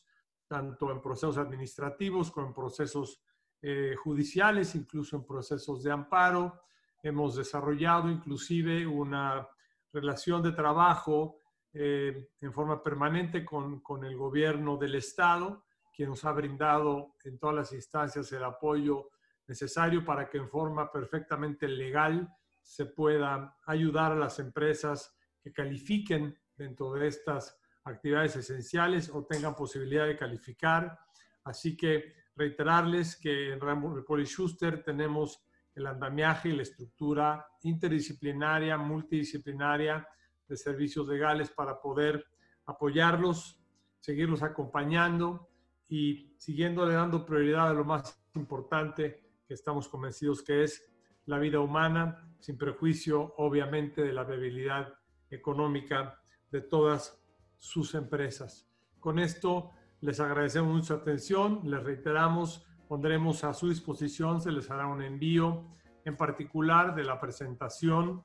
tanto 0.47 0.89
en 0.89 1.01
procesos 1.01 1.37
administrativos 1.37 2.31
como 2.31 2.47
en 2.47 2.53
procesos 2.53 3.21
eh, 3.61 3.95
judiciales, 4.01 4.73
incluso 4.75 5.17
en 5.17 5.25
procesos 5.25 5.83
de 5.83 5.91
amparo. 5.91 6.61
Hemos 7.03 7.35
desarrollado 7.35 8.09
inclusive 8.09 8.87
una 8.87 9.45
relación 9.91 10.41
de 10.41 10.53
trabajo 10.53 11.41
eh, 11.79 12.29
en 12.41 12.53
forma 12.53 12.81
permanente 12.81 13.45
con, 13.45 13.81
con 13.81 14.03
el 14.03 14.17
gobierno 14.17 14.77
del 14.77 14.95
Estado 14.95 15.63
quien 15.97 16.09
nos 16.09 16.23
ha 16.25 16.31
brindado 16.31 17.15
en 17.23 17.39
todas 17.39 17.55
las 17.55 17.73
instancias 17.73 18.31
el 18.31 18.43
apoyo 18.43 19.09
necesario 19.47 20.05
para 20.05 20.29
que 20.29 20.37
en 20.37 20.47
forma 20.47 20.91
perfectamente 20.91 21.67
legal 21.67 22.31
se 22.61 22.85
pueda 22.85 23.57
ayudar 23.65 24.11
a 24.11 24.15
las 24.15 24.37
empresas 24.37 25.17
que 25.41 25.51
califiquen 25.51 26.37
dentro 26.55 26.93
de 26.93 27.07
estas 27.07 27.59
actividades 27.83 28.35
esenciales 28.35 29.09
o 29.09 29.25
tengan 29.25 29.55
posibilidad 29.55 30.05
de 30.05 30.15
calificar. 30.15 30.99
Así 31.43 31.75
que 31.75 32.13
reiterarles 32.35 33.15
que 33.15 33.53
en 33.53 33.59
Rambo 33.59 33.99
Schuster 34.23 34.83
tenemos 34.83 35.43
el 35.73 35.87
andamiaje 35.87 36.49
y 36.49 36.57
la 36.57 36.61
estructura 36.61 37.47
interdisciplinaria, 37.63 38.77
multidisciplinaria 38.77 40.07
de 40.47 40.57
servicios 40.57 41.07
legales 41.07 41.49
para 41.49 41.79
poder 41.79 42.25
apoyarlos, 42.65 43.59
seguirlos 43.99 44.43
acompañando 44.43 45.49
y 45.87 46.35
siguiéndole 46.37 46.93
dando 46.93 47.25
prioridad 47.25 47.69
a 47.69 47.73
lo 47.73 47.85
más 47.85 48.21
importante 48.35 49.23
que 49.45 49.53
estamos 49.53 49.87
convencidos 49.87 50.43
que 50.43 50.63
es 50.63 50.93
la 51.25 51.39
vida 51.39 51.59
humana, 51.59 52.29
sin 52.39 52.57
prejuicio 52.57 53.33
obviamente 53.37 54.01
de 54.01 54.13
la 54.13 54.23
viabilidad 54.23 54.93
económica 55.29 56.19
de 56.51 56.61
todas 56.61 57.21
sus 57.57 57.95
empresas. 57.95 58.69
Con 58.99 59.19
esto 59.19 59.71
les 60.01 60.19
agradecemos 60.19 60.73
mucha 60.73 60.95
atención, 60.95 61.61
les 61.63 61.83
reiteramos, 61.83 62.65
pondremos 62.87 63.43
a 63.43 63.53
su 63.53 63.69
disposición, 63.69 64.41
se 64.41 64.51
les 64.51 64.69
hará 64.69 64.87
un 64.87 65.01
envío 65.01 65.67
en 66.05 66.15
particular 66.15 66.95
de 66.95 67.03
la 67.03 67.19
presentación 67.19 68.23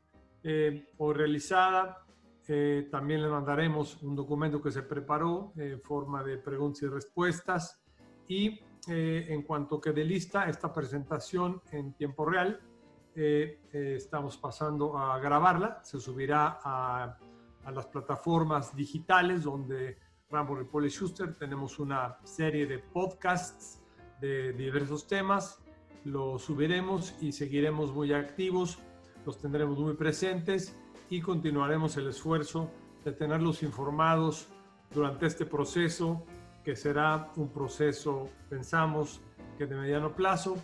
o 0.98 1.12
realizada. 1.12 2.04
También 2.90 3.22
le 3.22 3.28
mandaremos 3.28 4.02
un 4.02 4.16
documento 4.16 4.60
que 4.60 4.70
se 4.70 4.82
preparó 4.82 5.52
en 5.56 5.80
forma 5.80 6.22
de 6.24 6.38
preguntas 6.38 6.82
y 6.82 6.86
respuestas. 6.88 7.80
Y 8.26 8.60
en 8.88 9.42
cuanto 9.42 9.80
quede 9.80 10.04
lista 10.04 10.48
esta 10.48 10.72
presentación 10.72 11.62
en 11.70 11.94
tiempo 11.94 12.24
real, 12.24 12.60
estamos 13.14 14.36
pasando 14.38 14.98
a 14.98 15.18
grabarla. 15.20 15.80
Se 15.84 16.00
subirá 16.00 16.58
a, 16.62 17.16
a 17.64 17.70
las 17.70 17.86
plataformas 17.86 18.74
digitales 18.74 19.44
donde 19.44 19.98
Rambo 20.28 20.56
Ripoli 20.56 20.88
Schuster 20.90 21.34
tenemos 21.36 21.78
una 21.78 22.18
serie 22.24 22.66
de 22.66 22.78
podcasts 22.78 23.84
de 24.20 24.52
diversos 24.52 25.06
temas. 25.06 25.62
Los 26.04 26.42
subiremos 26.42 27.14
y 27.20 27.30
seguiremos 27.30 27.92
muy 27.92 28.12
activos, 28.12 28.78
los 29.24 29.38
tendremos 29.38 29.78
muy 29.78 29.94
presentes 29.94 30.76
y 31.12 31.20
continuaremos 31.20 31.98
el 31.98 32.08
esfuerzo 32.08 32.70
de 33.04 33.12
tenerlos 33.12 33.62
informados 33.62 34.48
durante 34.94 35.26
este 35.26 35.44
proceso, 35.44 36.24
que 36.64 36.74
será 36.74 37.30
un 37.36 37.50
proceso, 37.50 38.30
pensamos, 38.48 39.20
que 39.58 39.66
de 39.66 39.76
mediano 39.76 40.14
plazo. 40.14 40.56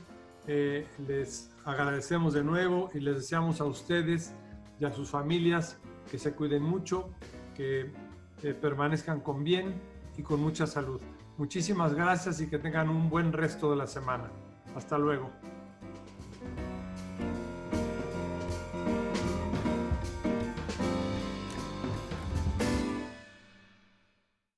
Eh, 0.46 0.86
les 1.06 1.54
agradecemos 1.66 2.32
de 2.32 2.42
nuevo 2.44 2.88
y 2.94 3.00
les 3.00 3.16
deseamos 3.16 3.60
a 3.60 3.66
ustedes 3.66 4.34
y 4.80 4.86
a 4.86 4.90
sus 4.90 5.10
familias 5.10 5.78
que 6.10 6.16
se 6.18 6.32
cuiden 6.32 6.62
mucho, 6.62 7.10
que 7.54 7.92
permanezcan 8.62 9.20
con 9.20 9.44
bien 9.44 9.74
y 10.16 10.22
con 10.22 10.40
mucha 10.40 10.66
salud. 10.66 11.02
Muchísimas 11.36 11.92
gracias 11.92 12.40
y 12.40 12.48
que 12.48 12.58
tengan 12.58 12.88
un 12.88 13.10
buen 13.10 13.34
resto 13.34 13.70
de 13.70 13.76
la 13.76 13.86
semana. 13.86 14.30
Hasta 14.74 14.96
luego. 14.96 15.30